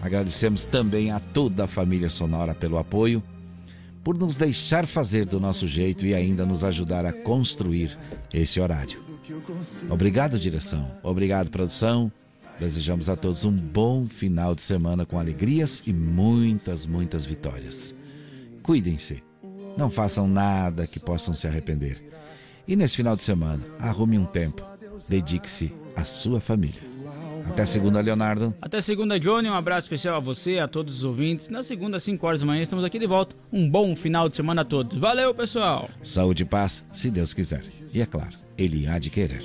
Agradecemos 0.00 0.64
também 0.64 1.10
a 1.10 1.18
toda 1.18 1.64
a 1.64 1.68
família 1.68 2.08
Sonora 2.08 2.54
pelo 2.54 2.78
apoio, 2.78 3.22
por 4.02 4.16
nos 4.16 4.36
deixar 4.36 4.86
fazer 4.86 5.26
do 5.26 5.40
nosso 5.40 5.66
jeito 5.66 6.06
e 6.06 6.14
ainda 6.14 6.46
nos 6.46 6.64
ajudar 6.64 7.04
a 7.04 7.12
construir 7.12 7.98
esse 8.32 8.60
horário. 8.60 9.02
Obrigado, 9.90 10.38
direção. 10.38 10.90
Obrigado, 11.02 11.50
produção. 11.50 12.10
Desejamos 12.58 13.08
a 13.08 13.16
todos 13.16 13.44
um 13.44 13.52
bom 13.52 14.06
final 14.06 14.54
de 14.54 14.62
semana 14.62 15.04
com 15.04 15.18
alegrias 15.18 15.82
e 15.86 15.92
muitas, 15.92 16.86
muitas 16.86 17.26
vitórias. 17.26 17.94
Cuidem-se. 18.62 19.22
Não 19.76 19.90
façam 19.90 20.26
nada 20.26 20.86
que 20.86 20.98
possam 20.98 21.34
se 21.34 21.46
arrepender. 21.46 22.02
E 22.66 22.74
nesse 22.74 22.96
final 22.96 23.14
de 23.14 23.22
semana, 23.22 23.62
arrume 23.78 24.18
um 24.18 24.24
tempo. 24.24 24.62
Dedique-se 25.08 25.72
à 25.94 26.04
sua 26.04 26.40
família. 26.40 26.80
Até 27.48 27.64
segunda, 27.64 28.00
Leonardo. 28.00 28.52
Até 28.60 28.80
segunda, 28.80 29.20
Johnny. 29.20 29.48
Um 29.48 29.54
abraço 29.54 29.84
especial 29.84 30.16
a 30.16 30.20
você, 30.20 30.58
a 30.58 30.66
todos 30.66 30.96
os 30.96 31.04
ouvintes. 31.04 31.48
Na 31.48 31.62
segunda, 31.62 31.98
às 31.98 32.02
5 32.02 32.26
horas 32.26 32.40
da 32.40 32.46
manhã, 32.46 32.62
estamos 32.62 32.84
aqui 32.84 32.98
de 32.98 33.06
volta. 33.06 33.36
Um 33.52 33.70
bom 33.70 33.94
final 33.94 34.28
de 34.28 34.36
semana 34.36 34.62
a 34.62 34.64
todos. 34.64 34.98
Valeu, 34.98 35.32
pessoal! 35.34 35.88
Saúde 36.02 36.42
e 36.42 36.46
paz, 36.46 36.82
se 36.92 37.10
Deus 37.10 37.32
quiser. 37.32 37.64
E 37.94 38.00
é 38.00 38.06
claro, 38.06 38.34
Ele 38.58 38.88
há 38.88 38.98
de 38.98 39.10
querer. 39.10 39.44